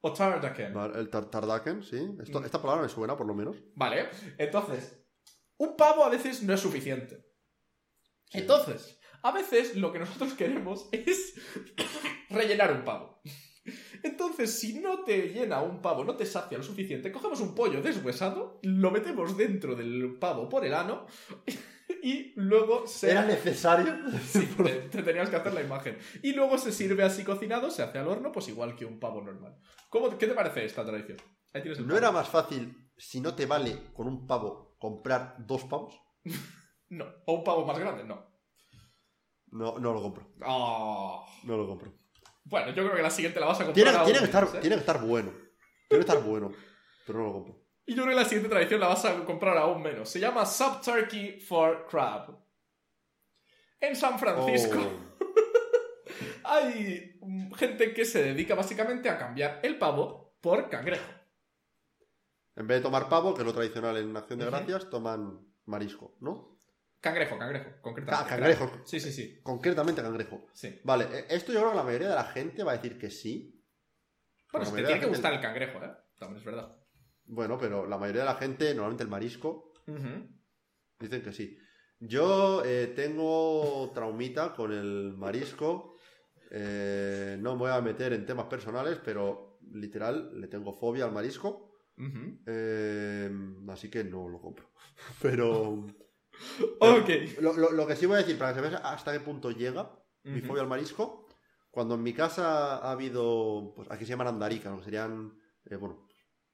O 0.01 0.13
Tardaken. 0.13 0.73
Vale, 0.73 0.99
El 0.99 1.09
tar- 1.09 1.29
Tardaken, 1.29 1.83
sí. 1.83 1.97
Esto- 2.21 2.39
Mm. 2.41 2.45
esta 2.45 2.61
palabra 2.61 2.83
me 2.83 2.89
suena, 2.89 3.17
por 3.17 3.27
lo 3.27 3.33
menos. 3.33 3.57
Vale. 3.75 4.09
Entonces, 4.37 4.97
un 5.57 5.75
pavo 5.75 6.03
a 6.05 6.09
veces 6.09 6.41
no 6.43 6.53
es 6.53 6.59
suficiente. 6.61 7.25
Sí. 8.29 8.39
Entonces, 8.39 8.99
a 9.23 9.31
veces 9.31 9.75
lo 9.75 9.91
que 9.91 9.99
nosotros 9.99 10.33
queremos 10.35 10.87
es 10.91 11.33
rellenar 12.29 12.71
un 12.73 12.85
pavo. 12.85 13.21
Entonces, 14.03 14.57
si 14.57 14.79
no 14.79 15.03
te 15.03 15.27
llena 15.29 15.61
un 15.61 15.81
pavo, 15.81 16.03
no 16.05 16.15
te 16.15 16.25
sacia 16.25 16.57
lo 16.57 16.63
suficiente, 16.63 17.11
cogemos 17.11 17.41
un 17.41 17.53
pollo 17.53 17.81
deshuesado, 17.81 18.59
lo 18.63 18.89
metemos 18.91 19.35
dentro 19.37 19.75
del 19.75 20.17
pavo 20.17 20.47
por 20.47 20.65
el 20.65 20.73
ano 20.73 21.05
y 22.03 22.33
luego 22.35 22.87
se... 22.87 23.11
¿Era 23.11 23.25
necesario? 23.25 23.93
Sí, 24.25 24.45
te, 24.63 24.73
te 24.89 25.03
tenías 25.03 25.29
que 25.29 25.35
hacer 25.35 25.53
la 25.53 25.61
imagen. 25.61 25.97
Y 26.23 26.33
luego 26.33 26.57
se 26.57 26.71
sirve 26.71 27.03
así 27.03 27.23
cocinado, 27.23 27.69
se 27.71 27.83
hace 27.83 27.97
al 27.99 28.07
horno, 28.07 28.31
pues 28.31 28.47
igual 28.47 28.75
que 28.75 28.85
un 28.85 28.99
pavo 28.99 29.21
normal. 29.21 29.57
¿Cómo, 29.89 30.17
¿Qué 30.17 30.27
te 30.27 30.33
parece 30.33 30.65
esta 30.65 30.85
tradición? 30.85 31.17
Ahí 31.53 31.61
tienes 31.61 31.79
el 31.79 31.85
¿No 31.85 31.95
pavo. 31.95 31.97
era 31.99 32.11
más 32.11 32.29
fácil, 32.29 32.91
si 32.97 33.21
no 33.21 33.35
te 33.35 33.45
vale 33.45 33.91
con 33.93 34.07
un 34.07 34.27
pavo, 34.27 34.75
comprar 34.79 35.35
dos 35.39 35.63
pavos? 35.65 35.95
No. 36.91 37.05
¿O 37.27 37.33
un 37.33 37.43
pavo 37.43 37.67
más 37.67 37.77
grande? 37.77 38.03
No. 38.03 38.25
No, 39.51 39.77
no 39.77 39.93
lo 39.93 40.01
compro. 40.01 40.33
Ah. 40.41 41.23
No 41.43 41.55
lo 41.55 41.67
compro. 41.67 41.93
Bueno, 42.45 42.69
yo 42.69 42.83
creo 42.83 42.95
que 42.95 43.03
la 43.03 43.11
siguiente 43.11 43.39
la 43.39 43.45
vas 43.45 43.61
a 43.61 43.65
comprar. 43.65 43.75
Tiene, 43.75 43.91
aún 43.91 44.05
tiene 44.05 44.19
que 44.19 44.25
estar, 44.25 44.43
¿eh? 44.43 44.59
tiene 44.59 44.75
que 44.75 44.79
estar 44.79 44.99
bueno. 44.99 45.31
Tiene 45.87 46.03
que 46.03 46.11
estar 46.11 46.23
bueno. 46.23 46.51
Pero 47.05 47.19
no 47.19 47.25
lo 47.25 47.33
compro. 47.33 47.58
Y 47.89 47.95
yo 47.95 48.03
creo 48.03 48.15
que 48.15 48.21
la 48.21 48.25
siguiente 48.25 48.49
tradición 48.49 48.81
la 48.81 48.89
vas 48.89 49.03
a 49.05 49.25
comprar 49.25 49.57
aún 49.57 49.81
menos. 49.81 50.07
Se 50.07 50.19
llama 50.19 50.45
Sub 50.45 50.79
Turkey 50.79 51.39
for 51.39 51.87
Crab. 51.89 52.37
En 53.79 53.95
San 53.95 54.19
Francisco 54.19 54.77
Oh. 54.77 55.09
hay 56.43 57.19
gente 57.57 57.91
que 57.91 58.05
se 58.05 58.21
dedica 58.21 58.53
básicamente 58.53 59.09
a 59.09 59.17
cambiar 59.17 59.59
el 59.63 59.79
pavo 59.79 60.35
por 60.39 60.69
cangrejo. 60.69 61.11
En 62.55 62.67
vez 62.67 62.77
de 62.77 62.83
tomar 62.83 63.09
pavo, 63.09 63.33
que 63.33 63.41
es 63.41 63.47
lo 63.47 63.53
tradicional 63.53 63.97
en 63.97 64.15
Acción 64.15 64.37
de. 64.37 64.45
Gracias, 64.45 64.87
toman 64.91 65.39
marisco, 65.65 66.15
¿no? 66.19 66.59
Cangrejo, 66.99 67.39
cangrejo, 67.39 67.71
concretamente. 67.81 68.23
Ah, 68.23 68.29
cangrejo. 68.29 68.71
Sí, 68.85 68.99
sí, 68.99 69.11
sí. 69.11 69.39
Concretamente 69.41 70.03
cangrejo. 70.03 70.45
sí. 70.53 70.79
Vale, 70.83 71.05
eh, 71.05 71.25
esto 71.29 71.51
yo 71.51 71.61
creo 71.61 71.71
que 71.71 71.77
la 71.77 71.83
mayoría 71.83 72.09
de 72.09 72.15
la 72.15 72.25
gente 72.25 72.63
va 72.63 72.73
a 72.73 72.77
decir 72.77 72.99
que 72.99 73.09
sí. 73.09 73.59
Bueno, 74.51 74.67
si 74.67 74.75
te 74.75 74.83
tiene 74.83 74.99
que 74.99 75.07
gustar 75.07 75.33
el 75.33 75.41
cangrejo, 75.41 75.83
¿eh? 75.83 75.91
También 76.19 76.37
es 76.37 76.45
verdad. 76.45 76.78
Bueno, 77.31 77.57
pero 77.59 77.85
la 77.85 77.97
mayoría 77.97 78.21
de 78.21 78.27
la 78.27 78.35
gente, 78.35 78.73
normalmente 78.73 79.03
el 79.03 79.09
marisco, 79.09 79.71
dicen 80.99 81.21
que 81.21 81.31
sí. 81.31 81.57
Yo 81.99 82.63
eh, 82.65 82.87
tengo 82.95 83.91
traumita 83.93 84.53
con 84.53 84.71
el 84.71 85.13
marisco. 85.17 85.95
Eh, 86.51 87.37
no 87.39 87.53
me 87.53 87.59
voy 87.59 87.71
a 87.71 87.81
meter 87.81 88.13
en 88.13 88.25
temas 88.25 88.47
personales, 88.47 88.99
pero 89.03 89.59
literal 89.71 90.39
le 90.39 90.47
tengo 90.47 90.73
fobia 90.73 91.05
al 91.05 91.11
marisco. 91.11 91.77
Eh, 92.47 93.29
así 93.67 93.89
que 93.89 94.03
no 94.03 94.27
lo 94.27 94.39
compro. 94.41 94.71
Pero 95.21 95.85
Ok. 96.79 97.09
lo, 97.41 97.53
lo- 97.53 97.71
lo 97.71 97.85
que 97.87 97.95
sí 97.95 98.05
voy 98.05 98.15
a 98.15 98.19
decir, 98.19 98.37
para 98.37 98.53
que 98.53 98.61
se 98.61 98.69
vea 98.69 98.79
hasta 98.79 99.11
qué 99.11 99.19
punto 99.19 99.51
llega 99.51 99.91
mi 100.23 100.41
fobia 100.41 100.61
al 100.63 100.67
marisco, 100.69 101.27
cuando 101.69 101.95
en 101.95 102.03
mi 102.03 102.13
casa 102.13 102.77
ha 102.77 102.91
habido, 102.91 103.73
pues 103.75 103.89
aquí 103.91 104.05
se 104.05 104.11
llaman 104.11 104.27
andaricas, 104.27 104.75
que 104.79 104.83
serían 104.85 105.37
Eh, 105.65 105.75
bueno, 105.75 106.08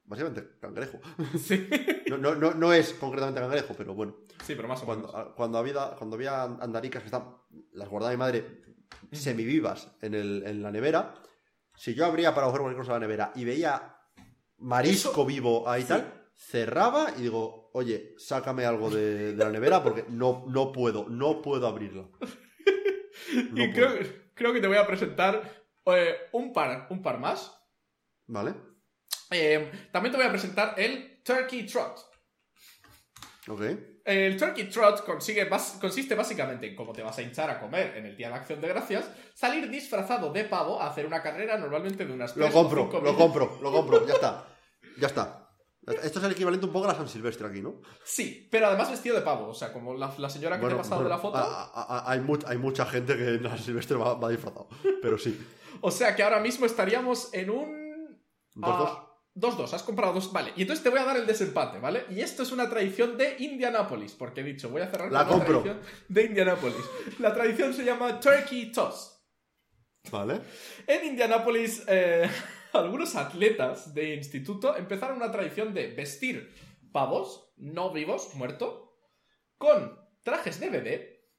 básicamente 0.05 0.57
cangrejo. 0.59 0.99
Sí. 1.37 1.67
No, 2.09 2.17
no, 2.17 2.35
no, 2.35 2.53
no 2.53 2.73
es 2.73 2.93
concretamente 2.93 3.41
cangrejo, 3.41 3.73
pero 3.77 3.93
bueno. 3.93 4.15
Sí, 4.43 4.55
pero 4.55 4.67
más 4.67 4.81
o 4.83 4.85
menos. 4.85 5.11
Cuando, 5.11 5.35
cuando, 5.35 5.57
había, 5.57 5.95
cuando 5.97 6.15
había 6.15 6.43
andaricas 6.43 7.01
que 7.01 7.07
están, 7.07 7.35
las 7.73 7.89
guardaba 7.89 8.11
mi 8.13 8.17
madre 8.17 8.63
semivivas 9.11 9.95
en, 10.01 10.13
el, 10.13 10.43
en 10.45 10.61
la 10.61 10.71
nevera, 10.71 11.15
si 11.75 11.93
yo 11.95 12.05
abría 12.05 12.33
para 12.33 12.47
coger 12.47 12.61
cualquier 12.61 12.81
cosa 12.83 12.93
en 12.95 13.01
la 13.01 13.07
nevera 13.07 13.31
y 13.35 13.43
veía 13.45 13.97
marisco 14.57 15.09
Eso- 15.11 15.25
vivo 15.25 15.67
ahí 15.69 15.81
sí. 15.81 15.87
tal, 15.89 16.29
cerraba 16.35 17.07
y 17.17 17.21
digo, 17.23 17.69
oye, 17.73 18.13
sácame 18.17 18.65
algo 18.65 18.89
de, 18.89 19.33
de 19.33 19.43
la 19.43 19.49
nevera 19.51 19.81
porque 19.83 20.05
no, 20.09 20.45
no 20.47 20.71
puedo, 20.71 21.07
no 21.09 21.41
puedo 21.41 21.67
abrirla. 21.67 22.07
No 23.51 23.63
y 23.63 23.67
puedo. 23.69 23.87
creo, 23.95 24.07
creo 24.35 24.53
que 24.53 24.61
te 24.61 24.67
voy 24.67 24.77
a 24.77 24.85
presentar 24.85 25.41
eh, 25.85 26.15
un, 26.33 26.53
par, 26.53 26.87
un 26.91 27.01
par 27.01 27.19
más. 27.19 27.57
¿Vale? 28.27 28.53
Eh, 29.37 29.71
también 29.91 30.11
te 30.11 30.17
voy 30.17 30.27
a 30.27 30.31
presentar 30.31 30.73
el 30.77 31.21
Turkey 31.23 31.65
Trot. 31.65 31.99
Ok. 33.47 33.61
El 34.05 34.37
Turkey 34.37 34.69
Trot 34.69 35.03
consigue 35.03 35.49
consiste 35.81 36.15
básicamente 36.15 36.67
en, 36.67 36.75
como 36.75 36.93
te 36.93 37.01
vas 37.03 37.17
a 37.17 37.21
hinchar 37.21 37.49
a 37.49 37.59
comer 37.59 37.97
en 37.97 38.05
el 38.05 38.15
Día 38.15 38.29
de 38.29 38.35
Acción 38.35 38.61
de 38.61 38.67
Gracias, 38.67 39.09
salir 39.33 39.69
disfrazado 39.69 40.31
de 40.31 40.45
pavo 40.45 40.79
a 40.81 40.87
hacer 40.87 41.05
una 41.05 41.21
carrera 41.21 41.57
normalmente 41.57 42.05
de 42.05 42.13
unas 42.13 42.35
Lo 42.37 42.51
compro, 42.51 42.89
lo 43.01 43.15
compro, 43.15 43.59
lo 43.61 43.71
compro, 43.71 44.05
ya 44.07 44.13
está. 44.13 44.47
Ya 44.97 45.07
está. 45.07 45.41
Esto 46.03 46.19
es 46.19 46.25
el 46.25 46.31
equivalente 46.31 46.65
un 46.65 46.71
poco 46.71 46.85
a 46.85 46.93
la 46.93 46.95
San 46.95 47.09
Silvestre 47.09 47.45
aquí, 47.47 47.61
¿no? 47.61 47.81
Sí, 48.05 48.47
pero 48.49 48.67
además 48.67 48.89
vestido 48.89 49.15
de 49.15 49.21
pavo. 49.21 49.47
O 49.49 49.53
sea, 49.53 49.73
como 49.73 49.93
la, 49.93 50.11
la 50.17 50.29
señora 50.29 50.57
que 50.59 50.65
te 50.65 50.73
ha 50.73 50.77
pasado 50.77 51.01
bueno, 51.01 51.09
de 51.09 51.15
la 51.15 51.21
foto. 51.21 51.37
a- 51.37 51.63
a- 51.65 51.97
a- 51.99 52.11
hay, 52.11 52.21
hay 52.47 52.57
mucha 52.57 52.85
gente 52.85 53.15
que 53.17 53.27
en 53.35 53.43
la 53.43 53.49
San 53.49 53.59
Silvestre 53.59 53.97
va, 53.97 54.13
va 54.15 54.29
disfrazado. 54.29 54.69
Pero 55.01 55.17
sí. 55.17 55.37
O 55.81 55.91
sea 55.91 56.15
que 56.15 56.23
ahora 56.23 56.39
mismo 56.39 56.65
estaríamos 56.65 57.31
en 57.33 57.49
un... 57.49 58.17
Dos, 58.55 58.97
dos. 59.35 59.57
Dos, 59.57 59.73
has 59.73 59.83
comprado 59.83 60.13
dos. 60.13 60.31
Vale, 60.33 60.53
y 60.55 60.61
entonces 60.61 60.81
te 60.83 60.89
voy 60.89 60.99
a 60.99 61.05
dar 61.05 61.17
el 61.17 61.27
desempate, 61.27 61.79
¿vale? 61.79 62.05
Y 62.09 62.21
esto 62.21 62.43
es 62.43 62.51
una 62.51 62.69
tradición 62.69 63.17
de 63.17 63.35
Indianapolis, 63.39 64.13
porque 64.13 64.41
he 64.41 64.43
dicho, 64.43 64.69
voy 64.69 64.81
a 64.81 64.87
cerrar 64.87 65.11
La 65.11 65.25
con 65.25 65.35
una 65.35 65.45
tradición 65.45 65.81
de 66.07 66.23
Indianapolis. 66.23 66.85
La 67.19 67.33
tradición 67.33 67.73
se 67.73 67.83
llama 67.83 68.19
Turkey 68.19 68.71
Toss. 68.71 69.11
¿Vale? 70.11 70.41
En 70.87 71.05
Indianapolis, 71.05 71.83
eh, 71.87 72.29
algunos 72.73 73.15
atletas 73.15 73.93
de 73.93 74.15
instituto 74.15 74.75
empezaron 74.75 75.17
una 75.17 75.31
tradición 75.31 75.73
de 75.73 75.87
vestir 75.87 76.53
pavos, 76.91 77.53
no 77.57 77.91
vivos, 77.91 78.33
muertos, 78.35 78.89
con 79.57 79.99
trajes 80.23 80.59
de 80.59 80.69
bebé, 80.69 81.29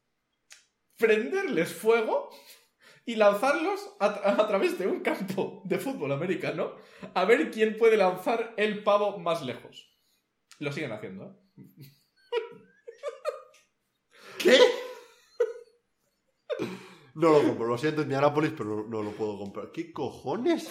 prenderles 0.96 1.72
fuego 1.72 2.30
y 3.06 3.14
lanzarlos 3.16 3.88
a, 4.00 4.14
tra- 4.14 4.40
a 4.40 4.48
través 4.48 4.78
de 4.78 4.86
un 4.86 5.00
campo 5.00 5.62
de 5.64 5.78
fútbol 5.78 6.12
americano 6.12 6.72
a 7.14 7.24
ver 7.24 7.50
quién 7.50 7.76
puede 7.78 7.96
lanzar 7.96 8.52
el 8.58 8.82
pavo 8.82 9.18
más 9.18 9.42
lejos. 9.42 9.88
Lo 10.58 10.72
siguen 10.72 10.92
haciendo, 10.92 11.24
¿eh? 11.24 11.62
¿Qué? 14.38 14.58
No 17.14 17.30
lo 17.30 17.42
compro, 17.42 17.66
lo 17.66 17.78
siento, 17.78 18.02
Indianapolis, 18.02 18.52
pero 18.56 18.76
no, 18.76 18.86
no 18.86 19.02
lo 19.02 19.10
puedo 19.12 19.38
comprar. 19.38 19.72
¿Qué 19.72 19.92
cojones? 19.92 20.68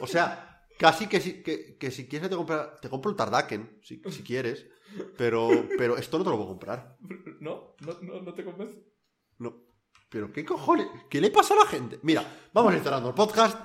O 0.00 0.06
sea, 0.06 0.64
casi 0.78 1.08
que 1.08 1.20
si, 1.20 1.42
que, 1.42 1.76
que 1.78 1.90
si 1.90 2.08
quieres 2.08 2.30
te, 2.30 2.36
compra, 2.36 2.76
te 2.76 2.88
compro 2.88 3.10
el 3.10 3.16
Tardaken, 3.16 3.80
si, 3.82 4.00
si 4.10 4.22
quieres, 4.22 4.66
pero, 5.18 5.48
pero 5.76 5.96
esto 5.96 6.18
no 6.18 6.24
te 6.24 6.30
lo 6.30 6.36
puedo 6.36 6.48
comprar. 6.50 6.96
¿No? 7.40 7.74
¿No, 7.80 8.00
no, 8.02 8.20
no 8.22 8.34
te 8.34 8.44
convence? 8.44 8.78
No. 9.38 9.69
¿Pero 10.10 10.32
qué 10.32 10.44
cojones? 10.44 10.88
¿Qué 11.08 11.20
le 11.20 11.30
pasa 11.30 11.54
a 11.54 11.58
la 11.58 11.66
gente? 11.66 12.00
Mira, 12.02 12.24
vamos 12.52 12.74
cerrando 12.82 13.10
el 13.10 13.14
podcast. 13.14 13.56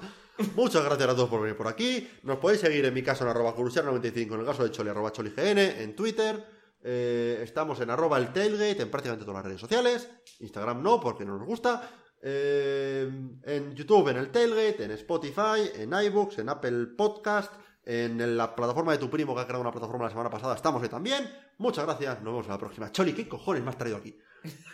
Muchas 0.56 0.84
gracias 0.84 1.10
a 1.10 1.16
todos 1.16 1.30
por 1.30 1.42
venir 1.42 1.58
por 1.58 1.68
aquí. 1.68 2.08
Nos 2.22 2.38
podéis 2.38 2.62
seguir 2.62 2.86
en 2.86 2.94
mi 2.94 3.02
caso 3.02 3.24
en 3.24 3.32
arroba 3.32 3.56
curusiano95, 3.56 4.34
en 4.34 4.40
el 4.42 4.46
caso 4.46 4.64
de 4.64 4.72
Choli, 4.72 4.90
arroba 4.90 5.12
cholign, 5.12 5.58
en 5.58 5.96
Twitter. 5.96 6.46
Eh, 6.84 7.40
estamos 7.42 7.80
en 7.80 7.90
arroba 7.90 8.20
el 8.20 8.32
tailgate, 8.32 8.84
en 8.84 8.92
prácticamente 8.92 9.26
todas 9.26 9.40
las 9.40 9.46
redes 9.46 9.62
sociales. 9.62 10.08
Instagram 10.40 10.84
no, 10.84 11.00
porque 11.00 11.26
no 11.26 11.36
nos 11.36 11.48
gusta. 11.48 11.90
Eh, 12.22 13.10
en 13.44 13.76
YouTube, 13.76 14.10
en 14.10 14.18
el 14.18 14.30
tailgate, 14.30 14.84
en 14.84 14.92
Spotify, 14.92 15.72
en 15.74 15.94
iBooks, 15.94 16.38
en 16.38 16.50
Apple 16.50 16.88
Podcast, 16.96 17.54
en 17.84 18.38
la 18.38 18.56
plataforma 18.56 18.92
de 18.92 19.00
tu 19.00 19.10
primo 19.10 19.34
que 19.34 19.42
ha 19.42 19.46
creado 19.46 19.62
una 19.62 19.72
plataforma 19.72 20.06
la 20.06 20.12
semana 20.12 20.30
pasada. 20.30 20.54
Estamos 20.54 20.84
ahí 20.84 20.90
también. 20.90 21.28
Muchas 21.58 21.86
gracias. 21.86 22.22
Nos 22.22 22.34
vemos 22.34 22.46
en 22.46 22.52
la 22.52 22.60
próxima. 22.60 22.92
Choli, 22.92 23.14
¿qué 23.14 23.28
cojones 23.28 23.64
me 23.64 23.70
has 23.70 23.78
traído 23.80 23.98
aquí? 23.98 24.16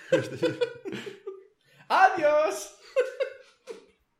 ¡Adiós! 1.91 2.80